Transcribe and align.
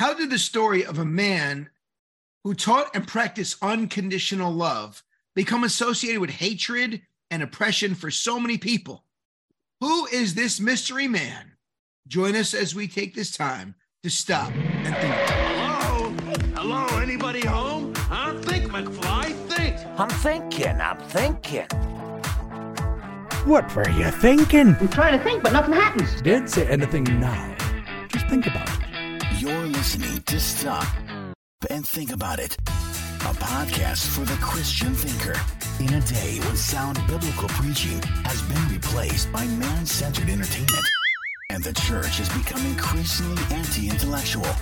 How 0.00 0.14
did 0.14 0.30
the 0.30 0.38
story 0.38 0.82
of 0.82 0.98
a 0.98 1.04
man 1.04 1.68
who 2.42 2.54
taught 2.54 2.96
and 2.96 3.06
practiced 3.06 3.58
unconditional 3.60 4.50
love 4.50 5.02
become 5.34 5.62
associated 5.62 6.22
with 6.22 6.30
hatred 6.30 7.02
and 7.30 7.42
oppression 7.42 7.94
for 7.94 8.10
so 8.10 8.40
many 8.40 8.56
people? 8.56 9.04
Who 9.80 10.06
is 10.06 10.34
this 10.34 10.58
mystery 10.58 11.06
man? 11.06 11.52
Join 12.08 12.34
us 12.34 12.54
as 12.54 12.74
we 12.74 12.88
take 12.88 13.14
this 13.14 13.30
time 13.36 13.74
to 14.02 14.08
stop 14.08 14.50
and 14.54 14.96
think. 14.96 15.14
Hello? 15.28 16.08
Hello? 16.54 16.98
Anybody 16.98 17.46
home? 17.46 17.92
I 18.10 18.34
Think, 18.40 18.72
McFly. 18.72 19.34
Think. 19.50 19.76
I'm 19.98 20.08
thinking, 20.08 20.80
I'm 20.80 20.96
thinking. 21.10 21.68
What 23.44 23.76
were 23.76 23.90
you 23.90 24.10
thinking? 24.12 24.76
I'm 24.80 24.88
trying 24.88 25.18
to 25.18 25.22
think, 25.22 25.42
but 25.42 25.52
nothing 25.52 25.74
happens. 25.74 26.22
Don't 26.22 26.48
say 26.48 26.66
anything 26.68 27.04
now. 27.20 27.54
Just 28.08 28.26
think 28.28 28.46
about 28.46 28.66
it. 28.66 28.89
You're 29.40 29.68
listening 29.68 30.20
to 30.24 30.38
Stop 30.38 30.86
and 31.70 31.88
Think 31.88 32.12
About 32.12 32.38
It, 32.38 32.58
a 32.66 33.32
podcast 33.40 34.06
for 34.08 34.20
the 34.20 34.38
Christian 34.42 34.92
thinker. 34.92 35.34
In 35.82 35.94
a 35.94 36.00
day 36.02 36.38
when 36.40 36.56
sound 36.56 37.00
biblical 37.06 37.48
preaching 37.48 38.02
has 38.26 38.42
been 38.42 38.68
replaced 38.68 39.32
by 39.32 39.46
man 39.46 39.86
centered 39.86 40.28
entertainment, 40.28 40.84
and 41.48 41.64
the 41.64 41.72
church 41.72 42.18
has 42.18 42.28
become 42.28 42.60
increasingly 42.66 43.42
anti 43.50 43.88
intellectual, 43.88 44.54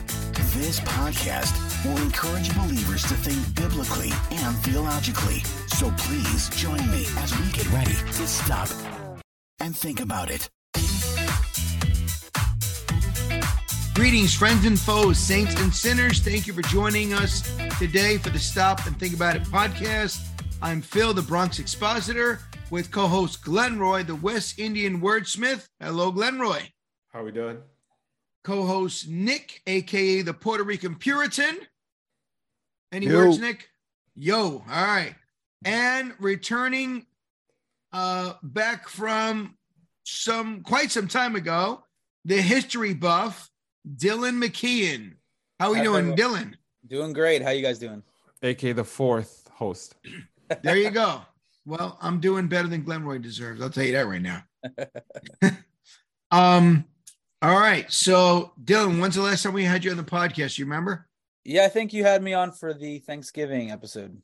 this 0.55 0.79
podcast 0.79 1.52
will 1.85 2.01
encourage 2.01 2.55
believers 2.55 3.02
to 3.02 3.15
think 3.15 3.57
biblically 3.57 4.13
and 4.30 4.57
theologically. 4.59 5.41
So 5.74 5.91
please 5.99 6.51
join 6.51 6.88
me 6.93 7.05
as 7.16 7.37
we 7.37 7.51
get 7.51 7.69
ready 7.73 7.95
to 7.95 8.27
stop 8.29 8.69
and 9.59 9.77
think 9.77 9.99
about 9.99 10.30
it. 10.30 10.49
Greetings, 13.98 14.33
friends 14.33 14.65
and 14.65 14.79
foes, 14.79 15.19
saints 15.19 15.61
and 15.61 15.75
sinners. 15.75 16.20
Thank 16.20 16.47
you 16.47 16.52
for 16.52 16.62
joining 16.62 17.15
us 17.15 17.43
today 17.80 18.16
for 18.16 18.30
the 18.30 18.38
Stop 18.38 18.87
and 18.87 18.96
Think 18.96 19.13
About 19.13 19.35
It 19.35 19.43
podcast. 19.43 20.24
I'm 20.63 20.80
Phil, 20.82 21.13
the 21.13 21.21
Bronx 21.21 21.59
Expositor, 21.59 22.38
with 22.71 22.93
co 22.93 23.09
host 23.09 23.43
Glenn 23.43 23.76
Roy, 23.76 24.04
the 24.04 24.15
West 24.15 24.60
Indian 24.60 25.01
wordsmith. 25.01 25.66
Hello, 25.80 26.13
Glenn 26.13 26.38
Roy. 26.38 26.73
How 27.09 27.24
we 27.24 27.32
doing? 27.32 27.59
Co 28.45 28.65
host 28.65 29.09
Nick, 29.09 29.63
aka 29.66 30.23
the 30.23 30.32
Puerto 30.32 30.63
Rican 30.63 30.95
Puritan. 30.95 31.59
Any 32.93 33.07
Yo. 33.07 33.16
words, 33.16 33.41
Nick? 33.41 33.69
Yo, 34.15 34.63
all 34.71 34.87
right. 34.87 35.16
And 35.65 36.15
returning 36.21 37.04
uh 37.93 38.35
back 38.45 38.88
from 38.88 39.57
some 40.04 40.63
quite 40.63 40.93
some 40.93 41.09
time 41.09 41.35
ago, 41.35 41.82
the 42.24 42.41
history 42.41 42.95
buff, 42.95 43.51
Dylan 43.87 44.43
McKeon. 44.43 45.15
How 45.59 45.73
we 45.73 45.79
Hi, 45.79 45.84
doing, 45.84 46.12
everyone. 46.12 46.18
Dylan? 46.18 46.54
Doing 46.87 47.12
great. 47.12 47.43
How 47.43 47.51
you 47.51 47.62
guys 47.62 47.79
doing? 47.79 48.02
AK 48.43 48.76
the 48.76 48.85
fourth 48.85 49.48
host. 49.52 49.95
There 50.62 50.79
you 50.79 50.90
go. 50.90 51.20
Well, 51.66 51.98
I'm 52.01 52.20
doing 52.20 52.48
better 52.48 52.68
than 52.68 52.82
Glenroy 52.82 53.20
deserves. 53.20 53.60
I'll 53.60 53.68
tell 53.68 53.85
you 53.85 53.93
that 53.93 54.07
right 54.07 54.23
now. 54.23 54.43
um, 56.30 56.87
all 57.43 57.60
right. 57.60 57.93
So, 57.93 58.52
Dylan, 58.65 58.98
when's 58.98 59.16
the 59.16 59.20
last 59.20 59.43
time 59.43 59.52
we 59.52 59.65
had 59.65 59.85
you 59.85 59.90
on 59.90 59.98
the 59.98 60.02
podcast? 60.02 60.57
You 60.57 60.65
remember? 60.65 61.07
Yeah, 61.45 61.65
I 61.65 61.68
think 61.68 61.92
you 61.92 62.02
had 62.02 62.23
me 62.23 62.32
on 62.32 62.52
for 62.52 62.73
the 62.73 63.01
Thanksgiving 63.01 63.70
episode. 63.70 64.22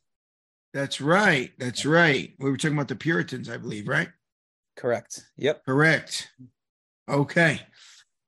That's 0.73 1.01
right. 1.01 1.53
That's 1.59 1.85
right. 1.85 2.33
We 2.39 2.51
were 2.51 2.57
talking 2.57 2.77
about 2.77 2.89
the 2.89 2.97
Puritans, 2.97 3.51
I 3.51 3.59
believe, 3.59 3.87
right? 3.87 4.09
Correct. 4.77 5.25
Yep. 5.37 5.65
Correct. 5.67 6.31
Okay. 7.09 7.61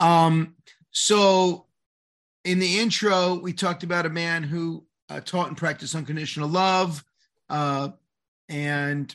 Um, 0.01 0.55
so 0.99 1.67
in 2.47 2.59
the 2.59 2.79
intro, 2.79 3.35
we 3.35 3.53
talked 3.53 3.83
about 3.83 4.07
a 4.07 4.09
man 4.09 4.43
who 4.43 4.83
uh, 5.11 5.21
taught 5.21 5.49
and 5.49 5.57
practiced 5.57 5.95
unconditional 5.95 6.49
love, 6.49 7.05
uh, 7.51 7.91
and 8.49 9.15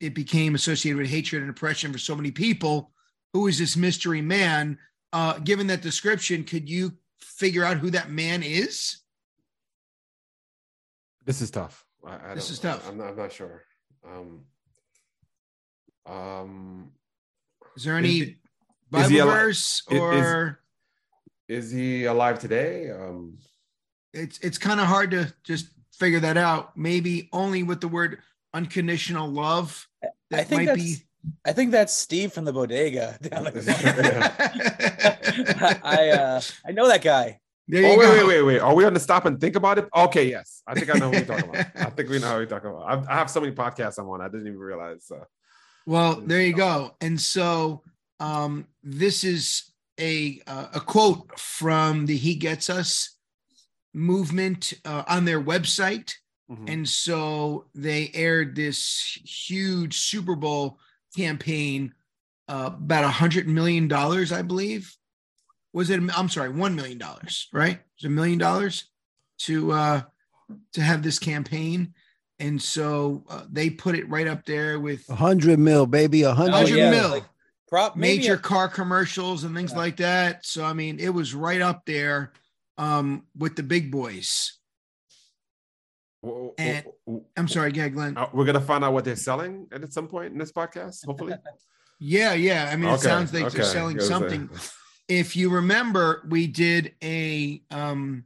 it 0.00 0.16
became 0.16 0.56
associated 0.56 0.98
with 0.98 1.08
hatred 1.08 1.42
and 1.42 1.50
oppression 1.50 1.92
for 1.92 1.98
so 1.98 2.16
many 2.16 2.32
people. 2.32 2.90
Who 3.34 3.46
is 3.46 3.56
this 3.56 3.76
mystery 3.76 4.20
man? 4.20 4.78
Uh, 5.12 5.38
given 5.38 5.68
that 5.68 5.80
description, 5.80 6.42
could 6.42 6.68
you 6.68 6.92
figure 7.20 7.62
out 7.62 7.76
who 7.76 7.90
that 7.90 8.10
man 8.10 8.42
is? 8.42 8.96
This 11.24 11.40
is 11.40 11.52
tough. 11.52 11.86
I, 12.04 12.32
I 12.32 12.34
this 12.34 12.50
is 12.50 12.58
tough. 12.58 12.88
I'm 12.88 12.98
not, 12.98 13.10
I'm 13.10 13.16
not 13.16 13.32
sure. 13.32 13.62
Um, 14.04 14.40
um, 16.04 16.90
Is 17.76 17.84
there 17.84 17.96
any 17.96 18.18
Is 18.18 18.34
Bible 18.90 19.04
is 19.04 19.10
he 19.12 19.20
verse 19.20 19.82
Is- 19.88 19.92
is- 19.92 20.00
or 20.02 20.60
is 21.48 21.70
he 21.70 22.04
alive 22.04 22.38
today? 22.38 22.90
Um, 22.90 23.38
it's 24.12 24.38
it's 24.38 24.58
kind 24.58 24.80
of 24.80 24.86
hard 24.86 25.10
to 25.12 25.32
just 25.44 25.68
figure 25.92 26.20
that 26.20 26.36
out. 26.36 26.76
Maybe 26.76 27.28
only 27.32 27.62
with 27.62 27.80
the 27.80 27.88
word 27.88 28.18
unconditional 28.54 29.28
love. 29.28 29.86
I 30.32 30.44
think 30.44 30.60
might 30.60 30.66
that's 30.66 30.82
be. 30.82 30.96
I 31.44 31.52
think 31.52 31.72
that's 31.72 31.92
Steve 31.92 32.32
from 32.32 32.44
the 32.44 32.52
bodega 32.52 33.18
down 33.22 33.44
the 33.44 33.50
there 33.50 34.32
I 35.84 36.10
uh 36.10 36.40
I 36.64 36.72
know 36.72 36.88
that 36.88 37.02
guy. 37.02 37.40
you 37.66 37.84
oh, 37.84 37.90
wait, 37.90 38.00
go. 38.00 38.12
wait, 38.12 38.26
wait, 38.26 38.42
wait. 38.42 38.58
Are 38.60 38.74
we 38.74 38.84
on 38.84 38.94
the 38.94 39.00
stop 39.00 39.26
and 39.26 39.40
think 39.40 39.56
about 39.56 39.78
it? 39.78 39.88
Okay, 39.94 40.28
yes. 40.28 40.62
I 40.66 40.74
think 40.74 40.94
I 40.94 40.98
know 40.98 41.10
who 41.10 41.18
we're 41.18 41.24
talking 41.24 41.48
about. 41.48 41.66
I 41.74 41.90
think 41.90 42.08
we 42.08 42.20
know 42.20 42.30
who 42.30 42.36
we're 42.36 42.46
talking 42.46 42.70
about. 42.70 42.88
I've, 42.88 43.08
I 43.08 43.14
have 43.14 43.30
so 43.30 43.40
many 43.40 43.52
podcasts 43.52 43.98
I'm 43.98 44.08
on. 44.08 44.20
I 44.20 44.28
didn't 44.28 44.46
even 44.46 44.58
realize. 44.58 45.04
So. 45.04 45.24
Well, 45.84 46.20
there 46.20 46.42
you 46.42 46.52
go. 46.52 46.94
And 47.00 47.20
so 47.20 47.82
um, 48.20 48.66
this 48.82 49.24
is 49.24 49.72
a 49.98 50.40
uh, 50.46 50.66
a 50.74 50.80
quote 50.80 51.38
from 51.38 52.06
the 52.06 52.16
He 52.16 52.34
Gets 52.34 52.68
Us 52.70 53.16
movement 53.94 54.74
uh, 54.84 55.04
on 55.08 55.24
their 55.24 55.42
website. 55.42 56.14
Mhm. 56.50 56.72
And 56.72 56.88
so 56.88 57.66
they 57.74 58.10
aired 58.14 58.54
this 58.54 59.18
huge 59.24 59.98
Super 59.98 60.36
Bowl 60.36 60.78
campaign, 61.16 61.92
uh, 62.48 62.70
about 62.74 63.04
a 63.04 63.08
hundred 63.08 63.48
million 63.48 63.88
dollars, 63.88 64.30
I 64.30 64.42
believe. 64.42 64.94
Was 65.72 65.90
it? 65.90 66.00
I'm 66.16 66.28
sorry, 66.28 66.50
one 66.50 66.74
million 66.76 66.98
dollars, 66.98 67.48
right? 67.52 67.74
It 67.74 68.02
was 68.02 68.04
a 68.06 68.14
million 68.14 68.38
dollars 68.38 68.84
to 69.40 69.72
uh, 69.72 70.02
to 70.72 70.80
have 70.80 71.02
this 71.02 71.18
campaign, 71.18 71.94
and 72.38 72.62
so 72.62 73.24
uh, 73.28 73.44
they 73.50 73.68
put 73.68 73.94
it 73.96 74.08
right 74.08 74.28
up 74.28 74.44
there 74.46 74.78
with 74.78 75.08
A 75.10 75.16
hundred 75.16 75.58
mil, 75.58 75.86
baby. 75.86 76.22
A 76.22 76.32
hundred. 76.32 76.52
Oh, 76.52 76.56
hundred 76.58 76.76
yeah, 76.76 76.90
mil, 76.90 77.08
like 77.10 77.24
Prop 77.68 77.96
major 77.96 78.34
a- 78.34 78.38
car 78.38 78.68
commercials 78.68 79.44
and 79.44 79.54
things 79.54 79.72
Yeah. 79.72 79.78
like 79.78 79.96
that. 79.96 80.46
So 80.46 80.64
I 80.64 80.72
mean, 80.72 80.98
it 81.00 81.08
was 81.10 81.34
right 81.34 81.60
up 81.60 81.84
there 81.86 82.32
um, 82.78 83.26
with 83.36 83.56
the 83.56 83.62
big 83.62 83.90
boys. 83.90 84.58
W- 86.22 86.50
w- 86.50 86.54
And- 86.58 86.84
w- 87.06 87.24
I'm 87.36 87.48
sorry, 87.48 87.72
yeah, 87.72 87.88
Glenn. 87.88 88.16
uh, 88.16 88.28
we're 88.32 88.44
gonna 88.44 88.60
find 88.60 88.84
out 88.84 88.92
what 88.92 89.04
they're 89.04 89.16
selling 89.16 89.66
at 89.72 89.92
some 89.92 90.08
point 90.08 90.32
in 90.32 90.38
this 90.38 90.52
podcast. 90.52 91.04
Hopefully, 91.06 91.34
Yeah, 91.98 92.34
yeah. 92.34 92.68
I 92.70 92.76
mean, 92.76 92.90
it 92.90 92.94
Okay, 92.94 93.02
sounds 93.04 93.32
like 93.32 93.50
they're 93.52 93.64
selling 93.64 93.96
It 93.96 94.00
was 94.00 94.08
something. 94.08 94.50
If 95.08 95.34
you 95.36 95.48
remember, 95.50 96.26
we 96.28 96.46
did 96.46 96.94
a 97.02 97.62
um 97.70 98.24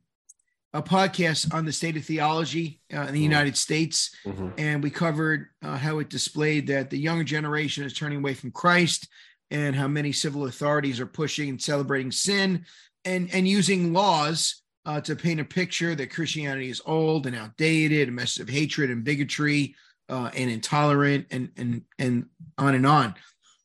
a 0.72 0.82
podcast 0.82 1.52
on 1.52 1.64
the 1.64 1.72
state 1.72 1.96
of 1.96 2.04
theology 2.04 2.80
uh, 2.94 3.00
in 3.02 3.14
the 3.14 3.20
Mhm. 3.20 3.22
United 3.24 3.56
States, 3.56 4.14
Mhm. 4.24 4.54
and 4.56 4.82
we 4.84 4.90
covered 4.90 5.48
uh, 5.62 5.76
how 5.76 5.98
it 5.98 6.08
displayed 6.08 6.68
that 6.68 6.90
the 6.90 6.98
younger 6.98 7.24
generation 7.24 7.84
is 7.84 7.92
turning 7.92 8.18
away 8.18 8.34
from 8.34 8.50
Christ, 8.52 9.08
and 9.50 9.74
how 9.74 9.88
many 9.88 10.12
civil 10.12 10.46
authorities 10.46 11.00
are 11.00 11.06
pushing 11.06 11.48
and 11.48 11.60
celebrating 11.60 12.12
sin, 12.12 12.64
and 13.04 13.28
and 13.32 13.48
using 13.48 13.92
laws 13.92 14.62
uh, 14.86 15.00
to 15.00 15.16
paint 15.16 15.40
a 15.40 15.44
picture 15.44 15.94
that 15.94 16.10
Christianity 16.10 16.70
is 16.70 16.82
old 16.86 17.26
and 17.26 17.36
outdated, 17.36 18.08
a 18.08 18.12
message 18.12 18.42
of 18.42 18.48
hatred 18.48 18.90
and 18.90 19.04
bigotry, 19.04 19.74
uh, 20.08 20.30
and 20.34 20.50
intolerant, 20.50 21.26
and 21.30 21.50
and 21.56 21.82
and 21.98 22.26
on 22.58 22.74
and 22.74 22.86
on. 22.86 23.14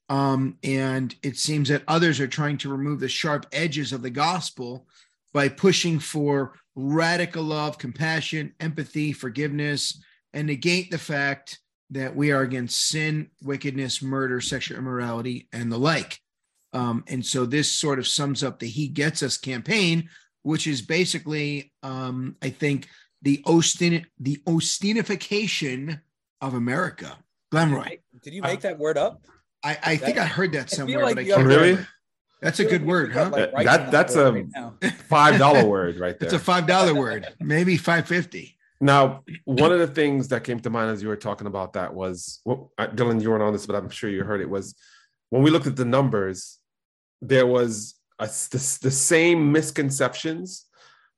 Um, 0.07 0.57
and 0.63 1.15
it 1.23 1.37
seems 1.37 1.69
that 1.69 1.83
others 1.87 2.19
are 2.19 2.27
trying 2.27 2.57
to 2.59 2.69
remove 2.69 2.99
the 2.99 3.07
sharp 3.07 3.47
edges 3.51 3.91
of 3.91 4.03
the 4.03 4.11
gospel 4.11 4.87
by 5.33 5.49
pushing 5.49 5.99
for 5.99 6.53
radical 6.75 7.43
love, 7.43 7.77
compassion, 7.77 8.53
empathy, 8.59 9.13
forgiveness, 9.13 9.99
and 10.33 10.47
negate 10.47 10.91
the 10.91 10.97
fact 10.97 11.59
that 11.91 12.15
we 12.15 12.31
are 12.31 12.41
against 12.41 12.89
sin, 12.89 13.29
wickedness, 13.43 14.01
murder, 14.01 14.41
sexual 14.41 14.77
immorality, 14.77 15.47
and 15.53 15.71
the 15.71 15.77
like. 15.77 16.19
Um, 16.73 17.03
and 17.07 17.25
so 17.25 17.45
this 17.45 17.71
sort 17.71 17.99
of 17.99 18.07
sums 18.07 18.43
up 18.43 18.59
the 18.59 18.67
He 18.67 18.87
Gets 18.87 19.23
Us 19.23 19.37
campaign, 19.37 20.09
which 20.41 20.67
is 20.67 20.81
basically, 20.81 21.71
um, 21.83 22.35
I 22.41 22.49
think, 22.49 22.87
the 23.21 23.37
Osteen 23.45 24.05
the 24.19 24.37
Osteenification 24.45 26.01
of 26.41 26.53
America. 26.53 27.17
Glenroy. 27.53 27.99
Did 28.23 28.33
you 28.33 28.41
make 28.41 28.61
that 28.61 28.77
word 28.77 28.97
up? 28.97 29.21
I, 29.63 29.77
I 29.83 29.95
think 29.97 30.17
I 30.17 30.25
heard 30.25 30.51
that 30.53 30.69
somewhere, 30.69 31.03
like 31.03 31.15
but 31.15 31.21
I 31.21 31.27
can't 31.27 31.37
have- 31.37 31.47
Really? 31.47 31.69
remember. 31.71 31.87
That's 32.41 32.59
a 32.59 32.65
good 32.65 32.81
like 32.81 32.87
word, 32.87 33.13
huh? 33.13 33.29
like, 33.31 33.31
That- 33.33 33.53
right 33.53 33.65
that- 33.65 33.91
that's 33.91 34.15
a- 34.15 34.31
right. 34.33 34.93
Five 35.07 35.39
dollar 35.39 35.65
word 35.65 35.97
right 35.97 36.19
there. 36.19 36.27
It's 36.27 36.33
a 36.33 36.39
five 36.39 36.67
dollar 36.67 36.93
word, 36.93 37.27
maybe 37.39 37.77
five 37.77 38.07
fifty. 38.07 38.54
Now, 38.81 39.23
one 39.45 39.71
of 39.71 39.79
the 39.79 39.87
things 39.87 40.27
that 40.29 40.43
came 40.43 40.59
to 40.59 40.69
mind 40.69 40.91
as 40.91 41.01
you 41.01 41.07
were 41.07 41.15
talking 41.15 41.47
about 41.47 41.73
that 41.73 41.93
was, 41.93 42.41
well, 42.45 42.71
Dylan, 42.77 43.21
you 43.21 43.29
weren't 43.29 43.43
on 43.43 43.53
this, 43.53 43.65
but 43.65 43.75
I'm 43.75 43.89
sure 43.89 44.09
you 44.09 44.23
heard 44.23 44.41
it. 44.41 44.49
Was 44.49 44.75
when 45.29 45.43
we 45.43 45.49
looked 45.49 45.67
at 45.67 45.75
the 45.75 45.85
numbers, 45.85 46.59
there 47.21 47.47
was 47.47 47.95
a, 48.19 48.25
the, 48.25 48.77
the 48.81 48.91
same 48.91 49.51
misconceptions 49.51 50.65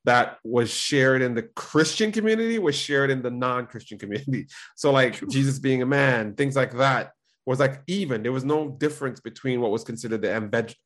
that 0.04 0.38
was 0.44 0.70
shared 0.70 1.20
in 1.20 1.34
the 1.34 1.42
Christian 1.42 2.12
community 2.12 2.58
was 2.58 2.74
shared 2.74 3.10
in 3.10 3.20
the 3.20 3.30
non-Christian 3.30 3.98
community. 3.98 4.46
So 4.76 4.92
like 4.92 5.26
Jesus 5.28 5.58
being 5.58 5.82
a 5.82 5.86
man, 5.86 6.34
things 6.34 6.56
like 6.56 6.76
that 6.78 7.12
was 7.48 7.58
like 7.58 7.80
even. 7.86 8.22
There 8.22 8.36
was 8.38 8.44
no 8.44 8.68
difference 8.84 9.20
between 9.20 9.60
what 9.62 9.70
was 9.70 9.82
considered 9.82 10.20
the 10.20 10.32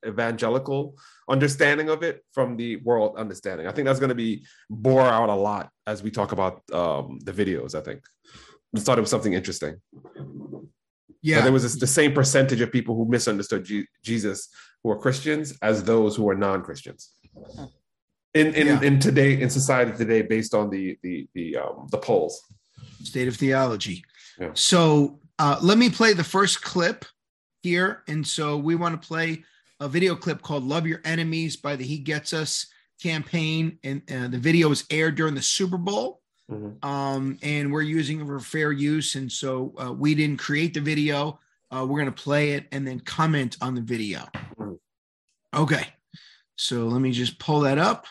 evangelical 0.06 0.80
understanding 1.28 1.88
of 1.90 2.02
it 2.04 2.24
from 2.32 2.56
the 2.56 2.76
world 2.88 3.16
understanding. 3.16 3.66
I 3.66 3.72
think 3.72 3.86
that's 3.86 3.98
going 3.98 4.14
to 4.16 4.22
be 4.28 4.46
bore 4.70 5.02
out 5.18 5.28
a 5.28 5.34
lot 5.34 5.70
as 5.88 6.02
we 6.04 6.10
talk 6.12 6.30
about 6.30 6.62
um, 6.72 7.18
the 7.24 7.32
videos. 7.32 7.74
I 7.74 7.80
think 7.80 8.00
I 8.76 8.80
thought 8.80 8.96
it 8.96 9.00
was 9.06 9.10
something 9.10 9.32
interesting. 9.32 9.74
Yeah, 11.20 11.38
But 11.38 11.42
there 11.44 11.52
was 11.52 11.64
this, 11.64 11.76
the 11.78 11.86
same 12.00 12.12
percentage 12.12 12.60
of 12.60 12.70
people 12.70 12.94
who 12.96 13.06
misunderstood 13.06 13.64
Je- 13.64 13.88
Jesus 14.04 14.48
who 14.82 14.90
are 14.92 14.98
Christians 14.98 15.56
as 15.62 15.82
those 15.82 16.14
who 16.16 16.28
are 16.30 16.34
non-Christians. 16.36 17.10
In 18.34 18.46
in, 18.54 18.66
Yeah. 18.68 18.82
in 18.82 18.98
today 19.00 19.40
in 19.40 19.50
society 19.50 19.92
today, 20.02 20.22
based 20.22 20.54
on 20.54 20.70
the 20.70 20.96
the 21.02 21.28
the 21.34 21.56
um, 21.56 21.88
the 21.90 21.98
polls. 21.98 22.34
state 23.12 23.28
of 23.32 23.36
theology. 23.36 23.96
Yeah. 24.40 24.52
So 24.54 25.18
uh, 25.38 25.58
let 25.62 25.78
me 25.78 25.90
play 25.90 26.12
the 26.12 26.24
first 26.24 26.62
clip 26.62 27.04
here. 27.62 28.02
And 28.08 28.26
so 28.26 28.56
we 28.56 28.74
want 28.74 29.00
to 29.00 29.06
play 29.06 29.44
a 29.80 29.88
video 29.88 30.14
clip 30.14 30.42
called 30.42 30.64
Love 30.64 30.86
Your 30.86 31.00
Enemies 31.04 31.56
by 31.56 31.76
the 31.76 31.84
He 31.84 31.98
Gets 31.98 32.32
Us 32.32 32.66
campaign. 33.02 33.78
And 33.82 34.02
uh, 34.10 34.28
the 34.28 34.38
video 34.38 34.68
was 34.68 34.84
aired 34.90 35.16
during 35.16 35.34
the 35.34 35.42
Super 35.42 35.78
Bowl. 35.78 36.20
Mhm. 36.50 36.84
Um, 36.84 37.38
and 37.42 37.72
we're 37.72 37.82
using 37.82 38.20
it 38.20 38.26
for 38.26 38.38
fair 38.40 38.72
use. 38.72 39.14
And 39.14 39.30
so 39.30 39.74
uh, 39.78 39.92
we 39.92 40.14
didn't 40.14 40.38
create 40.38 40.74
the 40.74 40.80
video. 40.80 41.38
Uh, 41.70 41.86
we're 41.88 42.00
going 42.00 42.12
to 42.12 42.22
play 42.22 42.52
it 42.52 42.66
and 42.72 42.86
then 42.86 43.00
comment 43.00 43.56
on 43.60 43.74
the 43.74 43.80
video. 43.80 44.28
Okay. 45.54 45.86
So 46.56 46.86
let 46.86 47.00
me 47.00 47.12
just 47.12 47.38
pull 47.38 47.60
that 47.60 47.78
up. 47.78 48.06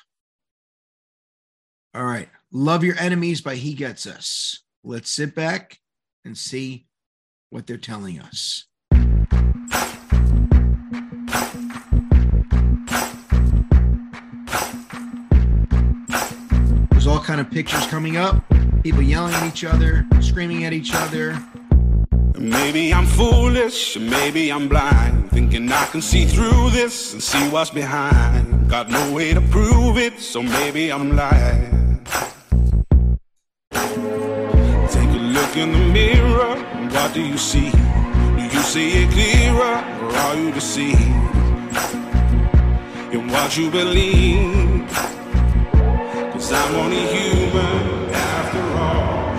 All 1.94 2.04
right. 2.04 2.30
Love 2.52 2.84
Your 2.84 2.98
Enemies 2.98 3.42
by 3.42 3.56
He 3.56 3.74
Gets 3.74 4.08
Us. 4.08 4.64
Let's 4.84 5.12
sit 5.12 5.36
back 5.36 5.78
and 6.26 6.38
see 6.38 6.88
what 7.52 7.68
they're 7.68 7.78
telling 7.78 8.18
us. 8.20 8.66
There's 16.92 17.08
all 17.08 17.20
kind 17.20 17.42
of 17.42 17.52
pictures 17.52 17.86
coming 17.88 18.16
up. 18.16 18.42
People 18.84 19.02
yelling 19.02 19.34
at 19.34 19.46
each 19.46 19.66
other, 19.66 20.08
screaming 20.22 20.64
at 20.64 20.72
each 20.72 20.96
other. 20.96 21.38
Maybe 22.40 22.94
I'm 22.94 23.06
foolish, 23.06 23.98
maybe 23.98 24.50
I'm 24.52 24.70
blind, 24.70 25.30
thinking 25.30 25.70
I 25.72 25.86
can 25.88 26.02
see 26.02 26.26
through 26.26 26.70
this 26.70 27.12
and 27.12 27.22
see 27.22 27.50
what's 27.50 27.70
behind. 27.70 28.70
Got 28.70 28.90
no 28.90 29.12
way 29.14 29.34
to 29.34 29.42
prove 29.42 29.98
it, 29.98 30.20
so 30.20 30.42
maybe 30.42 30.90
I'm 30.92 31.18
lying. 31.18 32.00
Take 33.72 35.10
a 35.10 35.22
look 35.36 35.58
in 35.58 35.74
the 35.74 35.90
mirror, 35.92 36.31
what 37.02 37.16
do 37.16 37.24
you 37.24 37.38
see? 37.38 37.72
Do 37.72 38.44
you 38.44 38.62
see 38.62 39.04
it 39.04 39.12
clearer, 39.12 39.78
or 40.04 40.16
are 40.16 40.36
you 40.36 40.52
deceived 40.52 41.02
in 43.12 43.28
what 43.28 43.58
you 43.58 43.72
believe? 43.72 44.88
Cause 46.32 46.52
I'm 46.54 46.76
only 46.76 47.02
human 47.08 48.14
after 48.14 48.62
all. 48.78 49.32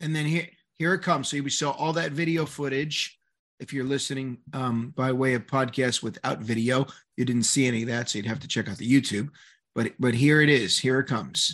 And 0.00 0.14
then 0.14 0.26
here, 0.26 0.48
here 0.74 0.92
it 0.92 1.00
comes. 1.00 1.28
So 1.28 1.40
we 1.40 1.48
saw 1.48 1.70
all 1.70 1.94
that 1.94 2.12
video 2.12 2.44
footage. 2.44 3.18
If 3.60 3.72
you're 3.72 3.86
listening 3.86 4.38
um, 4.52 4.92
by 4.94 5.12
way 5.12 5.32
of 5.32 5.46
podcast 5.46 6.02
without 6.02 6.40
video, 6.40 6.86
you 7.16 7.24
didn't 7.24 7.44
see 7.44 7.66
any 7.66 7.82
of 7.82 7.88
that, 7.88 8.10
so 8.10 8.18
you'd 8.18 8.26
have 8.26 8.40
to 8.40 8.48
check 8.48 8.68
out 8.68 8.76
the 8.76 8.90
YouTube. 8.90 9.30
But 9.74 9.92
but 9.98 10.14
here 10.14 10.40
it 10.40 10.48
is. 10.48 10.78
Here 10.78 11.00
it 11.00 11.06
comes. 11.06 11.52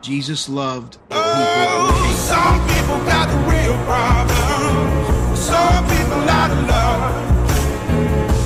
Jesus 0.00 0.48
loved 0.48 0.94
people. 1.10 1.92
Some 2.16 2.60
people 2.66 2.98
got 3.06 3.28
the 3.28 3.36
real 3.50 3.76
problem. 3.84 5.36
Some 5.36 5.84
people 5.84 6.28
out 6.28 6.50
of 6.50 6.66
love. 6.66 7.52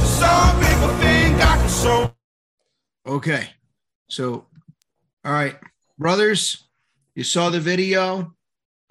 Some 0.07 0.61
people 0.61 0.89
think 0.99 1.37
I 1.37 1.57
can 1.57 1.69
show. 1.69 2.15
Okay. 3.07 3.49
So, 4.09 4.47
all 5.25 5.33
right, 5.33 5.57
brothers, 5.99 6.65
you 7.15 7.25
saw 7.25 7.51
the 7.51 7.61
video. 7.61 8.35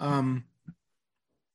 Um, 0.00 0.44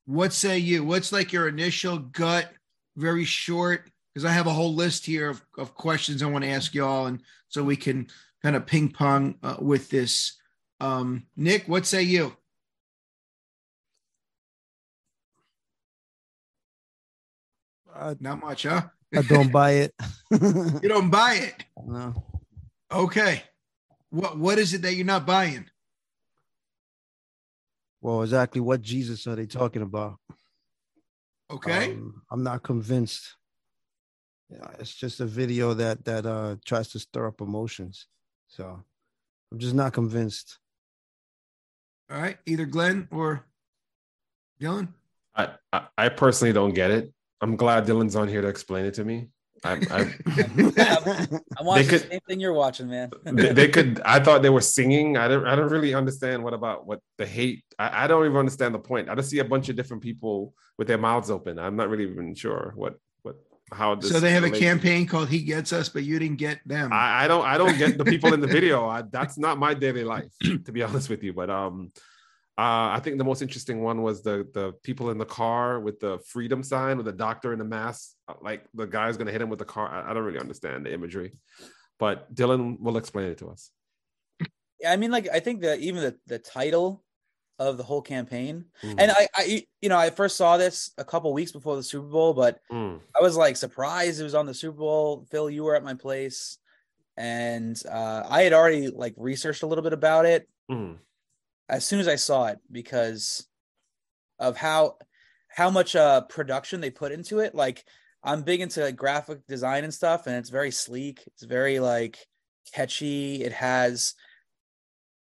what 0.06 0.34
say 0.34 0.58
you? 0.58 0.84
What's 0.84 1.12
like 1.12 1.34
your 1.34 1.48
initial 1.48 1.98
gut? 1.98 2.52
Very 2.96 3.26
short, 3.26 3.91
because 4.14 4.26
I 4.26 4.32
have 4.32 4.48
a 4.48 4.52
whole 4.54 4.74
list 4.74 5.06
here 5.06 5.30
of, 5.30 5.42
of 5.58 5.76
questions 5.76 6.22
I 6.22 6.28
want 6.28 6.44
to 6.44 6.50
ask 6.50 6.74
y'all, 6.74 7.06
and 7.06 7.22
so 7.48 7.64
we 7.64 7.76
can 7.76 8.08
kind 8.44 8.56
of 8.56 8.66
ping 8.66 8.90
pong 8.90 9.36
uh, 9.44 9.58
with 9.60 9.90
this. 9.90 10.38
Um, 10.80 11.28
Nick, 11.36 11.68
what 11.68 11.86
say 11.86 12.04
you? 12.04 12.36
I, 17.96 18.16
Not 18.20 18.42
much, 18.42 18.64
huh? 18.64 18.84
I 19.16 19.22
don't 19.22 19.52
buy 19.52 19.72
it. 19.72 19.94
You 20.32 20.90
don't 20.90 21.10
buy 21.10 21.36
it. 21.36 21.66
no. 21.86 22.14
Okay. 22.92 23.44
What 24.10 24.38
what 24.38 24.60
is 24.60 24.74
it 24.74 24.82
that 24.82 24.96
you're 24.96 25.06
not 25.06 25.26
buying? 25.26 25.66
Well, 28.02 28.24
exactly 28.24 28.60
what 28.60 28.82
Jesus 28.82 29.28
are 29.28 29.36
they 29.36 29.46
talking 29.46 29.84
about? 29.84 30.18
Okay. 31.50 31.92
Um, 31.92 32.22
I'm 32.32 32.44
not 32.44 32.64
convinced. 32.64 33.36
Yeah, 34.52 34.68
it's 34.80 34.94
just 34.94 35.22
a 35.22 35.26
video 35.26 35.74
that 35.74 36.04
that 36.06 36.26
uh 36.26 36.56
tries 36.66 36.90
to 36.90 37.00
stir 37.00 37.28
up 37.28 37.42
emotions. 37.42 38.08
So 38.48 38.84
I'm 39.52 39.60
just 39.60 39.76
not 39.76 39.94
convinced. 39.94 40.60
All 42.12 42.22
right. 42.22 42.38
Either 42.46 42.66
Glenn 42.66 43.08
or 43.12 43.46
Dylan. 44.62 44.90
I, 45.36 45.50
I 45.72 45.88
I 45.98 46.10
personally 46.10 46.54
don't 46.54 46.74
get 46.74 46.92
it. 46.92 47.14
I'm 47.40 47.56
glad 47.56 47.86
Dylan's 47.86 48.16
on 48.16 48.28
here 48.28 48.42
to 48.42 48.48
explain 48.48 48.86
it 48.86 48.94
to 48.96 49.06
me. 49.06 49.30
I, 49.64 49.74
I 49.92 50.02
I'm 51.58 51.66
watching 51.66 51.88
could- 51.88 52.02
the 52.02 52.08
same 52.10 52.20
thing 52.28 52.40
you're 52.40 52.54
watching, 52.54 52.90
man. 52.90 53.12
they, 53.24 53.54
they 53.54 53.68
could 53.68 54.02
i 54.04 54.20
thought 54.20 54.42
they 54.42 54.50
were 54.50 54.62
singing 54.62 55.18
i 55.18 55.28
don't 55.28 55.46
i 55.46 55.56
don't 55.56 55.70
really 55.70 55.94
understand 55.94 56.44
what 56.44 56.54
about 56.54 56.88
what 56.88 57.00
the 57.20 57.28
hate 57.28 57.64
I, 57.78 58.06
I 58.06 58.08
don't 58.08 58.26
even 58.26 58.38
understand 58.38 58.74
the 58.74 58.80
point 58.80 59.08
i 59.08 59.14
just 59.16 59.30
see 59.30 59.40
a 59.40 59.46
bunch 59.46 59.70
of 59.70 59.76
different 59.76 60.02
people 60.02 60.56
with 60.80 60.88
their 60.88 60.98
mouths 60.98 61.30
open 61.30 61.60
i'm 61.60 61.76
not 61.76 61.90
really 61.90 62.10
even 62.10 62.34
sure 62.34 62.74
what 62.76 62.96
what 63.11 63.11
how 63.72 63.96
this 63.96 64.12
So 64.12 64.20
they 64.20 64.32
have 64.32 64.44
a 64.44 64.52
campaign 64.52 65.06
called 65.08 65.30
"He 65.30 65.42
Gets 65.42 65.72
Us," 65.74 65.90
but 65.90 66.04
you 66.04 66.20
didn't 66.20 66.38
get 66.38 66.60
them. 66.66 66.92
I, 66.92 67.24
I 67.24 67.28
don't 67.28 67.46
i 67.46 67.58
don't 67.58 67.78
get 67.78 67.98
the 67.98 68.06
people 68.06 68.34
in 68.34 68.40
the 68.42 68.48
video 68.60 68.88
I, 68.88 69.04
that's 69.04 69.38
not 69.38 69.58
my 69.58 69.74
daily 69.74 70.04
life 70.04 70.32
to 70.42 70.72
be 70.72 70.84
honest 70.84 71.10
with 71.10 71.24
you 71.24 71.34
but 71.34 71.50
um 71.50 71.92
uh, 72.58 72.94
I 72.94 73.00
think 73.02 73.18
the 73.18 73.24
most 73.24 73.42
interesting 73.42 73.82
one 73.82 74.04
was 74.04 74.22
the 74.22 74.48
the 74.54 74.74
people 74.84 75.10
in 75.10 75.18
the 75.18 75.26
car 75.26 75.80
with 75.80 76.00
the 76.00 76.20
freedom 76.20 76.62
sign 76.62 76.98
with 76.98 77.06
the 77.08 77.12
doctor 77.12 77.54
in 77.54 77.60
the 77.60 77.66
mask. 77.66 78.12
Like 78.42 78.66
the 78.76 78.86
guy's 78.86 79.18
gonna 79.18 79.32
hit 79.32 79.42
him 79.42 79.50
with 79.50 79.58
the 79.58 79.66
car. 79.66 79.88
I, 79.88 80.12
I 80.12 80.14
don't 80.14 80.24
really 80.24 80.38
understand 80.38 80.86
the 80.86 80.94
imagery, 80.94 81.32
but 81.98 82.32
Dylan 82.36 82.80
will 82.80 82.98
explain 82.98 83.32
it 83.32 83.40
to 83.40 83.50
us. 83.50 83.72
Yeah, 84.80 84.92
I 84.92 84.98
mean, 84.98 85.12
like 85.12 85.28
I 85.34 85.40
think 85.40 85.62
that 85.62 85.80
even 85.80 86.04
the 86.04 86.18
the 86.28 86.40
title 86.40 87.04
of 87.68 87.78
the 87.78 87.84
whole 87.84 88.02
campaign, 88.02 88.66
Mm. 88.84 88.96
and 88.98 89.12
I, 89.12 89.28
I, 89.36 89.66
you 89.82 89.90
know, 89.90 89.98
I 89.98 90.10
first 90.10 90.36
saw 90.36 90.58
this 90.58 90.92
a 90.98 91.06
couple 91.06 91.32
weeks 91.32 91.52
before 91.52 91.76
the 91.76 91.84
Super 91.84 92.08
Bowl, 92.08 92.34
but 92.34 92.60
Mm. 92.72 93.00
I 93.18 93.22
was 93.22 93.38
like 93.38 93.56
surprised 93.56 94.20
it 94.20 94.24
was 94.24 94.36
on 94.36 94.48
the 94.48 94.54
Super 94.54 94.78
Bowl. 94.80 95.26
Phil, 95.30 95.50
you 95.50 95.64
were 95.64 95.76
at 95.76 95.84
my 95.84 95.94
place, 95.94 96.58
and 97.18 97.80
uh, 97.88 98.24
I 98.28 98.42
had 98.44 98.54
already 98.54 98.88
like 98.90 99.14
researched 99.18 99.64
a 99.64 99.68
little 99.68 99.84
bit 99.84 99.94
about 99.94 100.26
it 100.26 100.50
Mm. 100.70 100.98
as 101.70 101.86
soon 101.86 102.00
as 102.00 102.08
I 102.08 102.16
saw 102.16 102.48
it 102.48 102.60
because 102.72 103.48
of 104.40 104.58
how 104.58 104.98
how 105.48 105.70
much 105.70 105.96
uh 105.96 106.22
production 106.22 106.82
they 106.82 106.90
put 106.90 107.12
into 107.12 107.40
it. 107.40 107.54
Like 107.54 107.84
I'm 108.24 108.42
big 108.44 108.62
into 108.62 108.82
like 108.82 108.96
graphic 108.96 109.46
design 109.48 109.84
and 109.84 109.94
stuff, 109.94 110.26
and 110.26 110.36
it's 110.36 110.50
very 110.50 110.72
sleek. 110.72 111.22
It's 111.28 111.44
very 111.44 111.80
like 111.80 112.18
catchy. 112.74 113.44
It 113.44 113.52
has 113.54 114.16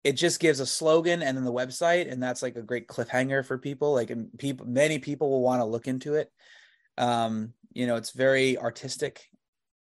it 0.04 0.14
just 0.14 0.40
gives 0.40 0.60
a 0.60 0.66
slogan 0.66 1.22
and 1.22 1.38
then 1.38 1.44
the 1.44 1.52
website, 1.52 2.12
and 2.12 2.22
that's 2.22 2.42
like 2.42 2.56
a 2.56 2.62
great 2.62 2.88
cliffhanger 2.88 3.46
for 3.46 3.58
people. 3.58 3.94
Like 3.94 4.12
people, 4.38 4.66
many 4.66 5.00
people 5.00 5.30
will 5.30 5.42
want 5.42 5.60
to 5.60 5.66
look 5.66 5.88
into 5.88 6.16
it. 6.16 6.32
Um, 6.98 7.54
you 7.74 7.88
know, 7.88 7.96
it's 7.96 8.12
very 8.12 8.58
artistic. 8.58 9.26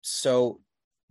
So, 0.02 0.62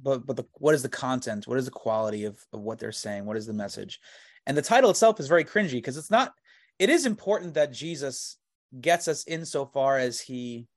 but 0.01 0.27
but 0.27 0.37
the 0.37 0.45
what 0.55 0.75
is 0.75 0.83
the 0.83 0.89
content? 0.89 1.47
What 1.47 1.59
is 1.59 1.65
the 1.65 1.71
quality 1.71 2.25
of 2.25 2.39
of 2.53 2.61
what 2.61 2.79
they're 2.79 2.93
saying? 2.93 3.27
What 3.27 3.37
is 3.37 3.47
the 3.47 3.53
message? 3.53 4.01
And 4.47 4.57
the 4.57 4.63
title 4.63 4.91
itself 4.91 5.19
is 5.21 5.29
very 5.29 5.45
cringy 5.45 5.73
because 5.73 5.97
it's 5.97 6.11
not. 6.11 6.33
It 6.79 6.91
is 6.91 7.07
important 7.07 7.55
that 7.55 7.73
Jesus 7.73 8.37
gets 8.81 9.09
us 9.09 9.27
insofar 9.27 9.99
as 9.99 10.21
he 10.21 10.69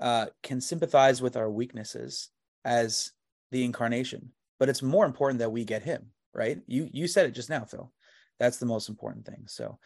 uh, 0.00 0.26
can 0.42 0.60
sympathize 0.60 1.22
with 1.22 1.36
our 1.36 1.50
weaknesses 1.50 2.30
as 2.64 3.12
the 3.50 3.64
incarnation, 3.64 4.32
but 4.58 4.68
it's 4.68 4.82
more 4.82 5.04
important 5.04 5.38
that 5.38 5.52
we 5.52 5.64
get 5.64 5.82
him 5.82 6.10
right. 6.34 6.58
You 6.66 6.88
you 6.92 7.06
said 7.06 7.26
it 7.26 7.32
just 7.32 7.50
now, 7.50 7.64
Phil. 7.64 7.92
That's 8.38 8.58
the 8.58 8.66
most 8.66 8.88
important 8.88 9.26
thing. 9.26 9.44
So, 9.46 9.78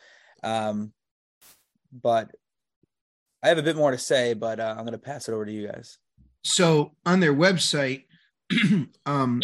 um, 0.42 0.92
but 1.92 2.30
I 3.42 3.48
have 3.48 3.58
a 3.58 3.62
bit 3.62 3.76
more 3.76 3.90
to 3.90 3.98
say, 3.98 4.34
but 4.34 4.58
uh, 4.58 4.74
I'm 4.76 4.84
going 4.84 4.92
to 4.92 4.98
pass 4.98 5.28
it 5.28 5.32
over 5.32 5.44
to 5.44 5.52
you 5.52 5.68
guys. 5.68 5.98
So 6.42 6.92
on 7.04 7.20
their 7.20 7.34
website, 7.34 8.04
um, 9.06 9.42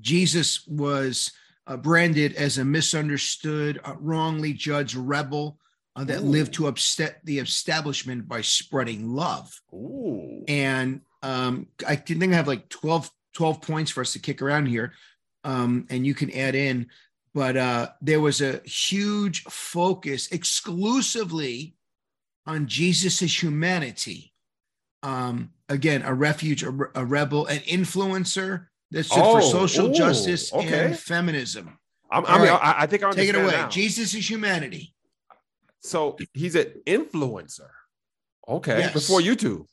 Jesus 0.00 0.66
was 0.66 1.32
uh, 1.66 1.76
branded 1.76 2.34
as 2.34 2.58
a 2.58 2.64
misunderstood, 2.64 3.80
uh, 3.84 3.94
wrongly 3.98 4.52
judged 4.52 4.94
rebel 4.94 5.58
uh, 5.94 6.04
that 6.04 6.20
Ooh. 6.20 6.26
lived 6.26 6.54
to 6.54 6.66
upset 6.66 7.20
the 7.24 7.38
establishment 7.38 8.28
by 8.28 8.40
spreading 8.40 9.10
love. 9.14 9.60
Ooh. 9.72 10.44
And 10.48 11.02
um, 11.22 11.68
I 11.86 11.96
think 11.96 12.22
I 12.32 12.36
have 12.36 12.48
like 12.48 12.68
12, 12.68 13.10
12 13.34 13.62
points 13.62 13.90
for 13.90 14.00
us 14.00 14.12
to 14.12 14.18
kick 14.18 14.42
around 14.42 14.66
here. 14.66 14.92
Um, 15.46 15.86
and 15.90 16.04
you 16.06 16.12
can 16.14 16.30
add 16.32 16.54
in, 16.56 16.88
but 17.32 17.56
uh, 17.56 17.90
there 18.00 18.20
was 18.20 18.40
a 18.40 18.60
huge 18.64 19.44
focus 19.44 20.26
exclusively 20.32 21.76
on 22.46 22.66
Jesus's 22.66 23.42
humanity. 23.42 24.32
Um, 25.02 25.50
again, 25.68 26.02
a 26.02 26.12
refuge, 26.12 26.62
a, 26.64 26.72
a 26.94 27.04
rebel, 27.04 27.46
an 27.46 27.58
influencer 27.60 28.66
that 28.90 29.04
stood 29.04 29.22
for 29.22 29.38
Oh, 29.38 29.40
social 29.40 29.90
ooh, 29.90 29.94
justice 29.94 30.52
okay. 30.52 30.86
and 30.86 30.98
feminism. 30.98 31.78
I'm, 32.10 32.24
I 32.26 32.38
mean, 32.38 32.48
right. 32.48 32.60
I, 32.62 32.82
I 32.82 32.86
think 32.86 33.04
I 33.04 33.12
Take 33.12 33.28
it 33.28 33.34
away. 33.36 33.52
now. 33.52 33.68
Jesus' 33.68 34.14
humanity. 34.28 34.94
So 35.80 36.16
he's 36.34 36.56
an 36.56 36.72
influencer. 36.86 37.68
Okay. 38.48 38.78
Yes. 38.80 38.92
Before 38.92 39.20
YouTube. 39.20 39.66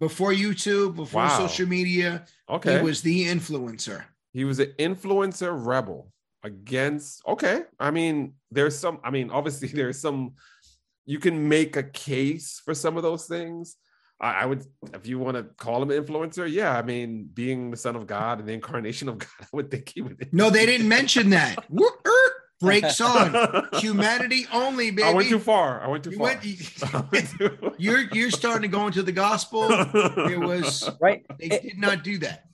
Before 0.00 0.32
YouTube, 0.32 0.96
before 0.96 1.22
Wow. 1.22 1.46
social 1.46 1.66
media, 1.66 2.24
Okay. 2.48 2.76
he 2.78 2.82
was 2.82 3.02
the 3.02 3.26
influencer. 3.26 4.04
He 4.38 4.44
was 4.44 4.60
an 4.60 4.72
influencer 4.78 5.50
rebel 5.66 6.12
against. 6.44 7.22
Okay. 7.26 7.62
I 7.80 7.90
mean, 7.90 8.34
there's 8.52 8.78
some, 8.78 9.00
I 9.02 9.10
mean, 9.10 9.30
obviously, 9.30 9.66
there's 9.74 9.98
some, 10.00 10.34
you 11.06 11.18
can 11.18 11.48
make 11.48 11.76
a 11.76 11.82
case 11.82 12.62
for 12.64 12.72
some 12.72 12.96
of 12.96 13.02
those 13.02 13.26
things. 13.26 13.74
I, 14.20 14.42
I 14.42 14.46
would, 14.46 14.64
if 14.94 15.08
you 15.08 15.18
want 15.18 15.38
to 15.38 15.42
call 15.42 15.82
him 15.82 15.90
an 15.90 16.04
influencer, 16.04 16.48
yeah. 16.48 16.78
I 16.78 16.82
mean, 16.82 17.28
being 17.34 17.72
the 17.72 17.76
son 17.76 17.96
of 17.96 18.06
God 18.06 18.38
and 18.38 18.48
the 18.48 18.52
incarnation 18.52 19.08
of 19.08 19.18
God, 19.26 19.28
I 19.42 19.46
would 19.54 19.72
think 19.72 19.90
he 19.92 20.02
would. 20.02 20.28
No, 20.32 20.50
they 20.50 20.66
didn't 20.66 20.86
mention 20.88 21.30
that. 21.30 21.56
Er, 21.76 22.32
Breaks 22.60 23.00
on 23.00 23.68
humanity 23.74 24.46
only, 24.52 24.90
baby. 24.90 25.04
I 25.08 25.12
went 25.14 25.28
too 25.28 25.38
far. 25.38 25.80
I 25.80 25.86
went 25.88 26.02
too 26.02 26.10
You 26.10 26.16
far. 26.18 26.26
went- 26.26 26.94
I 26.94 27.04
went 27.12 27.28
too- 27.38 27.72
You're 27.78 28.00
you're 28.12 28.32
starting 28.32 28.62
to 28.62 28.68
go 28.68 28.86
into 28.88 29.04
the 29.04 29.12
gospel. 29.12 29.68
It 29.70 30.40
was 30.40 30.90
Right? 31.00 31.24
they 31.38 31.48
did 31.50 31.78
not 31.78 32.02
do 32.02 32.18
that. 32.18 32.47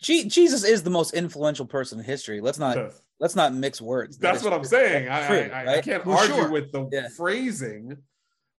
Je- 0.00 0.28
Jesus 0.28 0.64
is 0.64 0.82
the 0.82 0.90
most 0.90 1.14
influential 1.14 1.66
person 1.66 1.98
in 1.98 2.04
history. 2.04 2.40
Let's 2.40 2.58
not 2.58 2.76
Yes. 2.76 3.00
let's 3.20 3.36
not 3.36 3.54
mix 3.54 3.80
words. 3.80 4.18
That's 4.18 4.38
is 4.38 4.44
what 4.44 4.52
I'm 4.52 4.64
saying. 4.64 5.08
I, 5.08 5.26
True, 5.26 5.50
I, 5.52 5.64
I, 5.64 5.76
I 5.78 5.80
can't 5.82 6.04
Well, 6.04 6.18
argue 6.18 6.34
sure. 6.34 6.50
with 6.50 6.72
the 6.72 6.88
Yeah. 6.90 7.08
phrasing, 7.16 7.96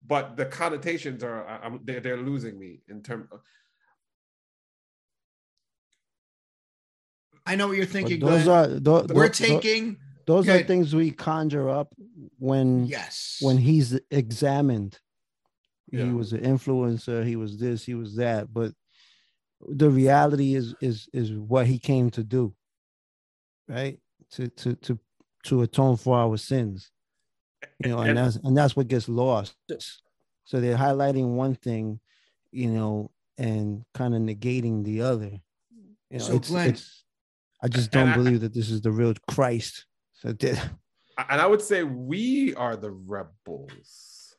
but 0.07 0.37
the 0.37 0.47
connotations 0.47 1.25
are 1.25 1.47
I- 1.47 1.59
I'm, 1.65 1.81
they're, 1.85 2.01
they're 2.01 2.17
losing 2.17 2.59
me 2.59 2.81
in 2.89 3.03
terms. 3.03 3.27
Of... 3.33 3.41
I 7.47 7.57
know 7.57 7.69
what 7.69 7.77
you're 7.77 7.87
But 7.87 7.93
thinking. 7.93 8.21
those 8.21 8.45
Glenn. 8.45 8.49
are 8.49 8.67
tho- 8.79 9.03
tho- 9.03 9.15
We're 9.15 9.29
tho- 9.29 9.33
taking 9.33 9.97
those 10.27 10.47
are 10.49 10.63
things 10.63 10.95
we 10.95 11.11
conjure 11.11 11.71
up 11.71 11.95
when 12.39 12.85
yes. 12.87 13.39
when 13.41 13.57
he's 13.57 13.99
examined. 14.11 14.99
Yeah. 15.91 16.05
He 16.05 16.11
was 16.11 16.35
an 16.35 16.41
influencer. 16.41 17.25
He 17.27 17.37
was 17.37 17.59
this. 17.59 17.83
He 17.83 17.95
was 17.95 18.17
that. 18.17 18.53
But 18.53 18.73
the 19.67 19.91
reality 19.91 20.55
is 20.55 20.75
is 20.81 21.09
is 21.13 21.33
what 21.33 21.67
he 21.67 21.79
came 21.79 22.11
to 22.11 22.23
do, 22.23 22.55
right? 23.69 23.99
To 24.33 24.49
to 24.49 24.75
to 24.77 24.99
to 25.45 25.63
atone 25.63 25.97
for 25.97 26.17
our 26.17 26.37
sins. 26.37 26.91
You 27.83 27.91
know, 27.91 27.99
and, 28.01 28.17
that's 28.17 28.37
and 28.37 28.57
that's 28.57 28.77
what 28.77 28.89
gets 28.89 29.09
lost. 29.09 29.57
So 30.45 30.61
they're 30.61 30.77
highlighting 30.77 31.35
one 31.35 31.55
thing, 31.55 32.01
you 32.53 32.71
know, 32.71 33.11
and 33.37 33.85
kind 33.95 34.15
of 34.15 34.23
negating 34.23 34.85
the 34.85 35.03
other. 35.03 35.31
You 36.11 36.19
know, 36.19 36.25
So, 36.25 36.37
it's, 36.37 36.49
Glenn- 36.49 36.69
it's 36.71 37.05
I 37.63 37.69
just 37.69 37.91
don't 37.91 38.11
I- 38.11 38.15
believe 38.15 38.41
that 38.43 38.55
this 38.55 38.71
is 38.71 38.81
the 38.81 38.93
real 38.93 39.15
Christ. 39.29 39.87
So 40.15 40.33
did 40.45 40.61
and 41.29 41.41
I 41.41 41.47
would 41.47 41.61
say 41.63 41.83
we 41.83 42.55
are 42.55 42.77
the 42.77 42.93
rebels, 42.93 44.37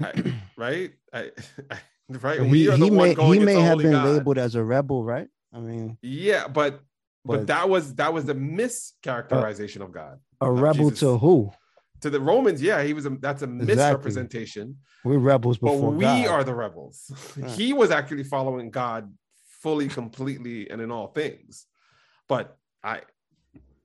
I- 0.00 0.34
right? 0.56 0.92
I, 1.12 1.30
I, 1.70 1.78
right? 2.08 2.40
he, 2.40 2.50
we 2.50 2.68
are 2.68 2.76
the 2.76 2.84
he 2.84 2.90
one 2.90 3.08
may 3.08 3.14
going 3.14 3.40
he 3.40 3.44
may 3.44 3.60
have 3.60 3.78
been 3.78 3.92
God. 3.92 4.08
labeled 4.08 4.38
as 4.38 4.54
a 4.54 4.62
rebel, 4.64 5.04
right? 5.04 5.28
I 5.52 5.60
mean, 5.60 5.98
Yeah, 6.02 6.48
but, 6.48 6.80
but 7.24 7.38
But- 7.38 7.46
that 7.48 7.68
was 7.68 7.94
that 7.96 8.12
was 8.12 8.24
the 8.24 8.34
mischaracterization 8.34 9.80
of 9.80 9.92
God 9.92 10.18
a 10.40 10.50
of 10.50 10.60
rebel 10.60 10.90
Jesus. 10.90 11.00
to 11.00 11.18
who? 11.18 11.50
to 12.00 12.10
the 12.10 12.20
Romans. 12.20 12.60
Yeah, 12.60 12.82
he 12.82 12.94
was 12.94 13.06
a 13.06 13.10
that's 13.10 13.42
a 13.42 13.44
Exactly. 13.44 13.74
misrepresentation. 13.76 14.76
We're 15.04 15.18
rebels 15.18 15.58
but 15.58 15.74
we 15.76 16.04
God. 16.04 16.26
are 16.26 16.44
the 16.44 16.54
rebels. 16.54 17.10
Right. 17.36 17.50
he 17.50 17.72
was 17.72 17.90
actually 17.90 18.24
following 18.24 18.70
God 18.70 19.12
fully, 19.62 19.86
completely, 19.88 20.68
and 20.70 20.80
in 20.80 20.90
all 20.90 21.08
things. 21.08 21.66
But 22.28 22.56
I, 22.82 23.02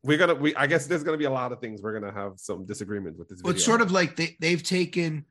we're 0.04 0.18
gonna, 0.18 0.34
we, 0.36 0.56
I 0.56 0.66
guess 0.66 0.88
there's 0.88 1.04
gonna 1.04 1.18
be 1.18 1.26
a 1.26 1.30
lot 1.32 1.52
of 1.52 1.60
things 1.60 1.82
we're 1.84 2.00
gonna 2.00 2.12
have 2.14 2.34
some 2.38 2.66
disagreement 2.66 3.18
with 3.20 3.30
this 3.30 3.42
Well, 3.44 3.54
video. 3.54 3.58
it's 3.58 3.66
sort 3.66 3.82
of 3.82 3.92
like 3.92 4.16
they, 4.16 4.36
they've 4.40 4.64
taken 4.64 5.26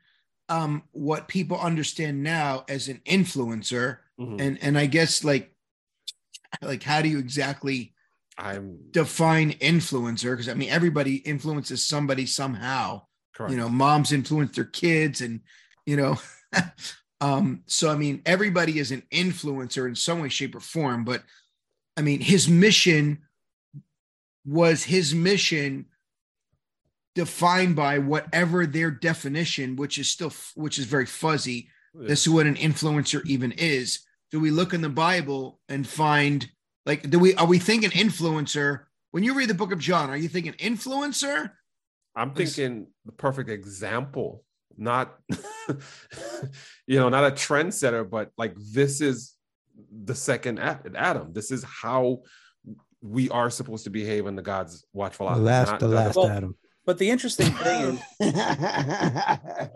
um, 0.49 0.83
what 0.93 1.29
people 1.29 1.59
understand 1.59 2.23
now 2.23 2.65
as 2.69 2.89
an 2.89 3.01
influencer, 3.07 3.99
Mhm. 4.21 4.41
and 4.41 4.59
and 4.63 4.79
I 4.79 4.87
guess 4.87 5.25
like 5.25 5.53
like 6.63 6.83
how 6.83 7.03
do 7.03 7.09
you 7.09 7.19
exactly 7.19 7.95
I'm 8.39 8.79
define 8.91 9.53
influencer? 9.53 10.33
Because 10.33 10.49
I 10.49 10.55
mean, 10.55 10.71
everybody 10.71 11.17
influences 11.17 11.85
somebody 11.87 12.27
somehow. 12.27 13.03
correct. 13.35 13.53
You 13.53 13.59
know, 13.59 13.69
moms 13.69 14.13
influence 14.13 14.55
their 14.57 14.65
kids, 14.65 15.21
and 15.21 15.41
you 15.85 15.97
know, 15.97 16.19
um, 17.21 17.63
so 17.67 17.91
I 17.91 17.97
mean, 17.97 18.23
everybody 18.25 18.79
is 18.79 18.93
an 18.93 19.03
influencer 19.13 19.87
in 19.89 19.95
some 19.97 20.21
way, 20.21 20.29
shape, 20.29 20.55
or 20.55 20.61
form. 20.61 21.05
But 21.05 21.23
I 21.97 22.03
mean, 22.03 22.21
his 22.21 22.49
mission 22.49 23.23
was 24.45 24.85
his 24.85 25.15
mission 25.15 25.87
defined 27.17 27.75
by 27.75 27.99
whatever 27.99 28.67
their 28.67 28.91
definition, 28.91 29.75
which 29.75 29.99
is 29.99 30.09
still 30.09 30.33
which 30.55 30.79
is 30.79 30.85
very 30.85 31.07
fuzzy. 31.07 31.69
Yeah. 31.99 32.13
as 32.13 32.25
to 32.25 32.33
what 32.33 32.47
an 32.47 32.57
influencer 32.57 33.25
even 33.27 33.53
is. 33.53 34.01
Do 34.31 34.39
we 34.39 34.51
look 34.51 34.75
in 34.75 34.83
the 34.83 34.91
Bible 34.91 35.59
and 35.71 35.89
find 35.89 36.47
like 36.85 37.09
do 37.11 37.19
we 37.19 37.35
are 37.35 37.47
we 37.47 37.59
thinking 37.59 37.91
influencer? 37.91 38.83
When 39.11 39.25
you 39.25 39.35
read 39.35 39.49
the 39.49 39.55
book 39.55 39.73
of 39.73 39.79
John, 39.79 40.11
are 40.11 40.17
you 40.17 40.29
thinking 40.29 40.53
influencer? 40.53 41.53
I'm 42.15 42.35
thinking 42.35 42.89
the 43.07 43.13
perfect 43.13 43.49
example, 43.49 44.45
not 44.77 45.17
you 46.87 46.99
know, 46.99 47.09
not 47.09 47.25
a 47.25 47.31
trendsetter, 47.31 48.09
but 48.09 48.31
like 48.37 48.55
this 48.57 49.01
is 49.01 49.35
the 49.91 50.15
second 50.15 50.59
Adam. 50.59 51.33
This 51.33 51.51
is 51.51 51.65
how 51.65 52.23
we 53.01 53.31
are 53.31 53.49
supposed 53.49 53.85
to 53.85 53.91
behave 53.91 54.27
in 54.27 54.37
the 54.37 54.43
God's 54.43 54.85
watchful 54.93 55.29
the 55.29 55.35
eye. 55.35 55.37
last, 55.37 55.71
not 55.71 55.81
the 55.81 55.89
last 55.89 56.17
Well, 56.17 56.29
Adam. 56.29 56.57
But 56.87 56.99
the 56.99 57.11
interesting 57.11 57.51
thing 57.53 57.95
is 57.95 58.01
the 58.21 59.71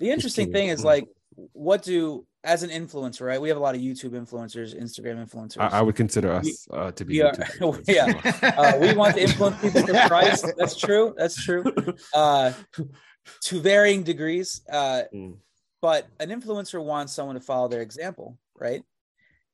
interesting 0.00 0.52
thing 0.52 0.68
is 0.68 0.84
like 0.84 1.06
what 1.52 1.82
do 1.82 2.26
as 2.44 2.62
an 2.62 2.70
influencer, 2.70 3.22
right? 3.26 3.40
We 3.40 3.48
have 3.48 3.56
a 3.56 3.60
lot 3.60 3.74
of 3.74 3.80
YouTube 3.80 4.10
influencers, 4.10 4.78
Instagram 4.78 5.24
influencers. 5.26 5.60
I, 5.62 5.78
I 5.78 5.82
would 5.82 5.94
consider 5.96 6.30
us 6.32 6.68
uh, 6.70 6.90
to 6.92 7.04
be. 7.04 7.14
we 7.14 7.22
are- 7.22 7.34
yeah. 7.88 8.20
uh, 8.42 8.76
we 8.78 8.92
want 8.94 9.14
to 9.16 9.22
influence 9.22 9.60
people 9.62 9.86
for 9.86 10.08
Christ. 10.08 10.52
That's 10.58 10.76
true. 10.76 11.14
That's 11.16 11.42
true. 11.42 11.64
Uh, 12.12 12.52
to 13.42 13.60
varying 13.60 14.02
degrees. 14.02 14.60
Uh, 14.70 15.02
Mm. 15.14 15.36
but 15.80 16.06
an 16.20 16.28
influencer 16.28 16.84
wants 16.84 17.12
someone 17.14 17.34
to 17.36 17.40
follow 17.40 17.68
their 17.68 17.80
example, 17.82 18.36
right? 18.58 18.82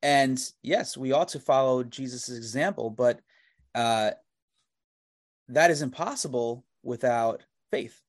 And 0.03 0.37
yes, 0.63 0.97
we 0.97 1.13
ought 1.13 1.29
to 1.29 1.39
follow 1.39 1.83
Jesus' 1.83 2.29
example, 2.29 2.89
but 2.89 3.21
uh, 3.73 4.11
that 5.53 5.71
is 5.71 5.81
impossible 5.81 6.65
without 6.83 7.43
faith. 7.71 8.01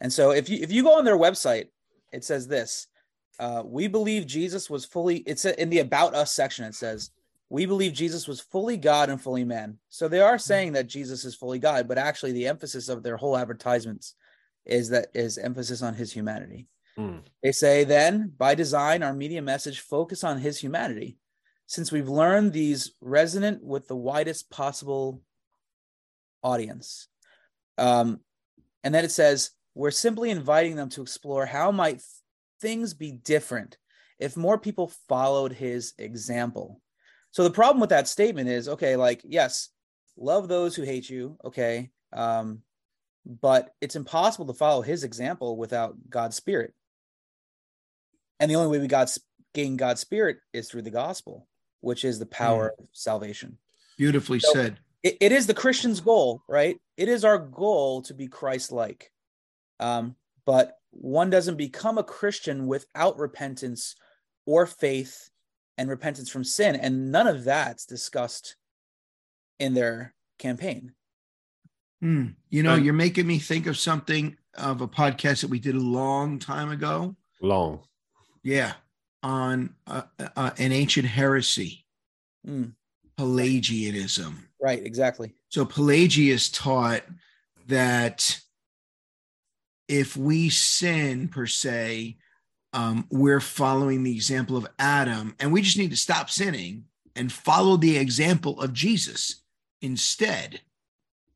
And 0.00 0.12
so, 0.12 0.30
if 0.30 0.48
you 0.48 0.58
if 0.62 0.72
you 0.72 0.82
go 0.82 0.98
on 0.98 1.04
their 1.04 1.18
website, 1.18 1.68
it 2.12 2.24
says 2.24 2.48
this: 2.48 2.86
uh, 3.38 3.62
We 3.64 3.88
believe 3.88 4.26
Jesus 4.26 4.70
was 4.70 4.84
fully. 4.84 5.18
It's 5.18 5.44
in 5.44 5.70
the 5.70 5.80
About 5.80 6.14
Us 6.14 6.32
section. 6.32 6.64
It 6.64 6.74
says 6.74 7.10
we 7.50 7.66
believe 7.66 7.92
Jesus 7.92 8.28
was 8.28 8.40
fully 8.40 8.76
God 8.76 9.10
and 9.10 9.20
fully 9.20 9.44
man. 9.44 9.78
So 9.88 10.06
they 10.06 10.20
are 10.20 10.38
saying 10.38 10.72
that 10.74 10.86
Jesus 10.86 11.24
is 11.24 11.34
fully 11.34 11.58
God, 11.58 11.88
but 11.88 11.98
actually 11.98 12.32
the 12.32 12.46
emphasis 12.46 12.88
of 12.88 13.02
their 13.02 13.16
whole 13.16 13.36
advertisements 13.36 14.14
is 14.64 14.88
that 14.90 15.08
is 15.14 15.36
emphasis 15.36 15.82
on 15.82 15.94
his 15.94 16.12
humanity. 16.12 16.68
Mm. 16.96 17.22
They 17.42 17.50
say 17.50 17.82
then 17.82 18.32
by 18.38 18.54
design 18.54 19.02
our 19.02 19.12
media 19.12 19.42
message 19.42 19.80
focus 19.80 20.22
on 20.22 20.38
his 20.38 20.58
humanity. 20.58 21.18
Since 21.66 21.90
we've 21.90 22.08
learned 22.08 22.52
these 22.52 22.92
resonant 23.00 23.64
with 23.64 23.88
the 23.88 23.96
widest 23.96 24.50
possible 24.50 25.20
audience. 26.42 27.08
Um, 27.78 28.20
and 28.84 28.94
then 28.94 29.04
it 29.04 29.10
says 29.10 29.50
we're 29.74 29.90
simply 29.90 30.30
inviting 30.30 30.76
them 30.76 30.88
to 30.90 31.02
explore 31.02 31.46
how 31.46 31.70
might 31.70 32.02
things 32.60 32.94
be 32.94 33.12
different 33.12 33.78
if 34.18 34.36
more 34.36 34.58
people 34.58 34.92
followed 35.08 35.52
his 35.52 35.94
example. 35.98 36.80
So 37.30 37.44
the 37.44 37.50
problem 37.50 37.80
with 37.80 37.90
that 37.90 38.08
statement 38.08 38.48
is 38.48 38.68
okay, 38.68 38.96
like, 38.96 39.22
yes, 39.24 39.70
love 40.16 40.48
those 40.48 40.74
who 40.74 40.82
hate 40.82 41.08
you, 41.08 41.38
okay. 41.44 41.90
Um, 42.12 42.62
but 43.24 43.74
it's 43.80 43.96
impossible 43.96 44.46
to 44.46 44.52
follow 44.52 44.82
his 44.82 45.04
example 45.04 45.56
without 45.56 45.94
God's 46.08 46.36
spirit. 46.36 46.74
And 48.40 48.50
the 48.50 48.56
only 48.56 48.70
way 48.70 48.78
we 48.78 48.88
got 48.88 49.16
gain 49.54 49.76
God's 49.76 50.00
spirit 50.00 50.38
is 50.52 50.68
through 50.68 50.82
the 50.82 50.90
gospel, 50.90 51.46
which 51.80 52.04
is 52.04 52.18
the 52.18 52.26
power 52.26 52.74
of 52.78 52.86
salvation. 52.92 53.58
Beautifully 53.96 54.40
So- 54.40 54.52
said. 54.52 54.80
It, 55.02 55.16
it 55.20 55.32
is 55.32 55.46
the 55.46 55.54
Christian's 55.54 56.00
goal, 56.00 56.42
right? 56.48 56.78
It 56.96 57.08
is 57.08 57.24
our 57.24 57.38
goal 57.38 58.02
to 58.02 58.14
be 58.14 58.28
Christ-like. 58.28 59.10
Um, 59.78 60.16
but 60.44 60.76
one 60.90 61.30
doesn't 61.30 61.56
become 61.56 61.96
a 61.98 62.04
Christian 62.04 62.66
without 62.66 63.18
repentance 63.18 63.94
or 64.46 64.66
faith 64.66 65.30
and 65.78 65.88
repentance 65.88 66.28
from 66.28 66.44
sin, 66.44 66.76
and 66.76 67.10
none 67.10 67.26
of 67.26 67.44
that's 67.44 67.86
discussed 67.86 68.56
in 69.58 69.72
their 69.74 70.14
campaign. 70.38 70.92
Hmm. 72.00 72.28
You 72.50 72.62
know, 72.62 72.74
And- 72.74 72.84
you're 72.84 72.94
making 72.94 73.26
me 73.26 73.38
think 73.38 73.66
of 73.66 73.78
something 73.78 74.36
of 74.54 74.80
a 74.80 74.88
podcast 74.88 75.42
that 75.42 75.48
we 75.48 75.60
did 75.60 75.76
a 75.76 75.80
long 75.80 76.38
time 76.38 76.70
ago. 76.70 77.16
Long. 77.40 77.84
Yeah, 78.42 78.74
on 79.22 79.74
uh, 79.86 80.02
uh, 80.36 80.50
an 80.58 80.72
ancient 80.72 81.06
heresy, 81.06 81.86
Mm, 82.46 82.72
Pelagianism. 83.18 84.48
Right, 84.62 84.84
exactly. 84.84 85.32
So 85.48 85.64
Pelagius 85.64 86.50
taught 86.50 87.02
that 87.68 88.40
if 89.88 90.16
we 90.16 90.48
sin 90.50 91.28
per 91.28 91.46
se, 91.46 92.16
um, 92.72 93.06
we're 93.10 93.40
following 93.40 94.02
the 94.02 94.14
example 94.14 94.56
of 94.56 94.68
Adam, 94.78 95.34
and 95.40 95.52
we 95.52 95.62
just 95.62 95.78
need 95.78 95.90
to 95.90 95.96
stop 95.96 96.30
sinning 96.30 96.84
and 97.16 97.32
follow 97.32 97.76
the 97.76 97.98
example 97.98 98.60
of 98.60 98.72
Jesus 98.72 99.42
instead. 99.82 100.60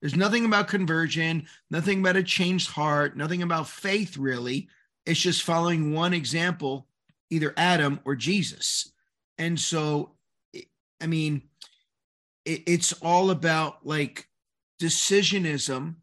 There's 0.01 0.17
nothing 0.17 0.45
about 0.45 0.69
conversion, 0.69 1.47
nothing 1.71 2.01
about 2.01 2.17
a 2.17 2.23
changed 2.23 2.71
heart, 2.71 3.17
nothing 3.17 3.43
about 3.43 3.69
faith, 3.69 4.17
really. 4.17 4.69
It's 5.07 5.21
just 5.21 5.43
following 5.43 5.93
one 5.93 6.15
example, 6.15 6.87
either 7.31 7.55
Adam 7.57 8.01
or 8.05 8.15
Jesus. 8.15 8.93
And 9.39 9.59
so, 9.59 10.13
I 11.01 11.07
mean, 11.07 11.43
it, 12.45 12.63
it's 12.67 12.93
all 13.03 13.31
about 13.31 13.87
like 13.87 14.29
decisionism. 14.81 15.97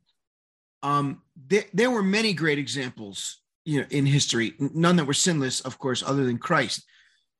Um, 0.84 1.22
there, 1.48 1.66
there 1.74 1.92
were 1.92 2.04
many 2.04 2.34
great 2.34 2.58
examples, 2.60 3.42
you 3.66 3.82
know, 3.82 3.88
in 3.90 4.06
history. 4.06 4.54
None 4.60 4.96
that 4.96 5.06
were 5.06 5.14
sinless, 5.14 5.62
of 5.62 5.78
course, 5.78 6.04
other 6.04 6.26
than 6.26 6.38
Christ. 6.38 6.84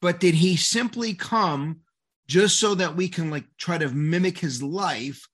But 0.02 0.20
did 0.20 0.36
he 0.36 0.56
simply 0.56 1.14
come 1.14 1.82
just 2.28 2.60
so 2.60 2.76
that 2.76 2.96
we 2.96 3.08
can 3.08 3.30
like 3.30 3.46
try 3.58 3.78
to 3.78 3.90
mimic 3.90 4.38
his 4.38 4.62
life, 4.62 5.28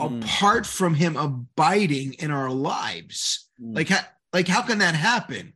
Mm. 0.00 0.24
apart 0.24 0.66
from 0.66 0.94
him 0.94 1.16
abiding 1.16 2.14
in 2.14 2.30
our 2.30 2.50
lives? 2.50 3.48
Mm. 3.60 3.76
Like, 3.76 3.88
how, 3.88 4.00
like 4.32 4.48
how 4.48 4.62
can 4.62 4.78
that 4.78 4.94
happen 4.94 5.52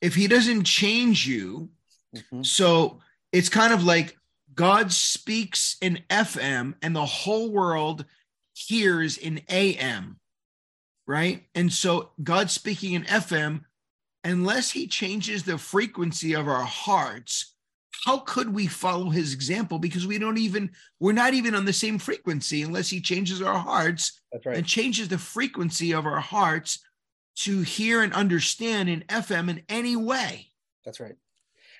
if 0.00 0.14
he 0.14 0.26
doesn't 0.26 0.64
change 0.64 1.26
you? 1.26 1.70
Mhm. 2.14 2.44
So 2.44 3.00
it's 3.32 3.48
kind 3.50 3.72
of 3.74 3.84
like 3.84 4.16
God 4.56 4.90
speaks 4.90 5.76
in 5.82 6.00
FM 6.08 6.74
and 6.82 6.96
the 6.96 7.04
whole 7.04 7.50
world 7.50 8.06
hears 8.54 9.18
in 9.18 9.42
AM, 9.50 10.18
right? 11.06 11.44
And 11.54 11.70
so 11.70 12.10
God 12.22 12.50
speaking 12.50 12.94
in 12.94 13.04
FM, 13.04 13.60
unless 14.24 14.70
he 14.70 14.86
changes 14.86 15.44
the 15.44 15.58
frequency 15.58 16.34
of 16.34 16.48
our 16.48 16.64
hearts, 16.64 17.54
how 18.04 18.18
could 18.18 18.52
we 18.52 18.66
follow 18.66 19.10
his 19.10 19.34
example? 19.34 19.78
Because 19.78 20.06
we 20.06 20.18
don't 20.18 20.38
even, 20.38 20.70
we're 21.00 21.12
not 21.12 21.34
even 21.34 21.54
on 21.54 21.66
the 21.66 21.72
same 21.72 21.98
frequency 21.98 22.62
unless 22.62 22.88
he 22.88 23.00
changes 23.00 23.42
our 23.42 23.58
hearts 23.58 24.20
That's 24.32 24.46
right. 24.46 24.56
and 24.56 24.66
changes 24.66 25.08
the 25.08 25.18
frequency 25.18 25.92
of 25.92 26.06
our 26.06 26.20
hearts 26.20 26.78
to 27.36 27.60
hear 27.60 28.02
and 28.02 28.14
understand 28.14 28.88
in 28.88 29.04
FM 29.08 29.50
in 29.50 29.62
any 29.68 29.96
way. 29.96 30.46
That's 30.84 30.98
right. 30.98 31.16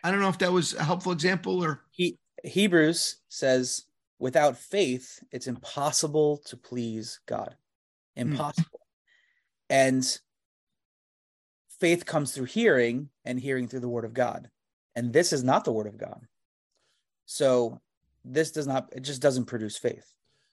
I 0.04 0.10
don't 0.10 0.20
know 0.20 0.28
if 0.28 0.38
that 0.38 0.52
was 0.52 0.74
a 0.74 0.84
helpful 0.84 1.12
example 1.12 1.64
or 1.64 1.82
he 1.90 2.18
Hebrews 2.44 3.16
says, 3.28 3.84
without 4.18 4.56
faith, 4.56 5.22
it's 5.32 5.46
impossible 5.46 6.38
to 6.46 6.56
please 6.56 7.20
God. 7.26 7.56
Hmm. 8.16 8.22
Impossible. 8.22 8.80
And 9.68 10.18
faith 11.80 12.06
comes 12.06 12.32
through 12.32 12.46
hearing, 12.46 13.10
and 13.24 13.40
hearing 13.40 13.68
through 13.68 13.80
the 13.80 13.88
word 13.88 14.04
of 14.04 14.14
God. 14.14 14.50
And 14.94 15.12
this 15.12 15.32
is 15.32 15.44
not 15.44 15.64
the 15.64 15.72
word 15.72 15.86
of 15.86 15.98
God. 15.98 16.20
So 17.26 17.80
this 18.24 18.52
does 18.52 18.66
not, 18.66 18.88
it 18.92 19.00
just 19.00 19.20
doesn't 19.20 19.46
produce 19.46 19.76
faith. 19.76 20.06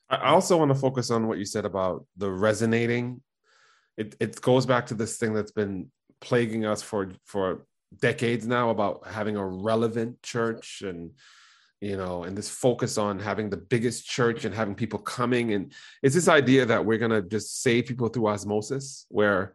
I 0.09 0.15
I 0.15 0.29
also 0.29 0.57
want 0.57 0.69
to 0.69 0.75
focus 0.75 1.11
on 1.11 1.27
what 1.27 1.37
you 1.37 1.45
said 1.45 1.65
about 1.65 2.05
the 2.17 2.29
resonating. 2.29 3.21
It 3.97 4.15
it 4.19 4.41
goes 4.41 4.65
back 4.65 4.87
to 4.87 4.95
this 4.95 5.17
thing 5.17 5.33
that's 5.33 5.51
been 5.51 5.91
plaguing 6.19 6.65
us 6.65 6.81
for 6.81 7.11
for 7.25 7.65
decades 8.01 8.45
now 8.47 8.69
about 8.69 9.07
having 9.07 9.37
a 9.37 9.45
relevant 9.45 10.21
church 10.23 10.81
and 10.85 11.11
you 11.83 11.97
know 11.97 12.23
and 12.23 12.37
this 12.37 12.49
focus 12.49 12.97
on 12.97 13.19
having 13.19 13.49
the 13.49 13.57
biggest 13.57 14.05
church 14.05 14.45
and 14.45 14.53
having 14.55 14.75
people 14.75 14.99
coming 14.99 15.53
and 15.53 15.73
it's 16.01 16.15
this 16.15 16.27
idea 16.27 16.65
that 16.65 16.85
we're 16.85 16.97
going 16.97 17.11
to 17.11 17.21
just 17.21 17.61
save 17.61 17.85
people 17.85 18.07
through 18.07 18.27
osmosis 18.27 19.05
where 19.09 19.53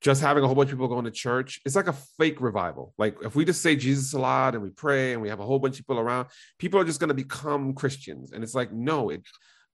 just 0.00 0.20
having 0.20 0.42
a 0.42 0.46
whole 0.46 0.56
bunch 0.56 0.70
of 0.70 0.76
people 0.76 0.88
going 0.88 1.04
to 1.04 1.10
church 1.10 1.60
it's 1.64 1.76
like 1.76 1.88
a 1.88 1.98
fake 2.18 2.40
revival 2.40 2.94
like 2.96 3.16
if 3.22 3.34
we 3.34 3.44
just 3.44 3.62
say 3.62 3.74
jesus 3.74 4.12
a 4.12 4.18
lot 4.18 4.54
and 4.54 4.62
we 4.62 4.70
pray 4.70 5.12
and 5.12 5.22
we 5.22 5.28
have 5.28 5.40
a 5.40 5.44
whole 5.44 5.58
bunch 5.58 5.74
of 5.80 5.86
people 5.86 5.98
around 5.98 6.26
people 6.58 6.78
are 6.78 6.84
just 6.84 7.00
going 7.00 7.08
to 7.08 7.14
become 7.14 7.74
christians 7.74 8.32
and 8.32 8.44
it's 8.44 8.54
like 8.54 8.72
no 8.72 9.10
it 9.10 9.22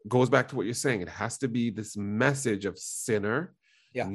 goes 0.07 0.31
back 0.31 0.49
to 0.49 0.57
what 0.57 0.65
you're 0.65 0.75
saying. 0.75 1.01
It 1.03 1.09
has 1.09 1.39
to 1.39 1.49
be 1.49 1.71
this 1.71 1.97
message 1.97 2.65
of 2.65 2.79
sinner 2.79 3.55
Yeah. 3.93 4.09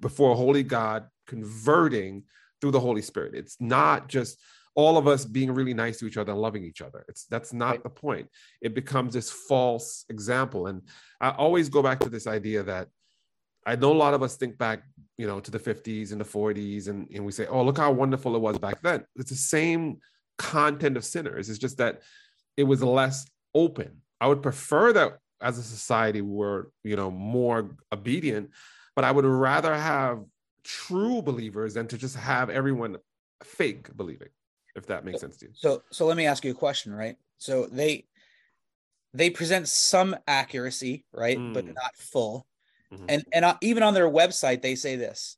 before 0.00 0.32
a 0.32 0.36
holy 0.36 0.62
God 0.62 1.06
converting 1.26 2.24
through 2.60 2.72
the 2.72 2.80
Holy 2.80 3.02
Spirit. 3.02 3.34
It's 3.34 3.56
not 3.60 4.08
just 4.08 4.38
all 4.78 4.96
of 4.96 5.08
us 5.08 5.24
being 5.24 5.50
really 5.50 5.74
nice 5.74 5.98
to 5.98 6.06
each 6.06 6.16
other 6.16 6.30
and 6.30 6.40
loving 6.40 6.62
each 6.62 6.82
other. 6.82 7.04
It's 7.08 7.24
that's 7.24 7.52
not 7.52 7.70
Right. 7.70 7.82
the 7.82 7.90
point. 7.90 8.28
It 8.60 8.74
becomes 8.74 9.12
this 9.12 9.28
false 9.28 10.04
example. 10.08 10.68
And 10.68 10.82
I 11.20 11.30
always 11.30 11.68
go 11.68 11.82
back 11.82 11.98
to 12.00 12.08
this 12.08 12.28
idea 12.28 12.62
that 12.62 12.86
I 13.66 13.74
know 13.74 13.92
a 13.92 14.02
lot 14.04 14.14
of 14.14 14.22
us 14.22 14.36
think 14.36 14.56
back, 14.56 14.84
you 15.16 15.26
know, 15.26 15.40
to 15.40 15.50
the 15.50 15.58
50s 15.58 16.12
and 16.12 16.20
the 16.20 16.24
40s, 16.24 16.86
and, 16.86 17.08
and 17.12 17.26
we 17.26 17.32
say, 17.32 17.46
oh, 17.46 17.64
look 17.64 17.76
how 17.76 17.90
wonderful 17.90 18.36
it 18.36 18.38
was 18.38 18.56
back 18.56 18.80
then. 18.80 19.04
It's 19.16 19.30
the 19.30 19.36
same 19.58 19.98
content 20.38 20.96
of 20.96 21.04
sinners. 21.04 21.50
It's 21.50 21.58
just 21.58 21.78
that 21.78 22.02
it 22.56 22.62
was 22.62 22.80
less 22.80 23.26
open. 23.56 23.90
I 24.20 24.28
would 24.28 24.42
prefer 24.44 24.92
that 24.92 25.18
as 25.42 25.58
a 25.58 25.62
society 25.64 26.22
we're, 26.22 26.66
you 26.84 26.94
know, 26.94 27.10
more 27.10 27.70
obedient, 27.92 28.50
but 28.94 29.04
I 29.04 29.10
would 29.10 29.24
rather 29.24 29.74
have 29.74 30.22
true 30.62 31.20
believers 31.20 31.74
than 31.74 31.88
to 31.88 31.98
just 31.98 32.14
have 32.14 32.48
everyone 32.48 32.98
fake 33.42 33.94
believing, 33.96 34.28
if 34.78 34.86
that 34.86 35.04
makes 35.04 35.20
sense 35.20 35.36
to 35.38 35.46
you. 35.46 35.52
So 35.54 35.82
so 35.90 36.06
let 36.06 36.16
me 36.16 36.26
ask 36.26 36.44
you 36.44 36.52
a 36.52 36.54
question, 36.54 36.92
right? 36.94 37.16
So 37.38 37.66
they 37.66 38.06
they 39.14 39.30
present 39.30 39.68
some 39.68 40.16
accuracy, 40.26 41.04
right, 41.12 41.38
but 41.52 41.64
Mm. 41.64 41.74
not 41.74 41.96
full. 41.96 42.46
Mhm. 42.92 43.04
And 43.08 43.24
and 43.32 43.44
uh, 43.44 43.56
even 43.60 43.82
on 43.82 43.94
their 43.94 44.08
website 44.08 44.62
they 44.62 44.74
say 44.74 44.96
this. 44.96 45.36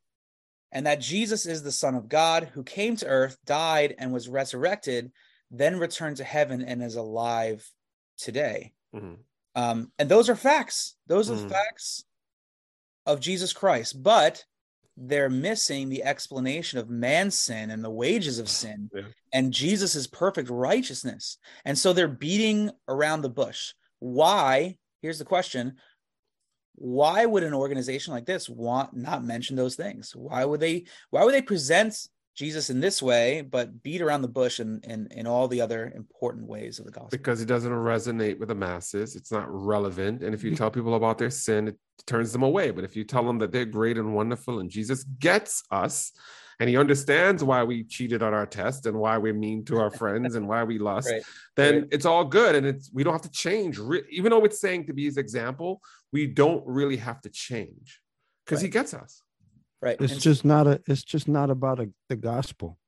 And 0.73 0.87
that 0.87 1.01
Jesus 1.01 1.47
is 1.47 1.65
the 1.65 1.73
son 1.73 1.97
of 1.97 2.09
God 2.09 2.45
who 2.45 2.63
came 2.63 2.95
to 2.97 3.07
earth, 3.07 3.39
died 3.45 3.97
and 3.99 4.13
was 4.13 4.29
resurrected, 4.29 5.11
then 5.51 5.81
returned 5.81 6.19
to 6.19 6.25
heaven 6.25 6.63
and 6.63 6.81
is 6.83 6.95
alive 6.95 7.69
today. 8.17 8.73
Mhm. 8.95 9.19
Um 9.57 9.93
and 9.99 10.09
those 10.09 10.29
are 10.29 10.37
facts. 10.37 10.97
Those 11.07 11.31
are 11.31 11.35
Mhm. 11.35 11.49
facts 11.49 12.05
of 13.07 13.21
Jesus 13.21 13.53
Christ, 13.53 14.03
but 14.03 14.45
they're 15.03 15.31
missing 15.31 15.89
the 15.89 16.05
explanation 16.05 16.79
of 16.79 16.91
man's 16.91 17.35
sin 17.39 17.71
and 17.71 17.83
the 17.83 17.91
wages 17.91 18.39
of 18.39 18.49
sin 18.61 18.91
Yeah. 18.95 19.03
and 19.33 19.53
Jesus's 19.53 20.07
perfect 20.07 20.51
righteousness. 20.51 21.39
And 21.65 21.77
so 21.79 21.93
they're 21.93 22.07
beating 22.09 22.71
around 22.87 23.23
the 23.23 23.31
bush. 23.31 23.73
Why? 23.99 24.77
Here's 25.03 25.19
the 25.19 25.25
question. 25.25 25.77
Why 26.75 27.27
would 27.27 27.43
an 27.43 27.55
organization 27.55 28.15
like 28.15 28.27
this 28.27 28.49
want 28.49 28.95
not 28.95 29.25
mention 29.25 29.57
those 29.57 29.75
things? 29.77 30.13
Why 30.15 30.45
would 30.45 30.61
they 30.61 30.85
why 31.11 31.25
would 31.25 31.35
they 31.35 31.43
present 31.43 31.95
Jesus 32.41 32.71
in 32.71 32.81
this 32.81 33.03
way 33.03 33.43
but 33.43 33.83
beat 33.83 34.01
around 34.01 34.23
the 34.23 34.35
bush 34.41 34.61
in 34.65 34.81
in, 34.93 35.01
in 35.21 35.27
all 35.27 35.47
the 35.47 35.61
other 35.61 35.93
important 36.03 36.45
ways 36.55 36.79
of 36.79 36.85
the 36.87 36.91
gospel? 36.91 37.11
Because 37.19 37.39
it 37.43 37.47
doesn't 37.55 37.71
resonate 37.93 38.39
with 38.39 38.49
the 38.49 38.55
masses. 38.69 39.15
It's 39.19 39.33
not 39.39 39.47
relevant. 39.51 40.23
And 40.25 40.35
if 40.35 40.43
you 40.45 40.51
tell 40.57 40.71
people 40.71 40.95
about 40.95 41.19
their 41.19 41.31
sin, 41.47 41.69
it 41.69 41.77
turns 42.07 42.33
them 42.33 42.43
away. 42.43 42.71
But 42.71 42.85
if 42.89 42.97
you 42.97 43.05
tell 43.05 43.25
them 43.29 43.39
that 43.41 43.53
they're 43.53 43.67
great 43.81 43.99
and 43.99 44.15
wonderful 44.21 44.61
and 44.61 44.71
Jesus 44.71 45.05
gets 45.29 45.53
us 45.71 46.13
and 46.59 46.69
he 46.71 46.77
understands 46.85 47.41
why 47.51 47.61
we 47.71 47.85
cheated 47.85 48.23
on 48.23 48.33
our 48.35 48.47
test 48.47 48.87
and 48.87 48.97
why 49.05 49.15
we're 49.19 49.35
mean 49.47 49.65
to 49.67 49.75
our 49.79 49.91
friends 49.91 50.35
and 50.37 50.49
why 50.49 50.65
we 50.65 50.79
lust, 50.91 51.11
Right. 51.11 51.23
then 51.57 51.75
Right. 51.75 51.89
it's 51.95 52.07
all 52.07 52.25
good. 52.25 52.53
And 52.55 52.65
it's 52.67 52.91
we 52.97 53.03
don't 53.05 53.17
have 53.19 53.29
to 53.31 53.37
change. 53.47 53.79
Even 54.19 54.29
though 54.31 54.45
it's 54.49 54.61
saying 54.67 54.87
to 54.87 54.95
be 54.95 55.05
his 55.11 55.19
example, 55.19 55.71
we 56.17 56.23
don't 56.27 56.65
really 56.67 56.97
have 57.09 57.21
to 57.27 57.31
change 57.49 58.01
because 58.45 58.63
he 58.63 58.69
gets 58.69 58.95
us. 58.95 59.23
Right. 59.83 59.97
It's 60.01 60.13
And- 60.15 60.21
just 60.23 60.45
not 60.45 60.67
a. 60.67 60.83
It's 60.87 61.03
just 61.05 61.27
not 61.29 61.51
about 61.51 61.81
a, 61.81 61.91
the 62.09 62.17
gospel. 62.17 62.79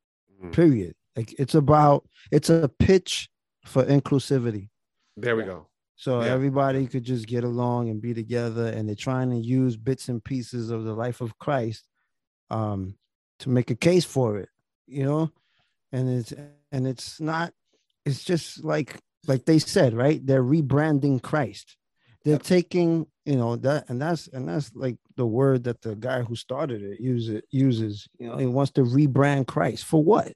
Mhm. 0.43 0.53
Period. 0.53 0.95
Like 1.17 1.35
it's 1.39 1.55
about. 1.55 2.09
It's 2.31 2.51
a 2.51 2.69
pitch 2.79 3.31
for 3.65 3.85
inclusivity. 3.85 4.69
There 5.17 5.37
we 5.37 5.45
go. 5.45 5.69
So 5.97 6.21
Yeah. 6.21 6.33
everybody 6.33 6.87
could 6.87 7.05
just 7.05 7.27
get 7.27 7.45
along 7.45 7.89
and 7.91 8.01
be 8.03 8.13
together, 8.13 8.67
and 8.67 8.89
they're 8.89 8.97
trying 8.97 9.31
to 9.31 9.37
use 9.39 9.77
bits 9.77 10.09
and 10.09 10.23
pieces 10.23 10.71
of 10.71 10.85
the 10.85 10.95
life 10.95 11.21
of 11.21 11.39
Christ 11.39 11.87
um, 12.51 12.97
to 13.39 13.49
make 13.49 13.71
a 13.71 13.77
case 13.77 14.05
for 14.05 14.39
it. 14.39 14.49
you 14.89 15.05
know, 15.05 15.31
and 15.93 16.09
it's 16.11 16.33
and 16.73 16.87
it's 16.87 17.19
not. 17.21 17.55
It's 18.05 18.25
just 18.25 18.63
like 18.65 19.01
like 19.29 19.45
they 19.47 19.59
said, 19.61 19.95
right? 19.95 20.21
They're 20.27 20.43
rebranding 20.43 21.23
Christ. 21.23 21.77
They're 22.25 22.39
taking, 22.39 23.07
you 23.25 23.37
know, 23.37 23.57
that 23.57 23.89
and 23.89 24.01
that's 24.01 24.29
and 24.29 24.49
that's 24.49 24.75
like 24.75 24.97
the 25.17 25.27
word 25.27 25.65
that 25.65 25.83
the 25.83 25.97
guy 25.97 26.23
who 26.23 26.37
started 26.37 26.83
it 26.83 27.01
uses 27.01 27.43
uses. 27.51 28.09
You 28.19 28.29
know, 28.29 28.37
he 28.37 28.47
wants 28.47 28.73
to 28.73 28.83
rebrand 28.83 29.47
Christ 29.47 29.85
for 29.85 30.03
what? 30.03 30.33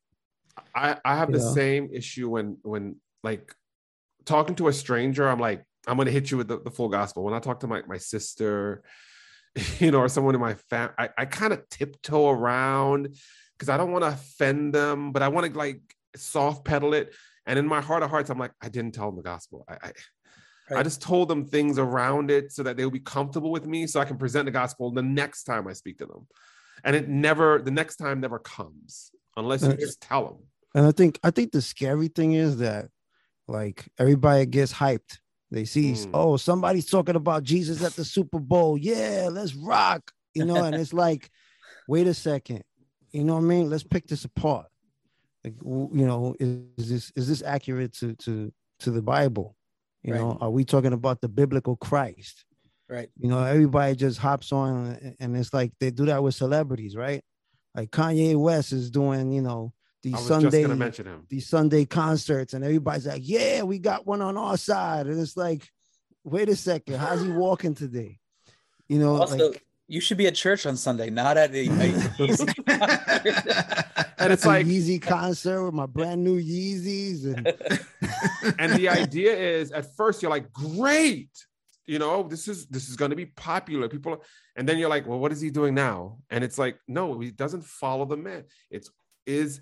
I, 0.74 0.96
I 1.04 1.16
have 1.16 1.30
You 1.30 1.38
the 1.38 1.44
know? 1.44 1.54
same 1.54 1.90
issue 1.92 2.28
when 2.28 2.58
when 2.62 2.96
like 3.22 3.54
talking 4.24 4.54
to 4.56 4.68
a 4.68 4.72
stranger, 4.72 5.28
I'm 5.28 5.40
like, 5.40 5.64
I'm 5.86 5.96
gonna 5.96 6.10
hit 6.10 6.30
you 6.30 6.36
with 6.36 6.48
the, 6.48 6.60
the 6.60 6.70
full 6.70 6.88
gospel. 6.88 7.22
When 7.24 7.34
I 7.34 7.38
talk 7.38 7.60
to 7.60 7.66
my, 7.66 7.82
my 7.86 7.98
sister, 7.98 8.82
you 9.78 9.90
know, 9.90 10.00
or 10.00 10.08
someone 10.08 10.34
in 10.34 10.40
my 10.40 10.54
family, 10.54 10.94
I, 10.98 11.08
I 11.16 11.24
kind 11.24 11.52
of 11.52 11.68
tiptoe 11.68 12.30
around 12.30 13.16
because 13.56 13.68
I 13.68 13.76
don't 13.76 13.92
want 13.92 14.04
to 14.04 14.08
offend 14.08 14.74
them, 14.74 15.12
but 15.12 15.22
I 15.22 15.28
want 15.28 15.52
to 15.52 15.58
like 15.58 15.80
soft 16.16 16.64
pedal 16.64 16.94
it. 16.94 17.14
And 17.46 17.58
in 17.58 17.66
my 17.66 17.80
heart 17.80 18.02
of 18.02 18.10
hearts, 18.10 18.28
I'm 18.28 18.38
like, 18.38 18.52
I 18.60 18.68
didn't 18.68 18.92
tell 18.92 19.06
them 19.06 19.16
the 19.16 19.22
gospel. 19.22 19.64
I, 19.68 19.74
I 19.74 19.92
I 20.74 20.82
just 20.82 21.00
told 21.00 21.28
them 21.28 21.44
things 21.44 21.78
around 21.78 22.30
it 22.30 22.52
so 22.52 22.62
that 22.64 22.76
they'll 22.76 22.90
be 22.90 22.98
comfortable 23.00 23.50
with 23.52 23.66
me 23.66 23.86
so 23.86 24.00
I 24.00 24.04
can 24.04 24.16
present 24.16 24.46
the 24.46 24.50
gospel 24.50 24.90
the 24.90 25.02
next 25.02 25.44
time 25.44 25.68
I 25.68 25.72
speak 25.72 25.98
to 25.98 26.06
them. 26.06 26.26
And 26.82 26.96
it 26.96 27.08
never, 27.08 27.60
the 27.60 27.70
next 27.70 27.96
time 27.96 28.20
never 28.20 28.38
comes 28.38 29.10
unless 29.36 29.62
you 29.62 29.74
just 29.74 30.00
tell 30.00 30.24
them. 30.26 30.36
And 30.74 30.86
I 30.86 30.92
think 30.92 31.18
I 31.22 31.30
think 31.30 31.52
the 31.52 31.62
scary 31.62 32.08
thing 32.08 32.32
is 32.32 32.58
that 32.58 32.88
like 33.48 33.86
everybody 33.98 34.44
gets 34.46 34.72
hyped. 34.72 35.18
They 35.50 35.64
see, 35.64 35.92
Mm. 35.92 36.10
oh, 36.12 36.36
somebody's 36.36 36.90
talking 36.90 37.16
about 37.16 37.44
Jesus 37.44 37.82
at 37.82 37.92
the 37.92 38.04
Super 38.04 38.40
Bowl. 38.40 38.76
Yeah, 38.76 39.28
let's 39.30 39.54
rock. 39.54 40.10
You 40.34 40.44
know, 40.44 40.56
and 40.64 40.74
it's 40.74 40.92
like, 40.92 41.30
wait 41.88 42.06
a 42.08 42.14
second. 42.14 42.62
You 43.12 43.24
know 43.24 43.34
what 43.34 43.44
I 43.44 43.44
mean? 43.44 43.70
Let's 43.70 43.84
pick 43.84 44.06
this 44.06 44.24
apart. 44.24 44.66
Like, 45.44 45.54
you 45.64 46.06
know, 46.06 46.34
is, 46.40 46.58
is 46.76 46.88
this 46.90 47.12
is 47.14 47.28
this 47.28 47.42
accurate 47.42 47.94
to 47.94 48.14
to 48.16 48.52
to 48.80 48.90
the 48.90 49.02
Bible? 49.02 49.56
You 50.06 50.12
Right. 50.12 50.20
know, 50.20 50.38
are 50.40 50.50
we 50.50 50.64
talking 50.64 50.92
about 50.92 51.20
the 51.20 51.28
biblical 51.28 51.74
Christ? 51.76 52.44
Right. 52.88 53.10
You 53.18 53.28
know, 53.28 53.42
everybody 53.42 53.96
just 53.96 54.18
hops 54.18 54.52
on, 54.52 54.86
and- 55.02 55.16
and 55.18 55.36
it's 55.36 55.52
like 55.52 55.72
they 55.80 55.90
do 55.90 56.06
that 56.06 56.22
with 56.22 56.36
celebrities, 56.36 56.94
right? 56.94 57.24
Like 57.74 57.90
Kanye 57.90 58.36
West 58.36 58.72
is 58.72 58.88
doing, 58.90 59.32
you 59.32 59.42
know, 59.42 59.72
these 60.04 60.18
Sunday 60.20 60.62
gonna 60.62 60.76
mention 60.76 61.06
him. 61.06 61.26
these 61.28 61.48
Sunday 61.48 61.84
concerts, 61.84 62.54
and 62.54 62.64
everybody's 62.64 63.06
like, 63.08 63.22
"Yeah, 63.24 63.64
we 63.64 63.80
got 63.80 64.06
one 64.06 64.22
on 64.22 64.36
our 64.36 64.56
side," 64.56 65.08
and 65.08 65.18
it's 65.20 65.36
like, 65.36 65.68
wait 66.22 66.48
a 66.48 66.54
second, 66.54 66.94
how's 66.98 67.22
he 67.22 67.30
walking 67.30 67.74
today? 67.74 68.20
You 68.88 69.00
know, 69.00 69.16
Also, 69.16 69.48
like 69.50 69.64
you 69.88 70.00
should 70.00 70.16
be 70.16 70.26
at 70.26 70.34
church 70.34 70.66
on 70.66 70.76
Sunday, 70.76 71.10
not 71.10 71.36
at 71.36 71.54
a, 71.54 71.68
a 71.68 71.94
And 74.18 74.32
it's 74.32 74.44
a 74.44 74.48
like, 74.48 74.66
Yeezy 74.66 75.00
concert 75.00 75.64
with 75.64 75.74
my 75.74 75.86
brand 75.86 76.24
new 76.24 76.40
Yeezys, 76.40 77.24
and 77.26 77.46
and 78.58 78.72
the 78.72 78.88
idea 78.88 79.36
is 79.36 79.70
at 79.72 79.94
first 79.96 80.22
you're 80.22 80.30
like, 80.30 80.52
great, 80.52 81.30
you 81.86 81.98
know, 81.98 82.22
this 82.24 82.48
is 82.48 82.66
this 82.66 82.88
is 82.88 82.96
going 82.96 83.10
to 83.10 83.16
be 83.16 83.26
popular. 83.26 83.88
People, 83.88 84.24
and 84.56 84.68
then 84.68 84.78
you're 84.78 84.88
like, 84.88 85.06
well, 85.06 85.18
what 85.18 85.32
is 85.32 85.40
he 85.40 85.50
doing 85.50 85.74
now? 85.74 86.18
And 86.30 86.42
it's 86.42 86.58
like, 86.58 86.78
no, 86.88 87.20
he 87.20 87.30
doesn't 87.30 87.64
follow 87.64 88.04
the 88.04 88.16
man. 88.16 88.44
It's 88.70 88.90
is 89.26 89.60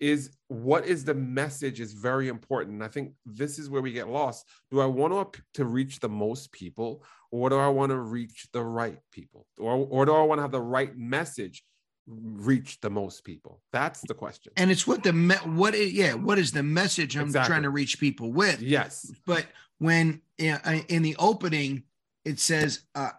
is 0.00 0.30
what 0.48 0.86
is 0.86 1.04
the 1.04 1.14
message 1.14 1.78
is 1.80 1.92
very 1.92 2.28
important. 2.28 2.74
And 2.74 2.82
I 2.84 2.88
think 2.88 3.12
this 3.26 3.58
is 3.58 3.68
where 3.68 3.82
we 3.82 3.92
get 3.92 4.08
lost. 4.08 4.46
Do 4.70 4.80
I 4.80 4.86
want 4.86 5.32
to 5.34 5.42
to 5.54 5.64
reach 5.64 6.00
the 6.00 6.08
most 6.08 6.50
people, 6.52 7.04
or 7.30 7.50
do 7.50 7.56
I 7.56 7.68
want 7.68 7.90
to 7.90 7.98
reach 7.98 8.48
the 8.52 8.64
right 8.64 8.98
people, 9.12 9.46
or 9.58 9.74
or 9.90 10.06
do 10.06 10.12
I 10.14 10.22
want 10.22 10.38
to 10.38 10.42
have 10.42 10.52
the 10.52 10.60
right 10.60 10.96
message 10.96 11.62
reach 12.06 12.80
the 12.80 12.90
most 12.90 13.24
people? 13.24 13.60
That's 13.72 14.00
the 14.08 14.14
question. 14.14 14.52
and 14.56 14.70
it's 14.70 14.86
what 14.86 15.02
the 15.02 15.12
me- 15.12 15.34
what 15.44 15.74
is, 15.74 15.92
yeah 15.92 16.14
what 16.14 16.38
is 16.38 16.50
the 16.50 16.62
message 16.62 17.14
i'm 17.16 17.26
Exactly. 17.26 17.48
trying 17.48 17.62
to 17.62 17.70
reach 17.70 18.00
people 18.00 18.32
with 18.32 18.60
Yes. 18.60 19.12
but 19.26 19.46
when 19.78 20.20
in 20.38 21.02
the 21.02 21.14
opening 21.18 21.84
it 22.24 22.40
says 22.40 22.80
uh, 22.96 23.10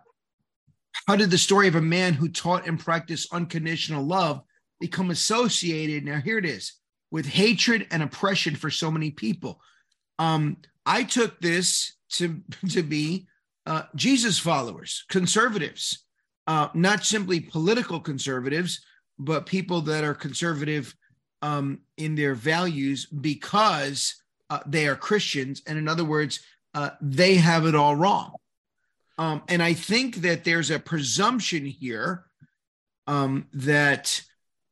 how 1.07 1.15
did 1.15 1.31
the 1.31 1.37
story 1.37 1.67
of 1.69 1.75
a 1.75 1.81
man 1.81 2.13
who 2.13 2.27
taught 2.27 2.67
and 2.67 2.77
practiced 2.79 3.31
unconditional 3.33 4.03
love 4.03 4.41
become 4.81 5.11
associated 5.11 6.03
now 6.03 6.19
here 6.19 6.37
it 6.37 6.45
is 6.45 6.73
with 7.11 7.25
hatred 7.25 7.87
and 7.91 8.03
oppression 8.03 8.55
for 8.55 8.69
so 8.69 8.91
many 8.91 9.11
people 9.11 9.61
um 10.19 10.57
i 10.85 11.03
took 11.03 11.39
this 11.39 11.93
to 12.09 12.41
to 12.69 12.83
be 12.83 13.27
uh, 13.65 13.83
jesus 13.95 14.37
followers 14.37 15.05
conservatives 15.07 16.05
uh, 16.47 16.67
not 16.73 17.05
simply 17.05 17.39
political 17.39 17.99
conservatives 17.99 18.83
but 19.19 19.45
people 19.45 19.81
that 19.81 20.03
are 20.03 20.15
conservative 20.15 20.95
um, 21.41 21.79
in 21.97 22.15
their 22.15 22.35
values 22.35 23.05
because 23.05 24.15
uh, 24.49 24.59
they 24.65 24.87
are 24.87 24.95
Christians, 24.95 25.61
and 25.65 25.77
in 25.77 25.87
other 25.87 26.03
words, 26.03 26.41
uh, 26.73 26.91
they 27.01 27.35
have 27.35 27.65
it 27.65 27.75
all 27.75 27.95
wrong. 27.95 28.33
Um, 29.17 29.43
and 29.47 29.61
I 29.61 29.73
think 29.73 30.17
that 30.17 30.43
there's 30.43 30.71
a 30.71 30.79
presumption 30.79 31.65
here 31.65 32.25
um, 33.07 33.47
that 33.53 34.21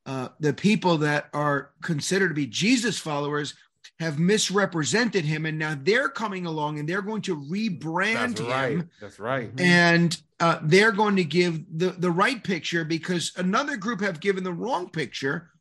uh, 0.09 0.29
the 0.39 0.51
people 0.51 0.97
that 0.97 1.29
are 1.35 1.69
considered 1.83 2.29
to 2.29 2.33
be 2.33 2.47
Jesus 2.47 2.97
followers 2.97 3.53
have 3.99 4.17
misrepresented 4.17 5.23
him, 5.23 5.45
and 5.45 5.59
now 5.59 5.77
they're 5.79 6.09
coming 6.09 6.47
along 6.47 6.79
and 6.79 6.89
they're 6.89 7.03
going 7.03 7.21
to 7.21 7.35
rebrand 7.35 8.13
That's 8.15 8.39
him 8.39 8.47
right. 8.47 8.83
That's 8.99 9.19
right. 9.19 9.51
and 9.59 10.19
uh, 10.39 10.57
they're 10.63 10.93
going 10.93 11.15
to 11.17 11.23
give 11.23 11.63
the, 11.77 11.89
the 11.91 12.09
right 12.09 12.43
picture 12.43 12.83
because 12.83 13.33
another 13.35 13.77
group 13.77 14.01
have 14.01 14.19
given 14.19 14.43
the 14.43 14.51
wrong 14.51 14.89
picture. 14.89 15.51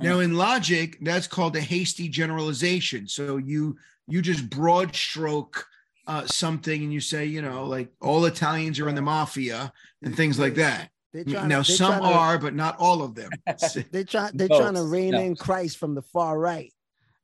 Now, 0.00 0.20
in 0.20 0.36
logic, 0.36 0.96
that's 1.02 1.26
called 1.26 1.56
a 1.56 1.60
hasty 1.60 2.08
generalization. 2.08 3.08
So 3.08 3.36
you 3.36 3.76
you 4.06 4.22
just 4.22 4.48
broad 4.48 4.96
stroke 4.96 5.66
uh, 6.06 6.24
something 6.24 6.82
and 6.82 6.92
you 6.92 7.00
say, 7.00 7.26
you 7.26 7.42
know, 7.42 7.64
like 7.64 7.92
all 8.00 8.24
Italians 8.24 8.80
are 8.80 8.88
in 8.88 8.94
the 8.94 9.02
mafia 9.02 9.70
and 10.02 10.16
things 10.16 10.38
like 10.38 10.54
that. 10.54 10.92
They 11.12 11.24
trying 11.24 11.48
Now, 11.48 11.62
to, 11.62 11.70
they 11.70 11.76
some 11.76 11.98
trying 11.98 12.02
to- 12.12 12.18
are, 12.18 12.38
but 12.38 12.54
not 12.54 12.76
all 12.78 13.02
of 13.02 13.14
them. 13.14 13.30
They 13.90 14.04
try 14.04 14.30
they're 14.34 14.48
No, 14.48 14.58
trying 14.60 14.74
to 14.74 14.82
rein 14.84 15.12
no. 15.12 15.20
in 15.20 15.36
Christ 15.36 15.78
from 15.78 15.94
the 15.94 16.02
far 16.02 16.38
right. 16.38 16.72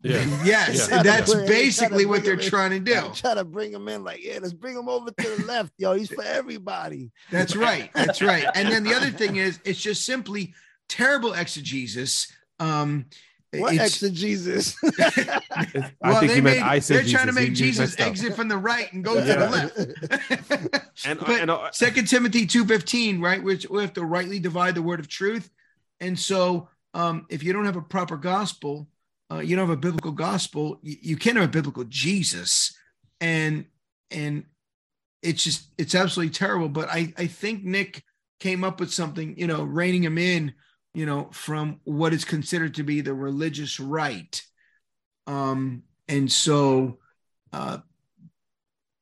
Yeah. 0.03 0.19
yes, 0.45 0.89
Yeah. 0.91 1.03
that's 1.03 1.33
They're 1.33 1.37
trying 1.37 1.47
to 1.47 1.53
basically 1.53 2.07
what 2.07 2.25
they're 2.25 2.35
him 2.35 2.41
trying 2.41 2.71
to 2.73 2.81
do. 2.81 3.11
Try 3.15 3.35
to 3.35 3.45
bring 3.45 3.73
him 3.73 3.89
in 3.89 4.05
like, 4.05 4.23
yeah, 4.23 4.39
let's 4.41 4.53
bring 4.53 4.77
him 4.77 4.89
over 4.89 5.11
to 5.11 5.37
the 5.37 5.45
left, 5.47 5.73
yo. 5.79 5.95
He's 5.95 6.11
for 6.13 6.23
everybody. 6.25 7.11
That's 7.31 7.57
right. 7.57 7.91
That's 7.95 8.21
right. 8.21 8.47
And 8.55 8.69
then 8.71 8.85
the 8.85 8.95
other 8.95 9.11
thing 9.11 9.37
is, 9.37 9.59
it's 9.65 9.81
just 9.81 10.05
simply 10.05 10.53
terrible 10.89 11.33
exegesis. 11.33 12.31
Um, 12.61 13.07
What 13.61 13.75
it's- 13.75 14.03
exegesis? 14.03 14.77
I 14.83 15.41
well, 16.01 16.21
think 16.21 16.31
they 16.31 16.35
he 16.37 16.41
meant 16.41 16.59
made, 16.59 16.63
I 16.63 16.79
said 16.79 16.99
they're 17.05 17.13
trying 17.13 17.27
to 17.27 17.33
make 17.33 17.45
You- 17.45 17.51
you 17.51 17.57
Jesus 17.57 17.99
exit 17.99 18.35
from 18.35 18.49
the 18.49 18.57
right 18.59 18.93
and 18.93 19.05
go 19.05 19.15
to 19.15 19.21
the 19.21 19.37
left. 19.49 20.81
And, 21.07 21.19
but 21.19 21.41
and 21.41 21.51
uh, 21.51 21.71
Second 21.73 22.07
Timothy 22.07 22.47
two 22.47 22.65
fifteen, 22.65 23.21
right? 23.21 23.43
Which 23.43 23.69
we 23.69 23.83
have 23.83 23.93
to 23.95 24.05
rightly 24.05 24.39
divide 24.39 24.75
the 24.77 24.81
word 24.83 25.01
of 25.01 25.09
truth, 25.09 25.51
and 26.01 26.17
so 26.19 26.69
um, 26.95 27.27
if 27.29 27.43
you 27.43 27.53
don't 27.53 27.65
have 27.65 27.77
a 27.77 27.83
proper 27.83 28.17
gospel, 28.17 28.89
uh, 29.31 29.41
you 29.41 29.57
don't 29.57 29.69
have 29.69 29.77
a 29.77 29.81
biblical 29.81 30.13
gospel. 30.13 30.79
You, 30.83 30.97
you 31.03 31.17
can't 31.17 31.37
have 31.37 31.47
a 31.47 31.53
biblical 31.53 31.85
Jesus, 31.89 32.75
and 33.21 33.67
and 34.13 34.45
it's 35.21 35.43
just 35.43 35.69
it's 35.77 35.95
absolutely 35.97 36.33
terrible. 36.33 36.69
But 36.69 36.89
I 36.89 37.13
I 37.19 37.27
think 37.27 37.65
Nick 37.65 38.03
came 38.41 38.63
up 38.65 38.79
with 38.81 38.93
something, 38.93 39.35
you 39.37 39.49
know, 39.49 39.63
reining 39.65 40.05
him 40.05 40.17
in, 40.17 40.55
you 40.95 41.07
know, 41.07 41.29
from 41.33 41.81
what 41.85 42.13
is 42.15 42.25
considered 42.25 42.75
to 42.77 42.83
be 42.83 43.01
the 43.01 43.15
religious 43.15 43.79
right, 43.79 44.43
um, 45.27 45.83
and 46.09 46.31
so. 46.31 46.99
Uh, 47.53 47.79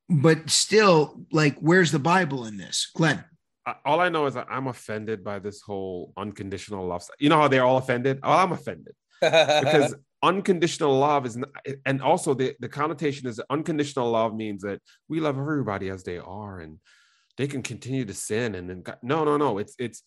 but 0.09 0.49
still, 0.49 1.25
like, 1.31 1.57
where's 1.57 1.91
the 1.91 1.99
Bible 1.99 2.45
in 2.45 2.57
this, 2.57 2.91
Glenn? 2.93 3.23
All 3.85 3.99
I 3.99 4.09
know 4.09 4.25
is 4.25 4.33
that 4.33 4.47
I'm 4.49 4.67
offended 4.67 5.23
by 5.23 5.39
this 5.39 5.61
whole 5.61 6.13
unconditional 6.17 6.85
love. 6.85 7.03
You 7.19 7.29
know 7.29 7.37
how 7.37 7.47
they're 7.47 7.63
all 7.63 7.77
offended? 7.77 8.19
Oh, 8.21 8.31
I'm 8.31 8.51
offended 8.51 8.93
because 9.21 9.95
unconditional 10.21 10.97
love 10.99 11.25
is, 11.25 11.37
n- 11.37 11.45
and 11.85 12.01
also 12.01 12.33
the, 12.33 12.53
the 12.59 12.67
connotation 12.67 13.27
is 13.27 13.37
that 13.37 13.45
unconditional 13.49 14.11
love 14.11 14.35
means 14.35 14.61
that 14.63 14.81
we 15.07 15.21
love 15.21 15.37
everybody 15.37 15.89
as 15.89 16.03
they 16.03 16.17
are 16.17 16.59
and 16.59 16.79
they 17.37 17.47
can 17.47 17.63
continue 17.63 18.03
to 18.05 18.13
sin. 18.13 18.55
And 18.55 18.69
then, 18.69 18.81
God- 18.81 18.99
no, 19.01 19.23
no, 19.23 19.37
no. 19.37 19.57
It's, 19.59 19.75
it's 19.79 20.03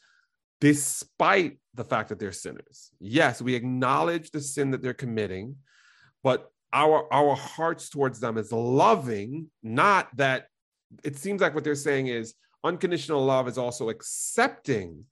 despite 0.61 1.59
the 1.75 1.85
fact 1.85 2.09
that 2.09 2.19
they're 2.19 2.33
sinners. 2.33 2.91
Yes, 2.99 3.43
we 3.43 3.55
acknowledge 3.55 4.31
the 4.31 4.41
sin 4.41 4.71
that 4.71 4.83
they're 4.83 4.95
committing, 4.95 5.57
but 6.23 6.51
our, 6.73 7.13
our 7.13 7.35
hearts 7.37 7.89
towards 7.89 8.21
them 8.21 8.39
is 8.39 8.53
loving, 8.53 9.51
not 9.63 10.09
that 10.17 10.47
it 11.05 11.17
seems 11.17 11.41
like 11.41 11.55
what 11.55 11.65
they're 11.65 11.75
saying 11.75 12.07
is 12.07 12.35
unconditional 12.65 13.25
love 13.25 13.49
is 13.49 13.59
also 13.59 13.89
accepting 13.89 15.05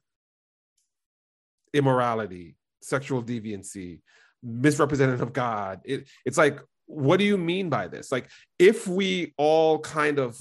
immorality, 1.73 2.57
sexual 2.83 3.23
deviancy, 3.23 4.01
misrepresentative 4.43 5.21
of 5.21 5.33
God. 5.33 5.81
It, 5.85 6.09
it's 6.25 6.39
like, 6.39 6.61
what 6.87 7.19
do 7.19 7.25
you 7.25 7.39
mean 7.39 7.69
by 7.69 7.89
this? 7.89 8.13
Like, 8.13 8.29
if 8.59 8.87
we 8.87 9.35
all 9.37 9.79
kind 9.79 10.19
of 10.19 10.37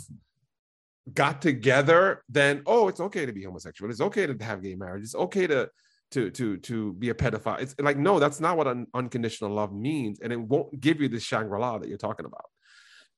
got 1.12 1.42
together, 1.42 2.24
then 2.30 2.62
oh, 2.66 2.88
it's 2.88 3.00
okay 3.00 3.26
to 3.26 3.34
be 3.34 3.44
homosexual. 3.44 3.92
It's 3.92 4.02
okay 4.02 4.28
to 4.28 4.44
have 4.44 4.62
gay 4.62 4.76
marriage. 4.76 5.04
It's 5.04 5.16
okay 5.16 5.48
to 5.48 5.70
to 6.12 6.30
to 6.32 6.58
to 6.58 6.94
be 6.94 7.10
a 7.10 7.14
pedophile. 7.14 7.60
It's 7.60 7.76
like 7.80 7.98
no, 7.98 8.20
that's 8.20 8.40
not 8.40 8.58
what 8.58 8.68
un- 8.68 8.88
unconditional 8.94 9.52
love 9.52 9.74
means, 9.74 10.20
and 10.20 10.32
it 10.32 10.40
won't 10.40 10.80
give 10.80 11.02
you 11.02 11.10
this 11.10 11.24
Shangri 11.24 11.60
La 11.60 11.80
that 11.80 11.90
you're 11.90 11.98
talking 11.98 12.26
about. 12.26 12.46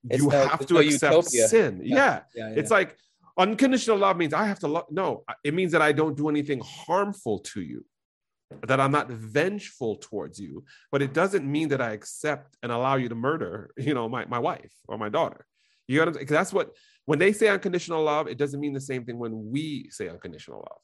It's 0.10 0.21
you 0.21 0.30
no- 0.30 0.48
have 0.48 0.65
to 0.65 0.74
no 0.74 0.80
accept 0.80 1.15
utopia. 1.15 1.48
sin. 1.48 1.82
Yeah. 1.84 1.95
Yeah, 2.36 2.50
yeah, 2.50 2.60
it's 2.60 2.71
like 2.71 2.95
unconditional 3.38 3.98
love 3.98 4.17
means 4.17 4.34
I 4.34 4.45
have 4.45 4.60
to 4.60 4.67
love. 4.67 4.86
No, 4.89 5.24
it 5.43 5.54
means 5.54 5.71
that 5.74 5.82
I 5.82 5.91
don't 5.91 6.15
do 6.15 6.30
anything 6.30 6.62
harmful 6.63 7.39
to 7.39 7.62
you, 7.62 7.86
that 8.67 8.80
I'm 8.80 8.91
not 8.91 9.10
vengeful 9.10 9.98
towards 9.98 10.39
you. 10.39 10.63
But 10.91 11.02
it 11.02 11.13
doesn't 11.13 11.45
mean 11.45 11.69
that 11.69 11.82
I 11.82 11.91
accept 11.91 12.58
and 12.63 12.71
allow 12.71 12.95
you 12.95 13.10
to 13.10 13.15
murder, 13.15 13.71
you 13.78 13.93
know, 13.93 14.08
my 14.10 14.26
my 14.26 14.39
wife 14.39 14.74
or 14.88 14.98
my 14.98 15.10
daughter. 15.10 15.45
You 15.88 16.04
know, 16.04 16.12
because 16.12 16.30
that's 16.30 16.54
what 16.54 16.71
when 17.05 17.19
they 17.19 17.31
say 17.33 17.47
unconditional 17.49 18.03
love, 18.03 18.27
it 18.27 18.37
doesn't 18.37 18.59
mean 18.59 18.73
the 18.73 18.81
same 18.81 19.05
thing 19.05 19.17
when 19.19 19.51
we 19.51 19.87
say 19.91 20.09
unconditional 20.09 20.59
love. 20.59 20.79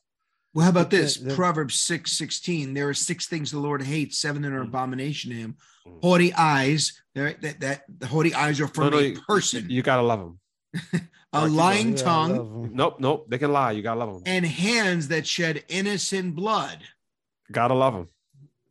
Well, 0.53 0.63
how 0.65 0.69
about 0.71 0.89
this? 0.89 1.17
The- 1.17 1.29
the- 1.29 1.35
Proverbs 1.35 1.75
6 1.79 2.11
16. 2.11 2.73
There 2.73 2.89
are 2.89 2.93
six 2.93 3.27
things 3.27 3.51
the 3.51 3.59
Lord 3.59 3.81
hates, 3.83 4.17
seven 4.19 4.41
that 4.41 4.51
are 4.51 4.63
Mm. 4.63 4.67
abomination 4.67 5.31
to 5.31 5.37
him. 5.37 5.55
Mm. 5.87 6.01
Haughty 6.01 6.33
eyes. 6.33 7.01
There 7.15 7.33
that, 7.41 7.59
that 7.61 7.83
the 7.99 8.07
haughty 8.07 8.33
eyes 8.33 8.59
are 8.61 8.67
from 8.67 8.85
No, 8.85 8.89
no, 8.91 8.97
a 8.99 9.13
person. 9.27 9.69
You 9.69 9.81
gotta 9.81 10.01
love 10.01 10.19
them. 10.19 10.39
a 11.33 11.41
keep 11.47 11.51
lying 11.57 11.89
Yeah, 11.91 12.03
tongue 12.03 12.37
love 12.37 12.65
'em. 12.65 12.75
Nope, 12.75 12.95
nope. 12.99 13.25
They 13.29 13.37
can 13.37 13.51
lie. 13.53 13.71
You 13.71 13.81
gotta 13.81 13.99
love 14.01 14.13
them. 14.13 14.23
and 14.25 14.45
hands 14.45 15.07
that 15.07 15.25
shed 15.25 15.63
innocent 15.69 16.35
blood. 16.35 16.79
Gotta 17.51 17.73
love 17.73 17.93
them. 17.93 18.07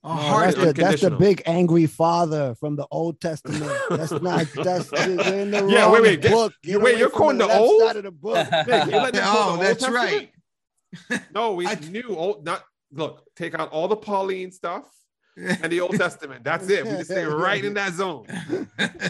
A 0.02 0.08
No, 0.08 0.14
heart 0.14 0.54
that's, 0.56 0.66
the, 0.66 0.72
that's 0.72 1.00
the 1.02 1.10
big 1.10 1.42
angry 1.44 1.84
father 1.86 2.54
from 2.54 2.74
the 2.74 2.86
Old 2.90 3.20
Testament. 3.20 3.70
That's 3.90 4.12
not. 4.12 4.46
That's 4.54 4.90
you're 4.92 5.20
in 5.40 5.50
the 5.50 5.66
Yeah, 5.68 5.82
wrong 5.82 5.92
wait, 5.92 6.02
wait, 6.02 6.20
get- 6.22 6.32
book. 6.32 6.54
you- 6.62 6.72
Get 6.72 6.80
wait, 6.82 6.90
away 6.92 6.98
you're 7.00 7.10
from 7.10 7.18
quoting 7.18 7.38
the 7.38 7.46
left 7.46 7.60
old? 7.60 7.82
side 7.82 7.96
of 7.96 8.02
the 8.04 8.10
book. 8.10 8.50
Nick, 8.50 8.66
you 8.66 8.72
let 8.72 8.88
me 8.90 8.90
quote 8.98 9.12
the 9.12 9.20
oh, 9.24 9.50
Old 9.50 9.60
that's 9.60 9.88
right. 9.88 10.30
No, 11.34 11.52
we 11.52 11.66
I- 11.66 11.74
knew 11.74 12.16
old 12.16 12.44
not 12.46 12.64
look, 12.92 13.24
take 13.36 13.54
out 13.58 13.70
all 13.72 13.88
the 13.88 13.96
Pauline 13.96 14.50
stuff 14.52 14.84
and 15.36 15.70
the 15.70 15.80
Old 15.82 15.92
Testament. 15.98 16.44
That's 16.44 16.68
it. 16.70 16.84
We 16.86 16.92
just 16.92 17.10
stay 17.10 17.24
right 17.24 17.62
in 17.64 17.74
that 17.74 17.92
zone. 17.92 18.26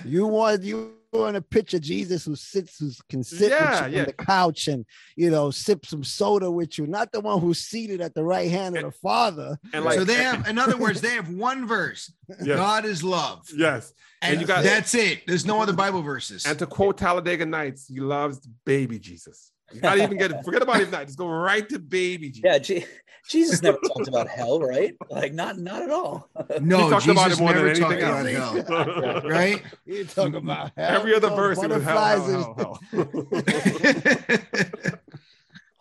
You 0.04 0.26
want 0.26 0.62
you 0.64 0.94
want 1.12 1.36
a 1.36 1.42
picture 1.42 1.78
Jesus 1.78 2.24
who 2.24 2.36
sits, 2.36 2.78
who 2.78 2.90
can 3.08 3.22
sit 3.24 3.50
Yeah, 3.50 3.82
with 3.84 3.90
you 3.90 3.96
yeah. 3.96 4.02
on 4.02 4.06
the 4.06 4.12
couch 4.24 4.68
and 4.68 4.84
you 5.16 5.30
know 5.30 5.50
sip 5.50 5.84
some 5.86 6.04
soda 6.04 6.50
with 6.50 6.78
you, 6.78 6.86
not 6.86 7.10
the 7.12 7.20
one 7.20 7.40
who's 7.40 7.58
seated 7.58 8.00
at 8.00 8.14
the 8.14 8.22
right 8.22 8.50
hand 8.50 8.76
of 8.76 8.84
the 8.84 8.90
Father. 8.92 9.58
And 9.72 9.84
like 9.84 9.98
so 9.98 10.04
they 10.04 10.14
have, 10.22 10.46
in 10.48 10.58
other 10.58 10.76
words, 10.76 11.00
they 11.02 11.10
have 11.10 11.28
one 11.28 11.66
verse. 11.66 12.12
Yes. 12.28 12.56
God 12.56 12.84
is 12.84 13.02
love. 13.02 13.48
Yes. 13.54 13.92
And, 14.22 14.32
And 14.32 14.40
you 14.40 14.46
got- 14.46 14.62
that's 14.64 14.94
it. 14.94 15.26
There's 15.26 15.46
no 15.46 15.60
other 15.62 15.72
Bible 15.72 16.02
verses. 16.02 16.44
And 16.46 16.58
to 16.58 16.66
quote 16.66 16.98
Talladega 16.98 17.46
Nights, 17.46 17.88
he 17.88 18.00
loves 18.00 18.38
baby 18.64 18.98
Jesus. 18.98 19.50
You 19.72 19.80
gotta 19.80 20.02
even 20.02 20.16
get 20.18 20.44
forget 20.44 20.62
about 20.62 20.80
him 20.80 20.90
now. 20.90 21.04
Just 21.04 21.18
go 21.18 21.28
right 21.28 21.68
to 21.68 21.78
baby 21.78 22.28
Jesus. 22.30 22.42
Yeah, 22.44 22.58
Je- 22.58 22.86
Jesus 23.28 23.62
never 23.62 23.78
talked 23.78 24.08
about 24.08 24.28
hell, 24.28 24.58
right? 24.60 24.96
Like 25.10 25.32
not 25.32 25.58
not 25.58 25.82
at 25.82 25.90
all. 25.90 26.28
no, 26.60 26.84
he 26.84 26.90
talked 26.90 27.06
about 27.06 27.24
Jesus 27.24 27.38
it 27.38 27.42
more 27.42 27.52
than 27.52 27.66
never 27.66 27.78
talked 27.78 27.92
anything 27.92 28.36
about 28.36 28.68
else. 28.68 29.22
hell. 29.22 29.22
Right? 29.30 29.62
You 29.86 30.04
talk 30.06 30.34
about 30.34 30.72
hell, 30.76 30.96
Every 31.00 31.14
other 31.14 31.28
verse 31.30 31.62
it 31.62 31.70
was 31.70 31.82
hell, 31.82 31.94
butterflies 31.94 32.30
hell, 32.30 32.80
hell, 32.92 34.40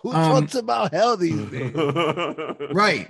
Who 0.02 0.14
Um, 0.14 0.42
talks 0.42 0.56
about 0.56 0.94
hell 0.94 1.18
these 1.18 1.42
days? 1.50 1.74
hell. 1.76 2.56
right. 2.74 3.10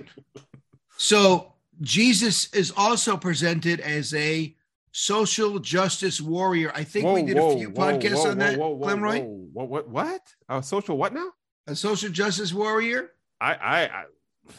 So 0.96 1.52
Jesus 1.80 2.52
is 2.52 2.72
also 2.76 3.16
presented 3.16 3.80
as 3.80 4.12
a 4.14 4.54
social 4.92 5.58
justice 5.58 6.20
warrior. 6.20 6.72
I 6.74 6.84
think 6.84 7.06
we 7.14 7.22
did 7.22 7.36
whoa, 7.38 7.52
a 7.52 7.56
few 7.58 7.70
whoa, 7.70 7.84
podcasts 7.92 8.24
whoa, 8.24 8.30
on 8.30 8.38
that, 8.38 8.58
whoa, 8.58 8.68
whoa, 8.70 8.86
Glenroy. 8.86 9.24
What 9.52 9.68
what 9.68 9.88
what? 9.88 10.20
A 10.48 10.62
social 10.62 10.96
what 10.96 11.12
now? 11.14 11.28
A 11.66 11.74
social 11.76 12.10
justice 12.10 12.52
warrior. 12.52 13.10
I 13.40 13.54
I, 13.54 13.82
I 13.84 14.04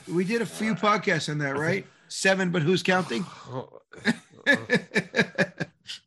We 0.08 0.24
did 0.24 0.42
a 0.42 0.46
few 0.46 0.76
podcasts 0.76 1.30
on 1.30 1.38
that, 1.40 1.58
right? 1.58 1.86
Seven, 2.08 2.52
but 2.52 2.62
who's 2.62 2.84
counting? 2.84 3.26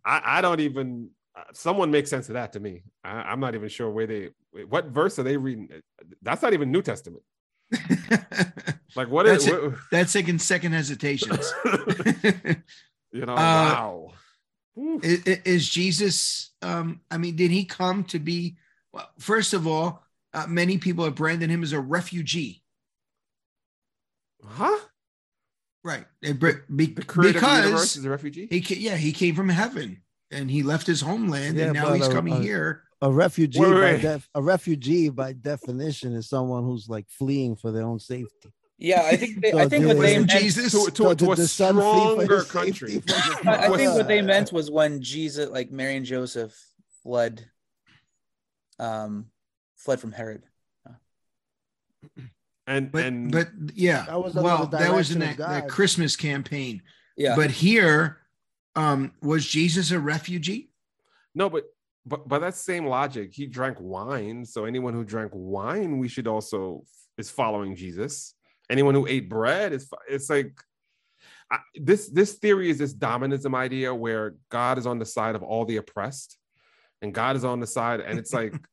I, 0.04 0.38
I 0.38 0.40
don't 0.40 0.60
even. 0.60 1.10
uh, 1.37 1.42
Someone 1.52 1.90
make 1.90 2.06
sense 2.06 2.28
of 2.28 2.34
that 2.34 2.52
to 2.54 2.60
me. 2.60 2.82
I, 3.02 3.10
I'm 3.10 3.40
not 3.40 3.54
even 3.54 3.68
sure 3.68 3.90
where 3.90 4.06
they. 4.06 4.30
What 4.68 4.87
verse 4.87 5.18
are 5.18 5.22
they 5.22 5.37
reading? 5.37 5.68
That's 6.22 6.42
not 6.42 6.52
even 6.52 6.70
New 6.72 6.82
Testament. 6.82 7.22
Like 8.96 9.08
what 9.08 9.26
is? 9.26 9.44
That's 9.44 9.56
it. 9.56 9.62
what- 9.64 9.74
That's 9.90 10.12
taking 10.12 10.38
second 10.38 10.70
hesitations. 10.70 11.52
you 13.14 13.24
know, 13.24 13.33
Uh, 13.33 13.37
wow. 13.37 14.12
Is, 15.03 15.22
is 15.44 15.68
Jesus? 15.68 16.50
Um, 16.61 17.00
I 17.11 17.16
mean, 17.16 17.37
did 17.37 17.50
he 17.53 17.64
come 17.64 18.03
to 18.05 18.18
be? 18.18 18.57
Well, 18.92 19.09
first 19.20 19.55
of 19.55 19.66
all, 19.68 20.03
uh, 20.33 20.46
many 20.48 20.79
people 20.79 21.05
have 21.05 21.14
branded 21.14 21.48
him 21.48 21.62
as 21.62 21.72
a 21.72 21.81
refugee, 21.81 22.64
Huh? 24.44 24.77
right? 25.85 26.07
They 26.22 26.33
br- 26.33 26.50
be- 26.74 26.87
The 26.87 27.05
creator 27.05 27.38
the 27.38 27.46
because 27.46 27.96
is 27.96 28.05
a 28.05 28.11
refugee. 28.11 28.48
he, 28.50 28.61
ca- 28.61 28.77
yeah, 28.79 28.96
he 28.96 29.12
came 29.12 29.35
from 29.37 29.48
heaven 29.48 30.03
and 30.33 30.50
he 30.50 30.62
left 30.64 30.87
his 30.88 31.00
homeland, 31.00 31.57
Yeah, 31.57 31.66
and 31.66 31.74
now 31.74 31.92
he's 31.92 32.09
a- 32.09 32.12
coming 32.12 32.35
a- 32.35 32.42
here. 32.42 32.83
A 33.03 33.12
refugee, 33.12 33.61
Wait, 33.61 33.70
by 33.96 33.96
def- 34.00 34.29
a 34.35 34.42
refugee 34.42 35.09
by 35.11 35.35
definition 35.35 36.14
is 36.14 36.29
someone 36.29 36.64
who's 36.64 36.88
like 36.88 37.07
fleeing 37.11 37.55
for 37.55 37.70
their 37.70 37.83
own 37.85 38.00
safety. 38.00 38.53
Yeah, 38.78 39.02
I 39.02 39.16
think 39.16 39.40
they, 39.40 39.52
I 39.62 39.68
think 39.68 39.82
do 39.82 39.88
what 39.88 39.96
it. 39.96 40.00
they 40.00 40.18
meant, 40.18 40.30
Jesus? 40.30 40.72
to, 40.72 40.90
to, 40.90 40.96
So 40.96 41.14
to 41.14 41.32
a 41.32 41.37
son 41.37 41.74
flee 41.76 42.26
for 42.26 42.42
stronger 42.42 42.42
country. 42.44 42.90
safety 42.92 43.12
from 43.12 43.44
the 43.44 43.50
I, 43.50 43.72
I 43.72 43.76
think 43.76 43.94
what 43.94 44.08
they 44.08 44.20
meant 44.22 44.52
was 44.52 44.70
when 44.70 45.00
Jesus, 45.02 45.48
like 45.50 45.70
Mary 45.70 45.96
and 45.96 46.06
Joseph, 46.06 46.54
fled, 47.02 47.48
um, 48.78 49.26
fled 49.76 50.00
from 50.00 50.12
Herod. 50.12 50.42
And 52.66 52.90
But 52.90 53.04
and 53.04 53.30
but 53.30 53.48
yeah, 53.74 54.06
That 54.06 54.22
was 54.22 54.32
well, 54.34 54.66
that 54.68 54.90
was 54.94 55.10
in 55.10 55.18
that, 55.18 55.37
that 55.37 55.68
Christmas 55.68 56.16
campaign. 56.16 56.80
Yeah, 57.14 57.37
But 57.37 57.50
here, 57.50 58.20
um, 58.74 59.12
was 59.20 59.46
Jesus 59.46 59.90
a 59.90 60.00
refugee? 60.00 60.70
no, 61.34 61.50
but 61.50 61.64
but 62.06 62.26
by 62.28 62.38
that 62.38 62.54
same 62.54 62.87
logic, 62.87 63.32
he 63.34 63.46
drank 63.46 63.76
wine. 63.80 64.44
So 64.46 64.64
anyone 64.64 64.94
who 64.94 65.04
drank 65.04 65.32
wine, 65.34 65.98
we 65.98 66.08
should 66.08 66.26
also 66.26 66.84
is 67.18 67.30
following 67.30 67.76
Jesus. 67.76 68.33
Anyone 68.70 68.94
who 68.94 69.07
ate 69.07 69.29
bread 69.29 69.72
is 69.72 69.88
it's 70.09 70.31
like 70.31 70.53
I, 71.50 71.59
this 71.74 72.09
this 72.09 72.35
theory 72.35 72.70
is 72.70 72.79
this 72.79 72.94
dominism 72.94 73.55
idea 73.55 73.94
where 73.94 74.35
God 74.50 74.79
is 74.79 74.87
on 74.87 74.98
the 74.98 75.07
side 75.07 75.35
of 75.35 75.42
all 75.42 75.64
the 75.64 75.77
oppressed, 75.77 76.38
and 77.03 77.12
God 77.12 77.37
is 77.37 77.44
on 77.44 77.61
the 77.61 77.66
side, 77.66 78.00
and 78.00 78.18
it's 78.18 78.33
like. 78.33 78.55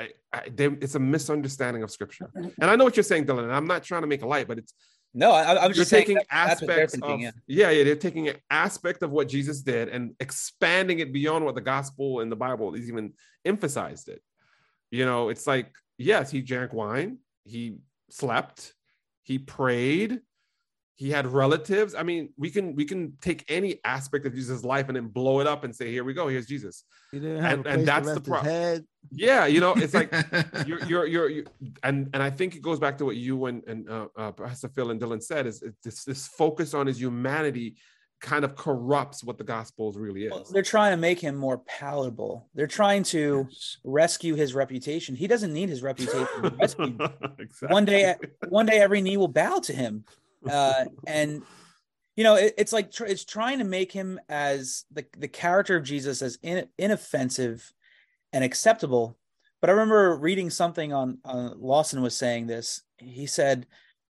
I, 0.00 0.08
I, 0.32 0.48
they, 0.48 0.64
it's 0.64 0.94
a 0.94 0.98
misunderstanding 0.98 1.82
of 1.82 1.90
scripture, 1.90 2.28
and 2.34 2.52
I 2.58 2.74
know 2.74 2.82
what 2.82 2.96
you're 2.96 3.04
saying, 3.04 3.26
Dylan. 3.26 3.44
And 3.44 3.52
I'm 3.52 3.66
not 3.66 3.84
trying 3.84 4.00
to 4.00 4.08
make 4.08 4.22
a 4.22 4.26
light, 4.26 4.48
but 4.48 4.58
it's 4.58 4.72
no, 5.14 5.32
I, 5.32 5.64
you're 5.64 5.74
just 5.74 5.90
taking 5.90 6.16
that- 6.16 6.26
aspects 6.30 6.94
thinking. 6.94 7.26
of 7.26 7.34
yeah. 7.46 7.68
yeah. 7.68 7.70
yeah 7.70 7.84
they're 7.84 7.96
taking 7.96 8.28
an 8.28 8.36
aspect 8.50 9.02
of 9.02 9.10
what 9.10 9.28
jesus 9.28 9.60
did 9.60 9.88
and 9.88 10.14
expanding 10.20 11.00
it 11.00 11.12
beyond 11.12 11.44
what 11.44 11.54
the 11.54 11.60
gospel 11.60 12.20
and 12.20 12.32
the 12.32 12.36
bible 12.36 12.74
is 12.74 12.88
even 12.88 13.12
emphasized 13.44 14.08
it 14.08 14.22
you 14.90 15.04
know 15.04 15.28
it's 15.28 15.46
like 15.46 15.74
yes 15.98 16.30
he 16.30 16.40
drank 16.40 16.72
wine 16.72 17.18
he 17.44 17.76
slept 18.10 18.72
he 19.22 19.38
prayed 19.38 20.20
he 20.96 21.10
had 21.10 21.26
relatives 21.26 21.94
i 21.94 22.02
mean 22.02 22.28
we 22.36 22.50
can 22.50 22.74
we 22.76 22.84
can 22.84 23.14
take 23.20 23.44
any 23.48 23.80
aspect 23.84 24.26
of 24.26 24.34
jesus 24.34 24.62
life 24.62 24.88
and 24.88 24.96
then 24.96 25.08
blow 25.08 25.40
it 25.40 25.46
up 25.46 25.64
and 25.64 25.74
say 25.74 25.90
here 25.90 26.04
we 26.04 26.12
go 26.12 26.28
here's 26.28 26.46
jesus 26.46 26.84
He 27.10 27.18
didn't 27.18 27.44
And- 27.44 27.66
a 27.66 27.70
and 27.70 27.88
that's 27.88 28.06
the 28.06 28.12
rest 28.14 28.24
pro- 28.24 28.38
his 28.40 28.46
head. 28.52 28.84
yeah 29.10 29.46
you 29.46 29.60
know 29.60 29.72
it's 29.74 29.94
like 29.94 30.12
you're 30.66 30.84
you're 30.84 31.06
you're, 31.06 31.28
you 31.30 31.44
and 31.82 32.10
and 32.12 32.22
I 32.22 32.30
think 32.30 32.54
it 32.56 32.62
goes 32.62 32.78
back 32.78 32.98
to 32.98 33.04
what 33.06 33.16
you 33.16 33.46
and 33.46 33.64
and 33.66 33.88
uh, 33.88 34.08
uh, 34.16 34.32
Pastor 34.32 34.68
Phil 34.68 34.90
and 34.90 35.00
Dylan 35.00 35.22
said 35.22 35.46
is 35.46 35.62
it- 35.62 35.74
this 35.82 36.04
this 36.04 36.26
focus 36.28 36.74
on 36.74 36.86
his 36.86 36.98
humanity 37.00 37.76
kind 38.22 38.44
of 38.44 38.54
corrupts 38.56 39.22
what 39.24 39.36
the 39.36 39.44
gospels 39.44 39.98
really 39.98 40.28
Well, 40.30 40.40
is. 40.42 40.48
They're 40.48 40.62
trying 40.62 40.92
to 40.92 40.96
make 40.96 41.18
him 41.20 41.34
more 41.34 41.58
palatable. 41.58 42.48
They're 42.54 42.66
trying 42.68 43.02
to 43.04 43.48
rescue 43.84 44.34
his 44.36 44.54
reputation. 44.54 45.14
He 45.16 45.26
doesn't 45.26 45.52
need 45.52 45.68
his 45.68 45.82
reputation 45.82 46.28
rescued. 46.58 47.00
exactly. 47.38 47.68
one 47.68 47.84
day 47.84 48.14
one 48.48 48.64
day 48.66 48.78
every 48.78 49.02
knee 49.02 49.16
will 49.16 49.28
bow 49.28 49.58
to 49.58 49.72
him 49.72 50.04
uh 50.50 50.84
and 51.06 51.42
you 52.16 52.24
know 52.24 52.34
it, 52.34 52.54
it's 52.58 52.72
like 52.72 52.90
tr- 52.90 53.04
it's 53.04 53.24
trying 53.24 53.58
to 53.58 53.64
make 53.64 53.92
him 53.92 54.18
as 54.28 54.84
the 54.92 55.04
the 55.18 55.28
character 55.28 55.76
of 55.76 55.84
jesus 55.84 56.20
as 56.20 56.36
in, 56.42 56.66
inoffensive 56.78 57.72
and 58.32 58.42
acceptable 58.42 59.16
but 59.60 59.70
i 59.70 59.72
remember 59.72 60.16
reading 60.16 60.50
something 60.50 60.92
on 60.92 61.18
uh, 61.24 61.50
lawson 61.56 62.02
was 62.02 62.16
saying 62.16 62.48
this 62.48 62.82
he 62.98 63.24
said 63.26 63.66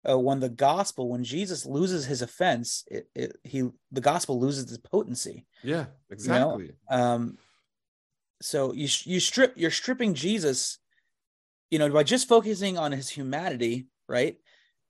uh, 0.10 0.18
when 0.18 0.40
the 0.40 0.50
gospel 0.50 1.10
when 1.10 1.24
jesus 1.24 1.66
loses 1.66 2.06
his 2.06 2.22
offense 2.22 2.84
it, 2.88 3.10
it 3.16 3.38
he 3.44 3.70
the 3.92 4.02
gospel 4.02 4.40
loses 4.40 4.64
its 4.72 4.78
potency. 4.78 5.46
Yeah, 5.64 5.86
exactly. 6.10 6.72
um 6.90 7.38
so 8.42 8.74
you 8.74 8.88
you 9.04 9.20
strip 9.20 9.54
you're 9.56 9.72
stripping 9.72 10.14
jesus 10.14 10.78
you 11.72 11.80
know 11.80 11.90
by 11.90 12.04
just 12.04 12.28
focusing 12.28 12.78
on 12.78 12.92
his 12.92 13.10
humanity 13.10 13.88
right? 14.08 14.38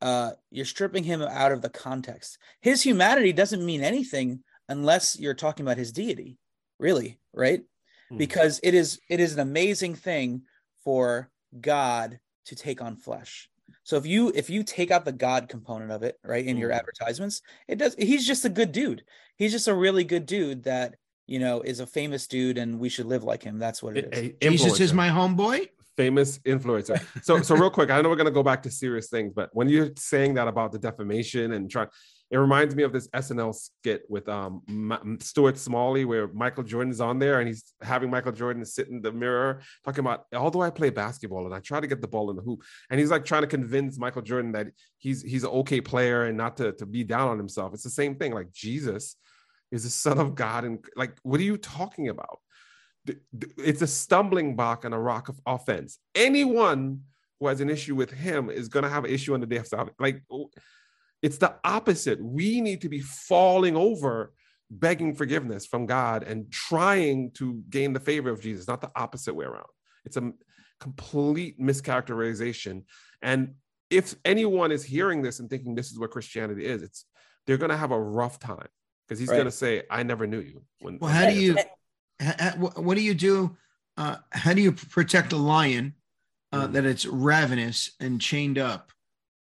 Uh 0.02 0.32
you're 0.52 0.66
stripping 0.66 1.04
him 1.04 1.22
out 1.22 1.52
of 1.52 1.62
the 1.62 1.70
context. 1.70 2.38
His 2.62 2.82
humanity 2.82 3.32
doesn't 3.32 3.66
mean 3.66 3.82
anything 3.82 4.44
unless 4.68 5.18
you're 5.20 5.34
talking 5.34 5.66
about 5.66 5.78
his 5.78 5.92
deity 5.92 6.38
really 6.80 7.20
right? 7.34 7.62
Hmm. 8.10 8.18
because 8.18 8.60
it 8.62 8.74
is 8.74 9.00
it 9.10 9.20
is 9.20 9.34
an 9.34 9.40
amazing 9.40 9.96
thing 9.96 10.44
for 10.84 11.30
god 11.60 12.20
to 12.46 12.56
take 12.56 12.82
on 12.82 12.96
flesh 12.96 13.50
So 13.86 13.98
if 13.98 14.06
you 14.06 14.32
if 14.36 14.50
you 14.50 14.64
take 14.64 14.92
out 14.92 15.06
the 15.06 15.12
God 15.12 15.48
component 15.48 15.92
of 15.92 16.02
it, 16.04 16.18
right, 16.24 16.46
in 16.46 16.58
your 16.58 16.72
Mm. 16.72 16.78
advertisements, 16.80 17.42
it 17.68 17.78
does. 17.78 17.96
He's 17.98 18.26
just 18.28 18.44
a 18.44 18.50
good 18.50 18.72
dude. 18.72 19.04
He's 19.38 19.52
just 19.52 19.68
a 19.68 19.76
really 19.76 20.04
good 20.04 20.26
dude 20.26 20.64
that 20.64 20.96
you 21.28 21.38
know 21.40 21.62
is 21.62 21.80
a 21.80 21.86
famous 21.88 22.26
dude, 22.28 22.58
and 22.58 22.80
we 22.80 22.90
should 22.90 23.06
live 23.06 23.24
like 23.24 23.44
him. 23.44 23.60
That's 23.60 23.82
what 23.84 23.96
it 23.96 24.10
is. 24.12 24.20
A- 24.42 24.50
Jesus 24.50 24.80
is 24.80 24.92
my 24.94 25.08
homeboy. 25.10 25.70
famous 25.96 26.40
influencer. 26.40 27.00
So, 27.24 27.42
so 27.42 27.56
real 27.56 27.70
quick, 27.70 27.90
I 27.90 28.02
know 28.02 28.10
we're 28.10 28.18
gonna 28.18 28.30
go 28.32 28.44
back 28.44 28.64
to 28.64 28.72
serious 28.72 29.08
things, 29.08 29.32
but 29.34 29.50
when 29.54 29.70
you're 29.70 29.92
saying 29.98 30.34
that 30.34 30.48
about 30.50 30.74
the 30.74 30.80
defamation 30.80 31.54
and 31.54 31.72
trying, 31.72 31.88
it 32.32 32.38
reminds 32.38 32.76
me 32.76 32.84
of 32.84 32.92
this 32.92 33.08
SNL 33.10 33.54
skit 33.54 34.04
with 34.10 34.28
um 34.28 35.18
Stuart 35.22 35.58
Smalley 35.58 36.06
where 36.06 36.28
Michael 36.30 36.64
Jordan's 36.64 37.00
on 37.00 37.20
there 37.20 37.40
and 37.40 37.48
he's 37.48 37.74
having 37.82 38.10
Michael 38.10 38.32
Jordan 38.32 38.66
sit 38.66 38.88
in 38.88 39.02
the 39.02 39.12
mirror 39.12 39.62
talking 39.84 40.00
about 40.00 40.26
although 40.34 40.62
I 40.62 40.70
play 40.70 40.90
basketball 40.90 41.46
and 41.46 41.54
I 41.54 41.60
try 41.60 41.80
to 41.80 41.88
get 41.88 42.02
the 42.02 42.08
ball 42.08 42.30
in 42.30 42.36
the 42.36 42.42
hoop, 42.42 42.64
and 42.90 43.00
he's 43.00 43.12
like 43.12 43.26
trying 43.26 43.44
to 43.44 43.48
convince 43.48 44.00
Michael 44.00 44.22
Jordan 44.22 44.52
that 44.54 44.68
he's 44.98 45.22
he's 45.22 45.44
an 45.44 45.52
okay 45.52 45.82
player 45.82 46.26
and 46.26 46.38
not 46.38 46.58
to 46.58 46.72
to 46.74 46.86
be 46.86 47.04
down 47.04 47.30
on 47.30 47.38
himself. 47.38 47.74
It's 47.74 47.84
the 47.84 47.90
same 47.90 48.16
thing. 48.16 48.34
Like 48.34 48.52
Jesus 48.52 49.16
is 49.72 49.84
the 49.84 49.90
son 49.90 50.20
of 50.20 50.36
God, 50.36 50.64
and 50.64 50.84
like, 50.96 51.18
what 51.24 51.40
are 51.40 51.44
you 51.44 51.58
talking 51.58 52.10
about? 52.10 52.40
it's 53.60 53.82
a 53.82 53.88
stumbling 53.88 54.56
block 54.56 54.86
and 54.86 54.94
a 54.94 54.98
rock 54.98 55.30
of 55.30 55.40
offense. 55.46 56.00
Anyone 56.16 57.02
who 57.40 57.48
has 57.48 57.62
an 57.62 57.70
issue 57.70 57.96
with 57.96 58.12
him 58.12 58.50
is 58.50 58.68
going 58.68 58.84
to 58.84 58.90
have 58.90 59.06
an 59.06 59.12
issue 59.12 59.34
on 59.34 59.42
the 59.42 59.46
day 59.46 59.58
of 59.58 59.68
salvation. 59.68 59.96
Like 60.00 60.24
it's 61.22 61.38
the 61.38 61.56
opposite. 61.64 62.24
We 62.24 62.62
need 62.62 62.82
to 62.82 62.90
be 62.90 63.00
falling 63.02 63.76
over, 63.76 64.34
begging 64.70 65.16
forgiveness 65.16 65.66
from 65.66 65.86
God 65.86 66.24
and 66.24 66.52
trying 66.52 67.32
to 67.32 67.62
gain 67.70 67.94
the 67.94 68.00
favor 68.00 68.30
of 68.30 68.42
Jesus, 68.42 68.68
not 68.68 68.82
the 68.82 68.92
opposite 68.96 69.34
way 69.36 69.46
around. 69.46 69.66
It's 70.06 70.18
a 70.18 70.32
complete 70.80 71.60
mischaracterization. 71.60 72.84
And 73.22 73.56
if 73.90 74.16
anyone 74.26 74.72
is 74.72 74.84
hearing 74.84 75.22
this 75.22 75.40
and 75.40 75.50
thinking 75.50 75.76
this 75.76 75.92
is 75.92 76.00
what 76.00 76.12
Christianity 76.12 76.66
is, 76.66 76.82
it's 76.84 77.06
they're 77.48 77.58
going 77.58 77.72
to 77.72 77.78
have 77.78 77.92
a 77.92 78.00
rough 78.02 78.40
time 78.40 78.68
because 79.08 79.20
he's 79.20 79.30
Right. 79.30 79.36
going 79.36 79.46
to 79.46 79.52
say, 79.52 79.84
"I 79.90 80.04
never 80.04 80.26
knew 80.28 80.40
you." 80.42 80.64
When, 80.80 80.98
Well, 81.00 81.12
how 81.12 81.30
do 81.30 81.36
you? 81.36 81.54
to- 81.54 81.70
ha- 82.22 82.36
ha- 82.40 82.56
wh- 82.58 82.80
What 82.80 82.96
do 82.96 83.04
you 83.04 83.14
do? 83.14 83.56
Uh, 83.98 84.18
how 84.32 84.54
do 84.54 84.62
you 84.62 84.72
protect 84.72 85.32
a 85.32 85.38
lion 85.38 85.94
uh, 86.52 86.68
Mm. 86.68 86.74
that 86.74 86.86
it's 86.86 87.06
ravenous 87.06 87.92
and 88.00 88.20
chained 88.20 88.58
up 88.58 88.92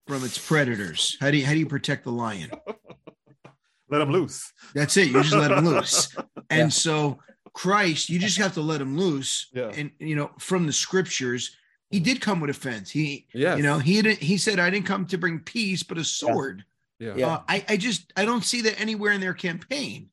from 0.07 0.23
its 0.23 0.37
predators? 0.37 1.17
How 1.19 1.31
do 1.31 1.37
you 1.37 1.45
how 1.45 1.53
do 1.53 1.59
you 1.59 1.65
protect 1.65 2.03
the 2.03 2.11
lion? 2.11 2.51
let 3.89 4.01
him 4.01 4.11
loose? 4.11 4.51
That's 4.73 4.97
it. 4.97 5.07
You 5.07 5.21
just 5.21 5.33
let 5.33 5.51
him 5.51 5.65
loose. 5.65 6.15
And 6.49 6.59
Yeah. 6.59 6.67
so 6.69 7.19
Christ, 7.53 8.09
you 8.09 8.19
just 8.19 8.37
have 8.37 8.53
to 8.55 8.61
let 8.61 8.81
him 8.81 8.97
loose. 8.97 9.49
Yeah. 9.53 9.71
And 9.75 9.91
you 9.99 10.15
know, 10.15 10.31
from 10.39 10.65
the 10.65 10.73
scriptures, 10.73 11.55
he 11.89 11.99
did 11.99 12.21
come 12.21 12.39
with 12.39 12.49
offense. 12.49 12.89
He, 12.89 13.27
Yes. 13.33 13.57
you 13.57 13.63
know, 13.63 13.77
he 13.79 14.01
didn't. 14.01 14.19
He 14.19 14.37
said, 14.37 14.59
"I 14.59 14.69
didn't 14.69 14.87
come 14.87 15.05
to 15.07 15.17
bring 15.17 15.39
peace, 15.39 15.83
but 15.83 15.97
a 15.97 16.03
sword." 16.03 16.65
yeah. 16.99 17.13
Yeah. 17.15 17.27
Uh, 17.33 17.41
I, 17.47 17.65
I 17.69 17.77
just, 17.77 18.11
I 18.15 18.25
don't 18.25 18.43
see 18.43 18.61
that 18.61 18.79
anywhere 18.79 19.11
in 19.11 19.21
their 19.21 19.33
campaign. 19.33 20.09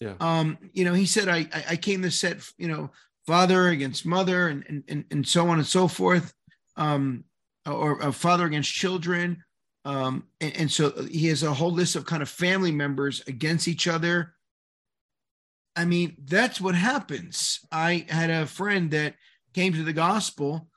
Yeah. 0.00 0.14
Um, 0.20 0.56
you 0.72 0.84
know, 0.84 0.94
he 0.94 1.04
said, 1.06 1.28
I, 1.28 1.38
I, 1.52 1.64
I 1.70 1.76
came 1.76 2.02
to 2.02 2.10
set, 2.10 2.38
you 2.56 2.68
know, 2.68 2.90
father 3.26 3.68
against 3.68 4.06
mother, 4.06 4.48
and 4.48 4.64
and 4.68 4.84
and, 4.88 5.04
and 5.10 5.26
so 5.28 5.48
on 5.48 5.58
and 5.58 5.66
so 5.66 5.88
forth. 5.88 6.32
Um, 6.76 7.24
or 7.72 7.98
a 8.00 8.12
father 8.12 8.46
against 8.46 8.72
children. 8.72 9.44
Um, 9.84 10.24
and, 10.40 10.56
and 10.56 10.70
so 10.70 10.90
he 11.10 11.28
has 11.28 11.42
a 11.42 11.54
whole 11.54 11.72
list 11.72 11.96
of 11.96 12.04
kind 12.04 12.22
of 12.22 12.28
family 12.28 12.72
members 12.72 13.22
against 13.26 13.68
each 13.68 13.86
other. 13.86 14.34
I 15.76 15.84
mean, 15.84 16.16
that's 16.24 16.60
what 16.60 16.74
happens. 16.74 17.60
I 17.70 18.04
had 18.08 18.30
a 18.30 18.46
friend 18.46 18.90
that 18.90 19.14
came 19.54 19.72
to 19.74 19.84
the 19.84 19.92
gospel 19.92 20.68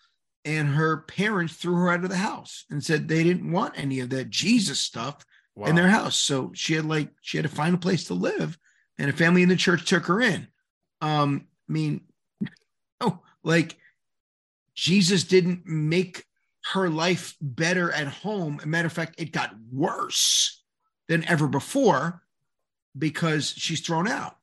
and 0.45 0.69
her 0.69 0.97
parents 0.97 1.55
threw 1.55 1.75
her 1.75 1.89
out 1.91 2.03
of 2.03 2.09
the 2.09 2.17
house 2.17 2.65
and 2.69 2.83
said 2.83 3.07
they 3.07 3.23
didn't 3.23 3.51
want 3.51 3.77
any 3.77 3.99
of 3.99 4.09
that 4.11 4.29
Jesus 4.29 4.79
stuff 4.79 5.25
Wow. 5.55 5.67
in 5.67 5.75
their 5.75 5.89
house. 5.89 6.15
So 6.17 6.51
she 6.53 6.73
had 6.75 6.85
like 6.85 7.09
she 7.21 7.37
had 7.37 7.43
to 7.43 7.53
find 7.53 7.75
a 7.75 7.79
place 7.79 8.05
to 8.05 8.13
live, 8.13 8.57
and 8.97 9.09
a 9.09 9.13
family 9.13 9.43
in 9.43 9.49
the 9.49 9.55
church 9.55 9.85
took 9.85 10.05
her 10.05 10.21
in. 10.21 10.47
Um, 11.01 11.47
I 11.69 11.73
mean, 11.73 12.01
oh, 13.01 13.19
like 13.43 13.77
Jesus 14.73 15.23
didn't 15.23 15.65
make 15.65 16.25
her 16.65 16.89
life 16.89 17.35
better 17.41 17.91
at 17.91 18.07
home. 18.07 18.57
As 18.59 18.65
a 18.65 18.67
matter 18.67 18.85
of 18.87 18.93
fact, 18.93 19.19
it 19.19 19.31
got 19.31 19.55
worse 19.71 20.63
than 21.07 21.23
ever 21.25 21.47
before 21.47 22.21
because 22.97 23.49
she's 23.49 23.81
thrown 23.81 24.07
out. 24.07 24.37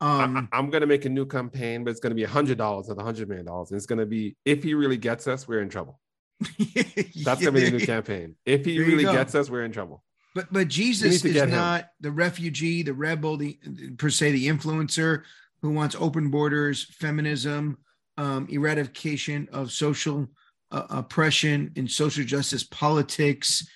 Um, 0.00 0.48
I, 0.52 0.58
am 0.58 0.70
going 0.70 0.82
to 0.82 0.86
make 0.86 1.04
a 1.04 1.08
new 1.08 1.24
campaign, 1.24 1.84
but 1.84 1.90
it's 1.90 2.00
going 2.00 2.10
to 2.10 2.16
be 2.16 2.24
a 2.24 2.28
hundred 2.28 2.58
dollars, 2.58 2.88
not 2.88 2.98
a 2.98 3.02
hundred 3.02 3.28
million 3.28 3.46
dollars. 3.46 3.70
And 3.70 3.78
it's 3.78 3.86
going 3.86 4.00
to 4.00 4.06
be 4.06 4.36
if 4.44 4.62
he 4.62 4.74
really 4.74 4.96
gets 4.96 5.26
us, 5.26 5.48
we're 5.48 5.62
in 5.62 5.68
trouble. 5.68 6.00
That's 6.40 7.40
going 7.40 7.44
to 7.44 7.52
be 7.52 7.64
the 7.64 7.70
new 7.70 7.86
campaign. 7.86 8.34
If 8.44 8.64
he 8.64 8.76
There 8.76 8.86
really 8.86 9.04
gets 9.04 9.34
us, 9.34 9.48
we're 9.48 9.64
in 9.64 9.72
trouble. 9.72 10.02
But 10.34 10.52
but 10.52 10.68
Jesus 10.68 11.24
is 11.24 11.32
get 11.32 11.48
him. 11.48 11.54
not 11.54 11.90
the 12.00 12.10
refugee, 12.10 12.82
the 12.82 12.92
rebel, 12.92 13.36
the 13.36 13.58
per 13.96 14.10
se 14.10 14.32
the 14.32 14.48
influencer 14.48 15.22
who 15.62 15.70
wants 15.70 15.96
open 15.98 16.30
borders, 16.30 16.84
feminism, 16.84 17.78
um, 18.18 18.46
eradication 18.50 19.48
of 19.52 19.72
social 19.72 20.28
uh, 20.74 20.86
oppression 20.90 21.72
in 21.76 21.86
social 21.88 22.24
justice 22.24 22.64
politics. 22.64 23.66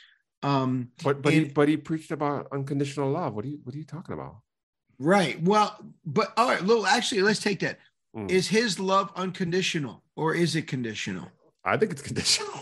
Um, 0.42 0.90
But 1.02 1.22
but 1.22 1.32
he 1.32 1.44
but 1.44 1.68
he 1.68 1.76
preached 1.76 2.10
about 2.10 2.48
unconditional 2.52 3.10
love. 3.10 3.34
What 3.34 3.44
are 3.44 3.48
you 3.48 3.60
what 3.64 3.74
are 3.74 3.78
you 3.78 3.84
talking 3.84 4.14
about? 4.14 4.36
right. 4.98 5.40
Well, 5.42 5.76
but 6.04 6.32
all 6.36 6.48
right. 6.48 6.62
Well, 6.62 6.84
actually, 6.86 7.22
let's 7.22 7.40
take 7.40 7.60
that. 7.60 7.78
Mm. 8.16 8.30
Is 8.30 8.48
his 8.48 8.80
love 8.80 9.12
unconditional 9.14 10.02
or 10.16 10.34
is 10.34 10.56
it 10.56 10.66
conditional? 10.66 11.28
I 11.64 11.76
think 11.76 11.92
it's 11.92 12.02
conditional. 12.02 12.60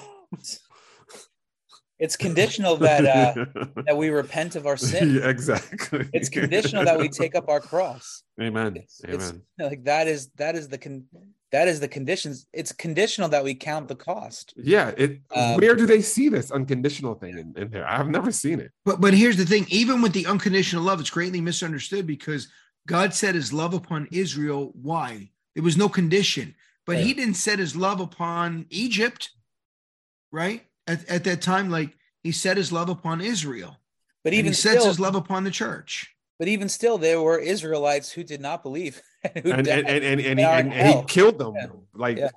It's 1.98 2.16
conditional 2.16 2.76
that 2.76 3.04
uh, 3.06 3.46
that 3.86 3.96
we 3.96 4.10
repent 4.10 4.54
of 4.54 4.66
our 4.66 4.76
sin. 4.76 5.14
Yeah, 5.14 5.28
exactly. 5.30 6.08
It's 6.12 6.28
conditional 6.28 6.84
that 6.84 6.98
we 6.98 7.08
take 7.08 7.34
up 7.34 7.48
our 7.48 7.60
cross. 7.60 8.22
Amen. 8.40 8.76
It's, 8.76 9.00
it's 9.02 9.28
Amen. 9.30 9.42
like 9.58 9.84
that 9.84 10.06
is 10.06 10.28
that 10.36 10.56
is 10.56 10.68
the 10.68 10.76
con 10.76 11.04
that 11.52 11.68
is 11.68 11.80
the 11.80 11.88
conditions. 11.88 12.46
It's 12.52 12.72
conditional 12.72 13.28
that 13.28 13.44
we 13.44 13.54
count 13.54 13.88
the 13.88 13.94
cost. 13.94 14.54
Yeah. 14.56 14.92
It. 14.96 15.20
Um, 15.34 15.56
where 15.56 15.74
do 15.74 15.86
they 15.86 16.02
see 16.02 16.28
this 16.28 16.50
unconditional 16.50 17.14
thing 17.14 17.38
in, 17.38 17.54
in 17.56 17.70
there? 17.70 17.86
I've 17.88 18.08
never 18.08 18.32
seen 18.32 18.60
it. 18.60 18.72
But 18.84 19.00
but 19.00 19.14
here's 19.14 19.36
the 19.36 19.46
thing: 19.46 19.66
even 19.68 20.02
with 20.02 20.12
the 20.12 20.26
unconditional 20.26 20.82
love, 20.82 21.00
it's 21.00 21.10
greatly 21.10 21.40
misunderstood 21.40 22.06
because 22.06 22.48
God 22.86 23.14
set 23.14 23.34
His 23.34 23.52
love 23.52 23.74
upon 23.74 24.08
Israel. 24.10 24.72
Why? 24.80 25.30
There 25.54 25.64
was 25.64 25.76
no 25.76 25.88
condition, 25.88 26.54
but 26.84 26.98
He 26.98 27.14
didn't 27.14 27.34
set 27.34 27.58
His 27.58 27.76
love 27.76 28.00
upon 28.00 28.66
Egypt, 28.70 29.30
right? 30.32 30.64
At, 30.86 31.08
at 31.08 31.24
that 31.24 31.42
time, 31.42 31.70
like 31.70 31.96
He 32.22 32.32
set 32.32 32.56
His 32.56 32.72
love 32.72 32.88
upon 32.88 33.20
Israel, 33.20 33.76
But 34.24 34.32
and 34.32 34.40
even 34.40 34.50
He 34.50 34.54
sets 34.54 34.80
still, 34.80 34.88
His 34.88 35.00
love 35.00 35.14
upon 35.14 35.44
the 35.44 35.50
church. 35.50 36.15
But 36.38 36.48
even 36.48 36.68
still, 36.68 36.98
there 36.98 37.20
were 37.20 37.38
Israelites 37.38 38.10
who 38.12 38.22
did 38.22 38.40
not 38.40 38.62
believe. 38.62 39.02
And 39.34 39.44
and 39.44 39.68
and, 39.68 39.88
and, 39.88 40.20
and, 40.20 40.38
he, 40.38 40.46
and, 40.46 40.72
and 40.72 40.88
he 40.88 41.02
killed 41.08 41.36
them 41.38 41.54
Yeah. 41.56 41.66
like 41.94 42.18
Yeah. 42.18 42.30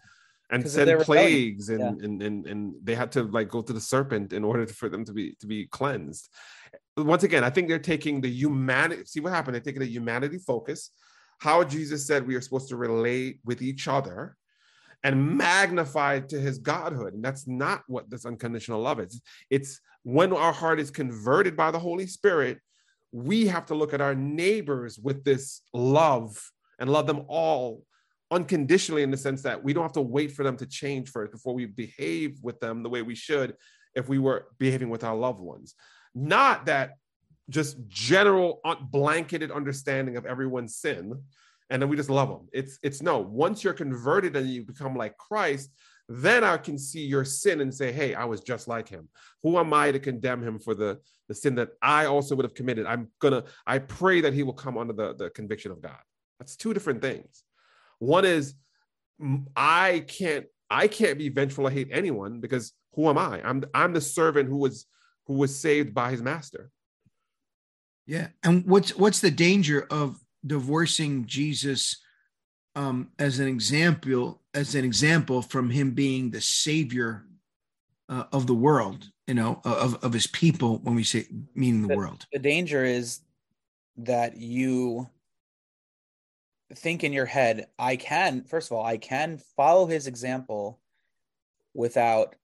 and 0.49 0.63
'Cause 0.63 0.75
of 0.75 0.87
their 0.87 0.97
sent 0.97 1.05
plagues 1.05 1.69
and, 1.69 2.01
and 2.01 2.21
and 2.23 2.47
and 2.47 2.73
they 2.83 2.95
had 2.95 3.11
to 3.11 3.23
like 3.23 3.47
go 3.49 3.61
to 3.61 3.73
the 3.73 3.79
serpent 3.81 4.33
in 4.33 4.43
order 4.43 4.65
for 4.65 4.89
them 4.89 5.05
to 5.05 5.13
be 5.13 5.35
to 5.39 5.45
be 5.45 5.67
cleansed 5.67 6.29
once 6.97 7.21
again 7.21 7.43
i 7.43 7.49
think 7.51 7.67
they're 7.67 7.77
taking 7.77 8.21
the 8.21 8.29
humanity 8.29 9.03
see 9.05 9.19
what 9.19 9.33
happened 9.33 9.53
they're 9.53 9.61
taking 9.61 9.81
the 9.81 9.87
humanity 9.87 10.39
focus 10.39 10.89
how 11.37 11.63
jesus 11.63 12.07
said 12.07 12.25
we 12.25 12.35
are 12.35 12.41
supposed 12.41 12.69
to 12.69 12.75
relate 12.75 13.39
with 13.45 13.61
each 13.61 13.87
other 13.87 14.35
and 15.03 15.37
magnify 15.37 16.19
to 16.19 16.39
his 16.39 16.57
godhood 16.57 17.13
and 17.13 17.23
that's 17.23 17.45
not 17.47 17.83
what 17.87 18.09
this 18.09 18.25
unconditional 18.25 18.81
love 18.81 18.99
is 18.99 19.21
it's 19.51 19.79
when 20.01 20.33
our 20.33 20.53
heart 20.53 20.79
is 20.79 20.89
converted 20.89 21.55
by 21.55 21.69
the 21.69 21.77
holy 21.79 22.07
spirit 22.07 22.57
we 23.11 23.47
have 23.47 23.65
to 23.67 23.75
look 23.75 23.93
at 23.93 24.01
our 24.01 24.15
neighbors 24.15 24.99
with 24.99 25.23
this 25.23 25.61
love 25.73 26.51
and 26.79 26.89
love 26.89 27.07
them 27.07 27.23
all 27.27 27.83
unconditionally 28.31 29.01
in 29.01 29.11
the 29.11 29.17
sense 29.17 29.41
that 29.41 29.63
we 29.63 29.73
don't 29.73 29.83
have 29.83 29.91
to 29.93 30.01
wait 30.01 30.31
for 30.31 30.43
them 30.43 30.55
to 30.57 30.65
change 30.65 31.09
first 31.09 31.31
before 31.31 31.53
we 31.53 31.65
behave 31.65 32.37
with 32.43 32.59
them 32.59 32.83
the 32.83 32.89
way 32.89 33.01
we 33.01 33.15
should 33.15 33.55
if 33.95 34.07
we 34.07 34.19
were 34.19 34.47
behaving 34.59 34.89
with 34.89 35.03
our 35.03 35.15
loved 35.15 35.39
ones. 35.39 35.73
Not 36.13 36.67
that 36.67 36.91
just 37.49 37.77
general 37.87 38.61
uh, 38.63 38.75
blanketed 38.79 39.51
understanding 39.51 40.15
of 40.15 40.27
everyone's 40.27 40.75
sin 40.75 41.19
and 41.69 41.81
then 41.81 41.89
we 41.89 41.95
just 41.95 42.09
love 42.09 42.29
them. 42.29 42.47
It's 42.51 42.79
it's 42.81 43.01
no, 43.01 43.19
once 43.19 43.63
you're 43.63 43.73
converted 43.73 44.35
and 44.35 44.49
you 44.49 44.63
become 44.63 44.95
like 44.95 45.17
Christ, 45.17 45.69
then 46.09 46.43
I 46.43 46.57
can 46.57 46.79
see 46.79 47.05
your 47.05 47.23
sin 47.23 47.61
and 47.61 47.73
say, 47.73 47.91
"Hey, 47.91 48.15
I 48.15 48.25
was 48.25 48.41
just 48.41 48.67
like 48.67 48.89
him. 48.89 49.07
Who 49.43 49.59
am 49.59 49.71
I 49.73 49.91
to 49.91 49.99
condemn 49.99 50.43
him 50.43 50.57
for 50.57 50.73
the 50.73 50.99
the 51.27 51.35
sin 51.35 51.53
that 51.55 51.69
I 51.81 52.05
also 52.05 52.35
would 52.35 52.45
have 52.45 52.55
committed?" 52.55 52.87
I'm 52.87 53.09
to 53.21 53.45
I 53.67 53.77
pray 53.77 54.21
that 54.21 54.33
he 54.33 54.41
will 54.41 54.53
come 54.53 54.77
under 54.77 54.93
the 54.93 55.13
the 55.13 55.29
conviction 55.29 55.71
of 55.71 55.81
God. 55.81 55.99
That's 56.39 56.55
two 56.55 56.73
different 56.73 57.01
things. 57.01 57.43
One 57.99 58.25
is 58.25 58.55
I 59.55 60.03
can't 60.07 60.47
I 60.69 60.87
can't 60.87 61.17
be 61.17 61.29
vengeful 61.29 61.67
or 61.67 61.71
hate 61.71 61.89
anyone 61.91 62.39
because 62.39 62.73
who 62.95 63.07
am 63.07 63.17
I? 63.17 63.41
I'm 63.47 63.63
I'm 63.73 63.93
the 63.93 64.01
servant 64.01 64.49
who 64.49 64.57
was 64.57 64.87
who 65.27 65.35
was 65.35 65.55
saved 65.55 65.93
by 65.93 66.09
his 66.09 66.23
master. 66.23 66.71
Yeah. 68.07 68.29
And 68.43 68.65
what's 68.65 68.95
what's 68.97 69.19
the 69.19 69.29
danger 69.29 69.85
of 69.91 70.19
divorcing 70.45 71.27
Jesus 71.27 71.97
um, 72.75 73.09
as 73.19 73.39
an 73.39 73.47
example 73.47 74.38
as 74.53 74.75
an 74.75 74.83
example 74.85 75.41
from 75.41 75.69
him 75.69 75.91
being 75.91 76.31
the 76.31 76.41
savior 76.41 77.25
uh, 78.07 78.25
of 78.31 78.47
the 78.47 78.55
world 78.55 79.09
you 79.27 79.35
know, 79.35 79.61
of, 79.63 80.03
of 80.03 80.11
his 80.11 80.25
people 80.25 80.79
when 80.79 80.95
we 80.95 81.03
say 81.03 81.27
meaning 81.53 81.83
the 81.83 81.89
The- 81.89 81.97
world. 81.97 82.25
the 82.33 82.39
danger 82.39 82.83
is 82.83 83.21
that 83.97 84.37
you 84.37 85.07
think 86.73 87.03
in 87.03 87.11
your 87.13 87.25
head 87.25 87.67
i 87.79 87.95
can 87.95 88.43
first 88.43 88.69
of 88.71 88.77
all 88.77 88.85
i 88.85 88.97
can 88.97 89.39
follow 89.57 89.87
his 89.87 90.05
example 90.07 90.79
without 91.73 92.35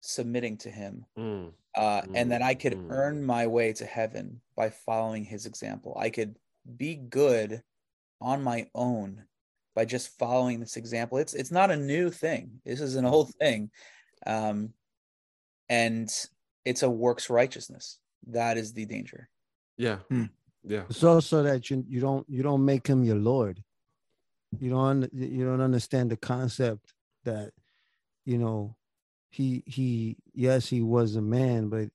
submitting 0.00 0.56
to 0.58 0.70
him 0.70 1.04
Mm. 1.18 1.52
uh, 1.74 2.02
and 2.14 2.30
that 2.32 2.42
i 2.42 2.54
could 2.54 2.74
Mm. 2.74 2.90
earn 2.90 3.24
my 3.24 3.46
way 3.46 3.72
to 3.74 3.84
heaven 3.86 4.40
by 4.56 4.70
following 4.70 5.24
his 5.24 5.46
example 5.46 5.96
i 5.98 6.10
could 6.10 6.38
be 6.76 6.94
good 6.96 7.62
on 8.20 8.42
my 8.42 8.68
own 8.74 9.24
by 9.76 9.84
just 9.84 10.18
following 10.18 10.58
this 10.58 10.76
example 10.76 11.18
it's 11.18 11.34
it's 11.34 11.52
not 11.52 11.70
a 11.70 11.76
new 11.76 12.10
thing 12.10 12.50
this 12.64 12.80
is 12.80 12.96
an 12.96 13.04
old 13.04 13.32
thing 13.34 13.70
um 14.26 14.70
and 15.68 16.10
it's 16.64 16.82
a 16.82 16.90
works 16.90 17.30
righteousness 17.30 17.98
that 18.26 18.56
is 18.56 18.72
the 18.72 18.86
danger 18.86 19.28
Yeah. 19.76 19.98
Hmm. 20.08 20.24
Yeah. 20.64 20.84
It's 20.90 21.04
also 21.04 21.42
that 21.44 21.70
you 21.70 21.84
you 21.88 22.00
don't 22.00 22.26
you 22.28 22.42
don't 22.42 22.64
make 22.64 22.86
him 22.86 23.04
your 23.04 23.16
lord. 23.16 23.62
You 24.58 24.70
don't 24.70 25.08
you 25.12 25.44
don't 25.44 25.60
understand 25.60 26.10
the 26.10 26.16
concept 26.16 26.92
that 27.24 27.52
you 28.24 28.38
know 28.38 28.76
he 29.28 29.62
he 29.66 30.16
yes 30.34 30.68
he 30.68 30.80
was 30.82 31.14
a 31.14 31.22
man, 31.22 31.68
but 31.68 31.88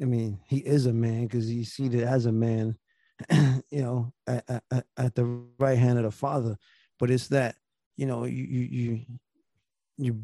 I 0.00 0.04
mean 0.04 0.38
he 0.46 0.58
is 0.58 0.86
a 0.86 0.92
man 0.92 1.22
because 1.22 1.48
he's 1.48 1.72
seated 1.72 2.04
as 2.04 2.26
a 2.26 2.32
man, 2.32 2.76
you 3.30 3.82
know, 3.82 4.12
at, 4.26 4.44
at, 4.70 4.86
at 4.96 5.14
the 5.14 5.24
right 5.58 5.78
hand 5.78 5.98
of 5.98 6.04
the 6.04 6.12
Father. 6.12 6.56
But 7.00 7.10
it's 7.10 7.28
that 7.28 7.56
you 7.96 8.06
know 8.06 8.24
you 8.24 8.44
you 8.44 9.00
you 9.98 10.22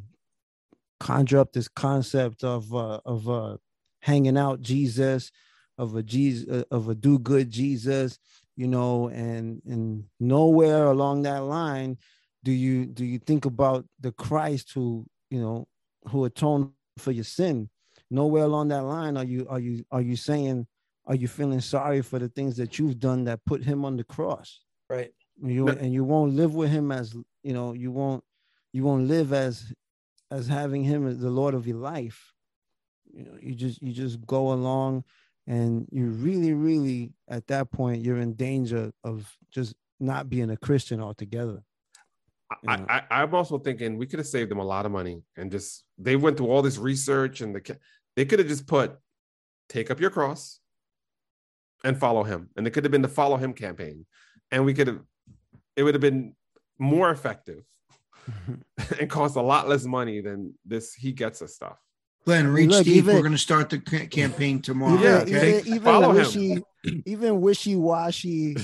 conjure 1.01 1.41
up 1.41 1.53
this 1.53 1.68
concept 1.68 2.45
of 2.45 2.72
uh, 2.74 3.01
of 3.05 3.29
uh, 3.29 3.57
hanging 4.01 4.39
out 4.39 4.61
Jesus 4.61 5.33
of 5.79 5.95
a 5.95 6.03
Jesus 6.03 6.64
of 6.70 6.89
a 6.89 6.95
do 6.95 7.18
good 7.18 7.51
Jesus, 7.51 8.18
you 8.57 8.66
know, 8.66 9.09
and 9.09 9.61
and 9.66 10.05
nowhere 10.20 10.87
along 10.87 11.22
that 11.22 11.45
line 11.45 11.99
do 12.45 12.53
you 12.53 12.87
do 12.87 13.05
you 13.05 13.18
think 13.18 13.45
about 13.45 13.85
the 14.01 14.12
Christ 14.12 14.72
who 14.72 15.07
you 15.31 15.41
know 15.41 15.66
who 16.09 16.24
atoned 16.24 16.70
for 16.99 17.12
your 17.12 17.24
sin. 17.24 17.68
Nowhere 18.11 18.45
along 18.45 18.68
that 18.68 18.85
line 18.85 19.16
are 19.16 19.24
you 19.24 19.47
are 19.49 19.61
you 19.61 19.85
are 19.91 20.01
you 20.01 20.16
saying 20.16 20.66
are 21.07 21.14
you 21.14 21.29
feeling 21.29 21.61
sorry 21.61 22.03
for 22.03 22.18
the 22.18 22.29
things 22.29 22.57
that 22.57 22.79
you've 22.79 22.99
done 22.99 23.24
that 23.24 23.45
put 23.45 23.62
him 23.62 23.85
on 23.85 23.97
the 23.97 24.05
cross? 24.05 24.61
right 24.89 25.11
You 25.43 25.64
No. 25.66 25.72
and 25.72 25.93
you 25.93 26.05
won't 26.05 26.34
live 26.34 26.55
with 26.55 26.70
him 26.70 26.91
as 26.91 27.14
you 27.43 27.53
know 27.53 27.72
you 27.72 27.91
won't 27.91 28.24
you 28.72 28.84
won't 28.84 29.07
live 29.07 29.32
as 29.32 29.72
as 30.30 30.47
having 30.47 30.82
him 30.82 31.07
as 31.07 31.18
the 31.18 31.30
Lord 31.30 31.55
of 31.55 31.66
your 31.66 31.76
life. 31.76 32.32
You 33.12 33.24
know, 33.24 33.37
you 33.41 33.55
just 33.55 33.82
you 33.82 33.93
just 33.93 34.24
go 34.26 34.53
along 34.53 35.05
and 35.47 35.87
you 35.93 36.07
really, 36.07 36.53
really 36.53 37.12
at 37.28 37.47
that 37.49 37.70
point 37.70 38.03
you're 38.03 38.18
in 38.18 38.34
danger 38.34 38.93
of 39.05 39.37
just 39.51 39.74
not 40.01 40.28
being 40.28 40.51
a 40.51 40.57
Christian 40.57 41.01
altogether. 41.01 41.62
I, 42.68 42.74
I, 42.89 43.22
I'm 43.22 43.34
also 43.34 43.59
thinking 43.59 43.97
we 43.97 44.07
could 44.07 44.20
have 44.20 44.28
saved 44.28 44.51
them 44.51 44.59
a 44.59 44.64
lot 44.64 44.87
of 44.87 44.93
money 44.93 45.22
and 45.37 45.51
just 45.51 45.84
they 45.99 46.14
went 46.14 46.37
through 46.37 46.47
all 46.47 46.62
this 46.62 46.78
research 46.78 47.41
and 47.41 47.55
the 47.55 47.76
they 48.14 48.24
could 48.24 48.39
have 48.39 48.49
just 48.49 48.66
put 48.66 48.97
take 49.68 49.91
up 49.91 50.01
your 50.01 50.11
cross 50.11 50.61
and 51.82 51.99
follow 51.99 52.22
him 52.22 52.49
and 52.57 52.66
it 52.66 52.70
could 52.70 52.84
have 52.84 52.93
been 52.93 53.03
the 53.03 53.09
follow 53.09 53.37
him 53.37 53.53
campaign 53.53 54.07
and 54.53 54.64
we 54.64 54.74
could 54.74 54.87
have 54.87 55.01
it 55.77 55.83
would 55.83 55.95
have 55.95 56.01
been 56.01 56.35
more 56.79 57.11
effective 57.11 57.62
and 59.01 59.09
cost 59.09 59.37
a 59.37 59.41
lot 59.43 59.68
less 59.68 59.85
money 59.85 60.20
than 60.20 60.55
this 60.64 60.95
he 60.95 61.12
gets 61.12 61.43
us 61.43 61.55
stuff 61.55 61.79
Glenn, 62.24 62.49
reach 62.49 62.70
Look, 62.70 62.85
deep. 62.85 62.97
even- 62.97 63.14
We're 63.14 63.20
going 63.22 63.33
to 63.33 63.39
start 63.39 63.70
the 63.70 63.79
campaign 63.79 64.61
tomorrow. 64.61 65.01
Yeah, 65.01 65.22
even, 65.22 65.37
okay. 65.37 65.59
even, 65.59 65.68
even 65.68 65.83
Follow 65.85 66.11
him. 66.11 66.16
wishy, 66.16 66.62
even 67.07 67.41
wishy-washy 67.41 68.57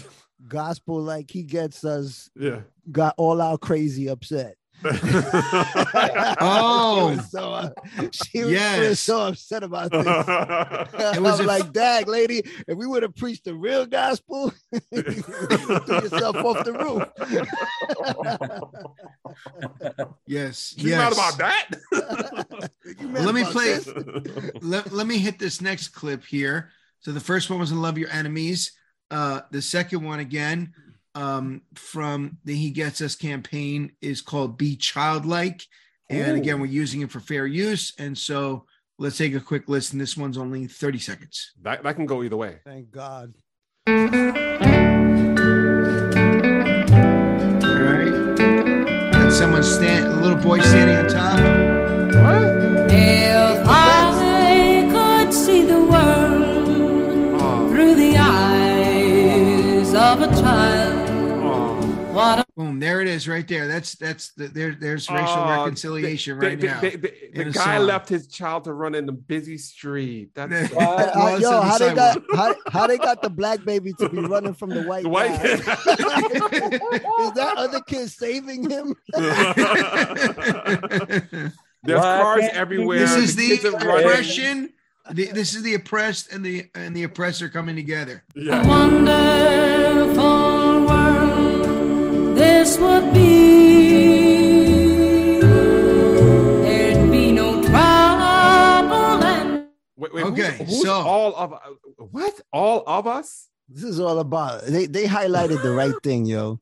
gospel 0.48 1.00
like 1.00 1.30
he 1.30 1.44
gets 1.44 1.84
us 1.84 2.28
yeah 2.34 2.62
got 2.90 3.14
all 3.16 3.40
out 3.40 3.60
crazy 3.60 4.08
upset. 4.08 4.56
Oh. 6.40 7.10
She 7.10 7.16
was 7.16 7.30
so, 7.30 7.52
uh, 7.52 7.70
she 8.12 8.44
was, 8.44 8.52
Yes. 8.52 8.74
she 8.82 8.88
was 8.88 9.00
so 9.00 9.26
upset 9.28 9.62
about 9.62 9.90
this. 9.90 10.06
It 11.16 11.22
was 11.22 11.40
a- 11.40 11.44
like, 11.44 11.72
dag, 11.72 12.08
lady, 12.08 12.42
if 12.66 12.76
we 12.76 12.86
would 12.86 13.02
have 13.02 13.14
preached 13.16 13.44
the 13.44 13.54
real 13.54 13.86
gospel, 13.86 14.52
you 14.90 15.02
threw 15.02 15.96
yourself 15.96 16.36
off 16.36 16.64
the 16.64 16.72
roof. 16.72 17.08
Yes. 20.26 20.74
you 20.76 20.90
yes. 20.90 20.98
mad 20.98 21.12
about 21.12 21.38
that 21.38 21.68
mad 23.00 23.24
let 23.24 23.34
me 23.34 23.44
play. 23.44 23.78
let, 24.60 24.92
let 24.92 25.06
me 25.06 25.18
hit 25.18 25.38
this 25.38 25.60
next 25.60 25.88
clip 25.88 26.24
here. 26.24 26.70
So 27.00 27.12
the 27.12 27.20
first 27.20 27.50
one 27.50 27.58
was 27.58 27.72
in 27.72 27.82
Love 27.82 27.98
Your 27.98 28.10
Enemies. 28.10 28.72
Uh, 29.10 29.40
the 29.50 29.60
second 29.62 30.04
one 30.04 30.20
again 30.20 30.72
um, 31.14 31.62
from 31.74 32.38
the 32.44 32.54
He 32.54 32.70
Gets 32.70 33.00
Us 33.00 33.14
campaign 33.14 33.92
is 34.00 34.20
called 34.20 34.58
Be 34.58 34.76
Childlike. 34.76 35.66
And 36.08 36.32
Ooh. 36.32 36.40
again, 36.40 36.60
we're 36.60 36.66
using 36.66 37.00
it 37.00 37.10
for 37.10 37.20
fair 37.20 37.46
use. 37.46 37.92
And 37.98 38.16
so 38.16 38.66
let's 38.98 39.16
take 39.18 39.34
a 39.34 39.40
quick 39.40 39.68
listen. 39.68 39.98
This 39.98 40.16
one's 40.16 40.38
only 40.38 40.66
30 40.66 40.98
seconds. 40.98 41.52
that, 41.62 41.82
that 41.82 41.96
can 41.96 42.06
go 42.06 42.22
either 42.22 42.36
way 42.36 42.60
Thank 42.64 42.90
God. 42.90 43.34
All 43.86 43.94
right. 47.84 48.12
And 49.14 49.32
someone 49.32 49.62
stand 49.62 50.06
a 50.06 50.16
little 50.16 50.38
boy 50.38 50.60
standing 50.60 50.96
on 50.96 51.08
top. 51.08 51.38
If 52.10 52.16
I 52.16 53.31
what 62.12 62.38
a 62.40 62.44
Boom, 62.56 62.78
there 62.80 63.00
it 63.00 63.08
is 63.08 63.26
right 63.26 63.46
there. 63.48 63.66
That's 63.66 63.94
that's 63.94 64.32
the, 64.34 64.46
there 64.48 64.76
there's 64.78 65.08
racial 65.10 65.38
Oh, 65.38 65.48
reconciliation 65.62 66.38
the, 66.38 66.46
right 66.46 66.60
the, 66.60 66.66
now. 66.66 66.80
the- 66.80 66.96
the- 66.96 67.12
the 67.34 67.44
guy 67.46 67.78
song. 67.78 67.86
left 67.86 68.08
his 68.10 68.26
child 68.26 68.64
to 68.64 68.74
run 68.74 68.94
in 68.94 69.06
the 69.06 69.12
busy 69.12 69.56
street. 69.58 70.34
That's 70.34 70.52
Yeah. 70.52 70.66
so- 70.68 70.78
Uh, 70.78 71.38
yo, 71.40 71.50
on 71.50 71.60
the 71.60 71.62
how 71.62 71.78
they 71.78 71.94
got 71.94 72.22
how, 72.34 72.54
how 72.70 72.86
they 72.86 72.98
got 72.98 73.22
the 73.22 73.30
black 73.30 73.64
baby 73.64 73.92
to 73.94 74.08
be 74.08 74.18
running 74.20 74.52
from 74.54 74.70
the 74.70 74.82
white 74.88 75.04
The 75.04 75.08
white 75.08 75.30
guy? 75.40 75.42
Is 77.24 77.32
that 77.32 77.54
other 77.56 77.80
kid 77.80 78.10
saving 78.10 78.68
him? 78.70 78.94
There's 81.84 81.98
Why 82.00 82.20
cars 82.22 82.44
everywhere. 82.52 82.98
this 83.00 83.16
is 83.16 83.34
the 83.36 83.48
kids 83.48 83.64
oppression. 83.64 84.72
The, 85.10 85.26
this 85.32 85.54
is 85.56 85.62
the 85.64 85.74
oppressed 85.74 86.32
and 86.32 86.44
the 86.44 86.66
and 86.76 86.94
the 86.94 87.02
oppressor 87.02 87.48
coming 87.48 87.74
together. 87.74 88.22
Yeah. 88.36 88.62
Okay, 100.14 100.56
who's, 100.58 100.68
who's 100.68 100.82
so- 100.82 100.92
all 100.92 101.34
of 101.36 101.54
what? 102.10 102.40
All 102.52 102.82
of 102.86 103.06
us? 103.06 103.48
This 103.68 103.84
is 103.84 104.00
all 104.00 104.18
about 104.18 104.66
they 104.66 104.86
they 104.86 105.04
highlighted 105.06 105.62
the 105.62 105.70
right 105.72 105.94
thing, 106.02 106.26
yo. 106.26 106.60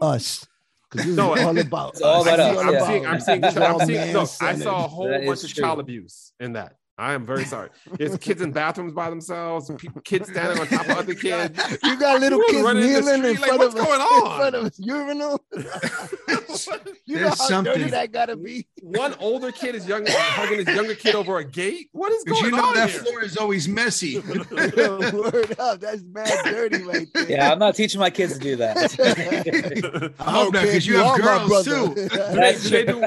Us. 0.00 0.46
'Cause 0.90 1.06
This 1.06 1.16
No, 1.16 1.34
is 1.34 1.42
all 1.42 1.58
about 1.58 1.90
It's 1.94 2.02
all 2.02 2.22
about 2.22 2.38
us, 2.38 2.58
I'm 2.58 2.72
yeah. 2.74 2.86
seeing, 2.86 3.06
I'm 3.06 3.20
seeing, 3.20 3.44
I'm 3.44 3.80
seeing, 3.86 4.12
look, 4.12 4.28
I 4.42 4.54
saw 4.56 4.84
a 4.84 4.88
whole 4.88 5.08
That 5.08 5.24
bunch 5.24 5.42
of 5.42 5.54
child 5.54 5.80
abuse 5.80 6.32
in 6.38 6.52
that. 6.52 6.76
I 6.98 7.14
am 7.14 7.24
very 7.24 7.44
sorry. 7.44 7.70
There's 7.98 8.16
kids 8.18 8.42
in 8.42 8.52
bathrooms 8.52 8.92
by 8.92 9.08
themselves, 9.10 9.70
pe- 9.78 9.88
kids 10.04 10.28
standing 10.28 10.60
on 10.60 10.66
top 10.68 10.84
of 10.88 10.98
other 10.98 11.14
kids. 11.26 11.58
You 11.82 11.98
got 11.98 12.20
little 12.20 12.38
You 12.38 12.46
kids 12.50 12.62
running 12.62 12.82
in 12.84 12.92
the 12.92 13.00
kneeling 13.00 13.24
in 13.24 13.36
street 13.36 13.40
like, 13.40 13.48
front 13.48 13.58
what's 13.60 13.74
of 13.74 13.80
going 13.86 14.00
in 14.00 14.06
on? 14.06 14.38
front 14.38 14.54
of 14.54 14.66
a 14.66 14.72
urinal. 14.78 15.44
You 17.06 17.16
know 17.16 17.22
There's 17.30 17.50
how 17.50 17.62
dirty 17.62 17.84
that 17.90 18.12
gotta 18.12 18.36
be. 18.36 18.66
One 18.80 19.14
older 19.18 19.50
kid 19.52 19.74
is 19.74 19.86
young, 19.88 20.04
hugging 20.08 20.64
his 20.64 20.74
younger 20.76 20.94
kid 20.94 21.14
over 21.14 21.38
a 21.38 21.44
gate. 21.44 21.88
What 21.92 22.12
is 22.12 22.22
Because 22.24 22.40
going 22.42 22.52
you 22.54 22.58
know 22.60 22.68
on 22.68 22.74
that 22.74 22.90
here? 22.90 23.00
floor 23.00 23.22
is 23.24 23.36
always 23.36 23.68
messy. 23.68 24.18
Word 24.20 25.58
up, 25.58 25.80
that's 25.80 26.02
mad 26.04 26.30
dirty 26.44 26.82
right 26.84 27.08
there. 27.14 27.30
yeah 27.30 27.52
i'm 27.52 27.58
not 27.58 27.74
teaching 27.74 27.98
my 28.00 28.10
kids 28.10 28.34
to 28.34 28.38
do 28.38 28.56
that 28.56 30.14
I 30.18 30.30
hope 30.30 30.52
not, 30.54 30.62
Okay, 30.62 30.66
because 30.72 30.86
you 30.86 30.98
are 30.98 31.16
have 31.16 31.20
girls 31.20 31.48
brother. 31.66 31.94
too. 31.94 31.94
Do 31.94 32.08
they, 32.08 32.52
do 32.54 32.68
they 32.70 32.84
do 32.84 33.00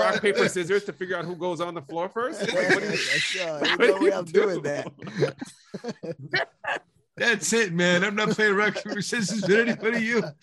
rock 0.00 0.20
paper 0.22 0.48
scissors 0.48 0.84
to 0.84 0.92
figure 0.92 1.16
out 1.16 1.24
who 1.24 1.36
goes 1.36 1.60
on 1.60 1.74
the 1.74 1.82
floor 1.82 2.08
first? 2.08 2.40
Like, 2.40 2.98
what 3.14 3.14
do 3.14 3.18
Sure, 3.20 3.60
what 3.60 3.70
ain't 3.70 3.78
do 3.80 3.86
no 3.88 4.00
way 4.00 4.12
I'm 4.12 4.24
do? 4.24 4.32
doing 4.32 4.62
that. 4.62 6.48
That's 7.16 7.52
it, 7.52 7.72
man. 7.72 8.04
I'm 8.04 8.14
not 8.14 8.30
playing 8.30 8.54
rock 8.54 8.74
paper 8.76 9.02
scissors 9.02 9.42
with 9.42 9.50
anybody. 9.68 10.04
You. 10.04 10.20
Look, 10.20 10.34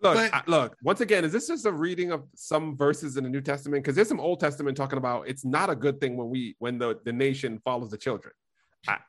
But- 0.00 0.34
I- 0.34 0.42
look. 0.46 0.76
Once 0.82 1.00
again, 1.00 1.24
is 1.24 1.32
this 1.32 1.48
just 1.48 1.66
a 1.66 1.72
reading 1.72 2.12
of 2.12 2.24
some 2.34 2.76
verses 2.76 3.16
in 3.16 3.24
the 3.24 3.30
New 3.30 3.40
Testament? 3.42 3.82
Because 3.84 3.94
there's 3.94 4.08
some 4.08 4.20
Old 4.20 4.40
Testament 4.40 4.76
talking 4.76 4.96
about 4.98 5.28
it's 5.28 5.44
not 5.44 5.68
a 5.70 5.74
good 5.76 6.00
thing 6.00 6.16
when 6.16 6.30
we 6.30 6.56
when 6.58 6.78
the, 6.78 6.98
the 7.04 7.12
nation 7.12 7.60
follows 7.64 7.90
the 7.90 7.98
children. 7.98 8.32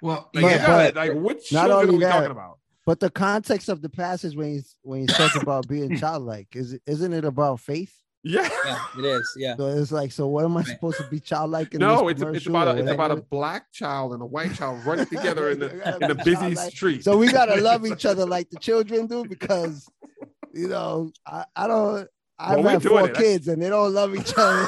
Well, 0.02 0.30
Like, 0.34 0.44
But- 0.44 0.52
yeah. 0.52 0.68
but 0.68 0.96
like 0.96 1.14
which 1.14 1.52
not 1.54 1.68
children 1.68 1.72
are 1.72 1.82
only 1.84 1.94
we 1.98 2.04
that- 2.04 2.12
talking 2.12 2.32
about? 2.32 2.60
But 2.86 3.00
the 3.00 3.10
context 3.10 3.68
of 3.68 3.82
the 3.82 3.90
passage 3.90 4.36
when 4.36 4.52
he's 4.52 4.76
when 4.84 5.02
he 5.02 5.08
talks 5.08 5.36
about 5.42 5.68
being 5.68 5.98
childlike 6.00 6.50
is 6.56 6.78
isn't 6.86 7.14
it 7.14 7.26
about 7.26 7.60
faith? 7.60 7.94
Yeah. 8.28 8.50
Yeah, 8.66 8.80
it 8.98 9.06
is. 9.06 9.34
Yeah. 9.38 9.56
So 9.56 9.68
it's 9.68 9.92
like, 9.92 10.12
so 10.12 10.26
what 10.28 10.46
am 10.46 10.58
I 10.58 10.64
supposed 10.64 10.98
to 10.98 11.08
be 11.08 11.20
childlike 11.20 11.74
in 11.76 11.80
No, 11.80 12.08
this 12.10 12.24
it's, 12.24 12.38
it's 12.38 12.48
about 12.48 12.68
a, 12.70 12.80
it's 12.82 12.90
about 12.90 13.12
a 13.12 13.18
black 13.18 13.72
child 13.72 14.14
and 14.14 14.22
a 14.22 14.26
white 14.26 14.56
child 14.56 14.84
running 14.84 15.06
together 15.16 15.52
in 15.52 15.60
the 15.60 15.70
Gotta 15.70 16.06
in 16.06 16.12
a 16.12 16.16
busy 16.16 16.36
childlike. 16.36 16.72
street. 16.72 17.04
So 17.04 17.18
we 17.18 17.32
gotta 17.32 17.62
love 17.62 17.86
each 17.92 18.04
other 18.06 18.26
like 18.26 18.50
the 18.50 18.58
children 18.58 19.06
do 19.06 19.26
because 19.26 19.88
you 20.54 20.68
know 20.68 21.12
I, 21.28 21.46
I 21.56 21.68
don't 21.68 22.08
I've 22.40 22.56
Well, 22.56 22.64
we're 22.64 22.70
had 22.72 22.84
four 22.84 23.10
it. 23.10 23.16
kids 23.16 23.48
and 23.48 23.62
they 23.62 23.70
don't 23.70 23.94
love 23.94 24.16
each 24.16 24.34
other. 24.38 24.68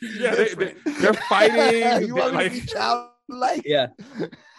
yeah, 0.00 0.34
they, 0.34 0.48
they, 0.54 0.74
they're 1.00 1.12
fighting. 1.14 2.08
you 2.08 2.14
want 2.16 2.34
me 2.34 2.44
to 2.44 2.50
be 2.50 2.60
childlike? 2.62 3.62
Yeah. 3.66 3.88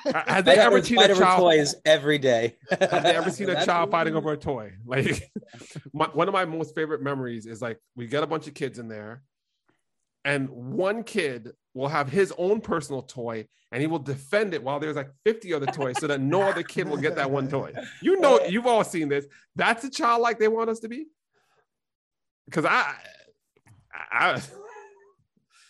have 0.27 0.45
they 0.45 0.55
ever 0.57 0.79
to 0.79 0.85
seen 0.85 0.97
fight 0.97 1.09
a 1.09 1.13
over 1.13 1.23
child? 1.23 1.39
toys 1.39 1.75
every 1.85 2.17
day. 2.17 2.55
Have 2.69 3.03
they 3.03 3.15
ever 3.15 3.29
seen 3.31 3.49
a 3.51 3.65
child 3.65 3.91
fighting 3.91 4.15
over 4.15 4.31
a 4.31 4.37
toy? 4.37 4.73
Like 4.85 5.31
my, 5.93 6.07
one 6.07 6.27
of 6.27 6.33
my 6.33 6.45
most 6.45 6.75
favorite 6.75 7.01
memories 7.01 7.45
is 7.45 7.61
like 7.61 7.79
we 7.95 8.07
get 8.07 8.23
a 8.23 8.27
bunch 8.27 8.47
of 8.47 8.53
kids 8.53 8.79
in 8.79 8.87
there, 8.87 9.23
and 10.25 10.49
one 10.49 11.03
kid 11.03 11.51
will 11.73 11.87
have 11.87 12.09
his 12.09 12.33
own 12.37 12.61
personal 12.61 13.01
toy 13.01 13.47
and 13.71 13.81
he 13.81 13.87
will 13.87 13.99
defend 13.99 14.53
it 14.53 14.63
while 14.63 14.79
there's 14.79 14.95
like 14.95 15.09
50 15.25 15.51
other 15.53 15.65
toys 15.65 15.95
so 15.99 16.05
that 16.05 16.21
no 16.21 16.43
other 16.43 16.61
kid 16.61 16.87
will 16.87 16.97
get 16.97 17.15
that 17.15 17.31
one 17.31 17.47
toy. 17.47 17.73
You 18.03 18.19
know, 18.19 18.39
you've 18.45 18.67
all 18.67 18.83
seen 18.83 19.09
this. 19.09 19.25
That's 19.55 19.81
the 19.81 19.89
child 19.89 20.21
like 20.21 20.37
they 20.37 20.47
want 20.47 20.69
us 20.69 20.79
to 20.81 20.87
be. 20.87 21.07
Because 22.45 22.65
I, 22.65 22.93
I, 24.11 24.39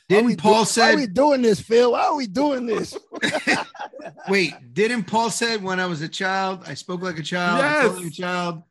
Didn't 0.09 0.37
Paul 0.37 0.65
Why 0.65 0.93
are 0.93 0.95
we 0.97 1.07
doing 1.07 1.41
this, 1.41 1.59
Phil? 1.61 1.91
Why 1.93 2.05
are 2.07 2.15
we 2.15 2.27
doing 2.27 2.65
this? 2.65 2.97
Wait, 4.29 4.53
didn't 4.73 5.03
Paul 5.05 5.29
said 5.29 5.63
when 5.63 5.79
I 5.79 5.85
was 5.85 6.01
a 6.01 6.07
child, 6.09 6.63
I 6.67 6.73
spoke 6.73 7.01
like 7.01 7.17
a 7.19 7.23
child, 7.23 7.61
I 7.63 7.81
thought 7.81 7.91
Yes. 7.91 7.97
like 7.97 8.05
a 8.07 8.09
child, 8.11 8.63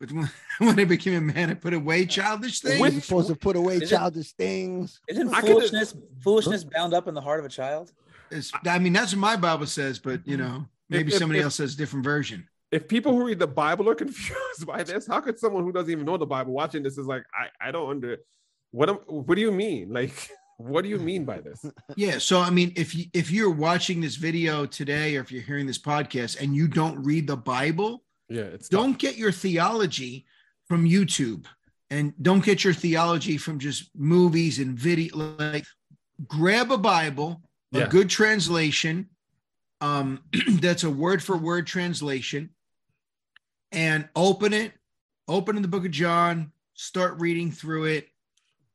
but 0.00 0.12
when, 0.12 0.30
when 0.58 0.80
I 0.80 0.84
became 0.84 1.14
a 1.14 1.20
man, 1.20 1.50
I 1.50 1.54
put 1.54 1.74
away 1.74 2.06
childish 2.06 2.60
things. 2.60 2.80
We're 2.80 3.00
supposed 3.00 3.28
to 3.28 3.34
put 3.34 3.56
away 3.56 3.76
Is 3.76 3.82
it- 3.82 3.96
childish 3.96 4.32
things. 4.32 5.00
Isn't 5.08 5.34
I 5.34 5.40
could- 5.40 5.50
foolishness 5.50 5.94
foolishness 6.22 6.64
bound 6.64 6.94
up 6.94 7.08
in 7.08 7.14
the 7.14 7.20
heart 7.20 7.40
of 7.40 7.46
a 7.46 7.50
child? 7.50 7.92
It's- 8.30 8.52
I 8.66 8.78
mean, 8.78 8.92
that's 8.92 9.12
what 9.12 9.20
my 9.20 9.36
Bible 9.36 9.66
says, 9.66 9.98
but 9.98 10.26
you 10.26 10.36
know, 10.36 10.66
maybe 10.88 11.08
If- 11.08 11.14
if- 11.14 11.18
somebody 11.18 11.40
if- 11.40 11.44
else 11.44 11.56
says 11.56 11.74
a 11.74 11.76
different 11.76 12.04
version. 12.04 12.48
if 12.70 12.86
people 12.86 13.12
who 13.12 13.24
read 13.24 13.38
the 13.40 13.46
Bible 13.46 13.88
are 13.88 13.94
confused 13.96 14.64
by 14.66 14.82
this, 14.84 15.06
how 15.06 15.20
could 15.20 15.38
someone 15.38 15.64
who 15.64 15.72
doesn't 15.72 15.90
even 15.90 16.04
know 16.04 16.16
the 16.16 16.26
Bible 16.26 16.52
watching 16.52 16.82
this 16.82 16.98
is 16.98 17.06
like, 17.06 17.24
I, 17.34 17.68
I 17.68 17.70
don't 17.72 17.90
under 17.90 18.18
what 18.70 18.88
am, 18.90 18.96
what 19.06 19.34
do 19.34 19.40
you 19.40 19.50
mean? 19.50 19.90
Like, 19.92 20.30
what 20.58 20.82
do 20.82 20.90
you 20.90 20.98
mean 20.98 21.24
by 21.24 21.40
this? 21.40 21.64
Yeah. 21.96 22.18
So 22.18 22.40
I 22.40 22.50
mean, 22.50 22.72
if 22.76 22.94
you 22.94 23.06
if 23.14 23.30
you're 23.30 23.50
watching 23.50 24.00
this 24.00 24.16
video 24.16 24.66
today, 24.66 25.16
or 25.16 25.20
if 25.20 25.32
you're 25.32 25.42
hearing 25.42 25.66
this 25.66 25.78
podcast, 25.78 26.40
and 26.40 26.54
you 26.54 26.68
don't 26.68 27.02
read 27.02 27.26
the 27.26 27.36
Bible, 27.36 28.04
Yeah, 28.28 28.42
it's 28.42 28.68
don't 28.68 28.98
get 28.98 29.16
your 29.16 29.32
theology 29.32 30.26
from 30.66 30.84
YouTube, 30.84 31.46
and 31.90 32.12
don't 32.20 32.44
get 32.44 32.64
your 32.64 32.74
theology 32.74 33.38
from 33.38 33.58
just 33.58 33.90
movies 33.96 34.58
and 34.58 34.78
video. 34.78 35.16
Like, 35.16 35.64
grab 36.26 36.70
a 36.72 36.78
Bible, 36.78 37.40
a 37.72 37.78
Yeah. 37.78 37.86
good 37.88 38.10
translation, 38.10 39.08
um, 39.80 40.22
that's 40.60 40.82
a 40.84 40.90
word 40.90 41.22
for 41.22 41.36
word 41.36 41.66
translation, 41.66 42.50
and 43.72 44.08
open 44.16 44.52
it. 44.52 44.72
Open 45.28 45.56
in 45.56 45.62
the 45.62 45.68
Book 45.68 45.84
of 45.84 45.90
John. 45.90 46.52
Start 46.74 47.20
reading 47.20 47.50
through 47.52 47.84
it 47.84 48.08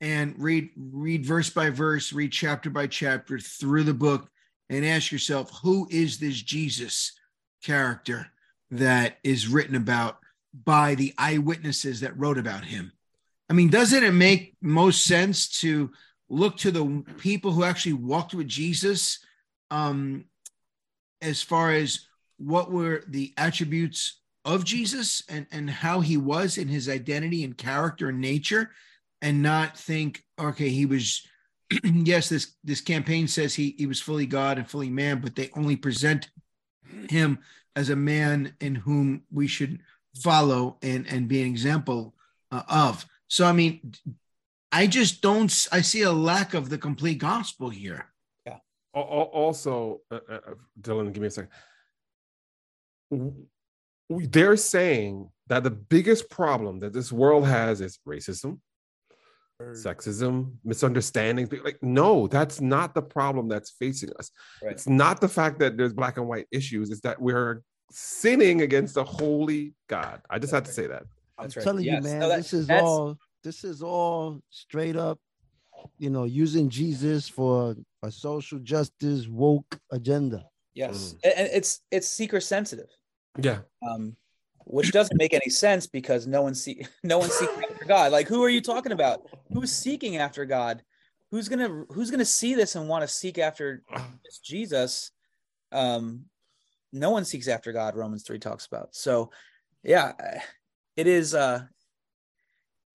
and 0.03 0.35
read 0.37 0.69
read 0.75 1.25
verse 1.25 1.49
by 1.49 1.69
verse, 1.69 2.11
read 2.11 2.33
chapter 2.33 2.69
by 2.69 2.87
chapter 2.87 3.39
through 3.39 3.83
the 3.83 3.93
book, 3.93 4.29
and 4.69 4.85
ask 4.85 5.13
yourself, 5.13 5.49
who 5.63 5.87
is 5.89 6.17
this 6.17 6.41
Jesus 6.41 7.13
character 7.63 8.27
that 8.69 9.19
is 9.23 9.47
written 9.47 9.75
about 9.75 10.17
by 10.65 10.95
the 10.95 11.13
eyewitnesses 11.17 12.01
that 12.01 12.19
wrote 12.19 12.37
about 12.37 12.65
him? 12.65 12.91
I 13.49 13.53
mean, 13.53 13.69
doesn't 13.69 14.03
it 14.03 14.11
make 14.11 14.57
most 14.61 15.05
sense 15.05 15.47
to 15.61 15.91
look 16.27 16.57
to 16.57 16.71
the 16.71 17.05
people 17.17 17.53
who 17.53 17.63
actually 17.63 17.93
walked 17.93 18.33
with 18.33 18.47
Jesus 18.47 19.19
um, 19.71 20.25
as 21.21 21.41
far 21.41 21.71
as 21.71 22.07
what 22.37 22.69
were 22.69 23.05
the 23.07 23.33
attributes 23.37 24.19
of 24.43 24.65
Jesus 24.65 25.23
and, 25.29 25.47
and 25.49 25.69
how 25.69 26.01
he 26.01 26.17
was 26.17 26.57
in 26.57 26.67
his 26.67 26.89
identity 26.89 27.45
and 27.45 27.57
character 27.57 28.09
and 28.09 28.19
nature, 28.19 28.71
and 29.23 29.41
not 29.41 29.77
think, 29.77 30.23
okay, 30.39 30.69
he 30.69 30.85
was, 30.85 31.25
yes, 31.83 32.29
this 32.29 32.55
this 32.63 32.81
campaign 32.81 33.27
says 33.27 33.55
he 33.55 33.73
he 33.77 33.87
was 33.87 34.01
fully 34.01 34.27
God 34.27 34.57
and 34.59 34.69
fully 34.69 34.89
man, 34.89 35.21
but 35.21 35.35
they 35.35 35.49
only 35.55 35.77
present 35.77 36.29
him 37.09 37.39
as 37.75 37.89
a 37.89 37.95
man 37.95 38.53
in 38.59 38.75
whom 38.75 39.23
we 39.31 39.47
should 39.47 39.79
follow 40.21 40.77
and 40.83 41.07
and 41.07 41.27
be 41.27 41.41
an 41.41 41.47
example 41.47 42.13
uh, 42.51 42.63
of. 42.67 43.05
So 43.29 43.45
I 43.45 43.53
mean, 43.53 43.93
I 44.71 44.87
just 44.87 45.21
don't. 45.21 45.67
I 45.71 45.81
see 45.81 46.01
a 46.03 46.11
lack 46.11 46.53
of 46.53 46.69
the 46.69 46.77
complete 46.77 47.17
gospel 47.19 47.69
here. 47.69 48.05
Al- 48.95 49.31
Also, 49.33 50.01
uh, 50.11 50.19
uh, 50.29 50.33
uh, 50.33 50.53
Dylan, 50.79 51.13
give 51.13 51.21
me 51.21 51.27
a 51.27 51.31
second. 51.31 51.49
They're 54.09 54.57
saying 54.57 55.29
that 55.47 55.63
the 55.63 55.71
biggest 55.71 56.29
problem 56.29 56.79
that 56.81 56.93
this 56.93 57.11
world 57.11 57.47
has 57.47 57.81
is 57.81 57.99
racism, 58.07 58.59
sexism, 59.61 60.53
misunderstandings. 60.63 61.49
Like, 61.63 61.81
no, 61.81 62.27
that's 62.27 62.61
not 62.61 62.93
the 62.93 63.01
problem 63.01 63.47
that's 63.47 63.71
facing 63.71 64.09
us. 64.19 64.31
Right. 64.61 64.71
It's 64.71 64.87
not 64.87 65.21
the 65.21 65.29
fact 65.29 65.59
that 65.59 65.77
there's 65.77 65.93
black 65.93 66.17
and 66.17 66.27
white 66.27 66.47
issues, 66.51 66.89
it's 66.89 67.01
that 67.01 67.21
we're 67.21 67.61
sinning 67.91 68.61
against 68.61 68.97
a 68.97 69.03
holy 69.03 69.73
God. 69.87 70.21
I 70.29 70.39
just 70.39 70.53
had 70.53 70.65
to 70.65 70.71
say 70.71 70.87
that. 70.87 71.03
That's 71.39 71.55
I'm 71.55 71.59
right. 71.59 71.63
telling 71.63 71.83
Yes. 71.85 72.03
you, 72.03 72.09
man, 72.09 72.19
No, 72.19 72.29
that- 72.29 72.37
this 72.37 72.53
is 72.53 72.67
that's- 72.67 72.83
all 72.87 73.17
this 73.43 73.63
is 73.65 73.83
all 73.83 74.39
straight 74.49 74.95
up, 74.95 75.19
you 75.97 76.09
know, 76.09 76.23
using 76.23 76.69
Jesus 76.69 77.27
for 77.27 77.75
a 78.01 78.09
social 78.11 78.57
justice 78.59 79.27
woke 79.27 79.77
agenda. 79.91 80.45
Yes, 80.73 81.15
and 81.23 81.33
and 81.33 81.49
it's 81.53 81.81
it's 81.91 82.07
seeker 82.07 82.39
sensitive, 82.39 82.89
Yeah. 83.41 83.59
um, 83.87 84.15
which 84.65 84.91
doesn't 84.91 85.17
make 85.17 85.33
any 85.33 85.49
sense 85.49 85.87
because 85.87 86.27
no 86.27 86.41
one 86.41 86.55
see 86.55 86.85
no 87.03 87.17
one's 87.17 87.33
seeking 87.33 87.63
after 87.63 87.85
God. 87.85 88.11
Like, 88.11 88.27
who 88.27 88.43
are 88.43 88.49
you 88.49 88.61
talking 88.61 88.91
about? 88.91 89.21
Who's 89.51 89.71
seeking 89.71 90.17
after 90.17 90.45
God? 90.45 90.83
Who's 91.31 91.49
gonna 91.49 91.85
who's 91.89 92.11
gonna 92.11 92.25
see 92.25 92.55
this 92.55 92.75
and 92.75 92.87
want 92.87 93.01
to 93.03 93.07
seek 93.07 93.37
after 93.37 93.83
Jesus? 94.43 95.11
Um, 95.71 96.25
no 96.91 97.09
one 97.09 97.25
seeks 97.25 97.47
after 97.47 97.71
God. 97.71 97.95
Romans 97.95 98.23
three 98.23 98.39
talks 98.39 98.65
about. 98.65 98.95
So, 98.95 99.31
yeah, 99.83 100.13
it 100.95 101.07
is. 101.07 101.33
Uh, 101.33 101.63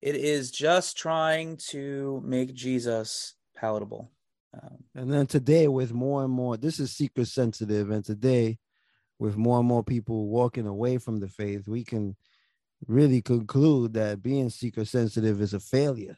it 0.01 0.15
is 0.15 0.51
just 0.51 0.97
trying 0.97 1.57
to 1.69 2.21
make 2.25 2.53
Jesus 2.53 3.35
palatable. 3.55 4.09
Um, 4.53 4.77
And 4.95 5.11
then 5.11 5.27
today, 5.27 5.67
with 5.67 5.93
more 5.93 6.23
and 6.23 6.31
more, 6.31 6.57
this 6.57 6.79
is 6.79 6.91
seeker 6.91 7.25
sensitive. 7.25 7.89
And 7.91 8.03
today, 8.03 8.57
with 9.19 9.37
more 9.37 9.59
and 9.59 9.67
more 9.67 9.83
people 9.83 10.27
walking 10.27 10.65
away 10.65 10.97
from 10.97 11.19
the 11.19 11.27
faith, 11.27 11.67
we 11.67 11.83
can 11.83 12.15
really 12.87 13.21
conclude 13.21 13.93
that 13.93 14.23
being 14.23 14.49
seeker 14.49 14.85
sensitive 14.85 15.41
is 15.41 15.53
a 15.53 15.59
failure. 15.59 16.17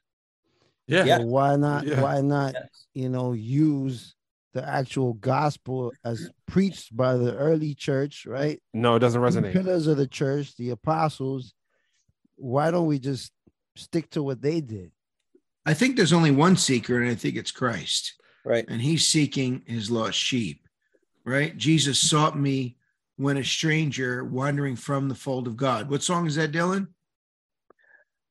Yeah. 0.88 1.18
So 1.18 1.26
why 1.26 1.56
not? 1.56 1.86
Yeah. 1.86 2.02
Why 2.02 2.22
not? 2.22 2.54
yes. 2.54 2.86
You 2.94 3.10
know, 3.10 3.34
use 3.34 4.16
the 4.54 4.68
actual 4.68 5.14
gospel 5.14 5.94
as 6.04 6.30
preached 6.48 6.96
by 6.96 7.16
the 7.16 7.36
early 7.36 7.74
church, 7.74 8.26
right? 8.26 8.62
No, 8.74 8.96
it 8.96 9.00
doesn't 9.00 9.22
Two 9.22 9.28
resonate. 9.28 9.54
Pillars 9.54 9.88
of 9.88 9.98
the 9.98 10.08
church, 10.08 10.56
the 10.58 10.72
apostles. 10.72 11.54
Why 12.36 12.72
don't 12.72 12.88
we 12.88 13.00
just 13.00 13.32
stick 13.76 14.10
to 14.12 14.24
what 14.24 14.42
they 14.42 14.62
did? 14.62 14.92
I 15.66 15.74
think 15.74 15.96
there's 15.96 16.14
only 16.14 16.32
one 16.32 16.58
seeker, 16.58 17.02
and 17.02 17.10
I 17.10 17.16
think 17.16 17.36
it's 17.36 17.52
Christ. 17.52 18.16
Right. 18.44 18.66
and 18.68 18.82
he's 18.82 19.08
seeking 19.08 19.62
his 19.68 19.92
lost 19.92 20.18
sheep, 20.18 20.68
right? 21.24 21.56
Jesus 21.56 22.00
sought 22.00 22.36
me 22.38 22.78
when 23.22 23.38
a 23.38 23.44
stranger 23.44 24.24
wandering 24.26 24.76
from 24.76 25.08
the 25.08 25.14
fold 25.16 25.46
of 25.46 25.56
God. 25.56 25.90
What 25.92 26.02
song 26.02 26.26
is 26.26 26.36
that, 26.36 26.52
Dylan? 26.52 26.88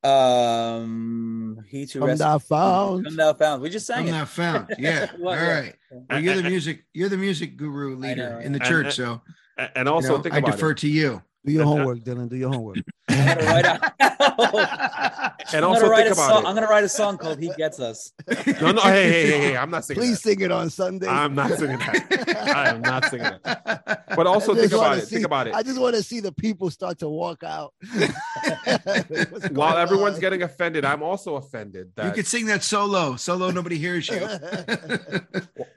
Um, 0.02 1.58
he 1.68 1.86
too 1.86 2.00
Come 2.00 2.08
rested. 2.08 2.24
thou 2.24 2.38
found. 2.38 3.04
Come 3.04 3.16
thou 3.16 3.32
Fount. 3.34 3.62
We 3.62 3.70
just 3.70 3.86
sang 3.86 4.00
I'm 4.00 4.08
it. 4.08 4.12
not 4.12 4.28
found. 4.28 4.74
Yeah. 4.78 5.08
All 5.12 5.24
Well, 5.24 5.36
yeah. 5.36 5.72
Well, 6.08 6.20
you're 6.20 6.34
the 6.36 6.42
music. 6.42 6.84
You're 6.94 7.08
the 7.08 7.16
music 7.18 7.56
guru 7.56 7.96
leader 7.96 8.30
know, 8.30 8.38
in 8.38 8.52
the 8.52 8.58
church, 8.60 8.86
And- 8.86 8.94
so 8.94 9.22
A- 9.58 9.78
And 9.78 9.86
you 9.86 9.92
also 9.92 10.16
know, 10.16 10.22
think 10.22 10.34
I 10.34 10.40
defer 10.40 10.70
it. 10.72 10.78
to 10.78 10.88
you. 10.88 11.22
Do 11.44 11.52
your 11.52 11.62
uh, 11.62 11.66
homework, 11.66 11.98
Dylan. 12.00 12.28
Do 12.28 12.36
your 12.36 12.50
homework. 12.52 12.76
I'm 13.08 13.38
gonna 13.38 13.46
write 13.46 13.64
a, 13.64 15.36
And 15.52 15.64
also 15.64 15.88
think 15.96 16.12
about 16.12 16.16
song. 16.30 16.44
it. 16.44 16.46
I'm 16.48 16.54
gonna 16.54 16.66
write 16.68 16.84
a 16.84 16.88
song 16.88 17.16
called 17.18 17.38
"He 17.40 17.50
Gets 17.56 17.80
Us." 17.80 18.12
No, 18.60 18.70
no, 18.72 18.82
hey, 18.82 19.08
hey, 19.10 19.26
hey, 19.30 19.38
hey, 19.38 19.56
I'm 19.56 19.70
not 19.70 19.84
singing 19.84 20.02
Please 20.02 20.20
that. 20.22 20.28
sing 20.30 20.40
it 20.42 20.52
on 20.52 20.68
Sunday. 20.70 21.08
I'm 21.08 21.34
not 21.34 21.50
singing 21.58 21.78
that. 21.78 22.52
I 22.54 22.68
am 22.68 22.82
not 22.82 23.06
singing 23.06 23.32
that. 23.44 24.04
But 24.14 24.26
also 24.26 24.52
I 24.52 24.56
think 24.56 24.70
just 24.70 24.74
about 24.74 24.88
wanna 24.90 24.96
it. 25.02 25.06
see- 25.06 25.14
Think 25.16 25.26
about 25.26 25.46
it. 25.48 25.54
I 25.54 25.62
just 25.62 25.80
want 25.80 25.96
to 25.96 26.02
see 26.02 26.20
the 26.20 26.30
people 26.32 26.70
start 26.70 26.98
to 27.00 27.08
walk 27.08 27.42
out. 27.42 27.72
While 29.50 29.78
everyone's 29.78 30.16
on? 30.16 30.20
getting 30.20 30.42
offended, 30.42 30.84
I'm 30.84 31.02
also 31.02 31.36
offended 31.36 31.92
You 32.02 32.10
could 32.12 32.26
sing 32.26 32.46
that 32.46 32.62
solo. 32.62 33.16
Solo, 33.16 33.50
nobody 33.50 33.78
hears 33.78 34.08
you. 34.08 34.20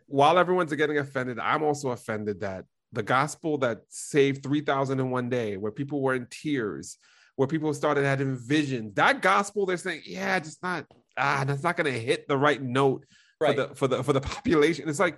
while 0.08 0.38
everyone's 0.38 0.74
getting 0.74 0.98
offended, 0.98 1.40
I'm 1.40 1.64
also 1.64 1.90
offended 1.92 2.42
that 2.42 2.66
the 2.94 3.04
gospel 3.04 3.58
that 3.60 3.82
saved 3.90 4.44
3,000 4.44 5.00
in 5.00 5.10
one 5.10 5.30
day, 5.30 5.58
where 5.58 5.72
people 5.72 6.02
were 6.02 6.14
in 6.16 6.28
tears, 6.30 6.98
where 7.36 7.48
people 7.48 7.74
started 7.74 8.06
having 8.06 8.38
visions. 8.38 8.94
That 8.94 9.22
gospel, 9.22 9.66
they're 9.66 9.78
saying, 9.78 10.04
yeah, 10.06 10.40
just 10.40 10.62
not 10.64 10.86
ah, 11.18 11.44
that's 11.46 11.64
not 11.64 11.76
going 11.78 11.92
to 11.92 12.00
hit 12.00 12.28
the 12.28 12.38
right 12.38 12.62
note 12.62 13.06
Right. 13.42 13.56
for 13.56 13.68
the 13.68 13.76
for 13.76 13.88
the 13.88 14.04
for 14.04 14.14
the 14.14 14.22
population. 14.22 14.88
It's 14.88 15.00
like, 15.00 15.18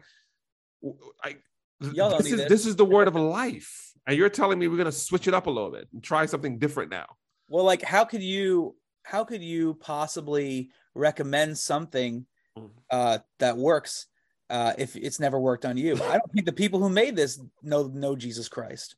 I, 1.23 1.36
this 1.80 2.26
is 2.26 2.38
this. 2.38 2.49
this 2.49 2.65
is 2.65 2.76
the 2.76 2.86
word 2.86 3.07
of 3.07 3.15
life, 3.41 3.91
and 4.07 4.17
you're 4.17 4.30
telling 4.30 4.57
me 4.57 4.67
we're 4.67 4.78
going 4.78 4.86
to 4.86 4.91
switch 4.91 5.28
it 5.28 5.34
up 5.34 5.47
a 5.47 5.51
little 5.51 5.71
bit 5.71 5.88
and 5.93 6.03
try 6.03 6.26
something 6.26 6.57
different 6.57 6.89
now. 6.89 7.05
Well, 7.49 7.65
like 7.65 7.84
how 7.84 8.05
could 8.05 8.23
you 8.23 8.76
how 9.03 9.23
could 9.26 9.43
you 9.43 9.76
possibly 9.76 10.71
recommend 10.93 11.57
something 11.57 12.26
Mm. 12.57 12.69
uh 12.89 13.17
that 13.39 13.57
works 13.57 14.07
uh 14.50 14.74
if 14.78 14.96
it's 14.96 15.20
never 15.20 15.39
worked 15.39 15.66
on 15.66 15.78
you? 15.78 15.96
I 15.96 16.18
don't 16.18 16.32
think 16.34 16.46
the 16.46 16.54
people 16.54 16.80
who 16.80 16.89
made 16.89 17.16
this 17.16 17.39
know 17.62 17.88
know 17.88 18.16
Jesus 18.16 18.48
Christ. 18.48 18.96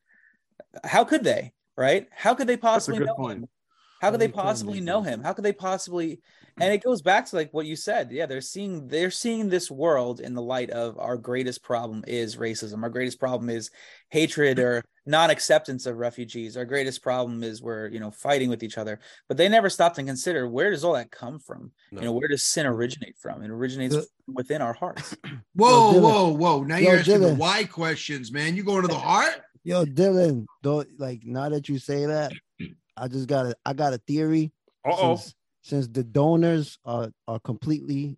How 0.84 1.04
could 1.04 1.24
they? 1.24 1.54
Right? 1.76 2.08
How 2.12 2.34
could 2.34 2.48
they 2.48 2.58
possibly 2.58 3.00
know 3.00 3.16
point. 3.16 3.40
him? 3.40 3.50
How 4.02 4.12
could 4.12 4.20
They 4.20 4.28
they 4.28 4.34
possibly 4.34 4.80
know 4.80 5.02
him? 5.02 5.24
How 5.24 5.34
could 5.34 5.46
they 5.46 5.54
possibly 5.54 6.22
and 6.60 6.74
it 6.74 6.84
goes 6.84 7.02
back 7.02 7.26
to 7.28 7.36
like 7.36 7.54
what 7.54 7.66
you 7.66 7.76
said. 7.76 8.12
Yeah, 8.12 8.26
they're 8.26 8.42
seeing 8.42 8.88
they're 8.88 9.12
seeing 9.12 9.50
this 9.50 9.70
world 9.70 10.20
in 10.20 10.34
the 10.34 10.42
light 10.42 10.72
of 10.72 10.98
our 10.98 11.18
greatest 11.18 11.64
problem 11.64 12.04
is 12.08 12.36
racism. 12.36 12.84
Our 12.84 12.90
greatest 12.90 13.20
problem 13.20 13.50
is 13.50 13.70
hatred 14.10 14.60
or 14.60 14.84
non-acceptance 15.08 15.86
of 15.86 15.98
refugees. 15.98 16.58
Our 16.58 16.66
greatest 16.66 17.02
problem 17.02 17.42
is 17.44 17.62
we're, 17.62 17.88
you 17.88 18.00
know, 18.00 18.12
fighting 18.12 18.50
with 18.50 18.62
each 18.62 18.78
other. 18.78 19.00
But 19.28 19.38
they 19.38 19.48
never 19.50 19.70
stopped 19.70 19.98
and 19.98 20.08
consider 20.08 20.48
where 20.48 20.70
does 20.70 20.84
all 20.84 20.94
that 20.94 21.10
come 21.12 21.40
from? 21.40 21.72
You 21.92 22.02
know, 22.02 22.12
where 22.12 22.28
does 22.28 22.44
sin 22.44 22.66
originate 22.66 23.16
from? 23.18 23.42
It 23.42 23.50
originates 23.50 23.96
The- 23.96 24.08
within 24.32 24.62
our 24.62 24.74
hearts. 24.74 25.16
Whoa, 25.56 25.94
Dylan. 25.94 26.02
whoa, 26.02 26.30
whoa! 26.34 26.64
Now 26.64 26.78
Yo, 26.78 26.90
you're 26.92 27.00
asking 27.00 27.22
the 27.22 27.34
why 27.36 27.64
questions, 27.64 28.32
man. 28.32 28.56
You 28.56 28.64
going 28.64 28.82
to 28.84 28.88
the 28.88 28.96
heart? 29.00 29.42
Yo, 29.64 29.86
Dylan, 29.86 30.46
don't 30.62 30.88
like 31.00 31.22
now 31.26 31.50
that 31.50 31.68
you 31.70 31.80
say 31.80 32.06
that, 32.06 32.32
I 32.96 33.08
just 33.08 33.28
got 33.28 33.46
a 33.48 33.56
I 33.66 33.74
got 33.74 33.94
a 33.94 33.98
theory. 34.00 34.52
Uh-oh. 34.86 35.16
Since, 35.16 35.36
since 35.64 35.88
the 35.88 36.04
donors 36.04 36.78
are 36.86 37.10
are 37.28 37.40
completely 37.40 38.18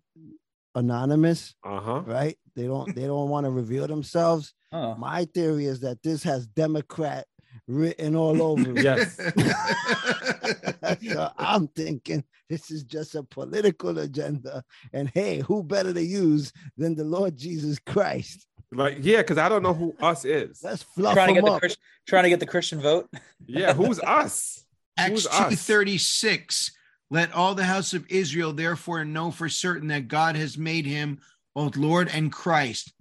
anonymous, 0.74 1.54
Uh-huh. 1.64 2.02
right? 2.06 2.36
They 2.54 2.66
don't 2.66 2.94
they 2.94 3.06
don't 3.06 3.28
want 3.28 3.46
to 3.46 3.50
reveal 3.50 3.86
themselves. 3.86 4.54
Oh. 4.72 4.94
My 4.94 5.24
theory 5.26 5.66
is 5.66 5.80
that 5.80 6.02
this 6.02 6.22
has 6.22 6.46
Democrat 6.46 7.26
written 7.66 8.16
all 8.16 8.42
over 8.42 8.76
it. 8.76 8.82
Yes. 8.82 9.16
so 11.12 11.30
I'm 11.36 11.68
thinking 11.68 12.24
this 12.48 12.70
is 12.70 12.84
just 12.84 13.14
a 13.14 13.22
political 13.22 13.98
agenda. 13.98 14.64
And 14.92 15.10
hey, 15.14 15.40
who 15.40 15.62
better 15.62 15.92
to 15.92 16.02
use 16.02 16.52
than 16.76 16.94
the 16.94 17.04
Lord 17.04 17.36
Jesus 17.36 17.78
Christ? 17.78 18.46
Like, 18.72 18.98
yeah, 19.00 19.18
because 19.18 19.38
I 19.38 19.48
don't 19.48 19.62
know 19.62 19.74
who 19.74 19.94
us 20.00 20.24
is. 20.24 20.60
Let's 20.62 20.82
fluff 20.82 21.14
trying 21.14 21.28
to 21.28 21.34
get 21.34 21.44
the 21.44 21.52
up. 21.52 21.60
Christ, 21.60 21.78
trying 22.06 22.24
to 22.24 22.30
get 22.30 22.40
the 22.40 22.46
Christian 22.46 22.80
vote. 22.80 23.08
Yeah, 23.46 23.72
who's 23.72 23.98
us? 23.98 24.64
Acts 24.96 25.10
Who's 25.10 25.26
us? 25.26 25.32
236. 25.32 26.72
Let 27.10 27.32
all 27.32 27.56
the 27.56 27.64
house 27.64 27.94
of 27.94 28.06
Israel 28.08 28.52
therefore 28.52 29.04
know 29.04 29.32
for 29.32 29.48
certain 29.48 29.88
that 29.88 30.06
God 30.06 30.36
has 30.36 30.56
made 30.56 30.86
him 30.86 31.18
both 31.54 31.76
Lord 31.76 32.08
and 32.12 32.30
Christ. 32.30 32.92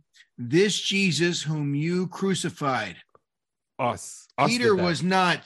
This 0.41 0.79
Jesus 0.79 1.43
whom 1.43 1.75
you 1.75 2.07
crucified. 2.07 2.95
Us. 3.77 4.27
Us 4.37 4.49
Peter 4.49 4.75
was 4.75 5.03
not 5.03 5.41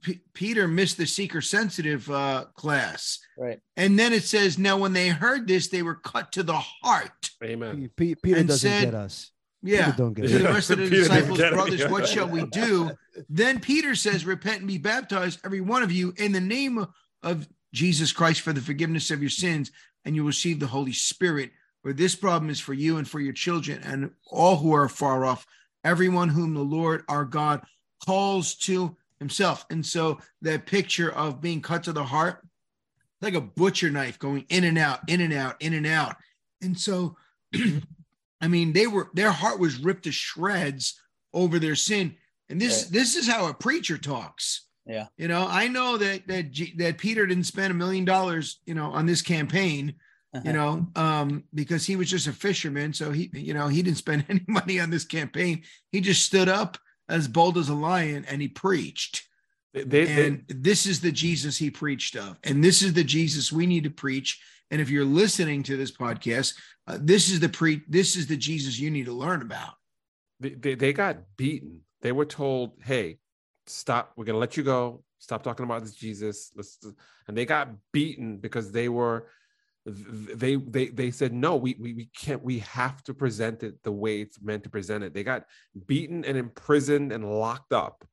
P- 0.00 0.20
Peter 0.32 0.66
missed 0.66 0.96
the 0.96 1.06
seeker 1.06 1.40
sensitive 1.42 2.08
uh, 2.10 2.46
class. 2.54 3.18
Right. 3.36 3.60
And 3.76 3.98
then 3.98 4.12
it 4.14 4.22
says, 4.24 4.58
now 4.58 4.78
when 4.78 4.92
they 4.94 5.08
heard 5.08 5.46
this, 5.46 5.68
they 5.68 5.82
were 5.82 5.96
cut 5.96 6.32
to 6.32 6.42
the 6.42 6.56
heart. 6.56 7.30
Amen. 7.44 7.90
Pe- 7.96 8.14
Pe- 8.14 8.20
Peter 8.22 8.38
And 8.38 8.48
doesn't 8.48 8.70
said- 8.70 8.84
get 8.86 8.94
us. 8.94 9.30
Yeah. 9.62 9.86
Peter 9.86 9.96
don't 9.98 10.14
get 10.14 10.28
To 10.28 10.36
us. 10.36 10.42
the 10.42 10.48
rest 10.48 10.70
of 10.70 10.78
the 10.78 10.88
disciples, 10.90 11.40
it, 11.40 11.52
brothers, 11.52 11.80
yeah. 11.80 11.90
what 11.90 12.08
shall 12.08 12.28
we 12.28 12.46
do? 12.46 12.90
Then 13.28 13.60
Peter 13.60 13.94
says, 13.94 14.24
Repent 14.26 14.58
and 14.58 14.68
be 14.68 14.78
baptized, 14.78 15.40
every 15.44 15.60
one 15.62 15.82
of 15.82 15.90
you, 15.90 16.12
in 16.18 16.32
the 16.32 16.40
name 16.40 16.86
of 17.22 17.48
Jesus 17.72 18.12
Christ 18.12 18.40
for 18.42 18.52
the 18.52 18.60
forgiveness 18.60 19.10
of 19.10 19.20
your 19.22 19.30
sins, 19.30 19.70
and 20.04 20.14
you 20.14 20.22
will 20.22 20.28
receive 20.28 20.60
the 20.60 20.66
Holy 20.66 20.92
Spirit. 20.92 21.50
For 21.86 21.92
this 21.92 22.16
problem 22.16 22.50
is 22.50 22.58
for 22.58 22.74
you 22.74 22.96
and 22.96 23.06
for 23.06 23.20
your 23.20 23.32
children 23.32 23.80
and 23.84 24.10
all 24.32 24.56
who 24.56 24.72
are 24.72 24.88
far 24.88 25.24
off, 25.24 25.46
everyone 25.84 26.28
whom 26.28 26.52
the 26.52 26.60
Lord 26.60 27.04
our 27.08 27.24
God 27.24 27.62
calls 28.04 28.56
to 28.56 28.96
himself. 29.20 29.64
And 29.70 29.86
so 29.86 30.18
that 30.42 30.66
picture 30.66 31.12
of 31.12 31.40
being 31.40 31.62
cut 31.62 31.84
to 31.84 31.92
the 31.92 32.02
heart, 32.02 32.44
like 33.20 33.34
a 33.34 33.40
butcher 33.40 33.88
knife 33.88 34.18
going 34.18 34.46
in 34.48 34.64
and 34.64 34.76
out, 34.76 35.08
in 35.08 35.20
and 35.20 35.32
out, 35.32 35.62
in 35.62 35.74
and 35.74 35.86
out. 35.86 36.16
And 36.60 36.76
so, 36.76 37.16
I 38.40 38.48
mean, 38.48 38.72
they 38.72 38.88
were 38.88 39.08
their 39.14 39.30
heart 39.30 39.60
was 39.60 39.78
ripped 39.78 40.02
to 40.06 40.10
shreds 40.10 41.00
over 41.32 41.60
their 41.60 41.76
sin. 41.76 42.16
And 42.48 42.60
this 42.60 42.86
this 42.86 43.14
is 43.14 43.28
how 43.28 43.48
a 43.48 43.54
preacher 43.54 43.96
talks. 43.96 44.66
Yeah. 44.86 45.06
You 45.16 45.28
know, 45.28 45.46
I 45.48 45.68
know 45.68 45.98
that 45.98 46.26
that 46.26 46.46
that 46.78 46.98
Peter 46.98 47.28
didn't 47.28 47.44
spend 47.44 47.70
a 47.70 47.76
million 47.76 48.04
dollars, 48.04 48.58
you 48.66 48.74
know, 48.74 48.90
on 48.90 49.06
this 49.06 49.22
campaign, 49.22 49.94
you 50.44 50.52
know, 50.52 50.86
um, 50.96 51.44
because 51.54 51.84
he 51.84 51.96
was 51.96 52.10
just 52.10 52.26
a 52.26 52.32
fisherman. 52.32 52.92
So 52.92 53.12
he, 53.12 53.30
you 53.32 53.54
know, 53.54 53.68
he 53.68 53.82
didn't 53.82 53.98
spend 53.98 54.24
any 54.30 54.44
money 54.48 54.80
on 54.80 54.90
this 54.90 55.04
campaign. 55.04 55.62
He 55.92 56.00
just 56.00 56.24
stood 56.24 56.48
up 56.48 56.78
as 57.08 57.28
bold 57.28 57.56
as 57.58 57.68
a 57.68 57.74
lion 57.74 58.24
and 58.28 58.40
he 58.42 58.48
preached. 58.48 59.28
They, 59.72 59.84
they, 59.84 60.26
And 60.26 60.44
this 60.48 60.86
is 60.86 61.00
the 61.00 61.12
Jesus 61.12 61.58
he 61.58 61.70
preached 61.70 62.16
of. 62.16 62.38
And 62.44 62.64
this 62.64 62.82
is 62.82 62.94
the 62.94 63.04
Jesus 63.04 63.52
we 63.52 63.66
need 63.66 63.84
to 63.84 63.90
preach. 63.90 64.40
And 64.70 64.80
if 64.80 64.90
you're 64.90 65.04
listening 65.04 65.62
to 65.64 65.76
this 65.76 65.92
podcast, 65.92 66.54
uh, 66.86 66.98
this 67.00 67.30
is 67.30 67.40
the 67.40 67.48
pre 67.48 67.82
this 67.88 68.16
is 68.16 68.26
the 68.26 68.36
Jesus 68.36 68.78
you 68.78 68.90
need 68.90 69.06
to 69.06 69.12
learn 69.12 69.42
about. 69.42 69.74
they, 70.40 70.50
they, 70.50 70.74
they 70.74 70.92
got 70.92 71.18
beaten. 71.36 71.80
They 72.02 72.12
were 72.12 72.24
told, 72.24 72.72
"Hey, 72.82 73.18
stop. 73.66 74.12
We're 74.16 74.24
gonna 74.24 74.38
let 74.38 74.56
you 74.56 74.62
go. 74.62 75.02
Stop 75.18 75.42
talking 75.42 75.64
about 75.64 75.82
this 75.82 75.94
Jesus." 75.94 76.52
Let's, 76.54 76.78
and 77.28 77.36
they 77.36 77.44
got 77.44 77.70
beaten 77.92 78.38
because 78.38 78.70
they 78.70 78.88
were, 78.88 79.28
they 79.86 80.56
they 80.56 80.86
they 80.88 81.10
said, 81.12 81.32
"No, 81.32 81.54
we 81.56 81.76
we 81.78 81.94
we 81.94 82.06
can't. 82.06 82.42
We 82.42 82.58
have 82.60 83.04
to 83.04 83.14
present 83.14 83.62
it 83.62 83.82
the 83.84 83.92
way 83.92 84.20
it's 84.20 84.40
meant 84.42 84.64
to 84.64 84.70
present 84.70 85.04
it." 85.04 85.14
They 85.14 85.22
got 85.22 85.44
beaten 85.86 86.24
and 86.24 86.36
imprisoned 86.36 87.12
and 87.12 87.24
locked 87.24 87.72
up. 87.72 88.04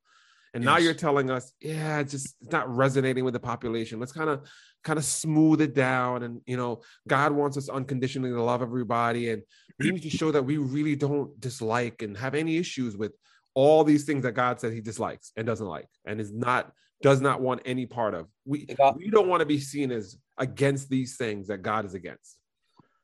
And 0.53 0.63
now 0.63 0.77
you're 0.77 0.93
telling 0.93 1.31
us, 1.31 1.51
yeah, 1.59 1.97
it's 1.97 2.11
just 2.11 2.35
it's 2.41 2.51
not 2.51 2.73
resonating 2.73 3.25
with 3.25 3.33
the 3.33 3.39
population. 3.39 3.99
Let's 3.99 4.11
kind 4.11 4.29
of 4.29 4.47
kind 4.83 4.99
of 4.99 5.05
smooth 5.05 5.61
it 5.61 5.73
down. 5.73 6.21
And 6.21 6.41
you 6.45 6.57
know, 6.57 6.83
God 7.07 7.31
wants 7.31 7.57
us 7.57 7.69
unconditionally 7.69 8.29
to 8.29 8.43
love 8.43 8.61
everybody. 8.61 9.31
And 9.31 9.41
we 9.79 9.89
need 9.89 10.03
to 10.03 10.11
show 10.11 10.31
that 10.31 10.45
we 10.45 10.57
really 10.57 10.95
don't 10.95 11.39
dislike 11.39 12.03
and 12.03 12.15
have 12.15 12.35
any 12.35 12.57
issues 12.57 12.95
with 12.95 13.13
all 13.55 13.83
these 13.83 14.03
things 14.03 14.23
that 14.23 14.33
God 14.33 14.59
said 14.59 14.73
he 14.73 14.81
dislikes 14.81 15.31
and 15.35 15.47
doesn't 15.47 15.65
like 15.65 15.89
and 16.05 16.21
is 16.21 16.31
not 16.31 16.71
does 17.03 17.21
not 17.21 17.41
want 17.41 17.61
any 17.65 17.85
part 17.85 18.13
of. 18.15 18.27
We 18.45 18.65
The 18.65 18.75
go- 18.75 18.93
we 18.97 19.09
don't 19.11 19.27
want 19.27 19.41
to 19.41 19.45
be 19.45 19.59
seen 19.59 19.91
as 19.91 20.17
against 20.37 20.89
these 20.89 21.15
things 21.17 21.47
that 21.47 21.59
God 21.61 21.85
is 21.85 21.93
against. 21.93 22.37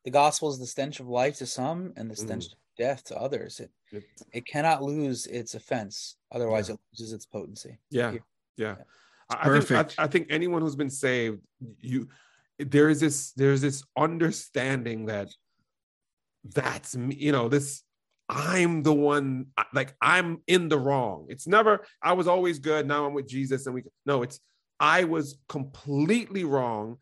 the 0.05 0.11
gospel 0.11 0.49
is 0.49 0.57
the 0.57 0.65
stench 0.65 0.99
of 1.01 1.07
life 1.07 1.35
to 1.37 1.45
some 1.45 1.93
and 1.97 2.09
the 2.09 2.15
Mm. 2.15 2.23
stench 2.25 2.45
of 2.47 2.53
death 2.77 3.03
to 3.03 3.15
others. 3.17 3.59
It 3.59 3.69
It- 3.91 4.03
it 4.31 4.45
cannot 4.45 4.81
lose 4.81 5.27
its 5.27 5.53
offense, 5.55 6.15
otherwise 6.31 6.69
it 6.69 6.79
loses 6.91 7.11
its 7.13 7.25
potency. 7.25 7.77
yeah 7.91 8.11
Yeah. 8.13 8.19
yeah 8.55 8.75
I, 9.29 9.33
I 9.35 9.43
think 9.43 9.67
Perfect. 9.67 9.95
I, 9.99 10.03
I 10.05 10.07
think 10.07 10.27
anyone 10.31 10.61
who's 10.61 10.77
been 10.77 10.89
saved 10.89 11.41
you 11.79 12.07
there 12.57 12.89
is 12.89 12.99
this 13.01 13.31
there's 13.33 13.61
this 13.61 13.83
understanding 13.97 15.05
that 15.07 15.29
that's 16.43 16.95
me 16.95 17.15
you 17.15 17.31
know 17.33 17.49
this 17.49 17.83
i'm 18.29 18.83
the 18.83 18.93
one 18.93 19.47
like 19.73 19.95
i'm 20.01 20.41
in 20.47 20.69
the 20.69 20.77
wrong. 20.77 21.25
It's 21.29 21.47
never 21.47 21.85
i 22.01 22.13
was 22.13 22.27
always 22.27 22.59
good 22.59 22.87
now 22.87 23.05
i'm 23.05 23.13
with 23.13 23.27
jesus 23.27 23.65
and 23.65 23.75
we 23.75 23.83
no 24.05 24.21
it's 24.21 24.39
i 24.79 25.03
was 25.03 25.37
completely 25.47 26.43
wrong 26.43 26.97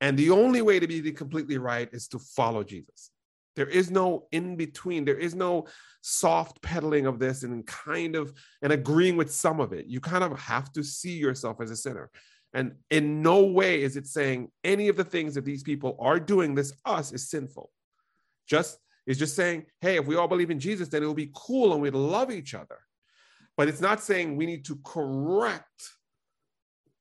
and 0.00 0.16
the 0.18 0.30
only 0.30 0.62
way 0.62 0.80
to 0.80 0.86
be 0.86 1.12
completely 1.12 1.58
right 1.58 1.88
is 1.92 2.08
to 2.08 2.18
follow 2.18 2.64
jesus. 2.64 3.10
There 3.56 3.66
is 3.66 3.90
no 3.90 4.26
in 4.32 4.56
between 4.56 5.04
there 5.04 5.18
is 5.18 5.34
no 5.34 5.66
soft 6.02 6.62
pedaling 6.62 7.06
of 7.06 7.18
this 7.18 7.42
and 7.42 7.66
kind 7.66 8.16
of 8.16 8.32
and 8.62 8.72
agreeing 8.72 9.16
with 9.16 9.30
some 9.30 9.60
of 9.60 9.72
it. 9.72 9.86
You 9.86 10.00
kind 10.00 10.24
of 10.24 10.38
have 10.38 10.72
to 10.72 10.82
see 10.82 11.12
yourself 11.12 11.60
as 11.60 11.70
a 11.70 11.76
sinner. 11.76 12.10
And 12.54 12.74
in 12.90 13.22
no 13.22 13.44
way 13.44 13.82
is 13.82 13.96
it 13.96 14.06
saying 14.06 14.50
any 14.64 14.88
of 14.88 14.96
the 14.96 15.04
things 15.04 15.34
that 15.34 15.44
these 15.44 15.62
people 15.62 15.96
are 16.00 16.18
doing 16.18 16.54
this 16.54 16.72
us 16.84 17.12
is 17.12 17.28
sinful. 17.28 17.70
Just 18.46 18.78
it's 19.06 19.18
just 19.18 19.36
saying 19.36 19.64
hey 19.80 19.96
if 19.96 20.06
we 20.06 20.16
all 20.16 20.28
believe 20.28 20.50
in 20.50 20.60
jesus 20.60 20.88
then 20.88 21.02
it 21.02 21.06
will 21.06 21.14
be 21.14 21.30
cool 21.34 21.72
and 21.72 21.82
we'd 21.82 21.94
love 21.94 22.30
each 22.30 22.54
other. 22.54 22.78
But 23.56 23.68
it's 23.68 23.80
not 23.80 24.00
saying 24.00 24.36
we 24.36 24.46
need 24.46 24.64
to 24.66 24.78
correct 24.84 25.82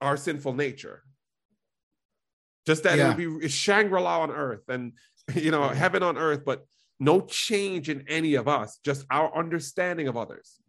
our 0.01 0.17
sinful 0.17 0.53
nature. 0.53 1.03
Just 2.65 2.83
that 2.83 2.97
Yeah. 2.97 3.13
it 3.13 3.17
would 3.17 3.41
be 3.41 3.47
shangri-la 3.47 4.21
on 4.21 4.31
earth 4.31 4.67
and 4.67 4.93
you 5.35 5.51
know 5.51 5.69
heaven 5.69 6.03
on 6.03 6.17
earth 6.17 6.43
but 6.45 6.65
no 6.99 7.21
change 7.21 7.89
in 7.89 8.03
any 8.09 8.35
of 8.35 8.47
us 8.47 8.79
just 8.83 9.05
our 9.09 9.33
understanding 9.35 10.07
of 10.07 10.17
others. 10.17 10.59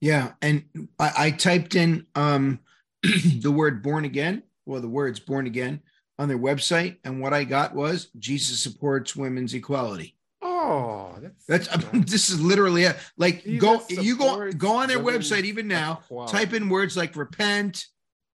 Yeah, 0.00 0.32
and 0.42 0.64
I, 0.98 1.12
I 1.16 1.30
typed 1.30 1.76
in 1.76 2.06
um, 2.16 2.58
the 3.02 3.52
word 3.52 3.82
born 3.82 4.04
again, 4.04 4.42
well, 4.66 4.80
the 4.80 4.88
words 4.88 5.20
born 5.20 5.46
again 5.46 5.80
on 6.18 6.28
their 6.28 6.38
website, 6.38 6.98
and 7.04 7.20
what 7.20 7.32
I 7.32 7.44
got 7.44 7.74
was 7.74 8.08
Jesus 8.18 8.62
supports 8.62 9.16
women's 9.16 9.54
equality. 9.54 10.16
oh 10.42 11.16
That's 11.48 11.68
this 11.92 12.30
is 12.30 12.40
literally 12.40 12.84
it. 12.84 12.96
Like 13.16 13.44
Jesus 13.44 13.60
go 13.60 13.82
you 13.88 14.16
go 14.16 14.52
go 14.52 14.76
on 14.76 14.88
their 14.88 14.98
website 14.98 15.44
even 15.44 15.66
now. 15.68 16.00
equality. 16.04 16.32
Type 16.32 16.52
in 16.52 16.68
words 16.68 16.96
like 16.96 17.16
repent, 17.16 17.86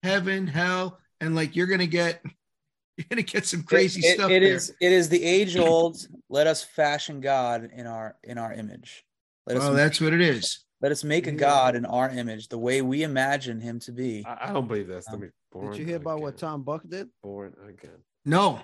heaven, 0.03 0.47
hell, 0.47 0.99
and 1.21 1.35
like 1.35 1.55
you're 1.57 1.67
gonna 1.67 1.87
get 1.87 2.23
you're 2.97 3.07
gonna 3.11 3.23
get 3.23 3.47
some 3.47 3.63
crazy 3.63 4.01
It- 4.01 4.05
it- 4.05 4.15
stuff 4.15 4.31
it 4.31 4.41
there. 4.41 4.55
is- 4.55 4.73
it 4.81 4.93
is 4.93 5.09
the 5.09 5.23
age 5.23 5.57
old. 5.57 5.99
let 6.31 6.47
us 6.47 6.65
fashion 6.65 7.21
God 7.21 7.71
in 7.75 7.87
our 7.87 8.17
in 8.25 8.39
our 8.39 8.53
image. 8.53 9.05
Let 9.47 9.59
us 9.59 9.63
Well, 9.63 9.75
that's 9.75 10.01
what 10.01 10.13
it 10.13 10.21
is. 10.21 10.65
Let 10.83 10.93
us 10.93 11.05
make 11.05 11.27
a 11.27 11.33
God 11.33 11.75
in 11.75 11.87
our 11.87 12.11
image, 12.11 12.49
the 12.49 12.59
way 12.59 12.83
we 12.83 13.03
imagine 13.03 13.61
him 13.61 13.81
to 13.81 13.93
be. 13.93 14.25
I, 14.27 14.49
I 14.49 14.53
don't 14.53 14.67
believe 14.69 14.89
this. 14.89 15.07
Let 15.09 15.15
um, 15.15 15.21
me 15.23 15.29
born 15.61 15.71
Did 15.71 15.79
you 15.81 15.87
hear 15.87 15.97
about 15.97 16.21
what. 16.21 16.37
Tom 16.37 16.63
Buck 16.63 16.83
did? 16.89 17.09
Born 17.23 17.55
again. 17.69 18.03
No. 18.25 18.61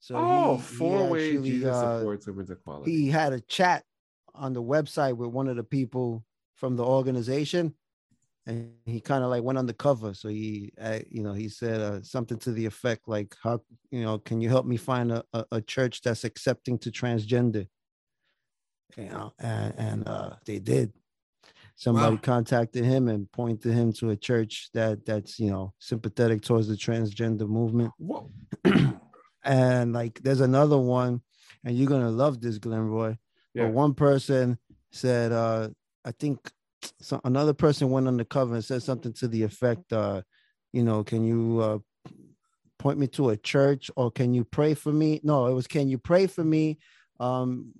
So 0.00 0.16
oh, 0.18 0.56
he- 0.56 0.74
he 0.76 0.84
ways 0.84 1.36
actually, 1.36 1.50
Jesus 1.50 1.76
uh, 1.76 1.98
supports 1.98 2.26
women's 2.26 2.50
equality. 2.50 2.90
he 2.96 3.08
had 3.08 3.32
a 3.32 3.40
chat 3.40 3.84
on 4.34 4.52
the 4.52 4.62
website 4.62 5.16
with 5.16 5.30
one 5.30 5.46
of 5.48 5.56
the 5.56 5.64
people 5.64 6.24
from 6.54 6.76
the 6.76 6.84
organization 6.84 7.74
and 8.46 8.72
he 8.86 9.00
kind 9.00 9.22
of 9.22 9.30
like 9.30 9.42
went 9.42 9.58
undercover 9.58 10.14
so 10.14 10.28
he 10.28 10.72
uh, 10.80 10.98
you 11.10 11.22
know 11.22 11.32
he 11.32 11.48
said 11.48 11.80
uh, 11.80 12.02
something 12.02 12.38
to 12.38 12.50
the 12.50 12.64
effect 12.66 13.06
like 13.06 13.36
how 13.42 13.60
you 13.90 14.02
know 14.02 14.18
can 14.18 14.40
you 14.40 14.48
help 14.48 14.66
me 14.66 14.76
find 14.76 15.12
a, 15.12 15.22
a, 15.32 15.44
a 15.52 15.60
church 15.60 16.00
that's 16.02 16.24
accepting 16.24 16.76
to 16.78 16.90
transgender 16.90 17.68
you 18.96 19.04
know 19.04 19.32
and, 19.38 19.74
and 19.78 20.08
uh 20.08 20.30
they 20.44 20.58
did 20.58 20.92
somebody 21.74 22.14
Wow. 22.14 22.20
contacted 22.22 22.84
him 22.84 23.08
and 23.08 23.30
pointed 23.32 23.72
him 23.72 23.92
to 23.94 24.10
a 24.10 24.16
church 24.16 24.70
that 24.74 25.04
that's 25.04 25.38
you 25.38 25.50
know 25.50 25.72
sympathetic 25.78 26.42
towards 26.42 26.68
the 26.68 26.74
transgender 26.74 27.48
movement 27.48 27.92
and 29.44 29.92
like 29.92 30.20
there's 30.22 30.40
another 30.40 30.78
one 30.78 31.20
and 31.64 31.76
you're 31.76 31.88
gonna 31.88 32.10
love 32.10 32.40
this 32.40 32.58
glenroy 32.58 33.16
Yeah. 33.54 33.64
but 33.64 33.72
one 33.72 33.94
person 33.94 34.58
said 34.92 35.32
uh 35.32 35.68
i 36.04 36.12
think 36.12 36.38
so 37.00 37.20
another 37.24 37.52
person 37.54 37.90
went 37.90 38.08
undercover 38.08 38.54
and 38.54 38.64
said 38.64 38.82
something 38.82 39.12
to 39.14 39.28
the 39.28 39.42
effect 39.42 39.92
uh 39.92 40.22
you 40.72 40.82
know 40.82 41.02
can 41.02 41.24
you 41.24 41.60
uh 41.60 41.78
point 42.78 42.98
me 42.98 43.06
to 43.06 43.30
a 43.30 43.36
church 43.36 43.90
or 43.96 44.10
can 44.10 44.34
you 44.34 44.44
pray 44.44 44.74
for 44.74 44.92
me 44.92 45.20
no 45.22 45.46
it 45.46 45.52
was 45.52 45.66
can 45.66 45.88
you 45.88 45.98
pray 45.98 46.26
for 46.26 46.44
me 46.44 46.78
um 47.20 47.72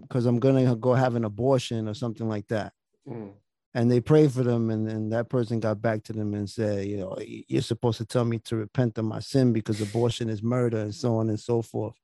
because 0.00 0.26
i'm 0.26 0.38
gonna 0.38 0.74
go 0.76 0.92
have 0.94 1.14
an 1.14 1.24
abortion 1.24 1.88
or 1.88 1.94
something 1.94 2.28
like 2.28 2.46
that 2.48 2.72
Mm. 3.08 3.32
and 3.74 3.90
they 3.90 4.00
prayed 4.00 4.32
for 4.32 4.42
them 4.42 4.70
and 4.70 4.88
then 4.88 5.10
that 5.10 5.28
person 5.28 5.60
got 5.60 5.82
back 5.82 6.02
to 6.04 6.12
them 6.12 6.32
and 6.34 6.48
said 6.48 6.86
you 6.86 6.96
know 6.96 7.16
you're 7.20 7.60
supposed 7.62 7.98
to 7.98 8.06
tell 8.06 8.24
me 8.24 8.38
to 8.38 8.56
repent 8.56 8.96
of 8.98 9.04
my 9.04 9.20
sin 9.20 9.52
because 9.52 9.80
abortion 9.80 10.28
is 10.28 10.42
murder 10.42 10.78
and 10.78 10.94
so 10.94 11.16
on 11.16 11.28
and 11.28 11.40
so 11.40 11.60
forth 11.60 11.94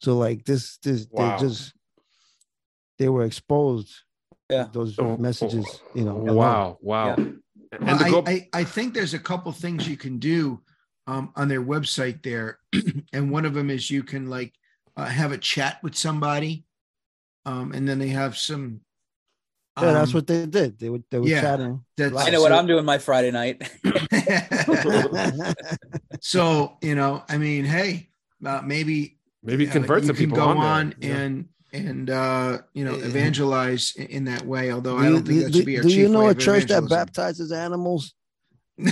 so 0.00 0.16
like 0.16 0.44
this 0.44 0.78
this 0.78 1.06
Wow. 1.10 1.36
they 1.36 1.46
just 1.46 1.74
they 2.98 3.08
were 3.08 3.24
exposed 3.24 3.94
Yeah. 4.50 4.66
those 4.72 4.98
Oh, 4.98 5.16
messages 5.16 5.82
you 5.94 6.04
know 6.04 6.14
Wow. 6.14 6.78
Wow. 6.80 7.06
Yeah. 7.06 7.24
And 7.72 7.86
Well, 7.86 7.98
to 7.98 8.04
I, 8.04 8.10
go, 8.10 8.24
I, 8.26 8.48
I 8.52 8.64
think 8.64 8.94
there's 8.94 9.14
a 9.14 9.18
couple 9.18 9.52
things 9.52 9.86
you 9.86 9.96
can 9.96 10.18
do 10.18 10.60
um, 11.06 11.32
on 11.36 11.48
their 11.48 11.62
website 11.62 12.22
there, 12.22 12.58
and 13.12 13.30
one 13.30 13.44
of 13.44 13.54
them 13.54 13.70
is 13.70 13.90
you 13.90 14.02
can 14.02 14.28
like 14.28 14.52
uh, 14.96 15.06
have 15.06 15.32
a 15.32 15.38
chat 15.38 15.78
with 15.82 15.94
somebody, 15.96 16.64
um, 17.46 17.72
and 17.72 17.88
then 17.88 17.98
they 17.98 18.08
have 18.08 18.36
some. 18.36 18.80
Yeah 19.82 19.92
that's 19.92 20.10
um, 20.10 20.14
what 20.14 20.26
they 20.26 20.46
did 20.46 20.78
they 20.78 20.88
would 20.88 21.04
they 21.10 21.18
were 21.18 21.26
yeah, 21.26 21.40
chatting 21.40 21.84
that's- 21.96 22.26
I 22.26 22.30
know 22.30 22.40
what 22.40 22.52
so- 22.52 22.58
I'm 22.58 22.66
doing 22.66 22.84
my 22.84 22.98
Friday 22.98 23.30
night. 23.30 23.62
so 26.20 26.76
you 26.80 26.94
know, 26.94 27.22
I 27.28 27.38
mean, 27.38 27.64
hey, 27.64 28.08
uh, 28.44 28.62
maybe 28.64 29.18
maybe 29.42 29.66
convert 29.66 30.02
you 30.02 30.08
some 30.08 30.16
can 30.16 30.24
people 30.26 30.38
go 30.38 30.48
on, 30.48 30.56
on, 30.58 30.94
there. 31.00 31.10
Yeah. 31.10 31.16
and 31.18 31.48
and 31.72 32.10
uh, 32.10 32.58
you 32.74 32.84
know 32.84 32.94
evangelize 32.94 33.94
in, 33.96 34.06
in 34.06 34.24
that 34.24 34.44
way. 34.46 34.72
Although 34.72 34.98
I 34.98 35.02
do 35.02 35.06
you, 35.08 35.14
don't 35.14 35.26
think 35.26 35.38
do- 35.38 35.44
that 35.44 35.54
should 35.54 35.66
be 35.66 35.76
our 35.76 35.82
do 35.82 35.88
chief 35.88 35.98
you 35.98 36.08
know 36.08 36.20
way 36.20 36.26
a 36.26 36.30
of 36.30 36.38
church 36.38 36.64
that 36.64 36.88
baptizes 36.88 37.52
animals 37.52 38.14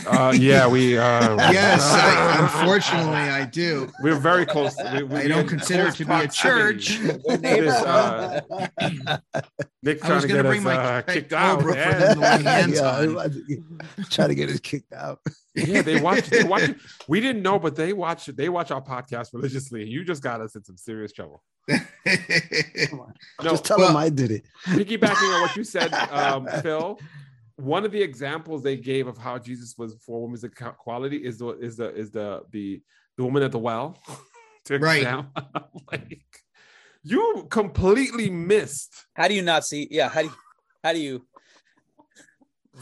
Uh, 0.07 0.33
yeah, 0.37 0.67
we. 0.67 0.99
Uh, 0.99 1.37
Yes, 1.53 1.83
I, 1.83 2.43
unfortunately, 2.43 3.15
I 3.17 3.45
do. 3.45 3.91
we're 4.03 4.17
very 4.19 4.45
close. 4.45 4.77
We, 4.93 5.03
we, 5.03 5.17
I 5.21 5.29
don't 5.29 5.49
consider 5.49 5.89
it 5.89 5.95
to 5.97 6.05
be 6.05 6.13
a 6.13 6.29
church. 6.29 6.99
We're 7.01 7.19
It 7.35 7.65
is, 7.65 7.73
uh, 7.73 8.41
Nick 9.83 10.05
I 10.05 10.07
trying 10.07 10.15
was 10.15 10.23
to 10.25 10.29
gonna 10.29 10.43
get 10.43 10.47
us 10.47 10.61
my 10.63 10.77
uh, 10.77 11.03
kicked 11.03 11.33
out. 11.33 11.59
cobra 11.61 11.73
for 11.73 11.79
man. 11.79 12.01
them 12.01 12.15
to 12.15 12.21
lay 12.21 12.43
hands 12.43 12.75
yeah, 12.81 12.99
on. 12.99 13.79
Trying 14.11 14.29
to 14.29 14.35
get 14.35 14.51
us 14.51 14.61
kicked 14.61 14.93
out 14.93 15.21
Yeah, 15.55 15.83
they 15.83 16.01
watch. 16.01 16.27
They 16.29 16.45
watch. 16.45 16.71
We 17.09 17.21
didn't 17.21 17.43
know, 17.43 17.59
but 17.59 17.75
they 17.77 17.93
watch. 17.93 18.27
They 18.27 18.49
watch 18.49 18.71
our 18.71 18.83
podcast 18.83 19.33
religiously. 19.33 19.87
You 19.89 20.05
just 20.05 20.23
got 20.23 20.41
us 20.41 20.55
in 20.57 20.65
some 20.65 20.77
serious 20.77 21.13
trouble. 21.13 21.43
No, 21.69 23.07
just 23.43 23.65
tell 23.65 23.79
well- 23.79 23.89
them 23.89 23.97
i 23.97 24.09
did 24.09 24.31
it 24.31 24.45
piggybacking 24.67 25.35
on 25.35 25.41
what 25.43 25.57
you 25.57 25.65
said, 25.65 25.93
um, 25.95 26.47
Phil. 26.63 26.99
One 27.59 27.85
of 27.85 27.93
the 27.93 28.01
examples 28.01 28.63
they 28.63 28.77
gave 28.77 29.07
of 29.07 29.19
how 29.19 29.39
Jesus 29.39 29.75
was 29.77 29.95
for 30.05 30.23
women's 30.23 30.45
equality 30.45 31.19
is 31.19 31.39
the 31.39 31.49
is 31.59 31.77
the 31.77 31.95
is 31.95 32.11
the 32.11 32.43
the 32.51 32.81
the 33.17 33.25
woman 33.25 33.43
at 33.43 33.53
the 33.53 33.59
well. 33.59 33.99
to 34.65 34.79
Right. 34.79 35.05
like 35.93 36.21
you 37.03 37.47
completely 37.51 38.31
missed 38.31 39.07
How 39.15 39.29
do 39.29 39.35
you 39.35 39.43
not 39.43 39.65
see? 39.65 39.89
Yeah. 39.91 40.09
How 40.09 40.23
do 40.23 40.29
you? 40.29 40.35
How 40.85 40.93
do 40.93 41.01
you? 41.01 41.27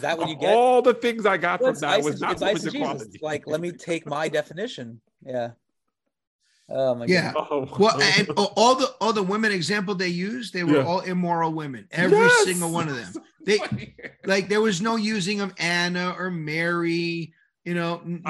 That 0.01 0.19
what 0.19 0.29
you 0.29 0.37
get? 0.37 0.55
all 0.55 0.83
the 0.83 0.95
things 0.95 1.25
I 1.25 1.39
got 1.39 1.61
Well, 1.61 1.73
from 1.73 1.81
that 1.81 2.03
was 2.03 2.21
not 2.21 2.39
women's 2.41 2.67
equality. 2.67 3.19
Like, 3.23 3.47
let 3.47 3.61
me 3.61 3.73
take 3.73 4.07
my 4.07 4.29
definition. 4.41 5.01
Yeah. 5.25 5.53
Oh 6.69 6.95
my 6.97 7.07
Yeah. 7.07 7.33
god. 7.33 7.47
Oh. 7.51 7.69
Well, 7.79 8.01
and 8.03 8.29
all 8.37 8.75
the 8.75 8.89
all 9.01 9.13
the 9.13 9.23
women 9.23 9.53
example 9.53 9.95
they 9.95 10.09
used, 10.09 10.53
they 10.53 10.65
were 10.65 10.79
Yeah. 10.79 10.85
all 10.85 11.01
immoral 11.01 11.53
women. 11.53 11.87
Every 11.93 12.19
Yes! 12.19 12.45
single 12.45 12.71
one 12.73 12.89
of 12.89 12.97
them. 12.97 13.23
They 13.45 13.61
like 14.25 14.49
there 14.49 14.61
was 14.61 14.81
no 14.83 14.97
using 14.97 15.41
of 15.41 15.55
Anna 15.59 16.15
or 16.19 16.31
Mary. 16.31 17.33
You 17.65 17.75
know, 17.75 18.01
no, 18.05 18.21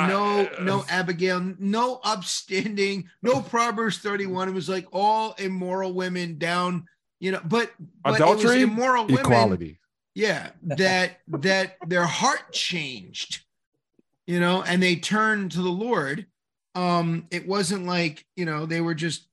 I- 0.48 0.62
no 0.62 0.84
Abigail, 0.88 1.54
no 1.58 2.00
upstanding, 2.04 3.08
no 3.22 3.40
Proverbs 3.42 3.98
thirty-one. 3.98 4.48
It 4.48 4.52
was 4.52 4.68
like 4.68 4.86
all 4.92 5.34
immoral 5.38 5.92
women 5.94 6.38
down. 6.38 6.86
You 7.20 7.32
know, 7.32 7.40
but, 7.44 7.70
but 8.04 8.20
it 8.20 8.24
was 8.24 8.40
Adultery, 8.40 8.62
immoral 8.62 9.04
women. 9.06 9.20
equality. 9.20 9.80
Yeah, 10.14 10.50
that 10.62 11.20
that 11.28 11.76
their 11.86 12.04
heart 12.04 12.52
changed, 12.52 13.40
you 14.26 14.38
know, 14.40 14.62
and 14.62 14.82
they 14.82 14.96
turned 14.96 15.52
to 15.52 15.62
the 15.62 15.70
Lord. 15.70 16.26
Um, 16.76 17.26
it 17.30 17.48
wasn't 17.48 17.86
like 17.86 18.24
you 18.36 18.44
know 18.44 18.66
they 18.66 18.80
were 18.80 18.94
just 18.94 19.26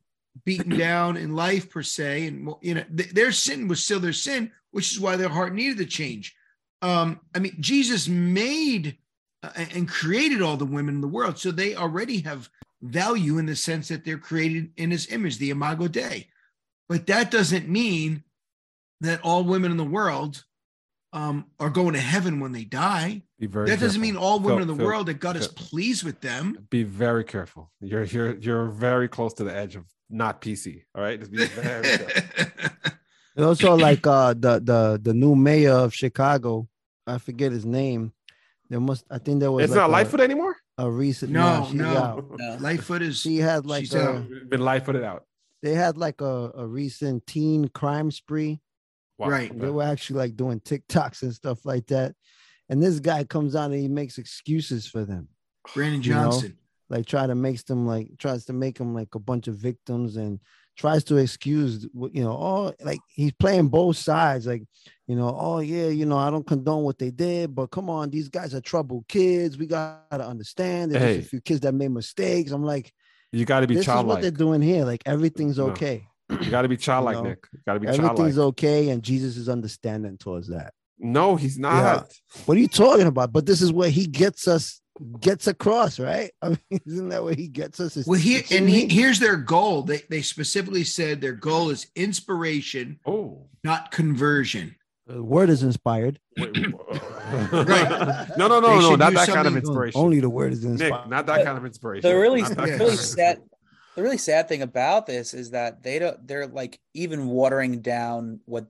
beaten 0.45 0.77
down 0.77 1.17
in 1.17 1.35
life 1.35 1.69
per 1.69 1.83
se, 1.83 2.27
and 2.27 2.49
you 2.61 2.73
know 2.73 2.83
th- 2.95 3.11
their 3.11 3.31
sin 3.31 3.67
was 3.67 3.83
still 3.83 3.99
their 3.99 4.13
sin, 4.13 4.51
which 4.71 4.91
is 4.91 4.99
why 4.99 5.15
their 5.15 5.29
heart 5.29 5.53
needed 5.53 5.77
to 5.77 5.85
change. 5.85 6.35
Um, 6.81 7.19
I 7.35 7.39
mean, 7.39 7.55
Jesus 7.59 8.07
made 8.07 8.97
uh, 9.43 9.51
and 9.55 9.87
created 9.87 10.41
all 10.41 10.57
the 10.57 10.65
women 10.65 10.95
in 10.95 11.01
the 11.01 11.07
world, 11.07 11.37
so 11.37 11.51
they 11.51 11.75
already 11.75 12.21
have 12.21 12.49
value 12.81 13.37
in 13.37 13.45
the 13.45 13.55
sense 13.55 13.89
that 13.89 14.03
they're 14.03 14.17
created 14.17 14.71
in 14.77 14.89
His 14.89 15.11
image, 15.11 15.37
the 15.37 15.51
Imago 15.51 15.87
Dei. 15.87 16.27
But 16.89 17.07
that 17.07 17.29
doesn't 17.29 17.69
mean 17.69 18.23
that 19.01 19.21
all 19.21 19.43
women 19.43 19.71
in 19.71 19.77
the 19.77 19.83
world 19.83 20.43
um, 21.11 21.45
are 21.59 21.69
going 21.69 21.93
to 21.93 21.99
heaven 21.99 22.39
when 22.39 22.51
they 22.51 22.63
die. 22.63 23.23
Be 23.43 23.47
very 23.47 23.69
That 23.69 23.81
doesn't 23.81 23.99
mean 23.99 24.15
all 24.15 24.39
women 24.39 24.59
Phil, 24.59 24.61
in 24.61 24.67
the 24.69 24.75
Phil, 24.75 24.85
world 24.85 25.07
that 25.07 25.15
God 25.15 25.35
is 25.35 25.49
pleased 25.49 26.05
with 26.05 26.21
them. 26.21 26.65
Be 26.69 26.83
very 26.83 27.25
careful. 27.25 27.69
You're 27.81 28.05
you're 28.05 28.35
you're 28.37 28.67
very 28.67 29.09
close 29.09 29.33
to 29.33 29.43
the 29.43 29.53
edge 29.53 29.75
of 29.75 29.83
not 30.09 30.41
PC. 30.41 30.83
All 30.95 31.03
right, 31.03 31.19
just 31.19 31.31
be 31.31 31.45
very. 31.45 31.97
And 33.35 33.45
also 33.45 33.75
like 33.75 34.05
uh 34.05 34.33
the 34.33 34.61
the 34.63 34.99
the 35.01 35.13
new 35.13 35.35
mayor 35.35 35.73
of 35.73 35.93
Chicago, 35.93 36.69
I 37.07 37.17
forget 37.17 37.51
his 37.51 37.65
name. 37.65 38.13
There 38.69 38.79
must 38.79 39.05
I 39.09 39.17
think 39.17 39.39
there 39.41 39.51
was 39.51 39.63
It's 39.63 39.71
like 39.71 39.81
not 39.81 39.89
a, 39.89 39.91
Lightfoot 39.91 40.21
anymore. 40.21 40.55
a 40.77 40.89
recent 40.89 41.31
no, 41.31 41.67
no, 41.73 41.97
out. 41.97 42.25
No. 42.37 42.57
Lightfoot 42.61 43.01
is. 43.01 43.19
She 43.19 43.37
had 43.37 43.65
like 43.65 43.85
she's 43.85 43.95
a, 43.95 44.07
out. 44.07 44.29
Been 44.49 44.61
Lightfooted 44.61 45.03
out. 45.03 45.25
they 45.63 45.73
had 45.73 45.97
like 45.97 46.21
a, 46.21 46.51
a 46.55 46.65
recent 46.65 47.25
teen 47.25 47.67
crime 47.69 48.09
spree. 48.11 48.61
Wow. 49.17 49.29
Right. 49.29 49.59
They 49.59 49.69
were 49.69 49.83
actually 49.83 50.19
like 50.19 50.37
doing 50.37 50.59
TikToks 50.59 51.23
and 51.23 51.33
stuff 51.33 51.65
like 51.65 51.87
that. 51.87 52.13
And 52.69 52.81
this 52.81 52.99
guy 52.99 53.23
comes 53.23 53.55
out 53.55 53.71
and 53.71 53.79
he 53.79 53.87
makes 53.87 54.17
excuses 54.17 54.87
for 54.87 55.05
them. 55.05 55.27
Brandon 55.73 56.01
you 56.01 56.13
know? 56.13 56.23
Johnson. 56.31 56.57
like 56.89 57.05
try 57.05 57.25
to 57.27 57.35
makes 57.35 57.63
them 57.63 57.85
like 57.87 58.09
tries 58.17 58.45
to 58.45 58.53
make 58.53 58.77
them 58.77 58.93
like 58.93 59.13
a 59.15 59.19
bunch 59.19 59.47
of 59.47 59.55
victims 59.55 60.15
and 60.17 60.39
tries 60.75 61.03
to 61.05 61.17
excuse 61.17 61.87
you 62.11 62.23
know 62.23 62.31
oh 62.31 62.73
like 62.83 62.99
he's 63.07 63.31
playing 63.33 63.67
both 63.67 63.95
sides 63.95 64.45
like 64.47 64.63
you 65.07 65.15
know 65.15 65.35
oh 65.39 65.59
yeah 65.59 65.87
you 65.87 66.05
know 66.05 66.17
i 66.17 66.29
don't 66.31 66.45
condone 66.47 66.83
what 66.83 66.97
they 66.97 67.11
did 67.11 67.53
but 67.55 67.67
come 67.67 67.89
on 67.91 68.09
these 68.09 68.27
guys 68.27 68.53
are 68.55 68.59
troubled 68.61 69.05
kids 69.07 69.55
we 69.57 69.65
gotta 69.67 70.25
understand 70.27 70.91
there's 70.91 71.03
Hey. 71.03 71.19
a 71.19 71.21
few 71.21 71.41
kids 71.41 71.59
that 71.61 71.73
made 71.73 71.89
mistakes 71.91 72.51
i'm 72.51 72.63
like 72.63 72.91
You 73.31 73.45
got 73.45 73.59
to 73.61 73.67
be 73.67 73.75
this 73.75 73.87
is 73.87 74.03
what 74.03 74.21
they're 74.21 74.31
doing 74.31 74.61
here 74.61 74.83
like 74.83 75.03
everything's 75.05 75.59
No. 75.59 75.67
okay 75.67 76.07
You 76.29 76.49
got 76.49 76.63
to 76.63 76.67
be 76.69 76.77
childlike, 76.87 77.17
know, 77.17 77.23
Nick. 77.23 77.47
You 77.53 77.59
got 77.67 77.73
to 77.75 77.79
be 77.79 77.87
everything's 77.87 78.35
childlike. 78.35 78.37
okay 78.59 78.89
and 78.89 79.03
jesus 79.03 79.37
is 79.37 79.47
understanding 79.49 80.17
towards 80.17 80.47
that 80.49 80.73
No, 81.03 81.35
he's 81.35 81.59
not. 81.59 82.11
what 82.45 82.57
are 82.57 82.61
you 82.61 82.67
talking 82.67 83.07
about 83.07 83.31
but 83.33 83.45
this 83.45 83.61
is 83.61 83.71
where 83.73 83.89
he 83.89 84.07
gets 84.07 84.47
us 84.47 84.79
gets 85.19 85.47
across, 85.47 85.99
right? 85.99 86.31
I 86.41 86.49
mean, 86.49 86.79
isn't 86.85 87.09
that 87.09 87.23
what 87.23 87.37
he 87.37 87.47
gets 87.47 87.79
us? 87.79 87.97
Is 87.97 88.07
Well, 88.07 88.19
here 88.19 88.41
and 88.51 88.69
he, 88.69 88.87
here's 88.87 89.19
their 89.19 89.35
goal. 89.37 89.81
They 89.83 90.01
they 90.09 90.21
specifically 90.21 90.83
said 90.83 91.19
their 91.21 91.33
goal 91.33 91.69
is 91.71 91.87
inspiration, 91.95 92.99
Oh, 93.05 93.47
not 93.63 93.91
conversion. 93.91 94.75
the 95.07 95.21
word 95.21 95.49
is 95.49 95.61
inspired. 95.63 96.19
wait, 96.39 96.55
right. 97.51 98.27
No, 98.37 98.47
no, 98.47 98.59
no, 98.59 98.79
no, 98.79 98.95
not 98.95 99.13
that 99.13 99.27
kind 99.27 99.47
of 99.47 99.55
inspiration. 99.57 99.99
Only 99.99 100.19
the 100.19 100.29
word 100.29 100.53
is 100.53 100.63
Nick, 100.63 100.81
inspired. 100.81 101.09
not 101.09 101.25
that 101.25 101.43
kind 101.43 101.57
of 101.57 101.65
inspiration. 101.65 102.09
the 102.09 102.15
really 102.17 102.41
Not 102.41 102.57
Yeah. 102.67 102.77
really 102.77 102.95
sad 102.95 103.41
the 103.95 104.01
really 104.01 104.17
sad 104.17 104.47
thing 104.47 104.61
about 104.63 105.05
this 105.05 105.33
is 105.35 105.51
that 105.51 105.83
they 105.83 105.99
don't 105.99 106.25
they're 106.27 106.47
like 106.47 106.79
even 106.93 107.27
watering 107.27 107.81
down 107.81 108.39
what 108.45 108.65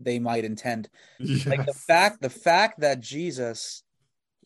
they 0.00 0.18
might 0.18 0.44
intend. 0.44 0.88
Like 1.18 1.66
the 1.66 1.74
fact 1.74 2.22
the 2.22 2.30
fact 2.30 2.80
that 2.80 3.00
jesus 3.00 3.82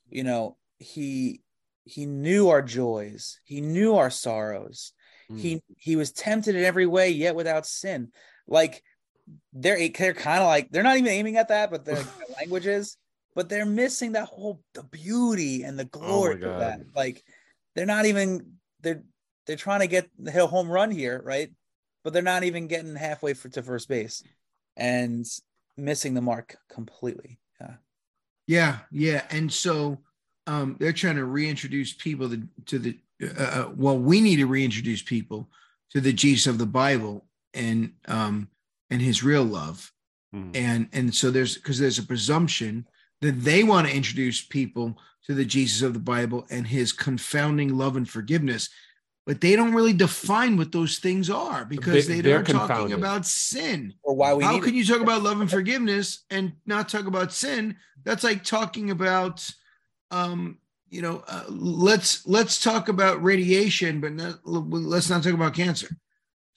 you 0.09 0.25
know 0.25 0.57
he 0.79 1.43
he 1.85 2.07
knew 2.07 2.49
our 2.49 2.63
joys 2.63 3.41
he 3.45 3.61
knew 3.61 3.97
our 3.97 4.11
sorrows 4.11 4.93
Mm. 5.33 5.41
he 5.41 5.63
he 5.77 5.97
was 5.97 6.13
tempted 6.13 6.55
in 6.55 6.65
every 6.65 6.87
way 6.87 7.11
yet 7.11 7.35
without 7.35 7.67
sin. 7.67 8.13
Like 8.47 8.83
they're 9.53 9.89
they're 9.89 10.15
kind 10.15 10.41
of 10.41 10.47
like 10.47 10.71
they're 10.71 10.83
not 10.83 10.97
even 10.97 11.09
aiming 11.13 11.37
at 11.37 11.49
that 11.49 11.71
but 11.71 11.85
their 11.85 12.03
languages 12.37 12.97
but 13.35 13.49
they're 13.49 13.65
missing 13.65 14.13
that 14.13 14.27
whole 14.27 14.61
the 14.75 14.83
beauty 14.83 15.63
and 15.63 15.79
the 15.79 15.85
glory 15.85 16.43
of 16.43 16.59
that. 16.59 16.81
Like 16.95 17.25
they're 17.75 17.87
not 17.87 18.07
even 18.07 18.55
they're 18.81 19.03
they're 19.47 19.57
trying 19.57 19.81
to 19.81 19.87
get 19.87 20.11
the 20.19 20.47
home 20.47 20.69
run 20.69 20.91
here 20.91 21.21
right? 21.25 21.51
But 22.05 22.13
they're 22.13 22.23
not 22.23 22.43
even 22.43 22.67
getting 22.67 22.97
halfway 22.97 23.35
for, 23.35 23.49
to 23.51 23.63
first 23.63 23.89
base 23.89 24.25
and 24.77 25.27
missing 25.77 26.15
the 26.15 26.21
mark 26.21 26.57
completely 26.71 27.39
yeah 27.61 27.75
Yeah, 28.47 28.79
yeah, 28.91 29.23
and 29.31 29.51
so 29.53 29.99
um, 30.47 30.77
they're 30.81 30.93
trying 30.93 31.17
to 31.17 31.25
reintroduce 31.25 31.93
people 31.93 32.29
to, 32.29 32.43
to 32.67 32.79
the. 32.79 32.99
Uh, 33.23 33.43
uh, 33.43 33.73
well, 33.77 33.97
we 33.99 34.21
need 34.21 34.37
to 34.37 34.47
reintroduce 34.47 35.01
people 35.03 35.49
to 35.91 36.01
the 36.01 36.13
Jesus 36.13 36.49
of 36.49 36.59
the 36.59 36.67
Bible 36.67 37.25
and 37.55 37.93
um, 38.09 38.49
and 38.91 39.01
His 39.01 39.23
real 39.23 39.45
love, 39.45 39.93
Mm. 40.35 40.57
and 40.57 40.89
and 40.93 41.15
so 41.15 41.31
there's 41.31 41.55
because 41.57 41.79
there's 41.79 41.99
a 41.99 42.03
presumption 42.07 42.87
that 43.21 43.41
they 43.45 43.63
want 43.65 43.87
to 43.87 43.95
introduce 43.95 44.41
people 44.41 44.99
to 45.27 45.35
the 45.35 45.45
Jesus 45.45 45.83
of 45.83 45.93
the 45.93 46.01
Bible 46.01 46.47
and 46.51 46.67
His 46.67 46.93
confounding 46.93 47.77
love 47.77 47.97
and 47.97 48.09
forgiveness, 48.09 48.71
but 49.27 49.41
they 49.41 49.55
don't 49.57 49.73
really 49.75 49.93
define 49.93 50.57
what 50.57 50.73
those 50.73 50.99
things 50.99 51.31
are 51.31 51.65
because 51.65 52.07
They- 52.07 52.17
they, 52.17 52.21
they're 52.23 52.43
talking 52.43 52.93
about 52.93 53.25
sin. 53.27 53.95
or 54.03 54.15
why 54.15 54.35
we 54.35 54.43
How 54.45 54.53
need 54.53 54.63
can 54.65 54.75
it. 54.75 54.79
you 54.79 54.85
talk 54.85 55.01
about 55.01 55.23
love 55.23 55.41
and 55.41 55.51
forgiveness 55.51 56.25
and 56.31 56.53
not 56.67 56.89
talk 56.89 57.07
about 57.07 57.33
sin? 57.33 57.77
That's 58.05 58.25
like 58.25 58.43
talking 58.45 58.91
about, 58.91 59.49
um, 60.11 60.59
you 60.91 61.03
know, 61.03 61.23
uh, 61.29 61.45
let's 61.49 62.27
let's 62.27 62.61
talk 62.63 62.89
about 62.89 63.23
radiation, 63.23 64.01
but 64.01 64.13
not, 64.13 64.41
let's 64.45 65.09
not 65.09 65.23
talk 65.23 65.33
about 65.35 65.55
cancer. 65.55 65.97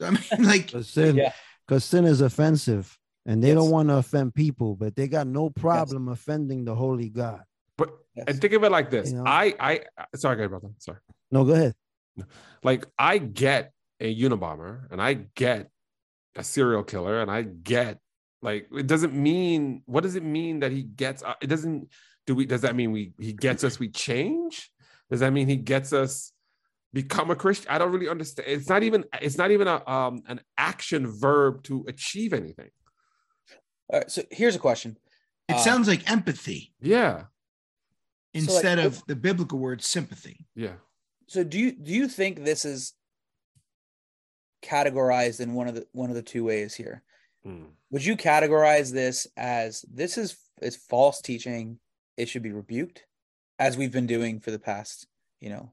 I 0.01 0.09
mean, 0.11 0.21
like, 0.39 0.65
Because 0.67 0.89
sin, 0.89 1.15
Yeah. 1.17 1.31
because 1.67 1.85
sin 1.85 2.05
is 2.05 2.19
offensive, 2.21 2.97
and 3.27 3.43
they 3.43 3.49
Yes. 3.49 3.55
don't 3.57 3.69
want 3.71 3.89
to 3.89 3.97
offend 3.97 4.33
people, 4.33 4.75
but 4.75 4.95
they 4.95 5.07
got 5.07 5.27
no 5.27 5.49
problem 5.51 6.07
offending 6.09 6.65
the 6.65 6.75
holy 6.75 7.09
God. 7.09 7.43
But 7.77 7.91
Yes. 8.15 8.25
and 8.27 8.41
think 8.41 8.53
of 8.53 8.63
it 8.63 8.71
like 8.71 8.89
this. 8.89 9.11
You 9.11 9.17
know? 9.17 9.23
I 9.27 9.53
I 9.59 9.81
sorry, 10.15 10.37
guys, 10.37 10.49
brother. 10.49 10.69
Sorry. 10.79 10.97
No, 11.31 11.45
go 11.45 11.53
ahead. 11.53 11.75
Like 12.63 12.85
I 12.97 13.17
get 13.17 13.71
a 13.99 14.13
Unabomber 14.15 14.91
and 14.91 15.01
I 15.01 15.13
get 15.35 15.69
a 16.35 16.43
serial 16.43 16.83
killer 16.83 17.21
and 17.21 17.31
I 17.31 17.43
get 17.43 17.99
like 18.41 18.67
it 18.71 18.87
doesn't 18.87 19.13
mean 19.13 19.81
what 19.85 20.03
does 20.03 20.15
it 20.15 20.23
mean 20.23 20.59
that 20.59 20.71
he 20.71 20.83
gets 20.83 21.23
uh, 21.23 21.33
it 21.41 21.47
doesn't 21.47 21.89
do 22.27 22.35
we 22.35 22.45
does 22.45 22.61
that 22.61 22.75
mean 22.75 22.91
we 22.91 23.13
he 23.19 23.33
gets 23.33 23.63
us 23.63 23.79
we 23.79 23.89
change? 23.89 24.71
Does 25.09 25.19
that 25.19 25.31
mean 25.31 25.47
he 25.47 25.55
gets 25.57 25.93
us 25.93 26.33
become 26.93 27.29
a 27.31 27.35
Christian? 27.35 27.69
I 27.71 27.77
don't 27.77 27.91
really 27.91 28.09
understand. 28.09 28.47
It's 28.49 28.69
not 28.69 28.83
even 28.83 29.05
it's 29.21 29.37
not 29.37 29.51
even 29.51 29.67
a 29.67 29.87
um 29.87 30.23
an 30.27 30.41
action 30.57 31.07
verb 31.07 31.63
to 31.63 31.85
achieve 31.87 32.33
anything. 32.33 32.69
All 33.89 33.99
right, 33.99 34.11
so 34.11 34.23
here's 34.31 34.55
a 34.55 34.59
question 34.59 34.97
it 35.47 35.55
Uh, 35.55 35.59
sounds 35.59 35.87
like 35.87 36.09
empathy 36.09 36.73
Yeah. 36.81 37.25
instead 38.33 38.79
like, 38.79 38.87
of 38.87 39.03
the 39.07 39.15
biblical 39.15 39.59
word 39.59 39.83
sympathy. 39.83 40.47
Yeah. 40.55 40.75
So 41.27 41.43
do 41.43 41.57
you 41.59 41.71
do 41.71 41.91
you 41.91 42.07
think 42.07 42.43
this 42.43 42.65
is 42.65 42.93
categorized 44.63 45.39
in 45.39 45.53
one 45.53 45.67
of 45.67 45.75
the 45.75 45.85
one 45.91 46.09
of 46.09 46.15
the 46.15 46.21
two 46.21 46.43
ways 46.43 46.73
here 46.73 47.03
Mm. 47.45 47.67
would 47.91 48.03
you 48.03 48.17
categorize 48.17 48.91
this 48.91 49.27
as 49.37 49.85
this 49.93 50.17
is 50.17 50.35
is 50.63 50.75
false 50.75 51.21
teaching 51.21 51.77
it 52.17 52.27
should 52.27 52.41
be 52.41 52.51
rebuked 52.51 53.05
as 53.59 53.77
we've 53.77 53.91
been 53.91 54.07
doing 54.07 54.39
for 54.39 54.49
the 54.49 54.57
past 54.57 55.05
you 55.39 55.49
know 55.51 55.69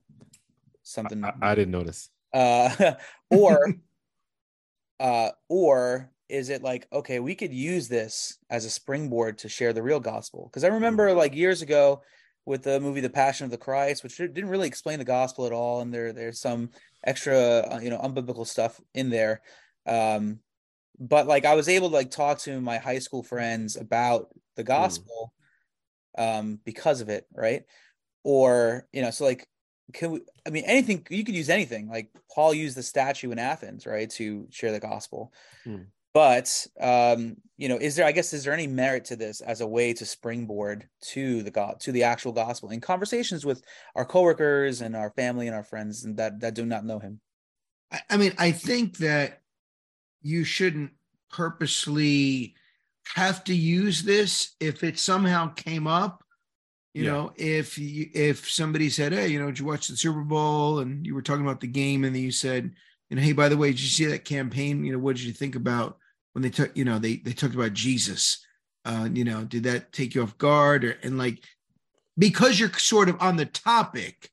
something 0.83 1.25
I, 1.25 1.33
I 1.41 1.55
didn't 1.55 1.71
notice. 1.71 2.11
uh 2.35 2.93
or 3.31 3.75
uh 5.01 5.31
or 5.49 6.11
is 6.29 6.51
it 6.51 6.63
like 6.63 6.87
okay 6.93 7.21
we 7.21 7.35
could 7.35 7.55
use 7.55 7.89
this 7.89 8.37
as 8.51 8.67
a 8.67 8.71
springboard 8.71 9.39
to 9.39 9.49
share 9.49 9.73
the 9.73 9.83
real 9.83 10.01
gospel 10.01 10.51
because 10.51 10.65
i 10.65 10.69
remember 10.69 11.15
like 11.15 11.35
years 11.35 11.63
ago 11.63 12.03
with 12.45 12.63
the 12.63 12.81
movie 12.81 13.01
the 13.01 13.09
passion 13.09 13.45
of 13.45 13.51
the 13.51 13.57
christ 13.57 14.03
which 14.03 14.17
didn't 14.17 14.49
really 14.49 14.67
explain 14.67 14.99
the 14.99 15.05
gospel 15.05 15.47
at 15.47 15.53
all 15.53 15.81
and 15.81 15.95
there 15.95 16.13
there's 16.13 16.41
some 16.41 16.71
extra 17.05 17.37
uh, 17.37 17.81
you 17.83 17.91
know 17.91 17.99
unbiblical 17.99 18.47
stuff 18.47 18.81
in 18.95 19.11
there. 19.11 19.41
Um 19.87 20.41
but 20.99 21.27
like 21.27 21.45
i 21.45 21.55
was 21.55 21.69
able 21.69 21.89
to 21.89 21.95
like 21.95 22.11
talk 22.11 22.39
to 22.39 22.61
my 22.61 22.79
high 22.79 22.99
school 22.99 23.23
friends 23.23 23.77
about 23.77 24.29
the 24.57 24.63
gospel 24.63 25.33
um 26.19 26.61
because 26.65 27.01
of 27.01 27.09
it 27.09 27.27
right? 27.35 27.65
Or 28.25 28.87
you 28.93 29.03
know 29.03 29.11
so 29.11 29.25
like 29.25 29.49
can 29.93 30.13
we 30.13 30.21
i 30.47 30.51
mean 30.51 30.65
anything 30.67 31.05
you 31.11 31.25
could 31.25 31.35
use 31.35 31.51
anything. 31.51 31.89
Like 31.89 32.11
paul 32.33 32.55
used 32.55 32.77
the 32.77 32.83
statue 32.83 33.31
in 33.31 33.39
athens 33.39 33.87
right 33.87 34.11
to 34.11 34.47
share 34.51 34.73
the 34.73 34.81
gospel. 34.81 35.33
Hmm. 35.65 35.83
But 36.15 36.67
um 36.81 37.37
you 37.57 37.69
know 37.69 37.77
is 37.77 37.97
there 37.97 38.07
i 38.07 38.13
guess 38.13 38.33
is 38.33 38.45
there 38.45 38.53
any 38.53 38.67
merit 38.67 39.05
to 39.05 39.17
this 39.17 39.41
as 39.41 39.61
a 39.61 39.67
way 39.67 39.93
to 39.93 40.05
springboard 40.05 40.89
to 41.01 41.43
the 41.43 41.51
god 41.51 41.81
to 41.81 41.93
the 41.93 42.03
actual 42.03 42.33
gospel 42.33 42.71
in 42.71 42.81
conversations 42.81 43.45
with 43.45 43.63
our 43.95 44.05
coworkers 44.05 44.81
and 44.81 44.97
our 44.97 45.11
family 45.11 45.47
and 45.47 45.57
our 45.57 45.65
friends 45.65 46.05
and 46.05 46.17
that 46.17 46.41
that 46.41 46.55
do 46.55 46.67
not 46.67 46.85
know 46.85 46.99
him 46.99 47.21
I, 47.91 48.01
I 48.11 48.17
mean, 48.17 48.33
I 48.39 48.53
think 48.53 48.99
that 48.99 49.43
you 50.23 50.45
shouldn't 50.45 50.93
purposely 51.31 52.55
have 53.15 53.45
to 53.45 53.55
use 53.55 54.03
this 54.03 54.55
if 54.61 54.85
it 54.85 54.99
somehow 54.99 55.49
came 55.55 55.87
up. 55.87 56.25
You 56.95 57.05
Yeah. 57.05 57.13
know, 57.13 57.33
if 57.37 57.79
you, 57.79 58.11
if 58.15 58.51
somebody 58.51 58.91
said, 58.91 59.13
"Hey, 59.13 59.29
you 59.29 59.39
know, 59.41 59.47
did 59.47 59.59
you 59.61 59.67
watch 59.67 59.89
the 59.89 59.97
Super 59.97 60.23
Bowl?" 60.23 60.81
and 60.81 61.07
you 61.07 61.15
were 61.15 61.23
talking 61.23 61.45
about 61.47 61.61
the 61.61 61.69
game, 61.69 62.05
and 62.05 62.15
then 62.15 62.23
you 62.23 62.33
said, 62.33 62.75
"You 63.11 63.17
know, 63.17 63.23
hey, 63.23 63.33
by 63.33 63.49
the 63.49 63.57
way, 63.57 63.71
did 63.71 63.81
you 63.81 63.89
see 63.89 64.07
that 64.07 64.25
campaign? 64.27 64.85
You 64.85 64.93
know, 64.93 64.99
what 64.99 65.17
did 65.17 65.25
you 65.25 65.33
think 65.33 65.57
about 65.57 65.99
when 66.33 66.43
they 66.43 66.51
took? 66.51 66.77
You 66.77 66.85
know, 66.85 66.99
they 66.99 67.17
they 67.17 67.33
talked 67.33 67.55
about 67.55 67.73
Jesus. 67.73 68.45
Uh, 68.85 69.09
you 69.13 69.25
know, 69.25 69.45
did 69.45 69.65
that 69.65 69.93
take 69.93 70.15
you 70.15 70.23
off 70.23 70.39
guard? 70.39 70.85
Or 70.85 70.97
and 71.03 71.19
like 71.19 71.45
because 72.19 72.59
you're 72.59 72.73
sort 72.73 73.09
of 73.09 73.21
on 73.21 73.37
the 73.37 73.47
topic, 73.47 74.31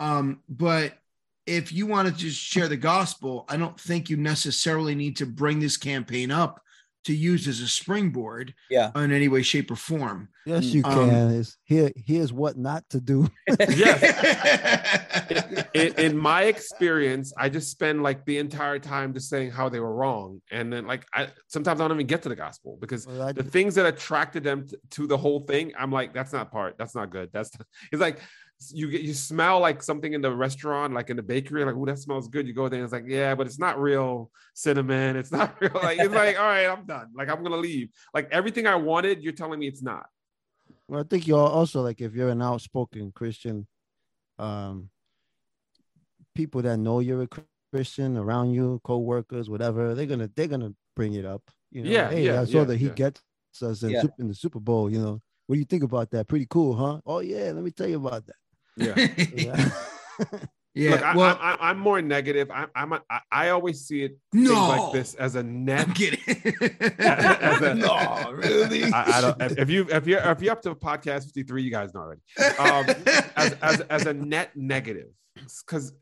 um, 0.00 0.40
but 0.48 0.98
if 1.46 1.72
you 1.72 1.86
want 1.86 2.08
to 2.08 2.14
just 2.14 2.40
share 2.40 2.68
the 2.68 2.76
gospel, 2.76 3.44
I 3.48 3.56
don't 3.56 3.78
think 3.80 4.10
you 4.10 4.16
necessarily 4.16 4.94
need 4.94 5.16
to 5.18 5.26
bring 5.26 5.60
this 5.60 5.76
campaign 5.76 6.30
up 6.30 6.60
to 7.06 7.14
use 7.14 7.46
as 7.48 7.60
a 7.60 7.68
springboard 7.68 8.52
yeah 8.68 8.90
in 8.96 9.12
any 9.12 9.28
way, 9.28 9.42
shape, 9.42 9.70
or 9.70 9.76
form. 9.76 10.28
Yes, 10.44 10.64
you 10.66 10.82
Um, 10.84 11.08
can. 11.10 11.30
Is 11.30 11.56
here. 11.64 11.90
Here's 11.96 12.32
what 12.32 12.56
not 12.56 12.84
to 12.90 13.00
do. 13.00 13.28
in, 15.74 15.94
in 15.98 16.16
my 16.16 16.42
experience, 16.44 17.32
I 17.36 17.48
just 17.48 17.70
spend 17.70 18.02
like 18.02 18.24
the 18.24 18.38
entire 18.38 18.78
time 18.78 19.12
just 19.14 19.28
saying 19.28 19.50
how 19.50 19.68
they 19.68 19.80
were 19.80 19.94
wrong, 19.94 20.40
and 20.50 20.72
then 20.72 20.86
like 20.86 21.04
I 21.14 21.28
sometimes 21.48 21.80
I 21.80 21.88
don't 21.88 21.96
even 21.96 22.06
get 22.06 22.22
to 22.22 22.28
the 22.28 22.36
gospel 22.36 22.78
because 22.80 23.06
Well, 23.06 23.32
the 23.32 23.42
things 23.42 23.74
that 23.76 23.86
attracted 23.86 24.44
them 24.44 24.66
t- 24.66 24.76
to 24.90 25.06
the 25.06 25.16
whole 25.16 25.40
thing, 25.40 25.72
I'm 25.78 25.92
like, 25.92 26.12
that's 26.12 26.32
not 26.32 26.50
part, 26.50 26.76
that's 26.78 26.94
not 26.94 27.10
good. 27.10 27.30
That's 27.32 27.50
it's 27.92 28.00
like 28.00 28.20
you 28.72 28.90
get 28.90 29.02
you 29.02 29.12
smell 29.12 29.60
like 29.60 29.82
something 29.82 30.12
in 30.14 30.22
the 30.22 30.30
restaurant, 30.34 30.94
like 30.94 31.10
in 31.10 31.16
the 31.16 31.22
bakery, 31.22 31.64
like 31.64 31.74
oh 31.76 31.84
that 31.86 31.98
smells 31.98 32.28
good. 32.28 32.46
You 32.46 32.54
go 32.54 32.68
there, 32.68 32.78
and 32.78 32.84
it's 32.84 32.92
like 32.92 33.04
yeah, 33.06 33.34
but 33.34 33.46
it's 33.46 33.58
not 33.58 33.80
real 33.80 34.30
cinnamon. 34.54 35.16
It's 35.16 35.30
not 35.30 35.56
real. 35.60 35.72
Like 35.74 35.98
it's 35.98 36.14
like 36.14 36.36
all 36.40 36.46
right, 36.46 36.66
I'm 36.66 36.86
done. 36.86 37.08
Like 37.14 37.28
I'm 37.28 37.42
gonna 37.42 37.56
leave. 37.56 37.90
Like 38.14 38.28
everything 38.32 38.66
I 38.66 38.74
wanted, 38.76 39.22
you're 39.22 39.34
telling 39.34 39.58
me 39.58 39.66
it's 39.68 39.82
not. 39.82 40.06
Well, 40.88 41.00
I 41.00 41.04
think 41.04 41.26
you're 41.26 41.38
also 41.38 41.82
like 41.82 42.00
if 42.00 42.14
you're 42.14 42.30
an 42.30 42.40
outspoken 42.42 43.12
Christian, 43.12 43.66
um, 44.38 44.88
people 46.34 46.62
that 46.62 46.78
know 46.78 47.00
you're 47.00 47.22
a 47.22 47.28
Christian 47.72 48.16
around 48.16 48.52
you, 48.52 48.80
co-workers, 48.84 49.50
whatever, 49.50 49.94
they're 49.94 50.06
gonna 50.06 50.30
they're 50.34 50.46
gonna 50.48 50.72
bring 50.94 51.14
it 51.14 51.24
up. 51.24 51.42
You 51.70 51.84
know, 51.84 51.90
Yeah, 51.90 52.08
hey, 52.10 52.24
yeah, 52.24 52.40
I 52.40 52.44
saw 52.44 52.58
yeah, 52.58 52.64
that 52.64 52.76
he 52.78 52.86
yeah. 52.86 52.92
gets 52.92 53.22
us 53.62 53.82
in, 53.82 53.90
Yeah. 53.90 54.02
Sup- 54.02 54.14
in 54.18 54.28
the 54.28 54.34
Super 54.34 54.60
Bowl. 54.60 54.90
You 54.90 54.98
know, 55.00 55.20
what 55.46 55.56
do 55.56 55.58
you 55.58 55.64
think 55.66 55.82
about 55.82 56.10
that? 56.12 56.28
Pretty 56.28 56.46
cool, 56.48 56.74
huh? 56.74 57.00
Oh 57.04 57.18
yeah, 57.20 57.52
let 57.52 57.62
me 57.62 57.70
tell 57.70 57.88
you 57.88 57.96
about 57.96 58.24
that. 58.26 58.36
Yeah. 58.76 58.94
Yeah. 59.34 59.70
Yeah, 60.78 60.90
Look, 60.90 61.02
I, 61.04 61.16
well- 61.16 61.38
I, 61.40 61.52
I, 61.54 61.70
I'm 61.70 61.78
more 61.78 62.02
negative. 62.02 62.50
I, 62.50 62.66
I'm 62.74 62.92
a, 62.92 63.00
I, 63.08 63.20
I 63.32 63.48
always 63.48 63.86
see 63.86 64.02
it 64.02 64.18
No. 64.34 64.68
like 64.68 64.92
this 64.92 65.14
as 65.14 65.34
a 65.34 65.42
net. 65.42 65.88
I'm 65.88 65.94
kidding. 65.94 66.20
as 66.98 67.62
a- 67.62 67.74
no, 67.74 68.30
really? 68.32 68.84
I, 68.84 69.02
I 69.16 69.20
don't. 69.22 69.40
If 69.40 69.58
if 69.58 69.70
you 69.70 69.86
if 69.90 70.06
you 70.06 70.18
if 70.18 70.42
you're 70.42 70.52
up 70.52 70.60
to 70.62 70.74
podcast 70.74 71.24
53, 71.24 71.62
you 71.62 71.70
guys 71.70 71.94
know 71.94 72.00
already. 72.00 72.20
Um, 72.58 72.94
as 73.36 73.56
as 73.62 73.80
as 73.88 74.04
a 74.04 74.12
net 74.12 74.50
negative, 74.54 75.08
because 75.66 75.94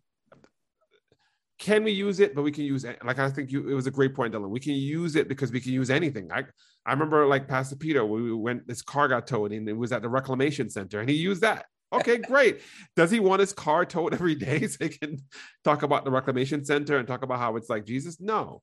can 1.60 1.84
we 1.84 1.92
use 1.92 2.18
it? 2.18 2.34
But 2.34 2.42
we 2.42 2.50
can 2.50 2.64
use 2.64 2.82
it. 2.82 2.98
Like 3.04 3.20
I 3.20 3.30
think 3.30 3.52
you, 3.52 3.68
it 3.70 3.74
was 3.74 3.86
a 3.86 3.92
great 3.92 4.12
point, 4.12 4.34
Dylan. 4.34 4.48
We 4.50 4.58
can 4.58 4.74
use 4.74 5.14
it 5.14 5.28
because 5.28 5.52
we 5.52 5.60
can 5.60 5.72
use 5.72 5.88
anything. 5.88 6.32
I 6.32 6.42
I 6.84 6.92
remember 6.92 7.26
like 7.28 7.46
Pastor 7.46 7.76
Peter, 7.76 8.04
we 8.04 8.34
went. 8.34 8.66
This 8.66 8.82
car 8.82 9.06
got 9.06 9.28
towed, 9.28 9.52
and 9.52 9.68
it 9.68 9.76
was 9.76 9.92
at 9.92 10.02
the 10.02 10.08
reclamation 10.08 10.68
center, 10.68 10.98
and 10.98 11.08
he 11.08 11.14
used 11.14 11.42
that. 11.42 11.66
Okay, 12.00 12.18
great. 12.18 12.60
Does 12.96 13.10
he 13.10 13.20
want 13.20 13.40
his 13.40 13.52
car 13.52 13.84
towed 13.84 14.14
every 14.14 14.34
day 14.34 14.66
so 14.66 14.84
he 14.84 14.90
can 14.90 15.18
talk 15.64 15.82
about 15.82 16.04
the 16.04 16.10
reclamation 16.10 16.64
center 16.64 16.98
and 16.98 17.06
talk 17.06 17.22
about 17.22 17.38
how 17.38 17.56
it's 17.56 17.70
like 17.70 17.84
Jesus? 17.84 18.20
No. 18.20 18.62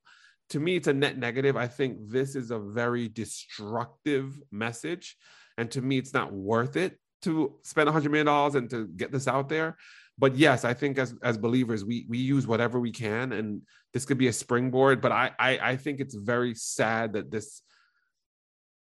To 0.49 0.59
me, 0.59 0.75
it's 0.75 0.87
a 0.87 0.93
net 0.93 1.17
negative. 1.17 1.55
I 1.55 1.67
think 1.67 1.97
this 2.09 2.35
is 2.35 2.51
a 2.51 2.59
very 2.59 3.07
destructive 3.07 4.37
message. 4.51 5.15
And 5.57 5.71
to 5.71 5.81
me, 5.81 5.97
it's 5.97 6.13
not 6.13 6.33
worth 6.33 6.75
it 6.75 6.97
to 7.23 7.55
spend 7.63 7.89
$100 7.89 8.11
million 8.11 8.27
and 8.27 8.69
to 8.69 8.87
get 8.87 9.11
this 9.11 9.27
out 9.27 9.47
there. 9.47 9.77
But 10.17 10.35
yes, 10.35 10.65
I 10.65 10.73
think 10.73 10.97
as, 10.97 11.15
as 11.23 11.37
believers, 11.37 11.85
we, 11.85 12.05
we 12.09 12.17
use 12.17 12.45
whatever 12.45 12.79
we 12.79 12.91
can. 12.91 13.31
And 13.31 13.61
this 13.93 14.05
could 14.05 14.17
be 14.17 14.27
a 14.27 14.33
springboard. 14.33 15.01
But 15.01 15.11
I, 15.11 15.31
I, 15.39 15.59
I 15.59 15.75
think 15.77 15.99
it's 15.99 16.15
very 16.15 16.53
sad 16.53 17.13
that 17.13 17.31
this 17.31 17.61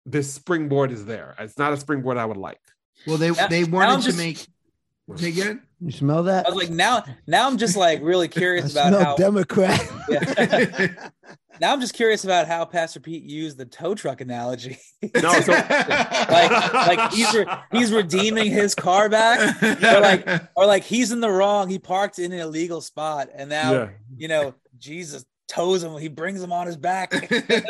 this 0.05 0.32
springboard 0.32 0.90
is 0.90 1.05
there. 1.05 1.34
It's 1.38 1.59
not 1.59 1.72
a 1.72 1.76
springboard 1.76 2.16
I 2.16 2.24
would 2.24 2.36
like. 2.36 2.61
Well, 3.07 3.16
they 3.18 3.30
Now- 3.30 3.46
they 3.48 3.62
now 3.64 3.70
wanted 3.78 3.92
I'm 3.92 4.00
to 4.00 4.05
just- 4.07 4.18
make. 4.18 4.46
Say 5.16 5.28
again. 5.28 5.62
You 5.80 5.90
smell 5.90 6.22
that? 6.22 6.46
I 6.46 6.48
was 6.48 6.57
like, 6.57 6.70
now, 6.70 7.05
now 7.26 7.48
I'm 7.48 7.59
just 7.59 7.76
like 7.76 8.00
really 8.03 8.26
I 8.28 8.28
curious 8.28 8.72
about 8.72 8.88
smell 8.88 9.05
how. 9.05 9.16
Democrat. 9.16 9.84
Yeah. 10.09 10.86
now 11.61 11.72
I'm 11.72 11.80
just 11.80 11.92
curious 11.92 12.22
about 12.24 12.46
how 12.46 12.64
Pastor 12.64 13.00
Pete 13.00 13.24
used 13.24 13.59
the 13.59 13.64
tow 13.66 13.94
truck 13.96 14.20
analogy. 14.20 14.78
No, 15.20 15.32
so 15.40 15.53
like, 16.30 16.72
like 16.86 17.12
he's 17.12 17.34
re- 17.34 17.46
he's 17.72 17.92
redeeming 17.92 18.50
his 18.53 18.74
car 18.76 19.09
back, 19.09 19.61
or 19.62 20.00
like, 20.00 20.28
or 20.57 20.66
like 20.66 20.84
he's 20.84 21.11
in 21.11 21.20
the 21.20 21.30
wrong. 21.30 21.68
He 21.68 21.78
parked 21.80 22.18
in 22.20 22.32
an 22.32 22.38
illegal 22.38 22.80
spot, 22.80 23.28
and 23.34 23.50
now 23.50 23.72
Yeah. 23.72 23.88
you 24.16 24.28
know 24.28 24.55
Jesus 24.78 25.24
tows 25.48 25.82
him. 25.82 25.98
He 25.98 26.09
brings 26.09 26.40
him 26.40 26.53
on 26.53 26.66
his 26.68 26.76
back. 26.76 27.12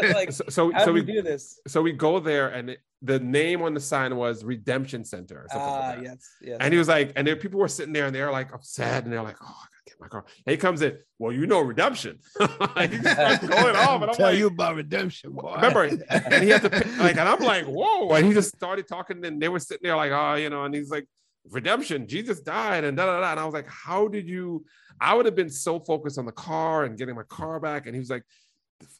like, 0.03 0.33
So 0.33 0.45
so, 0.51 0.71
how 0.73 0.81
so 0.81 0.87
do 0.87 0.93
we 0.93 1.01
we 1.01 1.13
do 1.15 1.23
this? 1.23 1.59
so 1.67 1.81
we 1.83 1.93
go 1.93 2.21
there 2.21 2.49
and 2.49 2.71
it, 2.71 2.81
the 3.05 3.19
name 3.19 3.63
on 3.63 3.75
the 3.75 3.81
sign 3.81 4.15
was 4.17 4.45
Redemption 4.45 5.05
Center 5.05 5.39
or 5.43 5.47
something 5.51 5.69
Ah, 5.69 5.89
like 5.97 6.03
yes, 6.05 6.31
yes. 6.41 6.57
And 6.61 6.73
he 6.73 6.79
was 6.79 6.89
like, 6.89 7.13
and 7.17 7.27
there 7.27 7.37
people 7.37 7.59
were 7.59 7.69
sitting 7.69 7.93
there 7.93 8.07
and 8.07 8.15
they're 8.15 8.31
like 8.31 8.53
upset 8.55 9.05
and 9.05 9.13
they're 9.13 9.23
like, 9.23 9.37
oh, 9.43 9.47
I 9.47 9.51
gotta 9.51 9.85
get 9.87 10.01
my 10.01 10.07
car. 10.09 10.25
And 10.47 10.53
he 10.53 10.57
comes 10.57 10.83
in, 10.83 10.97
well, 11.19 11.33
you 11.33 11.47
know, 11.47 11.61
redemption. 11.61 12.19
he 12.39 12.47
just 12.89 13.47
going 13.49 13.77
off, 13.77 14.03
and 14.03 14.11
I'm 14.11 14.15
Tell 14.17 14.27
like, 14.27 14.39
you 14.39 14.47
about 14.47 14.77
redemption, 14.77 15.33
boy. 15.33 15.55
remember? 15.57 15.83
And 16.09 16.45
he 16.45 16.51
had 16.51 16.63
to 16.63 16.71
pick, 16.71 16.87
like, 16.99 17.17
and 17.17 17.29
I'm 17.29 17.41
like, 17.55 17.65
whoa. 17.67 18.11
And 18.15 18.27
he 18.27 18.33
just 18.33 18.55
started 18.55 18.87
talking, 18.87 19.25
and 19.25 19.43
they 19.43 19.49
were 19.49 19.59
sitting 19.59 19.83
there 19.83 19.97
like, 19.97 20.13
oh, 20.13 20.35
you 20.35 20.49
know, 20.51 20.65
and 20.65 20.75
he's 20.75 20.91
like, 20.91 21.07
redemption, 21.51 22.07
Jesus 22.07 22.41
died, 22.41 22.85
and 22.85 22.97
da 22.97 23.07
da 23.07 23.21
da. 23.21 23.31
And 23.33 23.41
I 23.41 23.45
was 23.45 23.55
like, 23.55 23.69
how 23.69 24.07
did 24.07 24.29
you? 24.29 24.65
I 25.01 25.15
would 25.15 25.27
have 25.27 25.35
been 25.35 25.51
so 25.51 25.81
focused 25.81 26.19
on 26.19 26.27
the 26.27 26.33
car 26.33 26.85
and 26.85 26.97
getting 26.97 27.17
my 27.17 27.25
car 27.25 27.59
back. 27.59 27.87
And 27.87 27.95
he 27.97 27.99
was 27.99 28.11
like, 28.11 28.23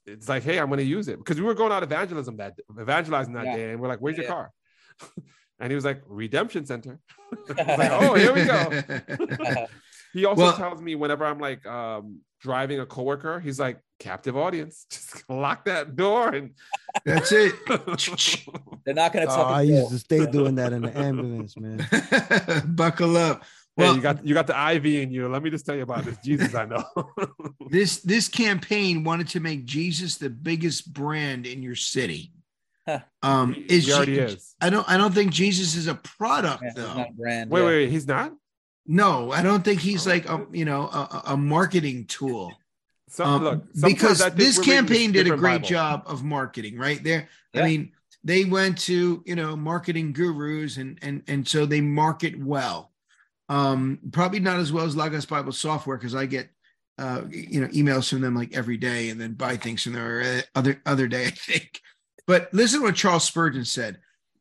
it's 0.07 0.29
like, 0.29 0.43
hey, 0.43 0.59
I'm 0.59 0.69
going 0.69 0.79
to 0.79 0.85
use 0.85 1.09
it 1.09 1.19
because 1.19 1.39
we 1.39 1.47
were 1.47 1.55
going 1.55 1.73
out 1.73 1.83
evangelism 1.83 2.37
that 2.39 2.55
evangelizing 2.81 3.35
that 3.35 3.47
Yeah. 3.47 3.57
day, 3.57 3.71
and 3.73 3.81
we're 3.81 3.89
like, 3.89 4.01
where's 4.01 4.17
your 4.17 4.27
car? 4.27 4.51
and 5.61 5.71
he 5.71 5.75
was 5.75 5.85
like, 5.85 6.03
redemption 6.07 6.67
center. 6.67 6.99
I 7.59 7.63
was 7.63 7.79
like, 7.79 7.91
oh, 8.03 8.15
here 8.15 8.33
we 8.35 8.45
go. 8.45 9.67
he 10.13 10.25
also 10.25 10.43
Well- 10.43 10.57
tells 10.57 10.81
me 10.83 10.95
whenever 10.95 11.25
I'm 11.25 11.39
like 11.39 11.65
um, 11.67 12.21
driving 12.41 12.81
a 12.81 12.87
coworker, 12.87 13.41
he's 13.41 13.61
like, 13.61 13.79
captive 13.99 14.37
audience, 14.37 14.85
just 14.91 15.29
lock 15.31 15.65
that 15.67 15.95
door 15.95 16.29
and 16.35 16.51
That's 17.05 17.31
it. 17.33 17.55
They're 18.85 18.95
not 18.95 19.13
going 19.13 19.27
to 19.27 19.33
Oh, 19.33 19.37
talk. 19.37 19.47
I 19.57 19.63
used 19.63 19.91
to 19.91 19.99
stay 19.99 20.27
doing 20.27 20.57
that 20.57 20.73
in 20.73 20.83
the 20.83 20.99
ambulance, 20.99 21.57
man. 21.57 21.87
Buckle 22.67 23.17
up. 23.17 23.45
Hey, 23.77 23.85
Well, 23.85 23.97
you 23.97 24.03
got 24.03 24.27
you 24.27 24.35
got 24.35 24.47
the 24.47 24.73
IV 24.75 24.85
in 24.87 25.11
you. 25.11 25.29
Let 25.29 25.43
me 25.43 25.51
just 25.51 25.65
tell 25.65 25.75
you 25.75 25.83
about 25.83 26.05
this 26.05 26.19
Jesus 26.19 26.55
I 26.55 26.67
know. 26.67 26.85
this 27.71 27.99
this 28.03 28.29
campaign 28.29 29.03
wanted 29.05 29.29
to 29.29 29.41
make 29.41 29.65
Jesus 29.65 30.17
the 30.19 30.29
biggest 30.31 30.93
brand 30.93 31.47
in 31.47 31.63
your 31.63 31.75
city. 31.77 32.33
Huh. 32.87 33.01
Um, 33.23 33.55
He 33.55 33.93
already 33.93 34.17
Je- 34.17 34.23
is. 34.23 34.55
I 34.61 34.69
don't 34.69 34.89
I 34.89 34.97
don't 34.97 35.15
think 35.15 35.33
Jesus 35.33 35.75
is 35.77 35.87
a 35.87 35.95
product 35.95 36.63
Yeah, 36.65 36.71
though. 36.77 36.95
not 36.95 37.17
brand. 37.17 37.51
wait, 37.51 37.61
yeah. 37.61 37.67
wait, 37.67 37.73
wait, 37.85 37.91
he's 37.91 38.07
not. 38.07 38.33
No, 38.87 39.31
I 39.31 39.43
don't 39.43 39.65
think 39.65 39.81
he's 39.81 40.07
like 40.07 40.29
a 40.29 40.47
you 40.53 40.65
know 40.67 40.83
a, 40.89 40.99
a- 41.11 41.23
a 41.33 41.37
marketing 41.37 42.05
tool. 42.07 42.53
So, 43.09 43.25
Um, 43.25 43.43
look, 43.45 43.65
because 43.81 44.19
this 44.35 44.59
campaign 44.59 45.13
did 45.13 45.27
a 45.27 45.37
great 45.37 45.57
Bible. 45.63 45.69
job 45.69 46.03
of 46.07 46.25
marketing, 46.25 46.77
right 46.79 47.03
there. 47.05 47.29
I 47.55 47.63
mean, 47.63 47.93
they 48.25 48.45
went 48.45 48.79
to 48.83 49.23
you 49.27 49.35
know 49.37 49.55
marketing 49.57 50.13
gurus 50.13 50.77
and 50.79 50.99
and 51.03 51.23
and 51.29 51.47
so 51.49 51.65
they 51.67 51.81
market 51.81 52.39
well. 52.39 52.92
Um, 53.49 53.99
probably 54.13 54.41
not 54.41 54.61
as 54.61 54.73
well 54.73 54.85
as 54.85 54.97
Logos 54.97 55.27
Bible 55.27 55.53
Software 55.53 55.97
because 55.97 56.15
I 56.15 56.27
get 56.27 56.49
uh 56.99 57.23
you 57.31 57.61
know 57.61 57.69
emails 57.69 58.11
from 58.11 58.21
them 58.21 58.35
like 58.35 58.55
every 58.55 58.77
day 58.77 59.09
and 59.09 59.19
then 59.19 59.33
buy 59.33 59.57
things 59.57 59.83
from 59.83 59.95
them 59.95 60.03
every 60.03 60.43
other 60.55 60.83
other 60.85 61.09
day 61.09 61.25
I 61.27 61.31
think. 61.31 61.81
But 62.27 62.53
listen 62.53 62.81
to 62.81 62.87
what 62.87 62.95
Charles 62.95 63.25
Spurgeon 63.25 63.65
said. 63.65 63.99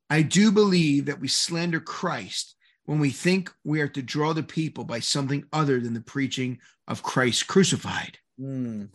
I 0.10 0.22
do 0.22 0.52
believe 0.52 1.06
that 1.06 1.22
we 1.22 1.28
slander 1.28 1.80
Christ 1.80 2.56
when 2.86 3.00
we 3.00 3.12
think 3.12 3.52
we 3.64 3.80
are 3.80 3.88
to 3.88 4.02
draw 4.02 4.34
the 4.34 4.44
people 4.44 4.84
by 4.84 5.00
something 5.00 5.46
other 5.54 5.80
than 5.80 5.94
the 5.94 6.02
preaching 6.02 6.60
of 6.88 7.04
Christ 7.04 7.48
crucified. 7.48 8.18
Hmm. 8.38 8.86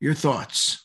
Your 0.00 0.14
thoughts? 0.14 0.83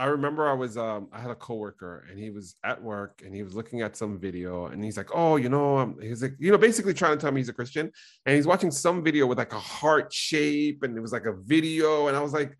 I 0.00 0.06
remember 0.06 0.48
I 0.48 0.54
was 0.54 0.78
um 0.78 1.08
I 1.12 1.20
had 1.20 1.30
a 1.30 1.34
coworker 1.34 2.06
and 2.08 2.18
he 2.18 2.30
was 2.30 2.54
at 2.64 2.82
work 2.82 3.20
and 3.22 3.34
he 3.34 3.42
was 3.42 3.54
looking 3.54 3.82
at 3.82 3.98
some 3.98 4.18
video 4.18 4.68
and 4.68 4.82
he's 4.82 4.96
like, 4.96 5.10
oh, 5.14 5.36
you 5.36 5.50
know, 5.50 5.76
um, 5.76 5.98
he's 6.00 6.22
like, 6.22 6.36
you 6.38 6.50
know, 6.50 6.56
basically 6.56 6.94
trying 6.94 7.18
to 7.18 7.20
tell 7.20 7.30
me 7.30 7.40
he's 7.40 7.50
a 7.50 7.52
Christian 7.52 7.92
and 8.24 8.34
he's 8.34 8.46
watching 8.46 8.70
some 8.70 9.04
video 9.04 9.26
with 9.26 9.36
like 9.36 9.52
a 9.52 9.58
heart 9.58 10.10
shape 10.10 10.84
and 10.84 10.96
it 10.96 11.00
was 11.02 11.12
like 11.12 11.26
a 11.26 11.34
video 11.34 12.08
and 12.08 12.16
I 12.16 12.22
was 12.22 12.32
like, 12.32 12.56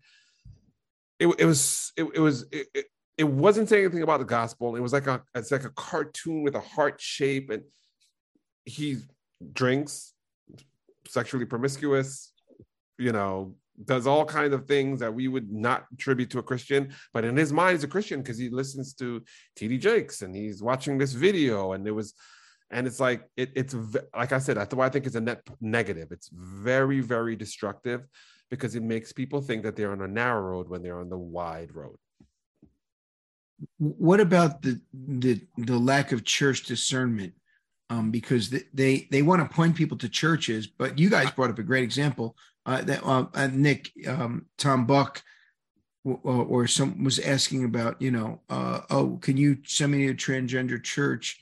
it, 1.19 1.33
it 1.39 1.45
was 1.45 1.91
it, 1.97 2.03
it 2.13 2.19
was 2.19 2.45
it, 2.51 2.67
it, 2.75 2.85
it 3.17 3.23
wasn't 3.23 3.69
saying 3.69 3.85
anything 3.85 4.03
about 4.03 4.19
the 4.19 4.25
gospel. 4.25 4.75
It 4.75 4.79
was 4.79 4.93
like 4.93 5.07
a 5.07 5.23
it's 5.33 5.49
like 5.49 5.65
a 5.65 5.71
cartoon 5.71 6.43
with 6.43 6.53
a 6.53 6.61
heart 6.61 7.01
shape 7.01 7.49
and 7.49 7.63
he 8.65 8.97
drinks, 9.51 10.13
sexually 11.07 11.45
promiscuous, 11.45 12.33
you 12.99 13.11
know, 13.11 13.55
does 13.85 14.07
all 14.07 14.25
kinds 14.25 14.53
of 14.53 14.67
things 14.67 14.99
that 14.99 15.13
we 15.13 15.27
would 15.27 15.51
not 15.51 15.85
attribute 15.93 16.29
to 16.31 16.39
a 16.39 16.43
Christian, 16.43 16.93
but 17.13 17.23
in 17.23 17.35
his 17.35 17.51
mind, 17.53 17.77
he's 17.77 17.83
a 17.83 17.87
Christian 17.87 18.21
because 18.21 18.37
he 18.37 18.49
listens 18.49 18.93
to 18.95 19.23
TD 19.57 19.79
Jakes 19.79 20.21
and 20.21 20.35
he's 20.35 20.61
watching 20.61 20.97
this 20.97 21.13
video. 21.13 21.73
And 21.73 21.87
it 21.87 21.91
was, 21.91 22.13
and 22.71 22.87
it's 22.87 22.99
like, 22.99 23.23
it, 23.37 23.51
it's 23.55 23.75
like 24.15 24.31
I 24.31 24.39
said, 24.39 24.57
that's 24.57 24.73
why 24.73 24.85
I 24.85 24.89
think 24.89 25.05
it's 25.05 25.15
a 25.15 25.21
net 25.21 25.41
negative. 25.59 26.11
It's 26.11 26.29
very, 26.33 27.01
very 27.01 27.35
destructive 27.35 28.01
because 28.49 28.75
it 28.75 28.83
makes 28.83 29.11
people 29.13 29.41
think 29.41 29.63
that 29.63 29.75
they're 29.75 29.91
on 29.91 30.01
a 30.01 30.07
narrow 30.07 30.41
road 30.41 30.69
when 30.69 30.81
they're 30.81 30.99
on 30.99 31.09
the 31.09 31.17
wide 31.17 31.73
road. 31.75 31.97
what 33.77 34.19
about 34.19 34.61
the 34.61 34.79
the 34.93 35.41
the 35.57 35.77
lack 35.77 36.11
of 36.11 36.23
church 36.23 36.63
discernment 36.63 37.33
um 37.89 38.11
because 38.11 38.49
th- 38.49 38.65
they 38.73 39.07
they 39.11 39.21
want 39.21 39.41
to 39.41 39.55
point 39.55 39.75
people 39.75 39.97
to 39.97 40.09
churches 40.09 40.67
but 40.67 40.97
you 40.97 41.09
guys 41.09 41.29
brought 41.31 41.49
up 41.49 41.59
a 41.59 41.63
great 41.63 41.83
example 41.83 42.35
uh 42.65 42.81
that 42.81 43.03
uh, 43.03 43.25
uh, 43.33 43.49
nick 43.51 43.91
um 44.07 44.45
tom 44.57 44.85
buck 44.85 45.23
or, 46.03 46.17
or 46.23 46.67
some 46.67 47.03
was 47.03 47.19
asking 47.19 47.63
about 47.63 48.01
you 48.01 48.11
know 48.11 48.41
uh 48.49 48.81
oh 48.89 49.17
can 49.21 49.37
you 49.37 49.57
send 49.65 49.91
me 49.91 50.05
to 50.05 50.11
a 50.11 50.15
transgender 50.15 50.81
church 50.81 51.39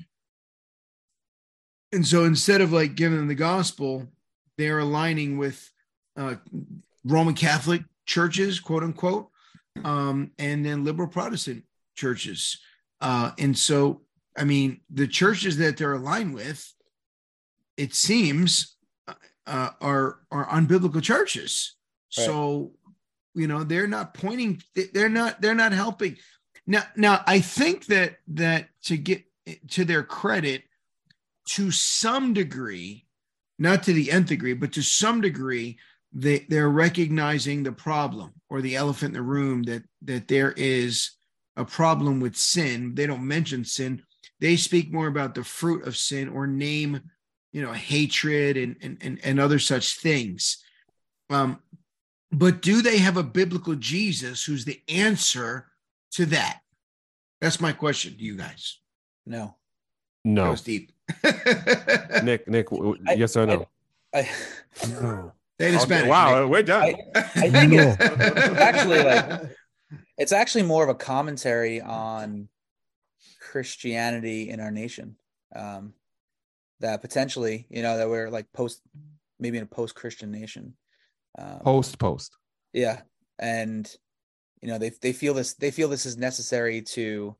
and 1.92 2.06
so 2.06 2.26
instead 2.26 2.62
of 2.62 2.72
like 2.72 2.96
giving 2.96 3.18
them 3.18 3.28
the 3.28 3.36
gospel 3.36 4.08
they're 4.58 4.80
aligning 4.80 5.38
with 5.38 5.72
uh 6.18 6.36
roman 7.06 7.34
catholic 7.34 7.82
churches 8.06 8.60
quote 8.60 8.84
unquote 8.84 9.30
um 9.84 10.32
and 10.38 10.66
then 10.66 10.84
liberal 10.84 11.08
protestant 11.08 11.64
churches. 12.00 12.60
Uh, 13.02 13.32
and 13.38 13.58
so, 13.58 14.02
I 14.38 14.46
mean, 14.46 14.80
the 14.90 15.08
churches 15.08 15.58
that 15.58 15.78
they're 15.78 15.94
aligned 15.94 16.34
with, 16.34 16.74
it 17.78 17.94
seems, 17.94 18.78
uh, 19.50 19.72
are 19.82 20.20
are 20.32 20.48
unbiblical 20.48 21.02
churches. 21.02 21.76
Right. 22.18 22.26
So, 22.26 22.72
you 23.34 23.48
know, 23.48 23.64
they're 23.64 23.88
not 23.88 24.14
pointing. 24.14 24.62
They're 24.94 25.10
not. 25.10 25.42
They're 25.42 25.56
not 25.56 25.74
helping. 25.74 26.18
Now, 26.68 26.84
now, 26.96 27.24
I 27.26 27.40
think 27.40 27.88
that 27.88 28.18
that 28.30 28.70
to 28.84 28.96
get 28.96 29.24
to 29.72 29.84
their 29.84 30.04
credit, 30.04 30.64
to 31.50 31.72
some 31.72 32.34
degree, 32.34 33.06
not 33.58 33.84
to 33.84 33.94
the 33.94 34.12
nth 34.12 34.28
degree, 34.28 34.54
but 34.54 34.72
to 34.74 34.84
some 34.84 35.20
degree, 35.20 35.80
they 36.14 36.46
they're 36.48 36.70
recognizing 36.70 37.64
the 37.64 37.72
problem 37.72 38.34
or 38.50 38.62
the 38.62 38.76
elephant 38.76 39.16
in 39.16 39.22
the 39.22 39.28
room 39.28 39.64
that 39.64 39.84
that 40.04 40.28
there 40.28 40.54
is 40.56 41.12
a 41.56 41.66
problem 41.66 42.20
with 42.20 42.38
sin. 42.38 42.94
They 42.94 43.08
don't 43.08 43.28
mention 43.28 43.66
sin. 43.66 44.04
They 44.40 44.56
speak 44.56 44.94
more 44.94 45.08
about 45.08 45.36
the 45.36 45.44
fruit 45.44 45.86
of 45.86 45.98
sin 45.98 46.30
or 46.30 46.48
name 46.48 47.02
you 47.52 47.62
know, 47.62 47.74
hatred 47.74 48.58
and 48.58 48.76
and 48.82 48.98
and, 49.02 49.20
and 49.24 49.40
other 49.40 49.60
such 49.60 49.98
things. 50.00 50.64
Um, 51.30 51.62
but 52.32 52.62
do 52.62 52.82
they 52.82 52.98
have 53.00 53.18
a 53.18 53.24
biblical 53.24 53.76
Jesus 53.76 54.44
who's 54.44 54.66
the 54.66 54.82
answer 54.88 55.68
to 56.12 56.26
that? 56.28 56.60
That's 57.42 57.60
my 57.62 57.72
question 57.72 58.14
to 58.18 58.24
you 58.24 58.36
guys. 58.36 58.80
No. 59.26 59.56
That 60.26 60.30
No, 60.32 60.52
was 60.52 60.62
deep. 60.62 60.92
Nick, 62.24 62.48
Nick, 62.48 62.70
w- 62.70 62.94
w- 62.94 63.04
I- 63.08 63.14
yes 63.14 63.36
or 63.38 63.46
no? 63.48 63.68
I, 64.14 64.30
No. 64.90 65.34
Say 65.60 65.68
it 65.70 65.76
Okay, 65.76 65.78
Spanish, 65.80 66.08
wow, 66.10 66.42
Nick. 66.42 66.50
we're 66.52 66.64
done. 66.64 66.84
I, 67.16 67.20
I 67.20 67.50
think 67.50 67.74
No. 67.74 67.96
it's 68.00 68.60
actually 68.60 69.04
like 69.04 69.58
it's 70.18 70.32
actually 70.32 70.64
more 70.64 70.84
of 70.84 70.90
a 70.90 70.96
commentary 70.96 71.82
on 71.82 72.48
Christianity 73.40 74.50
in 74.50 74.60
our 74.60 74.72
nation. 74.72 75.16
Um, 75.56 75.94
that 76.80 77.02
potentially, 77.02 77.68
you 77.70 77.82
know, 77.82 77.98
that 77.98 78.10
we're 78.10 78.30
like 78.30 78.46
post, 78.54 78.82
maybe 79.40 79.58
in 79.58 79.64
a 79.64 79.68
post-Christian 79.68 80.32
nation. 80.32 80.76
Um, 81.38 81.60
post, 81.60 82.00
post. 82.00 82.36
yeah, 82.74 83.02
and 83.38 83.90
you 84.62 84.68
know 84.68 84.78
they 84.78 84.92
they 85.02 85.14
feel 85.14 85.34
this 85.34 85.54
they 85.56 85.72
feel 85.72 85.88
this 85.90 86.06
is 86.06 86.18
necessary 86.18 86.82
to. 86.82 87.36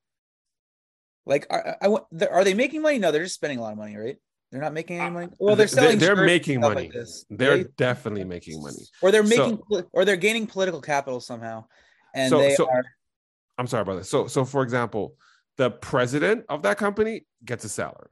Like, 1.26 1.46
are, 1.50 1.78
I, 1.82 1.88
I- 1.88 1.98
they're- 2.12 2.44
they 2.44 2.54
making 2.54 2.82
money? 2.82 2.98
No, 2.98 3.12
they're 3.12 3.24
just 3.24 3.36
spending 3.36 3.60
a 3.60 3.62
lot 3.62 3.72
of 3.74 3.78
money, 3.78 3.96
right? 3.96 4.18
They're 4.52 4.62
not 4.62 4.74
making 4.74 5.00
any 5.00 5.12
money. 5.12 5.28
Well, 5.38 5.56
they're 5.56 5.68
They're- 5.68 5.84
selling. 5.84 6.00
they're 6.00 6.16
making 6.16 6.60
money. 6.60 6.84
Like 6.84 6.94
this, 6.94 7.26
They're 7.30 7.58
right? 7.58 7.76
definitely 7.78 8.24
making 8.24 8.62
money. 8.64 8.78
or 9.02 9.12
they're 9.12 9.22
making 9.24 9.58
poli- 9.58 9.84
or 9.94 10.06
they're 10.06 10.16
gaining 10.16 10.48
political 10.48 10.82
capital 10.82 11.20
somehow 11.20 11.66
and 12.16 12.30
So- 12.32 12.40
they 12.40 12.56
so- 12.56 12.68
are 12.70 12.84
I'm 13.60 13.68
sorry 13.68 13.82
about 13.82 13.98
that. 13.98 14.06
So, 14.06 14.26
so 14.28 14.44
for 14.46 14.64
example, 14.64 15.16
the 15.58 15.70
president 15.70 16.46
of 16.50 16.64
that 16.64 16.78
company 16.78 17.26
gets 17.46 17.64
a 17.66 17.70
salary. 17.70 18.10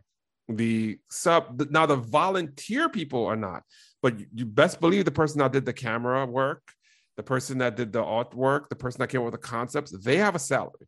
The 0.50 1.00
sub 1.10 1.58
the, 1.58 1.66
now 1.70 1.86
the 1.86 1.98
volunteer 1.98 2.88
people 2.90 3.26
are 3.26 3.36
not, 3.36 3.64
but 4.02 4.20
you, 4.20 4.26
you 4.34 4.46
best 4.46 4.80
believe 4.80 5.06
the 5.06 5.12
person 5.12 5.40
that 5.40 5.52
did 5.52 5.66
the 5.66 5.74
camera 5.74 6.26
work, 6.26 6.62
the 7.18 7.24
person 7.24 7.58
that 7.58 7.76
did 7.76 7.92
the 7.92 8.02
artwork, 8.02 8.70
the 8.70 8.76
person 8.76 9.00
that 9.00 9.08
came 9.10 9.22
up 9.22 9.26
with 9.26 9.34
the 9.34 9.48
concepts, 9.48 9.92
they 9.92 10.18
have 10.18 10.36
a 10.36 10.40
salary. 10.40 10.88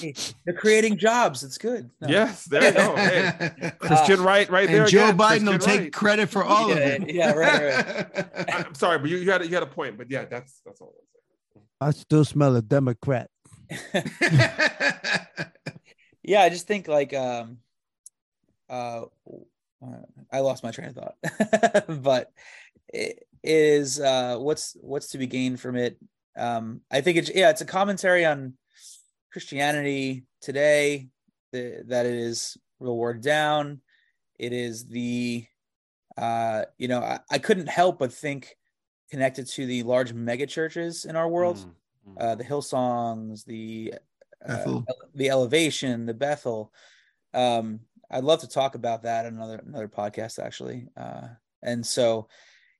they're 0.44 0.54
creating 0.56 0.96
jobs 0.96 1.42
it's 1.42 1.58
good 1.58 1.90
No. 2.00 2.08
Yes, 2.08 2.44
there 2.44 2.64
you 2.64 2.72
go. 2.72 2.94
Hey, 2.96 3.72
Christian 3.78 4.22
right, 4.22 4.48
right 4.48 4.68
there. 4.68 4.82
and 4.82 4.90
Joe 4.90 5.06
again, 5.06 5.18
Biden 5.18 5.44
will 5.44 5.52
Christian 5.54 5.72
take 5.72 5.80
right. 5.80 5.92
credit 5.92 6.28
for 6.28 6.44
all 6.44 6.70
of 6.70 6.78
it. 6.78 7.12
yeah, 7.12 7.32
right, 7.32 8.06
I'm 8.52 8.74
sorry, 8.74 8.98
but 8.98 9.10
you, 9.10 9.16
you 9.16 9.30
had 9.30 9.44
you 9.44 9.54
had 9.54 9.62
a 9.62 9.66
point. 9.66 9.98
But 9.98 10.10
yeah, 10.10 10.24
that's 10.24 10.60
that's 10.64 10.80
all. 10.80 10.94
I'm 10.94 11.06
saying. 11.54 11.66
I 11.80 11.90
still 11.90 12.24
smell 12.24 12.54
a 12.54 12.62
Democrat. 12.62 13.30
yeah 16.22 16.42
i 16.42 16.48
just 16.48 16.68
think 16.68 16.86
like 16.86 17.12
um 17.14 17.58
uh 18.68 19.02
i 20.32 20.40
lost 20.40 20.62
my 20.62 20.70
train 20.70 20.88
of 20.88 20.94
thought 20.94 21.84
but 22.02 22.32
it 22.92 23.26
is 23.42 24.00
uh 24.00 24.36
what's 24.38 24.76
what's 24.80 25.08
to 25.08 25.18
be 25.18 25.26
gained 25.26 25.60
from 25.60 25.76
it 25.76 25.98
um 26.36 26.80
i 26.90 27.00
think 27.00 27.18
it's 27.18 27.30
yeah 27.34 27.50
it's 27.50 27.60
a 27.60 27.66
commentary 27.66 28.24
on 28.24 28.54
christianity 29.32 30.24
today 30.40 31.08
the, 31.52 31.82
that 31.86 32.06
it 32.06 32.14
is 32.14 32.56
real 32.80 32.96
watered 32.96 33.22
down 33.22 33.80
it 34.38 34.52
is 34.52 34.86
the 34.86 35.44
uh 36.16 36.62
you 36.78 36.88
know 36.88 37.00
I, 37.00 37.20
I 37.30 37.38
couldn't 37.38 37.68
help 37.68 37.98
but 37.98 38.12
think 38.12 38.56
connected 39.10 39.46
to 39.46 39.66
the 39.66 39.82
large 39.84 40.12
mega 40.12 40.46
churches 40.46 41.04
in 41.04 41.14
our 41.16 41.28
world 41.28 41.64
Mm, 42.08 42.14
mm. 42.14 42.22
uh, 42.22 42.34
the 42.34 42.44
Hillsongs, 42.44 43.44
the 43.44 43.94
uh, 44.46 44.80
the 45.14 45.30
Elevation, 45.30 46.06
the 46.06 46.14
Bethel. 46.14 46.72
Um, 47.34 47.80
I'd 48.10 48.24
love 48.24 48.40
to 48.40 48.48
talk 48.48 48.74
about 48.74 49.02
that 49.02 49.26
in 49.26 49.34
another 49.34 49.62
another 49.66 49.88
podcast 49.88 50.38
actually. 50.38 50.88
Uh, 50.96 51.28
and 51.62 51.84
so, 51.84 52.28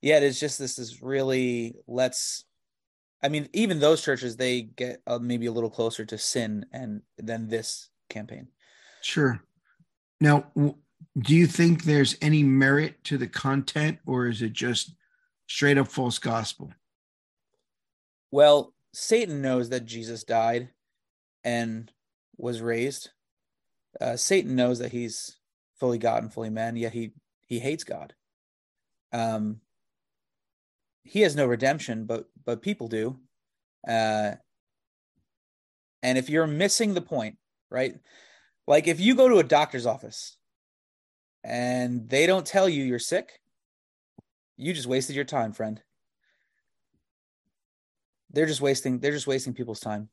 yeah, 0.00 0.18
it's 0.18 0.40
just 0.40 0.58
this 0.58 0.78
is 0.78 1.02
really 1.02 1.74
let's. 1.86 2.44
I 3.22 3.28
mean, 3.28 3.48
even 3.52 3.80
those 3.80 4.02
churches 4.02 4.36
they 4.36 4.62
get 4.62 5.00
uh, 5.06 5.18
maybe 5.18 5.46
a 5.46 5.52
little 5.52 5.70
closer 5.70 6.04
to 6.04 6.18
sin 6.18 6.66
and 6.72 7.02
than 7.18 7.48
this 7.48 7.88
campaign. 8.10 8.48
Sure. 9.02 9.40
Now, 10.20 10.52
do 11.18 11.34
you 11.34 11.46
think 11.46 11.84
there's 11.84 12.16
any 12.20 12.42
merit 12.42 13.02
to 13.04 13.18
the 13.18 13.26
content, 13.26 13.98
or 14.06 14.26
is 14.26 14.42
it 14.42 14.52
just 14.52 14.94
straight 15.48 15.78
up 15.78 15.88
false 15.88 16.18
gospel? 16.18 16.72
Well, 18.30 18.74
Satan 18.92 19.40
knows 19.42 19.70
that 19.70 19.86
Jesus 19.86 20.24
died 20.24 20.70
and 21.44 21.90
was 22.36 22.60
raised. 22.60 23.10
Uh, 24.00 24.16
Satan 24.16 24.56
knows 24.56 24.78
that 24.78 24.92
he's 24.92 25.36
fully 25.78 25.98
God 25.98 26.22
and 26.22 26.32
fully 26.32 26.50
man, 26.50 26.76
yet 26.76 26.92
he 26.92 27.12
he 27.46 27.58
hates 27.58 27.84
God. 27.84 28.14
Um, 29.12 29.60
he 31.02 31.20
has 31.22 31.36
no 31.36 31.46
redemption, 31.46 32.04
but 32.04 32.28
but 32.44 32.62
people 32.62 32.88
do. 32.88 33.18
Uh, 33.86 34.32
and 36.02 36.18
if 36.18 36.28
you're 36.28 36.46
missing 36.46 36.94
the 36.94 37.00
point, 37.00 37.38
right? 37.70 37.94
Like 38.66 38.88
if 38.88 39.00
you 39.00 39.14
go 39.14 39.28
to 39.28 39.38
a 39.38 39.44
doctor's 39.44 39.86
office 39.86 40.36
and 41.44 42.08
they 42.08 42.26
don't 42.26 42.46
tell 42.46 42.68
you 42.68 42.84
you're 42.84 42.98
sick, 42.98 43.40
you 44.56 44.72
just 44.72 44.88
wasted 44.88 45.16
your 45.16 45.24
time, 45.24 45.52
friend 45.52 45.80
they're 48.36 48.46
just 48.46 48.60
wasting 48.60 48.98
they're 48.98 49.12
just 49.12 49.26
wasting 49.26 49.54
people's 49.54 49.80
time 49.80 50.08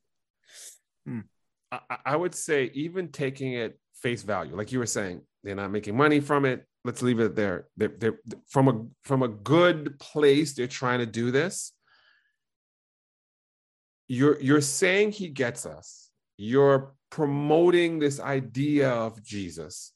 I, 1.74 1.98
I 2.06 2.16
would 2.16 2.36
say 2.36 2.72
even 2.74 3.10
taking 3.10 3.54
it 3.54 3.80
face 3.96 4.24
value, 4.24 4.56
like 4.56 4.72
you 4.72 4.80
were 4.80 4.86
saying, 4.86 5.22
they're 5.44 5.56
not 5.56 5.72
making 5.72 5.96
money 5.96 6.20
from 6.20 6.46
it. 6.46 6.66
Let's 6.86 7.02
leave 7.02 7.20
it 7.20 7.36
there. 7.36 7.68
They're, 7.78 7.94
they're 7.98 8.20
from 8.48 8.68
a 8.68 8.86
from 9.04 9.24
a 9.24 9.28
good 9.28 10.00
place. 10.00 10.54
They're 10.54 10.68
trying 10.68 11.00
to 11.00 11.06
do 11.06 11.32
this. 11.32 11.74
You're 14.08 14.40
you're 14.42 14.62
saying 14.62 15.12
he 15.12 15.30
gets 15.30 15.66
us. 15.66 16.10
You're 16.38 16.94
promoting 17.10 18.00
this 18.00 18.20
idea 18.20 18.90
of 18.90 19.24
Jesus, 19.24 19.94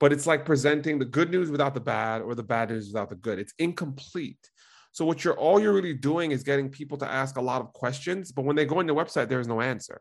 but 0.00 0.12
it's 0.12 0.26
like 0.26 0.44
presenting 0.44 0.98
the 0.98 1.04
good 1.04 1.30
news 1.30 1.50
without 1.50 1.74
the 1.74 1.80
bad, 1.80 2.22
or 2.22 2.34
the 2.34 2.42
bad 2.42 2.70
news 2.70 2.88
without 2.88 3.10
the 3.10 3.16
good. 3.16 3.38
It's 3.38 3.54
incomplete. 3.58 4.50
So 4.90 5.04
what 5.04 5.22
you're 5.22 5.38
all 5.38 5.60
you're 5.60 5.74
really 5.74 5.94
doing 5.94 6.32
is 6.32 6.42
getting 6.42 6.68
people 6.68 6.98
to 6.98 7.08
ask 7.08 7.36
a 7.36 7.42
lot 7.42 7.60
of 7.60 7.72
questions, 7.72 8.32
but 8.32 8.44
when 8.44 8.56
they 8.56 8.64
go 8.64 8.78
on 8.78 8.86
your 8.88 8.96
website, 8.96 9.28
there 9.28 9.40
is 9.40 9.46
no 9.46 9.60
answer 9.60 10.00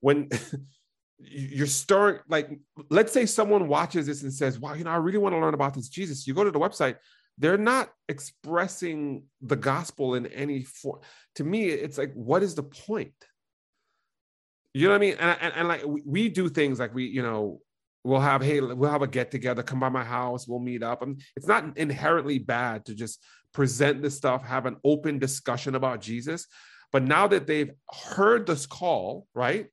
when 0.00 0.28
you're 1.18 1.66
stirring 1.66 2.20
like 2.28 2.48
let's 2.90 3.12
say 3.12 3.26
someone 3.26 3.66
watches 3.66 4.06
this 4.06 4.22
and 4.22 4.32
says 4.32 4.58
wow 4.58 4.74
you 4.74 4.84
know 4.84 4.90
i 4.90 4.96
really 4.96 5.18
want 5.18 5.34
to 5.34 5.38
learn 5.38 5.54
about 5.54 5.74
this 5.74 5.88
jesus 5.88 6.26
you 6.26 6.34
go 6.34 6.44
to 6.44 6.52
the 6.52 6.60
website 6.60 6.96
they're 7.38 7.56
not 7.56 7.90
expressing 8.08 9.22
the 9.42 9.56
gospel 9.56 10.14
in 10.14 10.26
any 10.26 10.62
form 10.64 11.00
to 11.36 11.44
me 11.44 11.68
it's 11.68 11.98
like 11.98 12.12
what 12.14 12.42
is 12.42 12.54
the 12.54 12.62
point? 12.62 13.12
You 14.74 14.86
know 14.86 14.92
what 14.92 14.96
i 14.96 15.00
mean? 15.00 15.16
And, 15.18 15.38
and, 15.40 15.52
and 15.54 15.68
like 15.68 15.84
we, 15.84 16.02
we 16.04 16.28
do 16.28 16.48
things 16.48 16.78
like 16.78 16.94
we 16.94 17.06
you 17.06 17.22
know 17.22 17.60
we'll 18.04 18.20
have 18.20 18.42
hey 18.42 18.60
we'll 18.60 18.90
have 18.90 19.02
a 19.02 19.08
get 19.08 19.30
together 19.30 19.62
come 19.62 19.80
by 19.80 19.88
my 19.88 20.04
house 20.04 20.46
we'll 20.46 20.58
meet 20.58 20.82
up. 20.82 21.02
And 21.02 21.20
it's 21.36 21.46
not 21.46 21.76
inherently 21.78 22.38
bad 22.38 22.84
to 22.86 22.94
just 22.94 23.24
present 23.52 24.02
this 24.02 24.16
stuff 24.16 24.44
have 24.44 24.66
an 24.66 24.76
open 24.84 25.18
discussion 25.18 25.74
about 25.74 26.00
jesus 26.00 26.46
but 26.92 27.02
now 27.02 27.26
that 27.26 27.46
they've 27.46 27.70
heard 27.90 28.46
this 28.46 28.66
call 28.66 29.26
right 29.34 29.68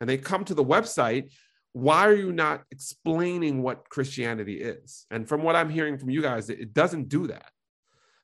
and 0.00 0.08
they 0.08 0.18
come 0.18 0.44
to 0.44 0.54
the 0.54 0.64
website, 0.64 1.32
why 1.72 2.06
are 2.06 2.14
you 2.14 2.32
not 2.32 2.64
explaining 2.70 3.62
what 3.62 3.88
Christianity 3.88 4.60
is? 4.60 5.06
And 5.10 5.28
from 5.28 5.42
what 5.42 5.54
I'm 5.54 5.68
hearing 5.68 5.98
from 5.98 6.10
you 6.10 6.22
guys, 6.22 6.48
it 6.50 6.72
doesn't 6.72 7.08
do 7.08 7.26
that. 7.28 7.50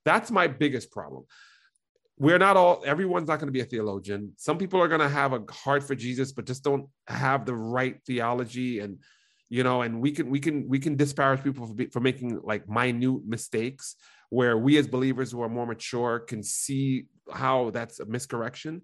That's 0.05 0.31
my 0.31 0.47
biggest 0.47 0.91
problem. 0.91 1.25
We're 2.19 2.39
not 2.39 2.57
all, 2.57 2.83
everyone's 2.87 3.29
not 3.29 3.39
going 3.41 3.49
to 3.49 3.53
be 3.53 3.61
a 3.61 3.65
theologian. 3.65 4.33
Some 4.37 4.57
people 4.57 4.81
are 4.81 4.89
going 4.89 5.01
to 5.01 5.09
have 5.09 5.33
a 5.33 5.43
heart 5.51 5.83
for 5.83 5.95
Jesus, 5.95 6.33
but 6.33 6.47
just 6.47 6.63
don't 6.63 6.87
have 7.09 7.45
the 7.45 7.55
right 7.55 8.01
theology. 8.07 8.81
And, 8.81 8.99
you 9.49 9.63
know, 9.65 9.83
and 9.83 10.01
we 10.01 10.13
can, 10.13 10.31
we 10.31 10.41
can, 10.41 10.69
we 10.69 10.79
can 10.79 10.97
disparage 10.97 11.43
people 11.43 11.67
for, 11.67 11.75
be, 11.75 11.87
for 11.87 12.01
making 12.01 12.41
like 12.43 12.69
minute 12.69 13.27
mistakes 13.27 13.97
where 14.31 14.57
we 14.57 14.79
as 14.79 14.87
believers 14.87 15.33
who 15.33 15.43
are 15.43 15.49
more 15.49 15.67
mature 15.67 16.21
can 16.21 16.43
see 16.43 17.07
how 17.33 17.71
that's 17.71 18.01
a 18.01 18.07
miscorrection. 18.07 18.83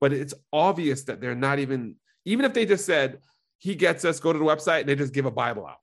But 0.00 0.12
it's 0.12 0.34
obvious 0.52 1.04
that 1.04 1.20
they're 1.20 1.34
not 1.34 1.58
even, 1.58 1.96
even 2.26 2.44
if 2.44 2.52
they 2.52 2.66
just 2.66 2.84
said 2.84 3.20
he 3.58 3.74
gets 3.74 4.04
us 4.04 4.20
go 4.20 4.32
to 4.32 4.38
the 4.38 4.44
website 4.44 4.80
and 4.80 4.88
they 4.90 4.94
just 4.94 5.14
give 5.14 5.24
a 5.24 5.30
bible 5.30 5.66
out 5.66 5.78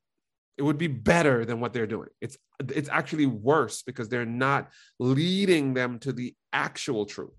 it 0.58 0.62
would 0.62 0.78
be 0.78 0.86
better 0.88 1.44
than 1.46 1.60
what 1.60 1.74
they're 1.74 1.88
doing 1.88 2.10
it's 2.22 2.38
it's 2.70 2.90
actually 2.90 3.26
worse 3.26 3.82
because 3.82 4.08
they're 4.10 4.26
not 4.26 4.70
leading 5.00 5.74
them 5.74 5.98
to 5.98 6.14
the 6.14 6.36
actual 6.54 7.06
truth 7.08 7.32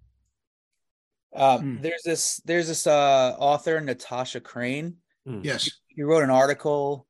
um, 1.37 1.61
Hmm. 1.77 1.83
there's 1.83 2.03
this 2.05 2.41
there's 2.45 2.67
this 2.69 2.87
uh, 2.87 3.37
author 3.39 3.81
natasha 3.81 4.41
crain 4.41 4.97
Yes. 5.43 5.71
he 5.89 6.03
wrote 6.03 6.23
an 6.23 6.31
article 6.31 7.07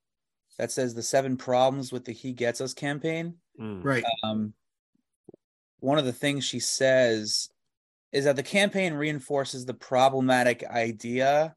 that 0.59 0.71
says 0.71 0.95
the 0.95 1.03
seven 1.03 1.37
problems 1.37 1.91
with 1.93 2.05
the 2.05 2.13
he 2.13 2.33
gets 2.33 2.61
us 2.61 2.75
campaign 2.75 3.35
Mm. 3.61 3.85
Right. 3.85 4.03
um, 4.25 4.53
one 5.79 5.99
of 5.99 6.05
the 6.05 6.13
things 6.13 6.45
she 6.45 6.59
says 6.59 7.49
is 8.13 8.25
that 8.25 8.35
the 8.37 8.43
campaign 8.43 8.95
reinforces 8.95 9.65
the 9.65 9.75
problematic 9.75 10.65
idea 10.65 11.55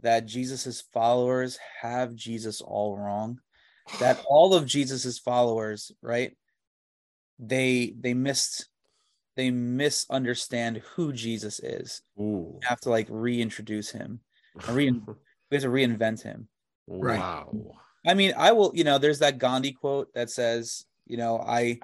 that 0.00 0.26
Jesus's 0.26 0.82
followers 0.92 1.58
have 1.80 2.14
Jesus 2.14 2.60
all 2.60 2.96
wrong. 2.96 3.40
that 4.00 4.22
all 4.28 4.54
of 4.54 4.66
Jesus's 4.66 5.18
followers, 5.18 5.92
right? 6.02 6.36
They 7.38 7.94
they 7.98 8.14
missed 8.14 8.68
they 9.36 9.50
misunderstand 9.50 10.82
who 10.96 11.12
Jesus 11.12 11.60
is. 11.60 12.02
Ooh. 12.18 12.58
Have 12.64 12.80
to 12.80 12.90
like 12.90 13.06
reintroduce 13.08 13.90
him. 13.90 14.20
Rein, 14.68 15.06
we 15.06 15.54
have 15.54 15.62
to 15.62 15.68
reinvent 15.68 16.22
him. 16.22 16.48
Right. 16.88 17.20
Wow. 17.20 17.76
I 18.06 18.14
mean, 18.14 18.32
I 18.36 18.52
will, 18.52 18.72
you 18.74 18.84
know, 18.84 18.98
there's 18.98 19.20
that 19.20 19.38
Gandhi 19.38 19.72
quote 19.72 20.12
that 20.14 20.30
says, 20.30 20.86
you 21.06 21.16
know, 21.16 21.38
I 21.38 21.78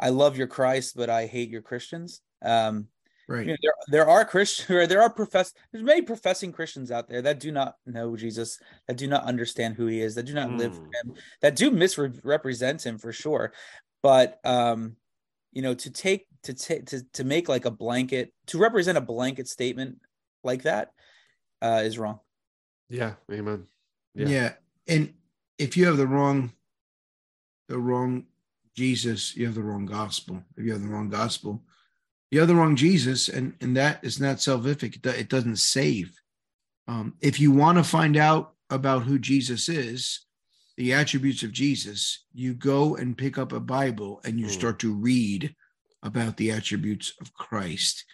I 0.00 0.10
love 0.10 0.36
your 0.36 0.46
Christ, 0.46 0.96
but 0.96 1.10
I 1.10 1.26
hate 1.26 1.50
your 1.50 1.62
Christians. 1.62 2.20
Um, 2.42 2.88
Right. 3.28 3.44
you 3.46 3.52
know, 3.52 3.56
there 3.62 3.72
there 3.88 4.08
are 4.08 4.24
Christians 4.24 4.70
or 4.76 4.86
there 4.86 5.02
are 5.02 5.10
profess 5.10 5.52
there's 5.70 5.84
many 5.84 6.00
professing 6.02 6.50
Christians 6.50 6.90
out 6.90 7.08
there 7.08 7.20
that 7.22 7.40
do 7.40 7.52
not 7.52 7.74
know 7.84 8.16
Jesus, 8.16 8.58
that 8.86 8.96
do 8.96 9.06
not 9.06 9.24
understand 9.24 9.76
who 9.76 9.86
he 9.86 10.00
is, 10.00 10.14
that 10.14 10.22
do 10.24 10.32
not 10.32 10.50
live 10.52 10.74
for 10.74 10.80
Mm. 10.80 10.94
him, 11.10 11.14
that 11.42 11.54
do 11.54 11.70
misrepresent 11.70 12.84
him 12.86 12.96
for 12.96 13.12
sure. 13.12 13.52
But 14.02 14.40
um, 14.44 14.96
you 15.52 15.60
know, 15.60 15.74
to 15.74 15.90
take 15.90 16.26
to 16.44 16.54
take 16.54 16.86
to 16.86 17.02
to 17.12 17.24
make 17.24 17.48
like 17.48 17.66
a 17.66 17.70
blanket 17.70 18.32
to 18.46 18.58
represent 18.58 18.96
a 18.96 19.02
blanket 19.02 19.46
statement 19.48 19.98
like 20.42 20.62
that 20.62 20.92
uh 21.60 21.82
is 21.84 21.98
wrong. 21.98 22.20
Yeah. 22.88 23.14
Amen. 23.30 23.66
Yeah. 24.14 24.54
And 24.86 25.12
if 25.58 25.76
you 25.76 25.84
have 25.86 25.98
the 25.98 26.06
wrong, 26.06 26.52
the 27.68 27.78
wrong 27.78 28.24
Jesus, 28.74 29.36
you 29.36 29.44
have 29.44 29.54
the 29.54 29.62
wrong 29.62 29.84
gospel. 29.84 30.42
If 30.56 30.64
you 30.64 30.72
have 30.72 30.82
the 30.82 30.88
wrong 30.88 31.10
gospel, 31.10 31.62
you 32.30 32.38
have 32.40 32.48
the 32.48 32.54
wrong 32.54 32.76
Jesus, 32.76 33.28
and 33.28 33.54
and 33.60 33.76
that 33.76 34.00
is 34.02 34.20
not 34.20 34.36
salvific. 34.36 35.04
It, 35.06 35.28
doesn't 35.28 35.56
save. 35.56 36.12
Um, 36.86 37.14
if 37.20 37.40
you 37.40 37.50
want 37.52 37.78
to 37.78 37.84
find 37.84 38.16
out 38.16 38.54
about 38.70 39.04
who 39.04 39.18
Jesus 39.18 39.68
is, 39.68 40.24
the 40.76 40.92
attributes 40.92 41.42
of 41.42 41.52
Jesus, 41.52 42.24
you 42.32 42.54
go 42.54 42.96
and 42.96 43.16
pick 43.18 43.38
up 43.38 43.52
a 43.52 43.60
Bible 43.60 44.20
and 44.24 44.38
you 44.38 44.46
Mm. 44.46 44.50
start 44.50 44.78
to 44.80 44.94
read 44.94 45.54
about 46.02 46.36
the 46.36 46.50
attributes 46.50 47.14
of 47.20 47.34
Christ. 47.34 48.04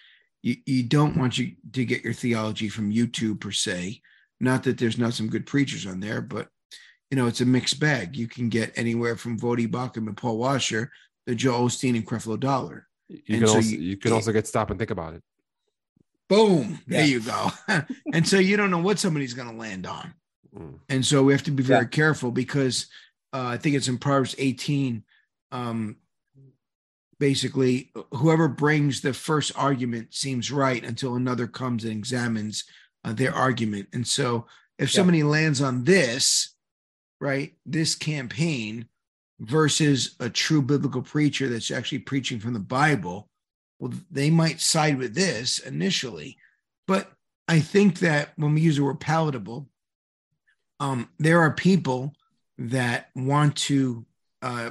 You, 0.42 0.56
you 0.66 0.82
don't 0.82 1.16
want 1.16 1.38
you 1.38 1.52
to 1.72 1.84
get 1.84 2.04
your 2.04 2.12
theology 2.12 2.68
from 2.68 2.92
YouTube 2.92 3.40
per 3.40 3.50
se. 3.50 4.00
Not 4.40 4.62
that 4.64 4.78
there's 4.78 4.98
not 4.98 5.14
some 5.14 5.28
good 5.28 5.46
preachers 5.46 5.86
on 5.86 6.00
there, 6.00 6.20
but 6.20 6.48
you 7.10 7.16
know, 7.16 7.26
it's 7.26 7.40
a 7.40 7.46
mixed 7.46 7.78
bag. 7.78 8.16
You 8.16 8.26
can 8.26 8.48
get 8.48 8.72
anywhere 8.76 9.16
from 9.16 9.38
Voddie 9.38 9.70
Baucham 9.70 10.08
and 10.08 10.16
Paul 10.16 10.38
Washer 10.38 10.90
to 11.26 11.34
Joel 11.34 11.68
Osteen 11.68 11.94
and 11.94 12.06
Creflo 12.06 12.38
Dollar. 12.40 12.88
You 13.09 13.18
And 13.28 13.39
can 13.40 13.47
so 13.48 13.55
also 13.56 13.68
you- 13.68 13.78
you, 13.78 13.97
can 13.97 14.12
also 14.12 14.32
get 14.32 14.47
stop 14.47 14.70
and 14.70 14.78
think 14.78 14.90
about 14.90 15.14
it. 15.14 15.22
Boom. 16.28 16.81
There 16.86 17.01
Yeah. 17.01 17.06
you 17.06 17.20
go. 17.20 17.51
and 18.12 18.26
so 18.26 18.39
you 18.39 18.56
don't 18.56 18.70
know 18.70 18.78
what 18.78 18.98
somebody's 18.98 19.35
going 19.35 19.51
to 19.51 19.56
land 19.56 19.86
on. 19.86 20.14
Mm. 20.56 20.78
And 20.89 21.05
so 21.05 21.22
we 21.22 21.32
have 21.32 21.43
to 21.44 21.51
be 21.51 21.62
very 21.62 21.85
Yeah. 21.85 21.89
careful 21.89 22.31
because 22.31 22.86
uh, 23.32 23.43
I 23.47 23.56
think 23.59 23.76
it's 23.76 23.89
in 23.89 23.98
Proverbs 23.98 24.35
18. 24.39 25.02
Um, 25.52 25.97
basically, 27.18 27.90
whoever 28.12 28.48
brings 28.48 29.01
the 29.01 29.12
first 29.12 29.52
argument 29.56 30.14
seems 30.14 30.51
right 30.51 30.82
until 30.85 31.14
another 31.16 31.47
comes 31.47 31.85
and 31.85 31.93
examines 31.93 32.64
uh, 33.05 33.12
their 33.12 33.35
argument. 33.35 33.89
And 33.93 34.06
so 34.06 34.47
if 34.78 34.90
Yeah. 34.93 34.97
somebody 34.98 35.22
lands 35.22 35.60
on 35.60 35.85
this, 35.85 36.55
right, 37.20 37.55
this 37.66 37.94
campaign 37.94 38.89
versus 39.40 40.16
a 40.20 40.28
true 40.31 40.62
biblical 40.62 41.02
preacher 41.02 41.48
that's 41.48 41.70
actually 41.70 41.98
preaching 41.98 42.39
from 42.39 42.52
the 42.52 42.61
Bible, 42.61 43.28
well, 43.78 43.93
they 44.11 44.31
might 44.31 44.61
side 44.61 44.98
with 44.98 45.15
this 45.15 45.59
initially. 45.59 46.36
But 46.86 47.11
I 47.48 47.61
think 47.61 47.98
that 48.01 48.31
when 48.36 48.55
we 48.55 48.61
use 48.61 48.77
the 48.77 48.85
word 48.85 49.01
palatable, 49.01 49.69
um, 50.81 51.09
there 51.19 51.40
are 51.40 51.52
people 51.52 52.15
that 52.59 53.09
want 53.15 53.56
to 53.56 54.05
uh, 54.43 54.70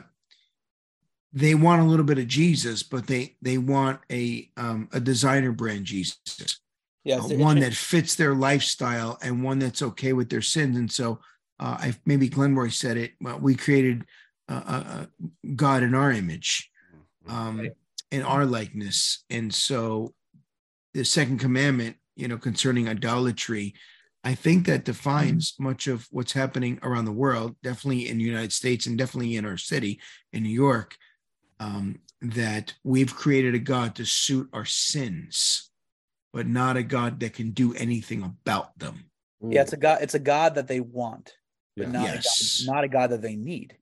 they 1.34 1.56
want 1.56 1.82
a 1.82 1.86
little 1.86 2.06
bit 2.06 2.20
of 2.20 2.28
Jesus, 2.28 2.84
but 2.84 3.08
they 3.08 3.36
they 3.42 3.58
want 3.58 4.00
a 4.12 4.50
um, 4.56 4.88
a 4.94 5.00
designer 5.00 5.52
brand 5.52 5.86
Jesus, 5.86 6.62
Yeah, 7.04 7.18
uh, 7.18 7.28
one 7.30 7.60
that 7.60 7.74
fits 7.74 8.16
their 8.16 8.36
lifestyle 8.36 9.18
and 9.22 9.44
one 9.44 9.60
that's 9.60 9.82
okay 9.82 10.14
with 10.14 10.30
their 10.30 10.42
sins. 10.42 10.78
And 10.78 10.92
so, 10.92 11.20
uh, 11.60 11.78
I 11.80 11.96
maybe 12.06 12.30
Glenroy 12.30 12.72
said 12.72 12.98
it. 12.98 13.14
Well, 13.20 13.40
we 13.40 13.56
created 13.56 14.06
uh, 14.50 14.62
uh, 14.66 14.84
uh, 14.88 15.06
God 15.56 15.84
in 15.84 15.96
our 15.96 16.12
image, 16.12 16.70
um, 17.28 17.70
in 18.12 18.22
our 18.22 18.46
likeness, 18.46 19.24
and 19.30 19.54
so 19.54 20.14
the 20.94 21.04
second 21.04 21.40
commandment, 21.40 21.98
you 22.16 22.28
know, 22.28 22.38
concerning 22.38 22.88
idolatry, 22.88 23.74
I 24.24 24.36
think 24.36 24.68
that 24.68 24.86
defines 24.86 25.56
much 25.60 25.88
of 25.88 26.08
what's 26.12 26.34
happening 26.34 26.80
around 26.84 27.06
the 27.06 27.12
world, 27.12 27.56
definitely 27.64 28.08
in 28.08 28.18
the 28.18 28.24
United 28.24 28.54
States 28.54 28.86
and 28.86 28.98
definitely 28.98 29.36
in 29.36 29.46
our 29.46 29.58
city, 29.58 30.00
in 30.32 30.44
New 30.44 30.50
York, 30.50 30.96
um, 31.60 32.00
that 32.22 32.74
we've 32.84 33.14
created 33.14 33.56
a 33.56 33.60
God 33.60 33.96
to 33.96 34.06
suit 34.06 34.48
our 34.54 34.66
sins, 34.66 35.72
but 36.32 36.48
not 36.48 36.78
a 36.78 36.84
God 36.84 37.20
that 37.22 37.34
can 37.34 37.52
do 37.52 37.74
anything 37.74 38.24
about 38.24 38.78
them. 38.80 39.06
yeah, 39.42 39.62
it's 39.62 39.74
a 39.74 39.78
god 39.78 40.02
it's 40.02 40.16
a 40.16 40.20
god 40.20 40.56
that 40.56 40.68
they 40.68 40.80
want, 40.80 41.34
but 41.76 41.88
Yeah. 41.88 41.94
not 41.94 42.14
Yes. 42.14 42.62
a 42.62 42.66
god, 42.66 42.76
not 42.76 42.84
a 42.84 42.88
god 42.88 43.10
that 43.10 43.22
they 43.22 43.36
need. 43.36 43.78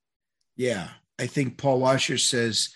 Yeah. 0.61 0.89
I 1.17 1.25
think 1.25 1.57
Paul 1.57 1.79
Washer 1.79 2.19
says 2.19 2.69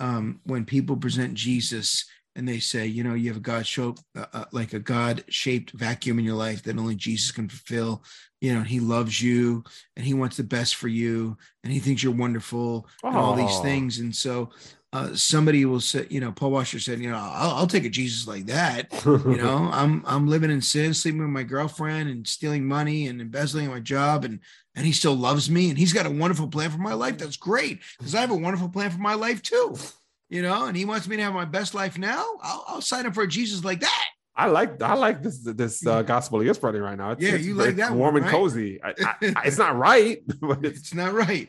um, 0.00 0.40
when 0.44 0.66
people 0.66 0.98
present 0.98 1.32
Jesus 1.32 2.04
and 2.36 2.46
they 2.46 2.58
say, 2.58 2.86
you 2.86 3.02
know, 3.02 3.14
you 3.14 3.28
have 3.28 3.38
a 3.38 3.40
God 3.40 3.66
show 3.66 3.94
uh, 4.14 4.26
uh, 4.34 4.44
like 4.52 4.74
a 4.74 4.78
God 4.78 5.24
shaped 5.30 5.70
vacuum 5.70 6.18
in 6.18 6.26
your 6.26 6.36
life 6.36 6.62
that 6.64 6.76
only 6.76 6.94
Jesus 6.94 7.32
can 7.32 7.48
fulfill, 7.48 8.04
you 8.42 8.52
know, 8.52 8.60
he 8.60 8.80
loves 8.80 9.22
you 9.22 9.64
and 9.96 10.04
he 10.04 10.12
wants 10.12 10.36
the 10.36 10.44
best 10.44 10.74
for 10.74 10.88
you 10.88 11.38
and 11.64 11.72
he 11.72 11.78
thinks 11.78 12.02
you're 12.02 12.12
wonderful 12.12 12.86
and 13.02 13.16
all 13.16 13.34
these 13.34 13.60
things. 13.60 13.98
And 13.98 14.14
so 14.14 14.50
uh, 14.92 15.14
somebody 15.14 15.64
will 15.64 15.80
say, 15.80 16.06
you 16.10 16.20
know, 16.20 16.32
Paul 16.32 16.50
Washer 16.50 16.78
said, 16.78 17.00
you 17.00 17.10
know, 17.10 17.16
I'll, 17.16 17.50
I'll 17.56 17.66
take 17.66 17.84
a 17.86 17.88
Jesus 17.88 18.26
like 18.26 18.46
that. 18.46 18.92
You 19.06 19.36
know, 19.36 19.56
I'm 19.72 20.04
I'm 20.06 20.26
living 20.26 20.50
in 20.50 20.60
sin, 20.60 20.92
sleeping 20.92 21.20
with 21.20 21.30
my 21.30 21.44
girlfriend 21.44 22.10
and 22.10 22.26
stealing 22.28 22.64
money 22.66 23.06
and 23.06 23.20
embezzling 23.20 23.68
my 23.68 23.80
job 23.80 24.24
and 24.24 24.40
and 24.74 24.84
he 24.86 24.92
still 24.92 25.14
loves 25.14 25.50
me 25.50 25.70
and 25.70 25.78
he's 25.78 25.92
got 25.92 26.06
a 26.06 26.10
wonderful 26.10 26.48
plan 26.48 26.70
for 26.70 26.78
my 26.78 26.94
life. 26.94 27.18
That's 27.18 27.36
great 27.36 27.80
because 27.98 28.14
I 28.14 28.20
have 28.20 28.30
a 28.30 28.36
wonderful 28.36 28.68
plan 28.68 28.90
for 28.90 29.00
my 29.00 29.14
life 29.14 29.40
too. 29.42 29.76
You 30.28 30.42
know, 30.42 30.64
and 30.66 30.76
he 30.76 30.84
wants 30.86 31.06
me 31.08 31.16
to 31.16 31.22
have 31.22 31.34
my 31.34 31.44
best 31.44 31.74
life 31.74 31.98
now. 31.98 32.24
I'll, 32.42 32.64
I'll 32.66 32.80
sign 32.80 33.04
up 33.06 33.14
for 33.14 33.22
a 33.22 33.28
Jesus 33.28 33.64
like 33.64 33.80
that. 33.80 34.04
I 34.34 34.46
like 34.46 34.80
I 34.82 34.94
like 34.94 35.22
this 35.22 35.38
this 35.42 35.86
uh, 35.86 36.02
gospel 36.02 36.42
you're 36.42 36.54
spreading 36.54 36.80
right 36.82 36.96
now. 36.96 37.10
It's, 37.12 37.22
Yeah, 37.22 37.34
it's 37.34 37.44
you 37.44 37.54
like 37.54 37.76
that 37.76 37.92
warm 37.92 38.14
one, 38.14 38.22
and 38.22 38.30
cozy. 38.30 38.82
I, 38.82 38.90
I, 38.90 39.14
I- 39.36 39.42
it's 39.46 39.58
not 39.64 39.76
right, 39.76 40.22
but 40.40 40.64
it's 40.64 40.78
It's 40.80 40.94
not 40.94 41.12
right. 41.12 41.48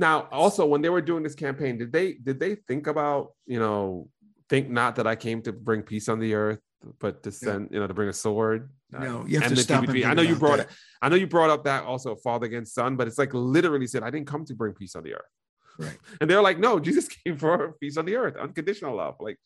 Now 0.00 0.28
also 0.32 0.66
when 0.66 0.82
they 0.82 0.88
were 0.88 1.02
doing 1.02 1.22
this 1.22 1.34
campaign, 1.34 1.78
did 1.78 1.92
they 1.92 2.14
did 2.14 2.40
they 2.40 2.56
think 2.56 2.86
about 2.86 3.32
you 3.46 3.58
know 3.58 4.08
think 4.48 4.68
not 4.68 4.96
that 4.96 5.06
I 5.06 5.14
came 5.14 5.42
to 5.42 5.52
bring 5.52 5.82
peace 5.82 6.08
on 6.08 6.18
the 6.18 6.34
earth, 6.34 6.60
but 6.98 7.22
to 7.22 7.30
send 7.30 7.68
you 7.70 7.78
know 7.78 7.86
to 7.86 7.94
bring 7.94 8.08
a 8.08 8.12
sword. 8.12 8.70
No, 8.90 9.24
you 9.26 9.38
have 9.38 9.50
to 9.50 9.56
stop 9.56 9.86
and 9.88 10.04
I 10.04 10.14
know 10.14 10.22
you 10.22 10.34
brought 10.34 10.56
that. 10.56 10.70
it. 10.70 10.76
I 11.00 11.08
know 11.08 11.16
you 11.16 11.28
brought 11.28 11.50
up 11.50 11.64
that 11.64 11.84
also 11.84 12.16
father 12.16 12.46
against 12.46 12.74
son, 12.74 12.96
but 12.96 13.06
it's 13.06 13.18
like 13.18 13.32
literally 13.32 13.86
said, 13.86 14.02
I 14.02 14.10
didn't 14.10 14.26
come 14.26 14.44
to 14.46 14.54
bring 14.54 14.74
peace 14.74 14.96
on 14.96 15.04
the 15.04 15.14
earth. 15.14 15.32
Right. 15.78 15.96
And 16.20 16.28
they're 16.28 16.42
like, 16.42 16.58
no, 16.58 16.80
Jesus 16.80 17.06
came 17.24 17.36
for 17.36 17.76
peace 17.80 17.96
on 17.96 18.04
the 18.04 18.16
earth, 18.16 18.36
unconditional 18.36 18.96
love. 18.96 19.16
Like 19.20 19.38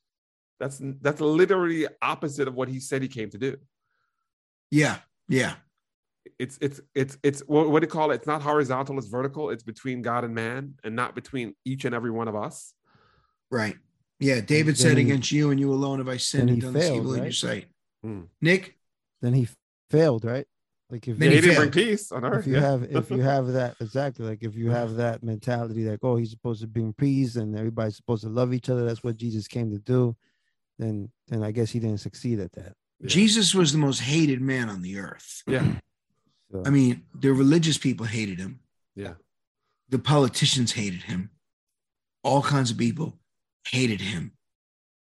that's 0.58 0.80
that's 1.02 1.20
literally 1.20 1.86
opposite 2.00 2.48
of 2.48 2.54
what 2.54 2.68
he 2.68 2.80
said 2.80 3.02
he 3.02 3.08
came 3.08 3.28
to 3.30 3.38
do. 3.38 3.56
Yeah. 4.70 4.98
Yeah. 5.28 5.54
It's 6.38 6.58
it's 6.60 6.80
it's 6.94 7.18
it's 7.22 7.40
what, 7.46 7.70
what 7.70 7.80
do 7.80 7.86
you 7.86 7.90
call 7.90 8.10
it? 8.10 8.16
It's 8.16 8.26
not 8.26 8.42
horizontal, 8.42 8.98
it's 8.98 9.06
vertical. 9.08 9.50
It's 9.50 9.62
between 9.62 10.02
God 10.02 10.24
and 10.24 10.34
man, 10.34 10.74
and 10.82 10.96
not 10.96 11.14
between 11.14 11.54
each 11.64 11.84
and 11.84 11.94
every 11.94 12.10
one 12.10 12.28
of 12.28 12.34
us. 12.36 12.74
Right. 13.50 13.76
Yeah. 14.20 14.40
David 14.40 14.76
then 14.76 14.76
said, 14.76 14.96
he- 14.98 15.04
Against 15.04 15.30
you 15.32 15.50
and 15.50 15.60
you 15.60 15.72
alone 15.72 15.98
have 15.98 16.08
I 16.08 16.16
sinned 16.16 16.48
then 16.48 16.54
and 16.54 16.56
he 16.56 16.60
done 16.62 16.72
this 16.74 16.84
failed, 16.88 16.96
evil 16.98 17.14
in 17.14 17.22
your 17.24 17.32
sight. 17.32 17.66
Hmm. 18.02 18.20
Nick, 18.40 18.76
Then 19.22 19.34
he 19.34 19.48
failed, 19.90 20.24
right? 20.24 20.46
Like 20.90 21.08
if 21.08 21.18
Then 21.18 21.30
he 21.30 21.36
you, 21.36 21.42
didn't 21.42 21.56
bring 21.56 21.70
peace 21.70 22.12
on 22.12 22.24
earth. 22.24 22.40
if 22.40 22.46
you 22.46 22.54
yeah. 22.54 22.60
have 22.60 22.82
if 22.84 23.10
you 23.10 23.20
have 23.34 23.46
that 23.48 23.74
exactly 23.80 24.26
like 24.26 24.42
if 24.42 24.54
you 24.54 24.70
have 24.70 24.96
that 24.96 25.22
mentality 25.22 25.84
like 25.88 26.00
oh 26.02 26.16
he's 26.16 26.30
supposed 26.30 26.60
to 26.60 26.66
bring 26.68 26.92
peace 26.92 27.36
and 27.36 27.56
everybody's 27.56 27.96
supposed 27.96 28.22
to 28.22 28.28
love 28.28 28.52
each 28.52 28.68
other 28.68 28.84
that's 28.84 29.02
what 29.02 29.16
jesus 29.16 29.48
came 29.48 29.70
to 29.70 29.78
do 29.78 30.14
then 30.78 31.10
then 31.28 31.42
i 31.42 31.50
guess 31.50 31.70
he 31.70 31.80
didn't 31.80 32.00
succeed 32.00 32.38
at 32.38 32.52
that 32.52 32.74
Yeah. 33.00 33.08
Jesus 33.08 33.54
was 33.54 33.72
the 33.72 33.78
most 33.78 34.00
hated 34.00 34.40
man 34.42 34.68
on 34.68 34.82
the 34.82 34.98
earth. 34.98 35.42
yeah, 35.46 35.66
so, 36.54 36.62
I 36.64 36.70
mean, 36.70 37.02
the 37.12 37.32
religious 37.32 37.76
people 37.78 38.06
hated 38.06 38.38
him. 38.38 38.60
yeah. 38.94 39.14
the 39.88 39.98
politicians 39.98 40.70
hated 40.70 41.02
him. 41.02 41.30
All 42.22 42.42
kinds 42.42 42.70
of 42.70 42.78
people 42.78 43.18
hated 43.68 44.00
him. 44.00 44.32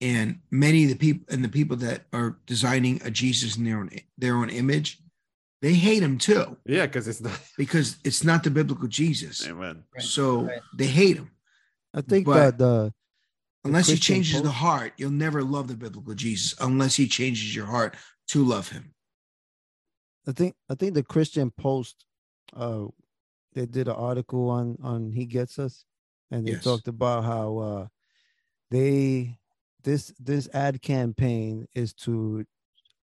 And 0.00 0.40
many 0.50 0.84
of 0.84 0.88
the 0.88 0.96
people 0.96 1.26
and 1.32 1.44
the 1.44 1.50
people 1.50 1.76
that 1.76 2.06
are 2.12 2.38
designing 2.46 3.02
a 3.04 3.10
Jesus 3.10 3.56
in 3.58 3.64
their 3.64 3.78
own 3.78 3.90
their 4.16 4.34
own 4.36 4.48
image, 4.48 4.98
they 5.60 5.74
hate 5.74 6.02
him 6.02 6.16
too 6.18 6.56
Yeah, 6.64 6.86
because 6.86 7.06
it's 7.06 7.20
not 7.20 7.38
because 7.58 7.96
it's 8.02 8.24
not 8.24 8.42
the 8.42 8.50
biblical 8.50 8.88
Jesus. 8.88 9.46
Amen. 9.46 9.84
So 9.98 10.44
right. 10.44 10.60
they 10.74 10.86
hate 10.86 11.18
him. 11.18 11.30
i 11.94 12.00
think 12.00 12.24
but- 12.24 12.56
the 12.58 12.64
uh, 12.64 12.84
the 12.84 12.92
Unless 13.64 13.86
he 13.88 13.92
Christian 13.92 14.14
changes 14.16 14.42
the 14.42 14.50
heart, 14.50 14.92
you'll 14.96 15.10
never 15.10 15.44
love 15.44 15.68
the 15.68 15.76
biblical 15.76 16.14
Jesus 16.14 16.56
unless 16.60 16.96
he 16.96 17.06
changes 17.06 17.54
your 17.54 17.66
heart 17.66 17.94
to 18.28 18.42
love 18.44 18.70
him. 18.70 18.91
I 20.26 20.32
think 20.32 20.54
I 20.68 20.74
think 20.74 20.94
the 20.94 21.02
Christian 21.02 21.50
Post 21.50 22.04
uh 22.54 22.86
they 23.54 23.66
did 23.66 23.88
an 23.88 23.94
article 23.96 24.48
on 24.50 24.76
on 24.82 25.12
He 25.12 25.26
Gets 25.26 25.58
Us, 25.58 25.84
and 26.30 26.46
they 26.46 26.52
Yes. 26.52 26.64
talked 26.64 26.88
about 26.88 27.24
how 27.24 27.58
uh, 27.58 27.86
they 28.70 29.38
this 29.82 30.12
this 30.18 30.48
ad 30.54 30.80
campaign 30.82 31.66
is 31.74 31.92
to 31.94 32.44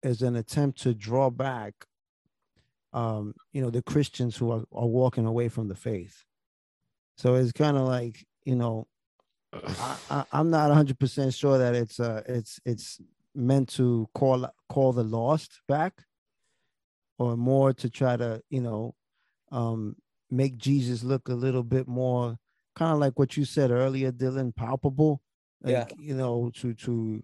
is 0.03 0.23
an 0.23 0.37
attempt 0.37 0.81
to 0.83 0.95
draw 0.95 1.29
back, 1.29 1.75
um, 2.93 3.35
you 3.53 3.61
know, 3.61 3.69
the 3.71 3.83
Christians 3.83 4.37
who 4.37 4.51
are, 4.53 4.63
are 4.73 4.87
walking 4.87 5.27
away 5.27 5.49
from 5.49 5.69
the 5.69 5.75
faith. 5.75 6.25
So 7.17 7.35
it's 7.35 7.53
kind 7.53 7.77
of 7.77 7.87
like 7.87 8.25
you 8.45 8.57
know, 8.57 8.87
I, 9.53 9.97
I, 10.11 10.25
I'm 10.33 10.51
not 10.51 10.69
100 10.69 10.99
percent 10.99 11.35
sure 11.35 11.59
that 11.59 11.75
it's 11.75 12.01
uh 12.01 12.23
it's 12.27 12.61
it's 12.65 13.01
meant 13.35 13.69
to 13.71 14.09
call 14.15 14.49
call 14.69 14.93
the 14.93 15.05
lost 15.05 15.61
back, 15.69 16.05
or 17.19 17.37
more 17.37 17.73
to 17.73 17.91
try 17.91 18.17
to 18.17 18.41
you 18.51 18.61
know 18.61 18.95
um 19.53 19.97
make 20.31 20.57
Jesus 20.57 21.03
look 21.03 21.29
a 21.29 21.35
little 21.35 21.63
bit 21.63 21.89
more 21.89 22.37
kind 22.77 22.93
of 22.93 22.99
like 22.99 23.19
what 23.19 23.37
you 23.37 23.45
said 23.45 23.71
earlier, 23.71 24.13
Dylan, 24.13 24.55
palpable. 24.55 25.21
Like, 25.63 25.73
Yeah. 25.73 25.87
you 25.99 26.15
know, 26.15 26.51
to 26.57 26.75
to 26.75 27.23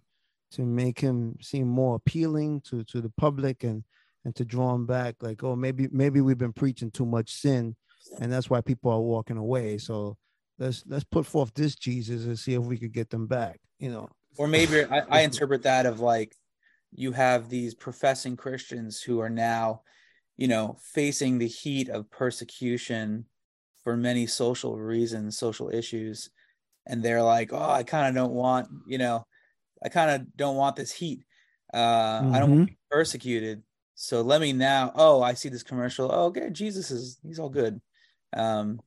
to 0.51 0.65
make 0.65 0.99
him 0.99 1.37
seem 1.41 1.67
more 1.67 1.95
appealing 1.95 2.61
to 2.61 2.83
to 2.85 2.99
the 3.01 3.11
public 3.17 3.63
and 3.63 3.83
and 4.25 4.35
to 4.35 4.43
draw 4.43 4.73
him 4.75 4.85
back. 4.85 5.15
Like, 5.21 5.43
oh, 5.43 5.55
maybe 5.55 5.87
maybe 5.91 6.19
we've 6.19 6.37
been 6.37 6.51
preaching 6.53 6.91
too 6.91 7.05
much 7.05 7.31
sin, 7.31 7.75
and 8.19 8.31
that's 8.31 8.49
why 8.49 8.61
people 8.61 8.91
are 8.91 8.99
walking 9.01 9.37
away. 9.37 9.77
So 9.77 10.17
let's 10.59 10.83
let's 10.87 11.05
put 11.05 11.25
forth 11.25 11.53
this 11.53 11.75
Jesus 11.75 12.25
and 12.25 12.37
see 12.37 12.53
if 12.55 12.63
we 12.63 12.77
could 12.77 12.91
get 12.91 13.09
them 13.09 13.27
back. 13.27 13.59
You 13.79 13.91
know, 13.91 14.09
or 14.37 14.47
maybe 14.47 14.83
I, 14.83 15.03
I 15.09 15.21
interpret 15.21 15.63
that 15.63 15.85
of 15.85 15.99
like 16.01 16.35
you 16.95 17.11
have 17.11 17.49
these 17.49 17.73
professing 17.73 18.37
Christians 18.37 19.01
who 19.01 19.19
are 19.19 19.29
now, 19.29 19.81
you 20.37 20.47
know, 20.47 20.77
facing 20.81 21.37
the 21.37 21.47
heat 21.47 21.89
of 21.89 22.09
persecution 22.09 23.25
for 23.83 23.95
many 23.95 24.25
social 24.25 24.77
reasons, 24.77 25.37
social 25.37 25.69
issues, 25.69 26.29
and 26.87 27.03
they're 27.03 27.21
like, 27.21 27.51
oh, 27.53 27.69
I 27.69 27.83
kind 27.83 28.07
of 28.07 28.15
don't 28.15 28.33
want, 28.33 28.67
you 28.87 28.97
know, 28.97 29.25
I 29.83 29.89
kind 29.89 30.11
of 30.11 30.35
don't 30.35 30.55
want 30.55 30.75
this 30.75 30.91
heat. 30.91 31.23
Uh, 31.73 32.21
I 32.31 32.39
don't 32.39 32.49
want 32.51 32.61
to 32.61 32.73
be 32.73 32.77
persecuted. 32.89 33.61
So 33.95 34.21
let 34.21 34.41
me 34.41 34.53
now. 34.53 34.91
Oh, 34.95 35.21
I 35.21 35.33
see 35.33 35.49
this 35.49 35.63
commercial. 35.63 36.09
Oh, 36.11 36.25
okay, 36.25 36.49
Jesus 36.49 36.91
is 36.91 37.17
he's 37.23 37.39
all 37.39 37.49
good. 37.49 37.81
Um, 38.33 38.79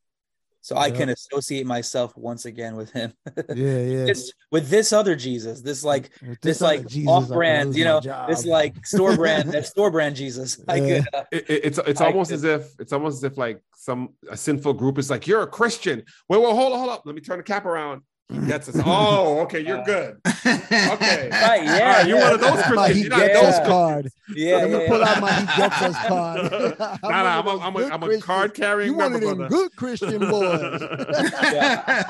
so 0.69 0.77
I 0.77 0.91
can 0.91 1.09
associate 1.09 1.65
myself 1.67 2.15
once 2.15 2.45
again 2.45 2.77
with 2.77 2.93
him. 2.93 3.15
yeah, 3.55 3.55
yeah. 3.57 4.05
This, 4.05 4.31
with 4.53 4.69
this 4.69 4.93
other 4.93 5.17
Jesus, 5.17 5.63
this 5.63 5.83
like 5.83 6.11
With 6.21 6.41
this, 6.43 6.59
this 6.59 6.61
like 6.61 6.87
Jesus, 6.87 7.09
off 7.09 7.29
brand, 7.29 7.75
you 7.75 7.85
know, 7.85 8.01
this 8.29 8.45
like 8.45 8.85
store 8.85 9.17
brand, 9.17 9.51
that 9.53 9.67
store 9.67 9.91
brand 9.91 10.15
Jesus. 10.15 10.61
I 10.69 10.79
could, 10.81 11.07
uh, 11.15 11.25
It- 11.33 11.49
it- 11.49 11.65
it's 11.65 11.79
it's 11.87 12.01
I 12.03 12.07
almost 12.09 12.29
could- 12.31 12.35
as 12.35 12.45
if 12.45 12.69
it's 12.79 12.93
almost 12.93 13.17
as 13.17 13.25
if 13.25 13.39
like 13.39 13.63
some 13.77 14.11
a 14.31 14.37
sinful 14.37 14.75
group 14.75 14.99
is 14.99 15.09
like 15.09 15.27
you're 15.27 15.41
a 15.43 15.47
Christian. 15.47 16.03
Wait, 16.29 16.39
well, 16.39 16.55
hold 16.55 16.75
on, 16.75 16.79
hold 16.81 16.91
up. 16.91 17.03
Let 17.07 17.15
me 17.15 17.23
turn 17.23 17.39
the 17.39 17.45
cap 17.45 17.65
around. 17.65 18.03
He 18.31 18.39
gets 18.47 18.69
us. 18.69 18.77
Oh, 18.85 19.41
okay, 19.41 19.61
you're 19.61 19.83
good. 19.85 20.21
Okay, 20.27 20.69
right, 21.33 21.63
yeah, 21.65 21.79
All 21.81 21.87
right, 21.87 22.07
you're 22.07 22.19
yeah. 22.19 22.25
one 22.25 22.35
of 22.35 22.41
those 22.41 22.57
my 22.75 22.93
Christians. 22.93 22.95
he 22.97 23.01
You're 23.01 23.11
not 23.11 23.19
gets 23.21 23.35
those 23.41 23.45
us 23.45 23.59
Christians. 23.61 23.69
card. 23.69 24.09
yeah, 24.37 24.57
Let 24.57 24.71
me 24.71 24.77
yeah, 24.83 24.89
pull 24.89 24.99
yeah. 25.01 25.09
out 25.09 25.21
my 25.23 25.33
he 25.33 25.47
gets 25.57 25.83
us 25.83 25.97
card. 26.07 26.53
Nah, 27.03 27.23
nah, 27.23 27.39
I'm 27.41 27.47
a, 27.47 27.59
I'm 27.61 27.77
a, 27.77 27.87
I'm 27.87 28.03
a 28.03 28.19
card 28.21 28.53
carrying 28.55 28.91
You 28.93 28.99
one 28.99 29.13
member, 29.13 29.17
of 29.31 29.39
them 29.39 29.49
brother. 29.49 29.55
good 29.55 29.77
Christian 29.77 30.19
boys. 30.31 30.61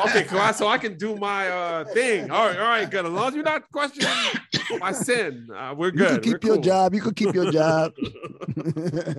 okay, 0.06 0.24
class. 0.24 0.58
So 0.58 0.66
I 0.66 0.78
can 0.78 0.96
do 0.98 1.14
my 1.16 1.48
uh 1.48 1.84
thing. 1.84 2.30
All 2.32 2.46
right, 2.48 2.58
all 2.58 2.68
right, 2.68 2.90
good. 2.90 3.06
As 3.06 3.12
long 3.12 3.28
as 3.28 3.34
you're 3.34 3.44
not 3.44 3.70
questioning 3.70 4.08
my 4.80 4.90
sin, 4.92 5.48
uh, 5.54 5.74
we're 5.76 5.92
You 5.92 5.92
good. 5.92 6.22
keep 6.22 6.42
we're 6.42 6.48
your 6.48 6.56
cool. 6.56 6.62
job. 6.64 6.94
You 6.94 7.00
could 7.00 7.14
keep 7.16 7.34
your 7.34 7.52
job. 7.52 7.92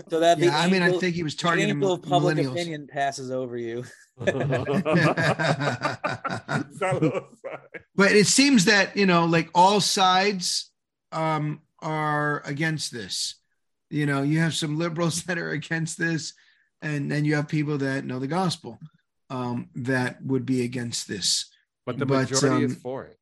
So 0.09 0.19
that 0.19 0.37
Yeah, 0.39 0.57
I 0.57 0.69
mean, 0.69 0.81
I 0.81 0.91
think 0.91 1.15
he 1.15 1.23
was 1.23 1.35
the 1.35 1.41
targeting 1.43 1.69
angel 1.69 1.93
of 1.93 2.01
public 2.01 2.35
millennials. 2.37 2.51
opinion 2.51 2.87
passes 2.91 3.31
over 3.31 3.55
you. 3.57 3.83
but 7.95 8.11
it 8.11 8.27
seems 8.27 8.65
that 8.65 8.95
you 8.95 9.05
know 9.05 9.25
like 9.25 9.49
all 9.55 9.79
sides 9.79 10.71
um 11.11 11.61
are 11.81 12.41
against 12.45 12.91
this 12.91 13.35
you 13.89 14.05
know 14.05 14.21
you 14.21 14.39
have 14.39 14.53
some 14.53 14.77
liberals 14.77 15.23
that 15.27 15.37
are 15.37 15.51
against 15.51 15.97
this 15.97 16.33
and 16.81 17.11
then 17.11 17.25
you 17.25 17.35
have 17.35 17.47
people 17.47 17.77
that 17.77 18.05
know 18.05 18.19
the 18.19 18.27
gospel 18.27 18.79
um 19.29 19.69
that 19.75 20.21
would 20.23 20.45
be 20.45 20.63
against 20.63 21.07
this 21.07 21.49
but 21.85 21.97
the 21.97 22.05
But, 22.05 22.29
majority 22.29 22.65
is 22.65 22.73
um, 22.73 22.77
for 22.77 23.05
it. 23.05 23.17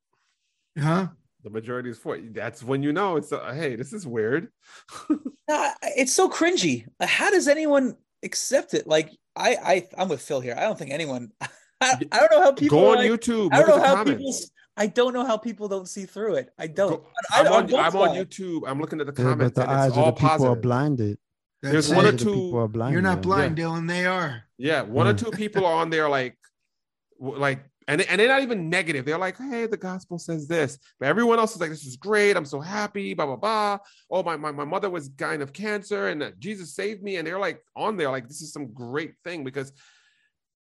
huh 0.77 1.07
The 1.43 1.49
majority 1.49 1.89
is 1.89 1.97
for 1.97 2.17
it. 2.17 2.33
That's 2.33 2.61
when 2.61 2.83
you 2.83 2.91
know 2.91 3.15
it's 3.15 3.31
uh, 3.31 3.53
hey, 3.53 3.77
this 3.77 3.93
is 3.93 4.05
weird. 4.05 4.49
Nah, 5.47 5.71
it's 5.95 6.11
so 6.11 6.27
cringy. 6.27 6.85
How 6.99 7.29
does 7.31 7.47
anyone 7.47 7.95
accept 8.23 8.73
it? 8.73 8.85
Like 8.85 9.15
I, 9.37 9.57
I 9.73 9.87
I'm 9.97 10.09
with 10.09 10.21
Phil 10.21 10.41
here. 10.41 10.55
I 10.57 10.61
don't 10.61 10.77
think 10.77 10.91
anyone. 10.91 11.31
I, 11.81 11.93
I 12.11 12.19
don't 12.19 12.31
know 12.31 12.41
how 12.41 12.51
people 12.53 12.79
Go 12.79 12.91
on 12.91 12.97
like- 12.97 13.11
YouTube. 13.11 13.49
I 13.53 13.59
don't 13.59 13.67
know 13.69 13.75
at 13.75 13.81
the 13.81 13.95
how 13.97 14.03
people. 14.03 14.33
I 14.79 14.87
don't 14.87 15.13
know 15.13 15.25
how 15.25 15.37
people 15.37 15.67
don't 15.67 15.87
see 15.87 16.05
through 16.05 16.35
it. 16.35 16.49
I 16.57 16.67
don't. 16.67 16.89
Go- 16.89 17.07
I, 17.31 17.39
I'm 17.41 17.47
on 17.47 17.53
on, 17.53 17.67
both 17.67 17.79
I'm 17.79 17.95
on. 17.95 18.15
YouTube. 18.15 18.61
I'm 18.67 18.79
looking 18.79 18.99
at 19.01 19.07
the 19.07 19.13
Yeah, 19.21 19.29
comments. 19.29 19.53
but 19.55 19.61
the 19.65 19.69
and 19.69 19.79
eyes 19.79 19.87
it's 19.89 19.97
of 19.97 20.03
all 20.03 20.11
the 20.11 20.15
people 20.15 20.27
are 20.29 20.37
positive. 20.37 20.61
blinded. 20.61 21.17
There's 21.63 21.91
one 21.93 22.05
or 22.05 22.11
two. 22.11 22.55
are 22.57 22.67
blinded. 22.67 22.93
you're 22.93 23.01
not 23.01 23.17
yeah. 23.17 23.21
blind 23.21 23.57
dylan 23.57 23.87
they 23.87 24.05
are 24.05 24.43
Yeah, 24.59 24.83
one 24.83 25.07
or 25.07 25.13
Mm. 25.13 25.17
two 25.23 25.31
people 25.31 25.65
are 25.65 25.73
on 25.81 25.89
there 25.89 26.07
like, 26.07 26.37
like, 27.19 27.63
and 27.87 28.01
and 28.01 28.19
they're 28.19 28.27
not 28.27 28.41
even 28.41 28.69
negative. 28.69 29.05
They're 29.05 29.17
like, 29.17 29.37
hey, 29.37 29.65
the 29.65 29.77
gospel 29.77 30.19
says 30.19 30.47
this, 30.47 30.77
but 30.99 31.07
everyone 31.07 31.39
else 31.39 31.55
is 31.55 31.61
like, 31.61 31.69
this 31.69 31.85
is 31.85 31.95
great. 31.95 32.35
I'm 32.35 32.45
so 32.45 32.59
happy. 32.59 33.13
Blah 33.13 33.25
blah 33.27 33.35
blah. 33.35 33.77
Oh, 34.11 34.23
my 34.23 34.35
my, 34.35 34.51
my 34.51 34.65
mother 34.65 34.89
was 34.89 35.07
dying 35.07 35.41
of 35.41 35.53
cancer, 35.53 36.09
and 36.09 36.21
uh, 36.21 36.31
Jesus 36.37 36.75
saved 36.75 37.01
me. 37.01 37.15
And 37.15 37.25
they're 37.25 37.39
like 37.39 37.61
on 37.75 37.97
there 37.97 38.11
like, 38.11 38.27
this 38.27 38.41
is 38.41 38.51
some 38.51 38.73
great 38.73 39.13
thing 39.23 39.43
because. 39.43 39.71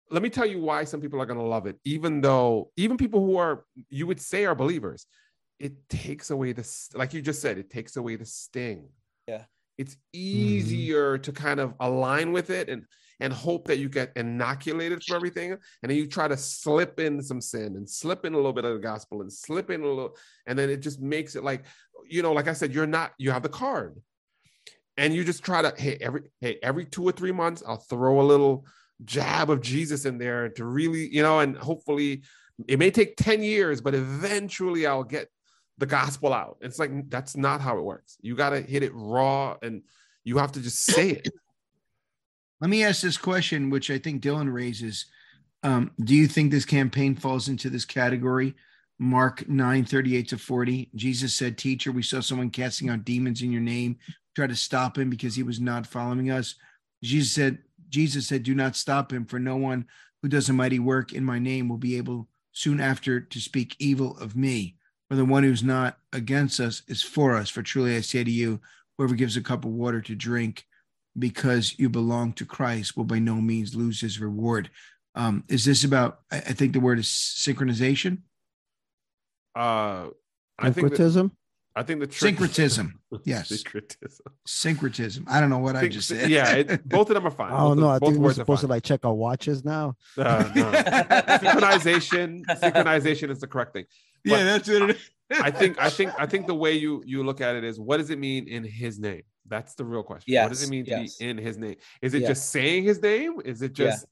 Let 0.08 0.22
me 0.22 0.30
tell 0.30 0.46
you 0.46 0.60
why 0.60 0.84
some 0.84 1.00
people 1.00 1.20
are 1.20 1.26
going 1.26 1.40
to 1.40 1.44
love 1.44 1.66
it, 1.66 1.80
even 1.84 2.20
though 2.20 2.70
even 2.76 2.96
people 2.96 3.26
who 3.26 3.38
are 3.38 3.64
you 3.90 4.06
would 4.06 4.20
say 4.20 4.44
are 4.44 4.54
believers, 4.54 5.04
it 5.58 5.88
takes 5.88 6.30
away 6.30 6.52
the 6.52 6.64
like 6.94 7.12
you 7.12 7.20
just 7.20 7.42
said, 7.42 7.58
it 7.58 7.70
takes 7.70 7.96
away 7.96 8.14
the 8.14 8.24
sting. 8.24 8.88
Yeah. 9.26 9.42
it's 9.78 9.96
easier 10.12 11.18
to 11.18 11.32
kind 11.32 11.60
of 11.60 11.74
align 11.80 12.32
with 12.32 12.50
it 12.50 12.68
and 12.68 12.84
and 13.20 13.32
hope 13.32 13.66
that 13.66 13.78
you 13.78 13.88
get 13.88 14.12
inoculated 14.16 15.02
for 15.02 15.16
everything 15.16 15.52
and 15.52 15.60
then 15.82 15.96
you 15.96 16.06
try 16.06 16.28
to 16.28 16.36
slip 16.36 17.00
in 17.00 17.22
some 17.22 17.40
sin 17.40 17.76
and 17.76 17.88
slip 17.88 18.24
in 18.24 18.34
a 18.34 18.36
little 18.36 18.52
bit 18.52 18.64
of 18.64 18.74
the 18.74 18.78
gospel 18.78 19.22
and 19.22 19.32
slip 19.32 19.70
in 19.70 19.82
a 19.82 19.86
little 19.86 20.16
and 20.46 20.58
then 20.58 20.68
it 20.68 20.78
just 20.78 21.00
makes 21.00 21.34
it 21.34 21.44
like 21.44 21.64
you 22.06 22.22
know 22.22 22.32
like 22.32 22.48
i 22.48 22.52
said 22.52 22.74
you're 22.74 22.86
not 22.86 23.12
you 23.18 23.30
have 23.30 23.42
the 23.42 23.48
card. 23.48 23.96
And 24.98 25.14
you 25.14 25.24
just 25.24 25.44
try 25.44 25.60
to 25.60 25.74
hey 25.76 25.98
every 26.00 26.22
hey 26.40 26.58
every 26.62 26.86
two 26.86 27.04
or 27.04 27.12
three 27.12 27.32
months 27.32 27.62
i'll 27.66 27.76
throw 27.76 28.18
a 28.20 28.22
little 28.22 28.64
jab 29.04 29.50
of 29.50 29.60
jesus 29.60 30.06
in 30.06 30.16
there 30.16 30.48
to 30.48 30.64
really 30.64 31.06
you 31.14 31.22
know 31.22 31.40
and 31.40 31.54
hopefully 31.54 32.22
it 32.66 32.78
may 32.78 32.90
take 32.90 33.14
10 33.16 33.42
years 33.42 33.82
but 33.82 33.94
eventually 33.94 34.86
i'll 34.86 35.04
get 35.04 35.28
the 35.78 35.86
gospel 35.86 36.32
out. 36.32 36.56
It's 36.60 36.78
like 36.78 37.10
that's 37.10 37.36
not 37.36 37.60
how 37.60 37.78
it 37.78 37.82
works. 37.82 38.16
You 38.20 38.34
got 38.34 38.50
to 38.50 38.60
hit 38.60 38.82
it 38.82 38.92
raw 38.94 39.56
and 39.62 39.82
you 40.24 40.38
have 40.38 40.52
to 40.52 40.60
just 40.60 40.84
say 40.84 41.10
it 41.10 41.28
let 42.60 42.70
me 42.70 42.84
ask 42.84 43.02
this 43.02 43.16
question 43.16 43.70
which 43.70 43.90
i 43.90 43.98
think 43.98 44.22
dylan 44.22 44.52
raises. 44.52 45.06
Um, 45.62 45.90
do 46.04 46.14
you 46.14 46.28
think 46.28 46.50
this 46.50 46.64
campaign 46.64 47.16
falls 47.16 47.48
into 47.48 47.70
this 47.70 47.84
category? 47.84 48.54
Mark 48.98 49.48
9 49.48 49.84
38 49.84 50.28
to 50.28 50.38
40 50.38 50.90
jesus 50.94 51.34
said 51.34 51.58
teacher 51.58 51.92
we 51.92 52.02
saw 52.02 52.20
someone 52.20 52.50
casting 52.50 52.88
out 52.88 53.04
demons 53.04 53.42
in 53.42 53.52
your 53.52 53.62
name. 53.62 53.96
Try 54.34 54.46
to 54.46 54.56
stop 54.56 54.98
him 54.98 55.10
because 55.10 55.34
he 55.34 55.42
was 55.42 55.60
not 55.60 55.86
following 55.86 56.30
us. 56.30 56.54
Jesus 57.02 57.32
said 57.32 57.58
jesus 57.88 58.28
said 58.28 58.42
do 58.42 58.54
not 58.54 58.76
stop 58.76 59.12
him 59.12 59.26
for 59.26 59.38
no 59.38 59.56
one 59.56 59.86
who 60.22 60.28
does 60.28 60.48
a 60.48 60.52
mighty 60.52 60.78
work 60.78 61.12
in 61.12 61.24
my 61.24 61.38
name 61.38 61.68
will 61.68 61.76
be 61.76 61.96
able 61.96 62.28
soon 62.52 62.80
after 62.80 63.20
to 63.20 63.40
speak 63.40 63.76
evil 63.78 64.16
of 64.18 64.34
me. 64.34 64.76
For 65.08 65.16
the 65.16 65.24
one 65.24 65.42
who's 65.42 65.62
not 65.62 65.98
against 66.12 66.58
us 66.58 66.82
is 66.88 67.02
for 67.02 67.36
us. 67.36 67.50
For 67.50 67.62
truly 67.62 67.96
i 67.96 68.00
say 68.00 68.24
to 68.24 68.30
you 68.30 68.60
whoever 68.96 69.14
gives 69.14 69.36
a 69.36 69.42
cup 69.42 69.64
of 69.64 69.72
water 69.72 70.00
to 70.00 70.14
drink 70.14 70.66
because 71.18 71.74
you 71.78 71.88
belong 71.88 72.32
to 72.34 72.44
christ 72.44 72.96
will 72.96 73.04
by 73.04 73.18
no 73.18 73.36
means 73.36 73.74
lose 73.74 74.00
his 74.00 74.20
reward. 74.20 74.70
Um, 75.14 75.44
is 75.48 75.64
this 75.64 75.82
about 75.84 76.20
I, 76.30 76.36
I 76.36 76.52
think 76.52 76.72
the 76.72 76.80
word 76.80 76.98
is 76.98 77.06
synchronization? 77.06 78.18
Uh 79.54 80.08
i 80.58 80.70
think 80.70 80.88
that, 80.90 80.96
Syncretism. 80.96 81.32
i 81.74 81.82
think 81.82 82.00
the 82.00 82.06
trick 82.06 82.36
syncretism 82.38 83.00
yes. 83.24 83.48
Syncretism. 83.48 84.26
Syncretism. 84.46 85.24
I 85.28 85.40
don't 85.40 85.50
know 85.50 85.58
what 85.58 85.76
i 85.76 85.80
Think- 85.80 85.92
just 85.94 86.08
said. 86.08 86.28
yeah 86.30 86.52
it, 86.56 86.88
both 86.88 87.08
of 87.10 87.14
them 87.14 87.26
are 87.26 87.30
fine. 87.30 87.52
I 87.52 87.58
don't 87.58 87.76
Both- 87.76 87.78
know. 87.78 87.88
I 87.90 87.98
think 87.98 88.16
we're 88.18 88.32
supposed 88.34 88.60
to 88.62 88.66
like 88.66 88.82
check 88.82 89.04
our 89.04 89.14
watches 89.14 89.64
now. 89.64 89.96
Uh, 90.18 90.50
no. 90.54 90.70
synchronization 90.72 92.44
synchronization 92.46 93.30
is 93.30 93.40
the 93.40 93.46
correct 93.46 93.72
thing. 93.72 93.84
But 94.24 94.44
that's 94.44 94.68
what 94.68 94.82
it 94.90 94.96
is. 94.96 95.10
I 95.42 95.50
think 95.50 95.80
i 95.80 95.88
think 95.90 96.12
i 96.18 96.26
think 96.26 96.46
the 96.46 96.54
way 96.54 96.74
you 96.74 97.02
you 97.06 97.24
look 97.24 97.40
at 97.40 97.56
it 97.56 97.64
is 97.64 97.80
what 97.80 97.96
does 97.98 98.10
it 98.10 98.18
mean 98.18 98.46
in 98.48 98.62
his 98.64 98.98
name 98.98 99.22
that's 99.48 99.74
the 99.74 99.84
real 99.84 100.02
question 100.02 100.34
what 100.34 100.48
does 100.48 100.62
it 100.62 100.70
mean 100.70 100.84
to 100.84 100.90
yes. 100.90 101.16
be 101.16 101.28
in 101.28 101.38
his 101.38 101.56
name 101.56 101.76
is 102.02 102.14
it 102.14 102.22
Yeah. 102.22 102.28
just 102.28 102.50
saying 102.50 102.84
his 102.84 103.00
name 103.00 103.40
is 103.44 103.62
it 103.62 103.78
Yeah. 103.78 103.86
just 103.86 104.06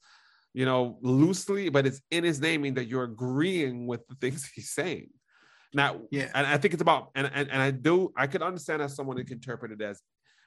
you 0.52 0.65
know 0.65 0.98
loosely 1.02 1.69
but 1.69 1.86
it's 1.86 2.01
in 2.11 2.24
his 2.24 2.40
name 2.40 2.62
meaning 2.62 2.74
that 2.74 2.86
you're 2.89 3.05
agreeing 3.05 3.86
with 3.86 4.06
the 4.09 4.15
things 4.16 4.44
he's 4.55 4.70
saying 4.70 5.11
now 5.73 6.01
Yeah. 6.11 6.31
and 6.35 6.47
i 6.47 6.56
think 6.59 6.74
it's 6.74 6.82
about 6.82 7.11
and 7.15 7.31
and, 7.35 7.51
and 7.51 7.61
i 7.61 7.70
do 7.70 8.12
i 8.16 8.27
could 8.27 8.43
understand 8.43 8.82
as 8.82 8.94
someone 8.94 9.16
who 9.16 9.24
can 9.24 9.35
interpret 9.35 9.73
it 9.73 9.82
as 9.82 10.01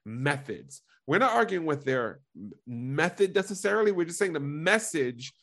methods. 0.08 0.82
We're 1.06 1.20
not 1.20 1.34
arguing 1.34 1.66
with 1.66 1.86
their 1.86 2.20
method 2.66 3.36
necessarily. 3.36 3.92
We're 3.92 4.06
just 4.06 4.20
saying 4.20 4.34
the 4.34 4.40
message 4.40 5.34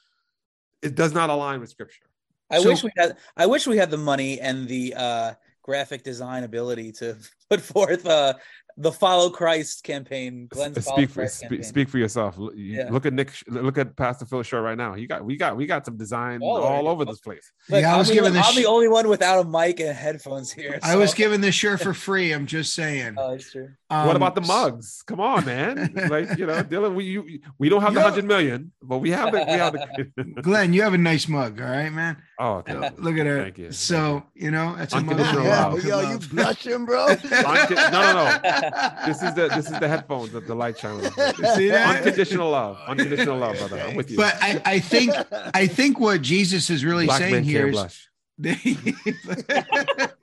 it 0.83 0.95
does 0.95 1.15
not 1.15 1.31
align 1.31 1.61
with 1.61 1.71
scripture. 1.71 2.07
I 2.51 2.61
So- 2.61 2.71
wish 2.71 2.83
we 2.83 2.91
had. 2.97 3.17
I 3.37 3.47
wish 3.47 3.67
we 3.67 3.77
had 3.77 3.91
the 3.91 3.99
money 3.99 4.41
and 4.41 4.69
the 4.69 4.95
uh, 4.95 5.35
graphic 5.63 6.03
design 6.03 6.45
ability 6.45 6.93
to 6.93 7.17
put 7.51 7.61
forth 7.61 8.07
uh, 8.07 8.35
the 8.77 8.91
Follow 8.91 9.31
Christ 9.31 9.85
campaign. 9.85 10.47
Glenn's 10.51 10.85
Follow 10.85 10.97
speak 10.97 11.11
for 11.11 11.21
Christ 11.21 11.37
speak, 11.37 11.49
campaign. 11.51 11.63
speak 11.65 11.89
for 11.89 11.99
yourself. 11.99 12.37
You- 12.39 12.51
Yeah. 12.55 12.89
Look 12.91 13.07
at 13.07 13.13
Nick. 13.13 13.33
Look 13.47 13.79
at 13.79 13.95
Pastor 13.97 14.25
Phil 14.27 14.43
Short 14.43 14.65
right 14.65 14.77
now. 14.77 14.95
You 14.95 15.07
got 15.07 15.25
we 15.25 15.37
got 15.37 15.57
we 15.57 15.67
got 15.67 15.85
some 15.87 15.97
design 15.97 16.41
All 16.43 16.57
all, 16.63 16.83
right. 16.83 16.91
over 16.91 17.05
this 17.05 17.21
place. 17.21 17.53
Look, 17.69 17.81
Yeah, 17.83 17.91
I 17.91 17.93
I'm 17.93 17.99
was 17.99 18.09
the- 18.09 18.15
given 18.15 18.33
this 18.33 18.47
I'm 18.47 18.53
sh- 18.53 18.57
the 18.57 18.67
only 18.67 18.89
one 18.89 19.09
without 19.09 19.45
a 19.45 19.49
mic 19.49 19.79
and 19.81 19.95
headphones 19.97 20.51
here. 20.53 20.79
I 20.83 20.97
was 20.97 21.11
so- 21.11 21.17
given 21.17 21.41
this 21.41 21.55
shirt 21.55 21.81
for 21.81 21.95
free. 22.07 22.33
I'm 22.33 22.47
just 22.47 22.75
saying. 22.75 23.15
Oh, 23.17 23.35
it's 23.35 23.51
true. 23.53 23.69
what 23.89 24.09
Um, 24.11 24.17
about 24.17 24.35
the 24.35 24.41
mugs? 24.41 25.03
Come 25.07 25.21
on, 25.21 25.45
man. 25.45 25.93
like 26.11 26.37
you 26.37 26.47
know, 26.47 26.63
Dylan, 26.65 26.95
we 26.95 27.05
you, 27.05 27.41
we 27.59 27.69
don't 27.69 27.83
have 27.83 27.95
the 27.95 28.03
hundred 28.03 28.25
million, 28.25 28.73
but 28.83 28.99
we 28.99 29.11
have 29.11 29.31
the 29.33 29.39
we 29.39 29.53
have 29.53 29.73
the. 29.73 30.43
Glenn, 30.43 30.73
you 30.73 30.83
have 30.83 30.95
a 30.95 30.99
nice 30.99 31.29
mug, 31.29 31.61
all 31.61 31.67
right, 31.69 31.93
man. 31.93 32.17
oh, 32.41 32.55
okay. 32.55 32.75
Look 32.99 33.17
at 33.19 33.27
Thank 33.27 33.59
you. 33.59 33.71
So 33.73 34.25
you 34.35 34.51
know 34.51 34.75
that's 34.77 34.93
a 34.95 35.01
mug. 35.01 35.21
Unconditional 35.21 35.45
love. 35.45 35.85
Yo, 35.85 36.01
you 36.01 36.07
love. 36.09 36.31
blushing, 36.31 36.85
bro? 36.87 37.07
Unco- 37.07 37.29
no, 37.29 37.91
no, 37.91 38.41
no. 38.43 38.64
This 39.07 39.23
is 39.23 39.35
the 39.35 39.49
this 39.49 39.71
is 39.71 39.79
the 39.79 39.89
headphones 39.89 40.33
that 40.33 40.47
the 40.47 40.55
light 40.55 40.83
on. 40.85 41.03
See 41.57 41.69
that? 41.69 41.97
Unconditional 41.99 42.51
love, 42.51 42.79
unconditional 42.87 43.39
love, 43.39 43.59
brother. 43.59 43.81
I'm 43.81 43.97
with 43.97 44.11
you. 44.11 44.17
But 44.17 44.37
I, 44.41 44.61
I 44.65 44.79
think 44.81 45.13
I 45.55 45.67
think 45.67 46.01
what 46.01 46.23
Jesus 46.23 46.71
is 46.71 46.85
really 46.85 47.07
Black 47.07 47.21
saying 47.21 47.45
here 47.45 47.71
blush. 47.71 48.09
that, 48.39 50.15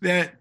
that 0.00 0.34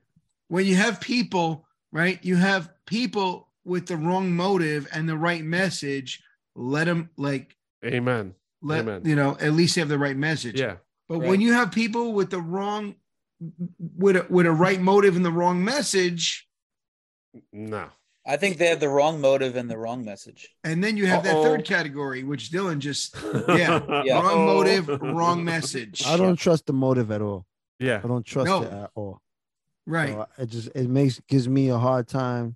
when 0.47 0.65
you 0.65 0.75
have 0.75 0.99
people, 0.99 1.65
right, 1.91 2.19
you 2.23 2.35
have 2.37 2.71
people 2.85 3.49
with 3.63 3.87
the 3.87 3.97
wrong 3.97 4.35
motive 4.35 4.87
and 4.93 5.07
the 5.09 5.17
right 5.17 5.43
message, 5.43 6.21
let 6.55 6.85
them 6.85 7.09
like 7.17 7.55
Amen. 7.83 8.35
let 8.61 8.81
Amen. 8.81 9.01
you 9.05 9.15
know 9.15 9.37
at 9.39 9.53
least 9.53 9.75
they 9.75 9.81
have 9.81 9.89
the 9.89 9.99
right 9.99 10.17
message. 10.17 10.59
Yeah. 10.59 10.75
But 11.07 11.19
Right. 11.19 11.29
when 11.29 11.41
you 11.41 11.53
have 11.53 11.71
people 11.71 12.13
with 12.13 12.31
the 12.31 12.41
wrong 12.41 12.95
with 13.97 14.15
a, 14.15 14.25
with 14.29 14.45
a 14.45 14.51
right 14.51 14.79
motive 14.81 15.15
and 15.15 15.25
the 15.25 15.31
wrong 15.31 15.63
message, 15.63 16.47
No. 17.51 17.89
I 18.27 18.37
think 18.37 18.57
they 18.57 18.67
have 18.67 18.79
the 18.79 18.89
wrong 18.89 19.21
motive 19.21 19.55
and 19.55 19.69
the 19.69 19.77
wrong 19.77 20.03
message. 20.03 20.49
and 20.63 20.83
then 20.83 20.97
you 20.97 21.05
have 21.05 21.23
that 21.25 21.35
Uh-oh. 21.35 21.43
third 21.43 21.65
category, 21.65 22.23
which 22.23 22.49
Dylan 22.51 22.79
just 22.79 23.15
yeah, 23.47 23.81
Yeah. 24.03 24.15
wrong 24.21 24.25
Uh-oh. 24.39 24.45
motive, 24.45 24.87
wrong 25.01 25.43
message. 25.43 26.05
I 26.07 26.17
don't 26.17 26.35
trust 26.37 26.65
the 26.65 26.73
motive 26.73 27.11
at 27.11 27.21
all. 27.21 27.45
Yeah. 27.79 28.01
I 28.03 28.07
don't 28.07 28.25
trust 28.25 28.47
No. 28.47 28.63
it 28.63 28.71
at 28.71 28.89
all. 28.95 29.21
Right. 29.85 30.13
So 30.13 30.27
it 30.39 30.45
just 30.47 30.69
it 30.73 30.89
makes 30.89 31.19
gives 31.27 31.47
me 31.47 31.69
a 31.69 31.77
hard 31.77 32.07
time 32.07 32.55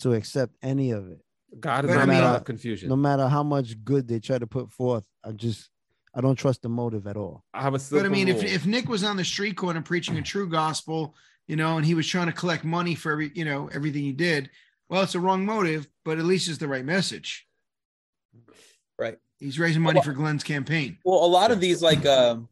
to 0.00 0.12
accept 0.12 0.54
any 0.62 0.92
of 0.92 1.10
it. 1.10 1.20
God 1.58 1.84
is 1.86 1.90
But 1.90 1.96
not 1.98 2.08
mean- 2.08 2.20
God 2.20 2.36
of 2.36 2.44
confusion. 2.44 2.88
No 2.88 2.96
matter 2.96 3.26
how 3.26 3.42
much 3.42 3.82
good 3.84 4.06
they 4.06 4.20
try 4.20 4.38
to 4.38 4.46
put 4.46 4.70
forth, 4.70 5.04
I 5.24 5.32
just 5.32 5.70
I 6.14 6.20
don't 6.20 6.36
trust 6.36 6.62
the 6.62 6.68
motive 6.68 7.06
at 7.06 7.16
all. 7.16 7.44
I 7.52 7.62
have 7.62 7.74
a 7.74 7.80
But 7.90 8.06
I 8.06 8.08
mean, 8.08 8.28
if, 8.28 8.36
rule. 8.42 8.44
if 8.52 8.66
Nick 8.66 8.88
was 8.88 9.02
on 9.02 9.16
the 9.16 9.24
street 9.24 9.56
corner 9.56 9.82
preaching 9.82 10.16
a 10.16 10.22
true 10.22 10.48
gospel, 10.48 11.14
you 11.48 11.56
know, 11.56 11.76
and 11.76 11.84
he 11.84 11.94
was 11.94 12.06
trying 12.06 12.26
to 12.26 12.32
collect 12.32 12.64
money 12.64 12.94
for 12.94 13.12
every, 13.12 13.32
you 13.34 13.44
know, 13.44 13.68
everything 13.72 14.02
he 14.02 14.12
did, 14.12 14.48
well, 14.88 15.02
it's 15.02 15.14
a 15.16 15.20
wrong 15.20 15.44
motive, 15.44 15.88
but 16.04 16.18
at 16.18 16.24
least 16.24 16.48
it's 16.48 16.58
the 16.58 16.68
right 16.68 16.84
message. 16.84 17.46
Right. 18.98 19.18
He's 19.40 19.58
raising 19.58 19.82
money 19.82 20.00
for 20.02 20.12
Glenn's 20.12 20.44
campaign. 20.44 20.98
Well, 21.04 21.24
a 21.24 21.26
lot 21.26 21.50
of 21.50 21.60
these 21.60 21.82
like 21.82 22.06
um, 22.06 22.48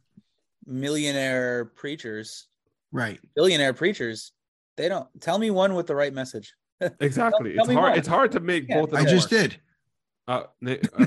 millionaire 0.66 1.66
preachers, 1.66 2.47
Right. 2.90 3.20
billionaire 3.36 3.72
preachers, 3.74 4.32
they 4.76 4.89
don't 4.89 5.09
tell 5.20 5.39
me 5.39 5.51
one 5.51 5.74
with 5.74 5.86
the 5.86 5.94
right 5.94 6.12
message. 6.12 6.52
exactly, 7.01 7.52
tell 7.55 7.60
it's 7.62 7.68
me 7.68 7.74
hard. 7.74 7.90
more. 7.90 7.97
It's 7.98 8.09
hard 8.09 8.32
to 8.32 8.40
make 8.40 8.68
Yeah, 8.68 8.80
both. 8.80 8.84
Of 8.86 8.90
them. 8.90 9.01
I 9.01 9.05
them 9.05 9.14
just 9.14 9.30
work. 9.32 9.40
did. 9.40 9.60
Uh, 10.32 10.44
Nick, 10.62 10.88
uh, 10.98 11.04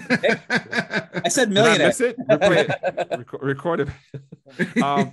I 1.25 1.29
said 1.29 1.49
did 1.49 1.57
I 1.57 1.61
millionaire. 1.61 1.87
miss 1.87 2.01
it? 2.01 2.15
Replay 2.29 2.69
it. 2.69 3.09
Reco- 3.25 3.41
record 3.41 3.79
it. 3.81 4.83
Um, 4.83 5.11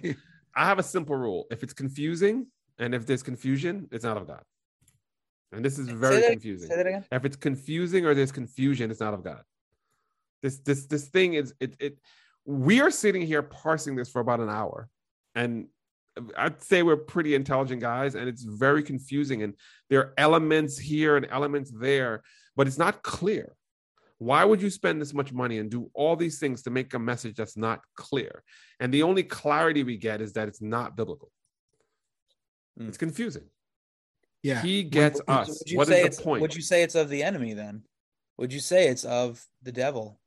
I 0.54 0.66
have 0.66 0.78
a 0.78 0.82
simple 0.82 1.16
rule: 1.16 1.46
if 1.50 1.62
it's 1.62 1.72
confusing 1.72 2.46
and 2.78 2.94
if 2.94 3.06
there's 3.06 3.22
confusion, 3.22 3.88
it's 3.90 4.04
not 4.04 4.16
of 4.18 4.26
God. 4.26 4.42
And 5.52 5.64
this 5.64 5.78
is 5.78 5.86
Say 5.86 5.94
very 5.94 6.20
that- 6.20 6.30
confusing. 6.32 6.68
Say 6.68 6.76
that 6.76 6.86
again. 6.86 7.04
If 7.10 7.24
it's 7.24 7.36
confusing 7.36 8.04
or 8.04 8.14
there's 8.14 8.32
confusion, 8.32 8.90
it's 8.90 9.00
not 9.00 9.14
of 9.14 9.24
God. 9.24 9.42
This 10.42 10.58
this 10.58 10.86
this 10.86 11.08
thing 11.08 11.34
is 11.34 11.54
it 11.60 11.76
it. 11.80 11.98
We 12.44 12.80
are 12.82 12.90
sitting 12.90 13.22
here 13.22 13.42
parsing 13.42 13.94
this 13.96 14.10
for 14.10 14.20
about 14.20 14.40
an 14.40 14.50
hour, 14.50 14.88
and 15.34 15.68
I'd 16.36 16.60
say 16.60 16.82
we're 16.82 16.96
pretty 16.96 17.34
intelligent 17.34 17.80
guys, 17.80 18.14
and 18.14 18.28
it's 18.28 18.42
very 18.42 18.82
confusing. 18.82 19.42
And 19.42 19.54
there 19.88 20.00
are 20.00 20.14
elements 20.18 20.76
here 20.76 21.16
and 21.16 21.26
elements 21.30 21.70
there, 21.70 22.22
but 22.56 22.66
it's 22.66 22.78
not 22.78 23.02
clear. 23.02 23.54
Why 24.22 24.44
would 24.44 24.62
you 24.62 24.70
spend 24.70 25.00
this 25.00 25.12
much 25.12 25.32
money 25.32 25.58
and 25.58 25.68
do 25.68 25.90
all 25.94 26.14
these 26.14 26.38
things 26.38 26.62
to 26.62 26.70
make 26.70 26.94
a 26.94 26.98
message 26.98 27.34
that's 27.34 27.56
not 27.56 27.80
clear? 27.96 28.44
And 28.78 28.94
the 28.94 29.02
only 29.02 29.24
clarity 29.24 29.82
we 29.82 29.96
get 29.96 30.20
is 30.20 30.32
that 30.34 30.46
it's 30.46 30.62
not 30.62 30.96
biblical. 30.96 31.32
Mm. 32.78 32.86
It's 32.88 32.96
confusing. 32.98 33.48
yeah. 34.44 34.62
He 34.62 34.84
gets 34.84 35.18
Would- 35.20 35.28
us. 35.28 35.48
would 35.48 35.70
you 35.70 35.76
What 35.78 35.88
say 35.88 36.02
is 36.06 36.16
the 36.16 36.22
point? 36.22 36.40
Would 36.42 36.54
you 36.54 36.62
say 36.62 36.84
it's 36.84 36.94
of 36.94 37.08
the 37.08 37.22
enemy 37.24 37.52
then? 37.52 37.82
Would 38.38 38.52
you 38.52 38.60
say 38.60 38.86
it's 38.88 39.04
of 39.04 39.44
the 39.62 39.72
devil? 39.72 40.20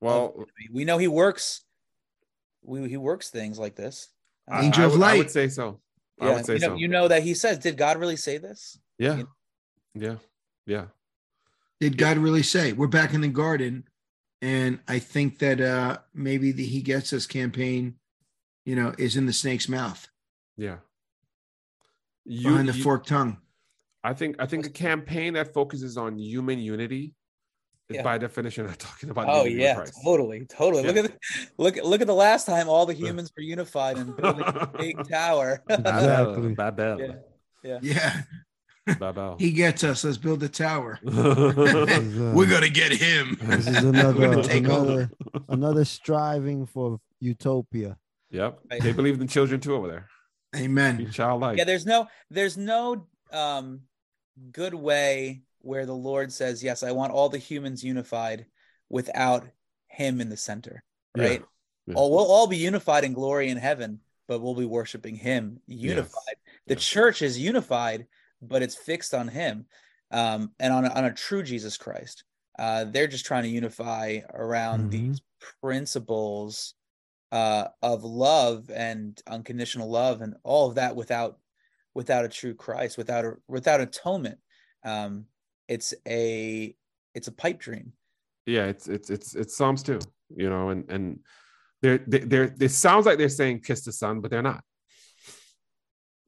well, 0.00 0.44
We 0.72 0.84
know 0.84 0.98
he 0.98 1.08
works. 1.08 1.62
We 2.62 2.88
he 2.88 2.96
works 2.96 3.30
things 3.30 3.58
like 3.60 3.76
this. 3.76 4.08
I- 4.48 4.64
Angel 4.64 4.82
I, 4.82 4.86
of 4.86 4.92
would- 4.92 5.02
I 5.02 5.16
would 5.18 5.30
say 5.30 5.48
so. 5.48 5.80
I 6.20 6.32
would 6.34 6.46
say 6.46 6.54
you 6.54 6.60
know, 6.60 6.66
so. 6.68 6.74
you 6.74 6.88
know 6.88 7.06
that 7.08 7.22
he 7.22 7.34
says, 7.34 7.58
"Did 7.60 7.76
God 7.76 7.98
really 7.98 8.16
say 8.16 8.38
this?" 8.38 8.76
yeah. 8.98 9.16
you- 9.18 9.28
Yeah. 9.94 10.16
Yeah. 10.66 10.86
Did 11.80 11.98
God 11.98 12.18
really 12.18 12.42
say 12.42 12.72
we're 12.72 12.86
back 12.86 13.12
in 13.14 13.20
the 13.20 13.28
garden? 13.28 13.84
And 14.42 14.80
I 14.88 14.98
think 14.98 15.38
that 15.40 15.60
uh 15.60 15.98
maybe 16.14 16.52
the 16.52 16.64
He 16.64 16.80
Gets 16.82 17.12
Us 17.12 17.26
campaign, 17.26 17.96
you 18.64 18.76
know, 18.76 18.94
is 18.98 19.16
in 19.16 19.26
the 19.26 19.32
snake's 19.32 19.68
mouth 19.68 20.08
Yeah. 20.56 20.76
You, 22.24 22.50
behind 22.50 22.68
the 22.68 22.72
you- 22.76 22.82
forked 22.82 23.08
tongue. 23.08 23.38
I 24.04 24.12
think 24.14 24.36
I 24.38 24.46
think 24.46 24.66
a 24.66 24.70
campaign 24.70 25.34
that 25.34 25.52
focuses 25.52 25.96
on 25.96 26.16
human 26.18 26.58
unity 26.60 27.14
is 27.88 27.96
Yeah. 27.96 28.02
by 28.02 28.18
definition 28.18 28.66
not 28.66 28.78
talking 28.78 29.10
about 29.10 29.26
Oh 29.28 29.44
unity 29.44 29.62
yeah, 29.62 29.74
Christ. 29.76 29.94
totally, 30.04 30.44
totally. 30.46 30.84
Look 30.84 30.96
at 30.96 31.04
the, 31.06 31.12
look 31.58 31.76
look 31.82 32.00
at 32.00 32.06
the 32.06 32.14
last 32.14 32.46
time 32.46 32.68
all 32.68 32.86
the 32.86 32.94
humans 32.94 33.32
were 33.36 33.42
unified 33.42 33.96
and 33.98 34.14
building 34.20 34.44
a 34.46 34.66
big 34.78 35.08
tower. 35.08 35.62
Exactly. 35.68 36.54
Babel. 36.54 37.00
Yeah. 37.00 37.14
yeah. 37.64 37.78
Yeah. 37.82 38.22
Babel. 38.94 39.36
He 39.38 39.50
gets 39.52 39.82
us. 39.84 40.04
Let's 40.04 40.16
build 40.16 40.42
a 40.42 40.48
tower. 40.48 40.98
Is, 41.02 41.18
uh, 41.18 42.32
We're 42.34 42.48
gonna 42.48 42.68
get 42.68 42.92
him. 42.92 43.36
this 43.42 43.66
is 43.66 43.82
another 43.82 44.42
take 44.42 44.64
another, 44.64 45.10
another 45.48 45.84
striving 45.84 46.66
for 46.66 47.00
utopia. 47.20 47.96
yep. 48.30 48.60
They 48.80 48.92
believe 48.92 49.20
in 49.20 49.28
children 49.28 49.60
too 49.60 49.74
over 49.74 49.88
there. 49.88 50.08
Be 50.52 50.64
Amen. 50.64 51.10
childlike. 51.10 51.58
Yeah, 51.58 51.64
there's 51.64 51.86
no 51.86 52.08
there's 52.30 52.56
no 52.56 53.06
um 53.32 53.80
good 54.52 54.74
way 54.74 55.42
where 55.60 55.84
the 55.86 55.92
Lord 55.94 56.32
says, 56.32 56.62
"Yes, 56.62 56.82
I 56.82 56.92
want 56.92 57.12
all 57.12 57.28
the 57.28 57.38
humans 57.38 57.82
unified 57.82 58.46
without 58.88 59.46
him 59.88 60.20
in 60.20 60.28
the 60.28 60.36
center." 60.36 60.84
Right? 61.16 61.42
Yeah. 61.86 61.94
All 61.94 62.10
we'll 62.10 62.26
all 62.30 62.46
be 62.46 62.56
unified 62.56 63.04
in 63.04 63.12
glory 63.12 63.48
in 63.48 63.56
heaven, 63.56 64.00
but 64.28 64.40
we'll 64.40 64.54
be 64.54 64.64
worshiping 64.64 65.16
him 65.16 65.60
unified. 65.66 66.36
The 66.66 66.74
Yes. 66.74 66.84
church 66.84 67.22
is 67.22 67.38
unified, 67.38 68.06
but 68.42 68.62
it's 68.62 68.74
fixed 68.74 69.14
on 69.14 69.28
him 69.28 69.66
um 70.10 70.52
and 70.60 70.72
on 70.72 70.84
a, 70.84 70.88
on 70.90 71.04
a 71.06 71.12
true 71.12 71.42
Jesus 71.42 71.76
Christ. 71.76 72.24
Uh 72.58 72.84
they're 72.84 73.06
just 73.08 73.26
trying 73.26 73.42
to 73.44 73.48
unify 73.48 74.20
around 74.34 74.86
Mhm. 74.86 74.90
these 74.90 75.20
principles 75.62 76.74
uh 77.32 77.68
of 77.82 78.04
love 78.04 78.70
and 78.70 79.20
unconditional 79.26 79.90
love 79.90 80.20
and 80.22 80.34
all 80.44 80.68
of 80.68 80.76
that 80.76 80.94
without 80.96 81.38
without 81.94 82.24
a 82.24 82.28
true 82.28 82.54
Christ, 82.54 82.96
without 82.98 83.24
a 83.24 83.32
without 83.48 83.80
atonement. 83.80 84.38
Um, 84.84 85.26
it's 85.66 85.92
a 86.06 86.76
it's 87.14 87.28
a 87.28 87.32
pipe 87.32 87.58
dream. 87.58 87.92
yeah, 88.46 88.66
it's 88.66 88.86
it's 88.86 89.10
it's 89.10 89.34
it's 89.34 89.56
Psalms 89.56 89.82
two, 89.82 89.98
you 90.36 90.48
know, 90.48 90.68
and 90.68 90.88
and 90.90 91.20
they're 91.82 91.98
they- 92.06 92.20
they're 92.20 92.54
it 92.60 92.70
sounds 92.70 93.06
like 93.06 93.18
they're 93.18 93.28
saying 93.28 93.60
kiss 93.62 93.82
the 93.84 93.92
son, 93.92 94.20
but 94.20 94.30
they're 94.30 94.42
not. 94.42 94.62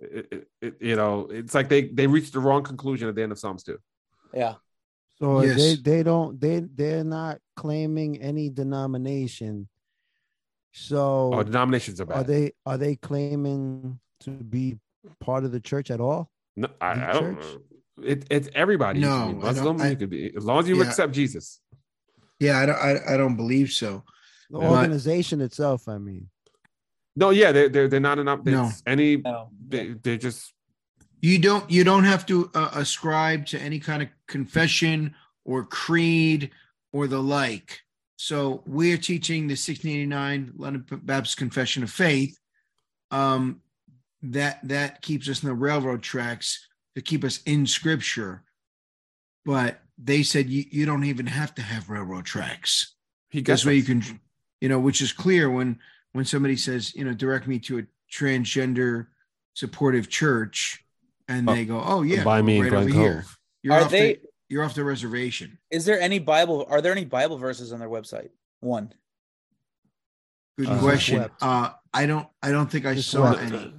It, 0.00 0.28
it, 0.32 0.48
it, 0.62 0.74
you 0.80 0.96
know, 0.96 1.26
it's 1.30 1.54
like 1.54 1.68
they 1.68 1.88
they 1.88 2.06
reached 2.06 2.32
the 2.32 2.40
wrong 2.40 2.62
conclusion 2.62 3.08
at 3.08 3.14
the 3.16 3.22
end 3.22 3.32
of 3.32 3.38
Psalms 3.38 3.62
two. 3.64 3.78
Yeah. 4.32 4.54
So 5.18 5.42
Yes. 5.42 5.56
they 5.56 5.74
they 5.74 6.02
don't 6.04 6.40
they 6.40 6.60
they're 6.60 7.02
not 7.04 7.38
claiming 7.56 8.20
any 8.22 8.48
denomination. 8.50 9.68
So 10.72 11.32
Oh, 11.34 11.42
denominations 11.42 12.00
are 12.00 12.06
bad. 12.06 12.18
are 12.18 12.24
they 12.24 12.52
are 12.64 12.78
they 12.78 12.96
claiming 12.96 13.98
to 14.20 14.30
be 14.30 14.78
part 15.20 15.44
of 15.44 15.50
the 15.52 15.60
church 15.60 15.90
at 15.90 16.00
all? 16.00 16.30
No, 16.56 16.68
I, 16.80 16.92
I 17.08 17.12
don't. 17.12 17.40
church? 17.40 17.60
It, 18.02 18.26
it's 18.30 18.48
everybody. 18.54 19.00
No, 19.00 19.32
No, 19.32 19.38
Muslim. 19.38 19.80
I- 19.80 19.90
you 19.90 19.96
could 19.96 20.10
be 20.10 20.32
as 20.36 20.44
long 20.44 20.60
as 20.60 20.68
you 20.68 20.76
Yeah. 20.76 20.84
accept 20.84 21.12
Jesus. 21.12 21.60
Yeah, 22.38 22.58
I 22.58 22.66
don't. 22.66 22.76
I, 22.78 23.14
I 23.14 23.16
don't 23.16 23.36
believe 23.36 23.70
so. 23.72 24.04
The 24.50 24.60
Yeah. 24.60 24.70
organization 24.70 25.40
itself, 25.40 25.88
I 25.88 25.98
mean. 25.98 26.28
No, 27.18 27.30
yeah, 27.30 27.50
they're 27.50 27.68
they're, 27.68 27.88
they're 27.88 28.00
not 28.00 28.20
enough. 28.20 28.44
No. 28.44 28.52
No. 28.52 28.70
Any 28.86 29.16
No. 29.16 29.50
they, 29.68 29.94
they're 30.02 30.16
just 30.16 30.54
You 31.20 31.38
don't 31.38 31.68
you 31.68 31.82
don't 31.82 32.04
have 32.04 32.24
to 32.26 32.48
uh, 32.54 32.70
ascribe 32.74 33.46
to 33.46 33.58
any 33.58 33.80
kind 33.80 34.02
of 34.02 34.08
confession 34.28 35.14
or 35.44 35.64
creed 35.64 36.50
or 36.92 37.08
the 37.08 37.20
like. 37.20 37.80
So 38.16 38.62
we 38.66 38.92
are 38.92 38.96
teaching 38.96 39.42
the 39.48 39.52
1689 39.52 40.52
London 40.56 40.84
Baptist 41.02 41.36
Confession 41.36 41.82
of 41.82 41.90
Faith. 41.90 42.38
Um, 43.10 43.62
that 44.22 44.60
that 44.68 45.02
keeps 45.02 45.28
us 45.28 45.42
in 45.42 45.48
the 45.48 45.54
railroad 45.54 46.02
tracks 46.02 46.68
to 46.94 47.02
keep 47.02 47.24
us 47.24 47.40
in 47.46 47.66
Scripture. 47.66 48.44
But 49.44 49.80
they 49.96 50.22
said 50.22 50.48
you, 50.48 50.64
you 50.70 50.86
don't 50.86 51.04
even 51.04 51.26
have 51.26 51.54
to 51.56 51.62
have 51.62 51.90
railroad 51.90 52.26
tracks. 52.26 52.94
He 53.30 53.40
This 53.40 53.46
gets 53.46 53.66
way 53.66 53.74
you 53.74 53.82
can, 53.82 54.20
you 54.60 54.68
know, 54.68 54.78
which 54.78 55.00
is 55.00 55.12
clear 55.12 55.50
when 55.50 55.78
when 56.18 56.24
somebody 56.24 56.56
says, 56.56 56.96
you 56.96 57.04
know, 57.04 57.14
direct 57.14 57.46
me 57.46 57.60
to 57.60 57.78
a 57.78 57.82
transgender 58.12 59.06
supportive 59.54 60.08
church, 60.08 60.84
and 61.28 61.48
Oh, 61.48 61.54
they 61.54 61.64
go, 61.64 61.80
oh 61.80 62.02
yeah, 62.02 62.24
by 62.24 62.42
me 62.42 62.56
in 62.56 62.62
right 62.64 62.70
Glen 62.72 62.82
over 62.86 62.92
Cove. 62.92 63.00
here. 63.00 63.24
You're 63.62 63.74
Are 63.74 63.82
off 63.82 63.90
they? 63.92 64.14
the, 64.14 64.20
you're 64.48 64.64
off 64.64 64.74
the 64.74 64.82
reservation. 64.82 65.58
Is 65.70 65.84
there 65.84 66.00
any 66.00 66.18
Bible? 66.18 66.66
Are 66.68 66.80
there 66.80 66.90
any 66.90 67.04
Bible 67.04 67.38
verses 67.38 67.72
on 67.72 67.78
their 67.78 67.88
website? 67.88 68.30
One. 68.58 68.92
Good 70.58 70.70
Uh, 70.70 70.80
question. 70.80 71.30
Uh, 71.40 71.70
I 71.94 72.06
don't 72.06 72.26
I 72.42 72.50
don't 72.50 72.68
think 72.68 72.84
I 72.84 72.94
Just 72.94 73.10
saw 73.12 73.30
wept. 73.30 73.40
any. 73.52 73.74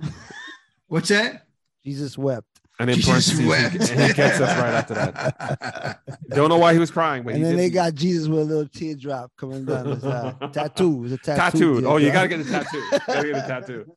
What's 0.88 1.10
that? 1.10 1.45
Jesus 1.84 2.18
wept. 2.18 2.48
And 2.81 2.89
in 2.89 2.95
Jesus 2.95 3.41
wept. 3.45 3.73
he, 3.73 3.80
he 4.07 4.14
gets 4.14 4.39
us 4.39 4.57
right 4.57 4.73
after 4.73 4.93
that. 4.93 5.99
Don't 6.30 6.47
know 6.47 6.57
why 6.57 6.72
he 6.72 6.80
was 6.80 6.89
crying, 6.89 7.23
but 7.23 7.34
and 7.34 7.39
he 7.39 7.43
then 7.43 7.57
they 7.57 7.69
got 7.69 7.93
Jesus 7.93 8.30
with 8.30 8.39
a 8.39 8.43
little 8.45 8.68
teardrop 8.69 9.31
coming 9.35 9.65
down 9.65 9.85
his 9.88 10.06
eye. 10.06 10.34
Tattoo. 10.53 10.93
It 10.93 10.99
was 10.99 11.11
a 11.11 11.18
tattoo. 11.18 11.41
tattooed. 11.41 11.84
Oh, 11.84 11.97
you 11.97 12.10
gotta 12.14 12.30
get 12.30 12.38
the 12.38 12.49
tattoo. 12.49 12.84
gotta 13.06 13.27
get 13.27 13.34
the 13.34 13.41
tattoo. 13.47 13.95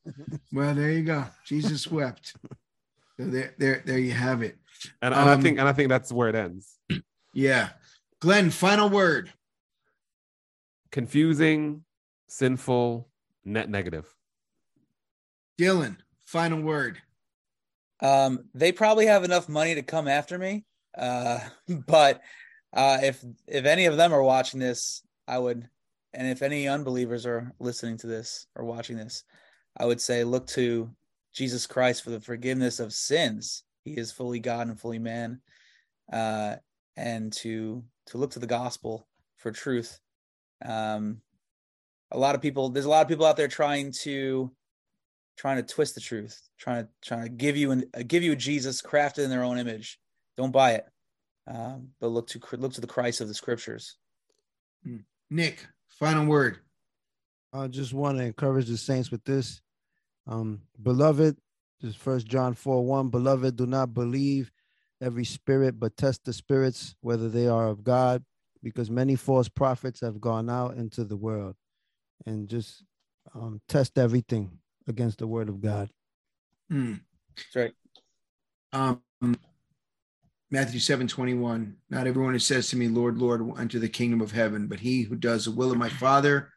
Well, 0.51 0.75
there 0.75 0.91
you 0.91 1.03
go. 1.03 1.23
Jesus 1.45 1.87
wept. 1.89 2.35
So 3.17 3.25
there, 3.25 3.53
there, 3.57 3.83
there 3.85 3.99
you 3.99 4.11
have 4.11 4.41
it. 4.41 4.57
And, 5.01 5.13
and 5.13 5.29
I 5.29 5.33
Um, 5.33 5.41
think 5.41 5.59
and 5.59 5.67
I 5.67 5.71
think 5.71 5.87
that's 5.87 6.11
where 6.11 6.27
it 6.27 6.35
ends. 6.35 6.77
Yeah. 7.33 7.69
Glenn, 8.19 8.49
final 8.51 8.89
word. 8.89 9.31
Confusing, 10.91 11.85
sinful, 12.27 13.07
net 13.45 13.69
negative. 13.69 14.13
Dylan, 15.57 15.97
final 16.25 16.61
word. 16.61 16.97
Um, 18.03 18.45
they 18.53 18.73
probably 18.73 19.05
have 19.07 19.23
enough 19.23 19.47
money 19.47 19.75
to 19.75 19.81
come 19.81 20.07
after 20.07 20.37
me. 20.37 20.65
Uh, 20.95 21.39
but 21.87 22.21
uh, 22.73 22.99
if 23.01 23.23
if 23.47 23.65
any 23.65 23.85
of 23.85 23.97
them 23.97 24.13
are 24.13 24.21
watching 24.21 24.59
this, 24.59 25.01
I 25.27 25.39
would, 25.39 25.67
and 26.13 26.27
if 26.27 26.41
any 26.41 26.67
unbelievers 26.67 27.25
are 27.25 27.51
listening 27.59 27.97
to 27.99 28.07
this 28.07 28.45
or 28.55 28.65
watching 28.65 28.97
this, 28.97 29.23
I 29.77 29.85
would 29.85 30.01
say 30.01 30.23
look 30.23 30.45
to 30.47 30.91
Jesus 31.33 31.65
Christ 31.65 32.03
for 32.03 32.11
the 32.11 32.19
forgiveness 32.19 32.79
of 32.79 32.93
sins. 32.93 33.63
He 33.85 33.93
is 33.93 34.11
fully 34.11 34.39
God 34.39 34.67
and 34.67 34.79
fully 34.79 34.99
man, 34.99 35.41
uh, 36.11 36.57
and 36.97 37.31
to 37.33 37.83
to 38.07 38.17
look 38.17 38.31
to 38.31 38.39
the 38.39 38.47
gospel 38.47 39.07
for 39.37 39.51
truth. 39.51 39.99
Um, 40.63 41.21
a 42.11 42.17
lot 42.17 42.35
of 42.35 42.41
people, 42.41 42.69
there's 42.69 42.85
a 42.85 42.89
lot 42.89 43.01
of 43.01 43.07
people 43.07 43.25
out 43.25 43.37
there 43.37 43.47
trying 43.47 43.91
to 44.03 44.51
trying 45.37 45.57
to 45.57 45.63
twist 45.63 45.95
the 45.95 46.01
truth, 46.01 46.39
trying 46.57 46.85
to 46.85 46.89
trying 47.01 47.23
to 47.23 47.29
give 47.29 47.57
you 47.57 47.71
and 47.71 47.85
uh, 47.95 48.03
give 48.05 48.23
you 48.23 48.33
a 48.33 48.35
Jesus 48.35 48.81
crafted 48.81 49.23
in 49.23 49.29
their 49.29 49.43
own 49.43 49.57
image. 49.57 49.99
Don't 50.37 50.51
buy 50.51 50.73
it, 50.73 50.85
um, 51.47 51.89
but 51.99 52.07
look 52.07 52.27
to 52.27 52.39
look 52.57 52.73
to 52.73 52.81
the 52.81 52.87
Christ 52.87 53.21
of 53.21 53.27
the 53.27 53.33
Scriptures. 53.33 53.97
Nick, 55.29 55.65
final 55.89 56.25
word. 56.25 56.59
I 57.51 57.67
just 57.67 57.93
want 57.93 58.17
to 58.17 58.23
encourage 58.23 58.67
the 58.67 58.77
saints 58.77 59.11
with 59.11 59.23
this. 59.23 59.61
Um, 60.27 60.61
beloved, 60.81 61.37
this 61.81 61.91
is 61.91 61.95
first 61.95 62.27
John 62.27 62.53
4 62.53 62.83
1. 62.83 63.09
Beloved, 63.09 63.55
do 63.55 63.65
not 63.65 63.93
believe 63.93 64.51
every 65.01 65.25
spirit, 65.25 65.79
but 65.79 65.97
test 65.97 66.23
the 66.25 66.33
spirits 66.33 66.95
whether 67.01 67.29
they 67.29 67.47
are 67.47 67.67
of 67.67 67.83
God, 67.83 68.23
because 68.63 68.89
many 68.89 69.15
false 69.15 69.49
prophets 69.49 70.01
have 70.01 70.21
gone 70.21 70.49
out 70.49 70.77
into 70.77 71.03
the 71.03 71.17
world. 71.17 71.55
And 72.25 72.47
just 72.47 72.83
um, 73.35 73.59
test 73.67 73.97
everything 73.97 74.59
against 74.87 75.19
the 75.19 75.27
word 75.27 75.49
of 75.49 75.61
God. 75.61 75.89
Hmm. 76.69 76.95
That's 77.35 77.55
right. 77.55 77.73
Um, 78.71 79.01
Matthew 80.51 80.79
7 80.79 81.07
21. 81.07 81.75
Not 81.89 82.07
everyone 82.07 82.33
who 82.33 82.39
says 82.39 82.69
to 82.69 82.77
me, 82.77 82.87
Lord, 82.87 83.17
Lord, 83.17 83.45
will 83.45 83.57
enter 83.57 83.79
the 83.79 83.89
kingdom 83.89 84.21
of 84.21 84.31
heaven, 84.31 84.67
but 84.67 84.79
he 84.79 85.01
who 85.01 85.15
does 85.15 85.45
the 85.45 85.51
will 85.51 85.71
of 85.71 85.77
my 85.77 85.89
Father 85.89 86.49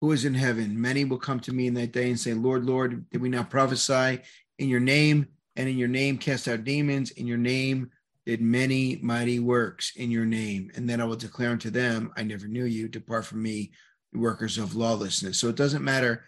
who 0.00 0.12
is 0.12 0.24
in 0.24 0.34
heaven. 0.34 0.78
Many 0.78 1.04
will 1.04 1.18
come 1.18 1.40
to 1.40 1.52
me 1.52 1.66
in 1.66 1.74
that 1.74 1.92
day 1.92 2.10
and 2.10 2.20
say, 2.20 2.34
Lord, 2.34 2.64
Lord, 2.66 3.08
did 3.10 3.22
we 3.22 3.28
not 3.28 3.50
prophesy 3.50 4.20
in 4.58 4.68
your 4.68 4.80
name? 4.80 5.28
And 5.56 5.68
in 5.68 5.78
your 5.78 5.88
name 5.88 6.18
cast 6.18 6.48
out 6.48 6.64
demons? 6.64 7.12
In 7.12 7.26
your 7.26 7.38
name 7.38 7.90
did 8.26 8.40
many 8.40 8.98
mighty 9.02 9.40
works 9.40 9.92
in 9.96 10.10
your 10.10 10.24
name. 10.26 10.70
And 10.74 10.88
then 10.88 11.00
I 11.00 11.04
will 11.04 11.16
declare 11.16 11.50
unto 11.50 11.70
them, 11.70 12.12
I 12.16 12.22
never 12.22 12.46
knew 12.46 12.64
you. 12.64 12.88
Depart 12.88 13.26
from 13.26 13.42
me, 13.42 13.72
workers 14.12 14.58
of 14.58 14.74
lawlessness. 14.74 15.38
So 15.38 15.48
it 15.48 15.56
doesn't 15.56 15.84
matter 15.84 16.24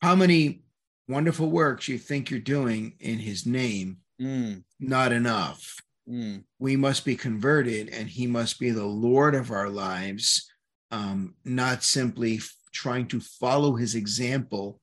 how 0.00 0.14
many 0.14 0.62
wonderful 1.08 1.50
works 1.50 1.88
you 1.88 1.98
think 1.98 2.30
you're 2.30 2.40
doing 2.40 2.94
in 3.00 3.18
his 3.18 3.46
name, 3.46 3.98
Mm, 4.20 4.64
not 4.80 5.12
enough. 5.12 5.76
Mm. 6.08 6.42
we 6.58 6.74
must 6.74 7.04
be 7.04 7.14
converted 7.16 7.90
and 7.90 8.08
he 8.08 8.26
must 8.26 8.58
be 8.58 8.70
the 8.70 8.86
lord 8.86 9.34
of 9.34 9.50
our 9.50 9.68
lives 9.68 10.50
um, 10.90 11.34
not 11.44 11.82
simply 11.84 12.40
trying 12.72 13.06
to 13.08 13.20
follow 13.20 13.76
his 13.76 13.94
example 13.94 14.80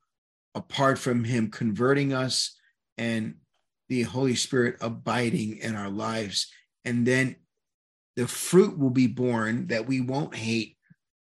apart 0.53 0.99
from 0.99 1.23
him 1.23 1.49
converting 1.49 2.13
us 2.13 2.55
and 2.97 3.35
the 3.89 4.03
holy 4.03 4.35
spirit 4.35 4.77
abiding 4.81 5.57
in 5.57 5.75
our 5.75 5.89
lives. 5.89 6.51
And 6.85 7.05
then 7.05 7.35
the 8.15 8.27
fruit 8.27 8.77
will 8.77 8.89
be 8.89 9.07
born 9.07 9.67
that 9.67 9.87
we 9.87 10.01
won't 10.01 10.35
hate 10.35 10.74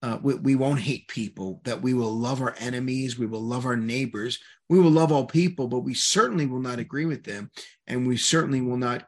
uh, 0.08 0.20
we, 0.22 0.36
we 0.36 0.56
won't 0.56 0.80
hate 0.80 1.08
people 1.08 1.60
that 1.66 1.82
we 1.82 1.94
will 1.94 2.14
love 2.14 2.42
our 2.42 2.56
enemies 2.60 3.20
we 3.20 3.26
will 3.26 3.42
love 3.42 3.66
our 3.66 3.76
neighbors 3.76 4.40
we 4.70 4.80
will 4.80 4.92
love 4.92 5.12
all 5.12 5.26
people 5.26 5.68
but 5.68 5.80
we 5.80 5.94
certainly 5.94 6.46
will 6.46 6.62
not 6.62 6.80
agree 6.80 7.06
with 7.06 7.24
them 7.24 7.52
and 7.88 8.08
we 8.08 8.16
certainly 8.16 8.62
will 8.62 8.78
not 8.78 9.08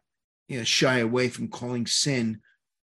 you 0.50 0.58
know, 0.58 0.64
shy 0.64 0.98
away 0.98 1.30
from 1.30 1.48
calling 1.48 1.86
sin 1.86 2.42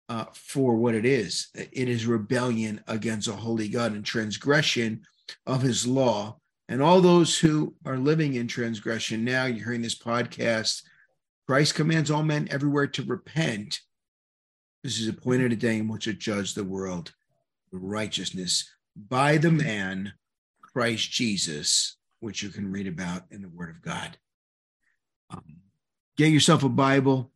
uh, 0.10 0.26
for 0.34 0.76
what 0.76 0.94
it 0.94 1.06
is. 1.06 1.48
It 1.56 1.90
is 1.90 2.06
rebellion 2.06 2.84
against 2.88 3.30
a 3.30 3.34
holy 3.34 3.69
God 3.69 3.94
and 3.94 4.06
transgression 4.06 5.02
of 5.48 5.61
his 5.61 5.88
law. 5.88 6.38
And 6.68 6.81
all 6.81 7.02
those 7.02 7.38
who 7.38 7.73
are 7.85 7.98
living 7.98 8.35
in 8.35 8.48
transgression 8.48 9.23
now, 9.23 9.45
you're 9.45 9.64
hearing 9.64 9.81
this 9.81 9.98
podcast, 9.98 10.84
Christ 11.48 11.76
commands 11.76 12.11
all 12.11 12.23
men 12.23 12.48
everywhere 12.52 12.88
to 12.88 13.03
repent. 13.03 13.80
This 14.84 14.99
is 14.99 15.07
appointed 15.07 15.53
a 15.53 15.56
day 15.56 15.77
in 15.77 15.88
which 15.88 16.03
to 16.06 16.14
judge 16.14 16.53
the 16.53 16.64
world 16.64 17.14
righteousness 17.77 18.69
by 18.95 19.37
the 19.37 19.51
man, 19.51 20.13
Christ 20.61 21.11
Jesus, 21.11 21.97
which 22.19 22.43
you 22.43 22.49
can 22.49 22.71
read 22.71 22.87
about 22.87 23.23
in 23.31 23.41
the 23.41 23.49
Word 23.49 23.69
of 23.69 23.81
God. 23.81 24.17
Um, 25.29 25.43
get 26.17 26.29
yourself 26.31 26.63
a 26.63 26.69
Bible. 26.69 27.31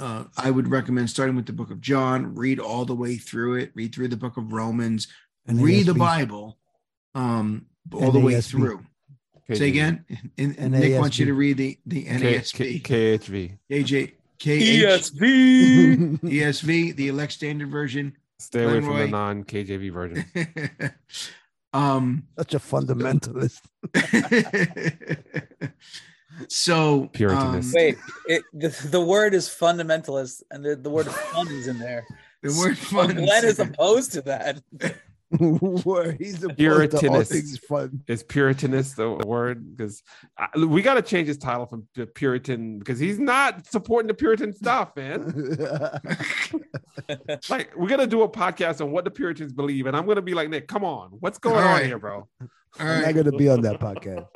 Uh, 0.00 0.24
I 0.36 0.50
would 0.50 0.68
recommend 0.68 1.10
starting 1.10 1.36
with 1.36 1.46
the 1.46 1.52
book 1.52 1.70
of 1.70 1.80
John, 1.80 2.34
read 2.34 2.58
all 2.58 2.84
the 2.84 2.94
way 2.94 3.16
through 3.16 3.56
it, 3.56 3.72
read 3.74 3.94
through 3.94 4.08
the 4.08 4.16
book 4.16 4.36
of 4.36 4.52
Romans, 4.52 5.08
read 5.46 5.86
the 5.86 5.94
Bible 5.94 6.56
um, 7.14 7.66
all 7.92 8.10
the 8.10 8.20
way 8.20 8.34
NASB. 8.34 8.50
through. 8.50 8.86
Say 9.52 9.68
again. 9.68 10.04
And, 10.38 10.56
and 10.58 10.72
Nick 10.72 10.98
wants 10.98 11.18
you 11.18 11.26
to 11.26 11.34
read 11.34 11.58
the, 11.58 11.78
the 11.84 12.04
K- 12.04 12.38
NASB, 12.38 12.84
K- 12.84 13.18
KHV. 13.18 13.58
KJ, 13.70 13.92
E 13.92 14.12
KH, 14.38 14.84
ESV. 14.84 16.20
ESV, 16.20 16.96
the 16.96 17.08
elect 17.08 17.32
standard 17.32 17.70
version. 17.70 18.16
Stay 18.42 18.64
away 18.64 18.80
from 18.80 18.90
Glenroy. 18.94 18.98
the 19.04 19.08
non 19.08 19.44
KJV 19.44 19.92
version. 19.92 20.24
um, 21.72 22.24
Such 22.36 22.54
a 22.54 22.58
fundamentalist. 22.58 23.60
so, 26.48 27.08
Puritanist. 27.12 27.68
um, 27.68 27.72
Wait, 27.74 27.98
it, 28.26 28.42
the, 28.52 28.68
the 28.90 29.00
word 29.00 29.34
is 29.34 29.48
fundamentalist, 29.48 30.42
and 30.50 30.64
the, 30.64 30.76
the 30.76 30.90
word 30.90 31.06
fun 31.06 31.48
is 31.48 31.68
in 31.68 31.78
there. 31.78 32.04
the 32.42 32.54
word 32.58 32.76
So 32.76 32.96
fun. 32.96 33.14
Glenn 33.14 33.44
is 33.44 33.58
opposed 33.58 34.12
to 34.12 34.22
that. 34.22 34.62
Word. 35.40 36.16
He's 36.18 36.42
opposed 36.44 36.58
to 36.58 37.08
all 37.08 37.22
Puritanist. 37.22 37.90
Is 38.06 38.22
Puritanist 38.22 38.96
the 38.96 39.10
word? 39.26 39.76
Because 39.76 40.02
we 40.56 40.82
got 40.82 40.94
to 40.94 41.02
change 41.02 41.28
his 41.28 41.38
title 41.38 41.66
from 41.66 41.88
to 41.94 42.06
Puritan 42.06 42.78
because 42.78 42.98
he's 42.98 43.18
not 43.18 43.66
supporting 43.66 44.08
the 44.08 44.14
Puritan 44.14 44.52
stuff, 44.52 44.94
man. 44.96 45.32
Like 47.48 47.74
we're 47.76 47.88
gonna 47.88 48.06
do 48.06 48.22
a 48.22 48.28
podcast 48.28 48.80
on 48.80 48.92
what 48.92 49.04
the 49.04 49.10
Puritans 49.10 49.52
believe, 49.52 49.86
and 49.86 49.96
I'm 49.96 50.06
gonna 50.06 50.22
be 50.22 50.34
like, 50.34 50.48
Nick, 50.50 50.68
come 50.68 50.84
on, 50.84 51.10
what's 51.20 51.38
going 51.38 51.56
All 51.56 51.62
on 51.62 51.66
right. 51.76 51.86
here, 51.86 51.98
bro? 51.98 52.28
All 52.40 52.46
I'm 52.78 52.86
right. 52.86 53.06
not 53.06 53.24
gonna 53.24 53.36
be 53.36 53.48
on 53.48 53.60
that 53.62 53.80
podcast. 53.80 54.28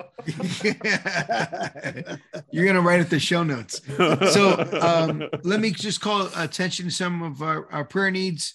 You're 2.50 2.66
gonna 2.66 2.80
write 2.80 3.00
it 3.00 3.10
the 3.10 3.18
show 3.18 3.42
notes. 3.42 3.80
So 3.96 4.58
um, 4.80 5.28
let 5.44 5.60
me 5.60 5.70
just 5.70 6.00
call 6.00 6.28
attention 6.36 6.86
to 6.86 6.90
some 6.90 7.22
of 7.22 7.42
our, 7.42 7.70
our 7.72 7.84
prayer 7.84 8.10
needs. 8.10 8.54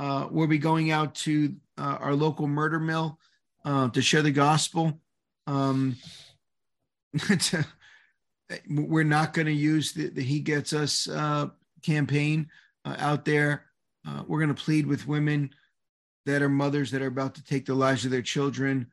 Uh, 0.00 0.26
we'll 0.30 0.46
be 0.46 0.58
going 0.58 0.90
out 0.90 1.14
to 1.14 1.54
uh, 1.76 1.98
our 2.00 2.14
local 2.14 2.46
murder 2.46 2.80
mill 2.80 3.18
uh, 3.66 3.88
to 3.90 4.00
share 4.00 4.22
the 4.22 4.30
gospel. 4.30 4.98
Um, 5.46 5.96
to- 7.18 7.66
we're 8.68 9.04
not 9.04 9.32
going 9.34 9.46
to 9.46 9.52
use 9.52 9.92
the, 9.92 10.08
the 10.08 10.22
He 10.22 10.40
Gets 10.40 10.72
Us 10.72 11.06
uh, 11.08 11.48
campaign 11.82 12.48
uh, 12.84 12.96
out 12.98 13.24
there. 13.24 13.66
We're 14.26 14.40
going 14.40 14.54
to 14.54 14.62
plead 14.62 14.86
with 14.86 15.06
women 15.06 15.50
that 16.26 16.42
are 16.42 16.48
mothers 16.48 16.90
that 16.90 17.02
are 17.02 17.06
about 17.06 17.34
to 17.34 17.44
take 17.44 17.66
the 17.66 17.74
lives 17.74 18.04
of 18.04 18.10
their 18.10 18.22
children. 18.22 18.86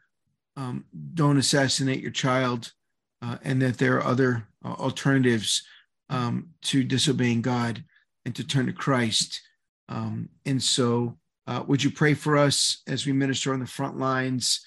Um, 0.56 0.86
don't 1.14 1.38
assassinate 1.38 2.02
your 2.02 2.12
child, 2.12 2.74
uh, 3.22 3.38
and 3.44 3.62
that 3.62 3.78
there 3.78 3.98
are 3.98 4.04
other 4.04 4.48
uh, 4.64 4.70
alternatives 4.70 5.64
um, 6.10 6.50
to 6.64 6.84
disobeying 6.84 7.42
God 7.42 7.84
and 8.26 8.36
to 8.36 8.44
turn 8.46 8.66
to 8.66 8.74
Christ. 8.74 9.42
Um, 9.90 10.30
and 10.46 10.62
so, 10.62 11.18
uh, 11.48 11.64
would 11.66 11.82
you 11.82 11.90
pray 11.90 12.14
for 12.14 12.38
us 12.38 12.82
as 12.88 13.06
we 13.06 13.14
minister 13.14 13.54
on 13.54 13.60
the 13.60 13.66
front 13.66 13.98
lines 13.98 14.66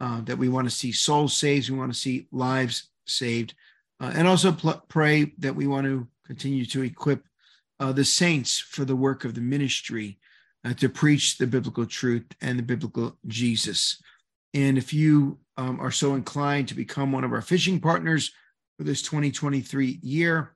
uh, 0.00 0.22
that 0.22 0.38
we 0.38 0.48
want 0.48 0.66
to 0.68 0.74
see 0.74 0.90
souls 0.90 1.36
saved, 1.36 1.68
we 1.68 1.78
want 1.78 1.92
to 1.92 1.98
see 1.98 2.26
lives 2.32 2.88
saved, 3.06 3.54
uh, 4.00 4.12
and 4.14 4.26
also 4.26 4.50
pl- 4.50 4.82
pray 4.88 5.32
that 5.38 5.54
we 5.54 5.66
want 5.66 5.86
to 5.86 6.08
continue 6.26 6.64
to 6.64 6.82
equip 6.82 7.24
uh, 7.80 7.92
the 7.92 8.04
saints 8.04 8.58
for 8.58 8.84
the 8.84 8.96
work 8.96 9.24
of 9.24 9.34
the 9.34 9.40
ministry 9.40 10.18
uh, 10.64 10.72
to 10.74 10.88
preach 10.88 11.38
the 11.38 11.46
biblical 11.46 11.84
truth 11.84 12.24
and 12.40 12.58
the 12.58 12.62
biblical 12.62 13.18
Jesus. 13.26 14.02
And 14.54 14.78
if 14.78 14.92
you 14.92 15.38
um, 15.56 15.80
are 15.80 15.90
so 15.90 16.14
inclined 16.14 16.68
to 16.68 16.74
become 16.74 17.12
one 17.12 17.24
of 17.24 17.32
our 17.32 17.42
fishing 17.42 17.80
partners 17.80 18.32
for 18.78 18.84
this 18.84 19.02
2023 19.02 20.00
year, 20.02 20.54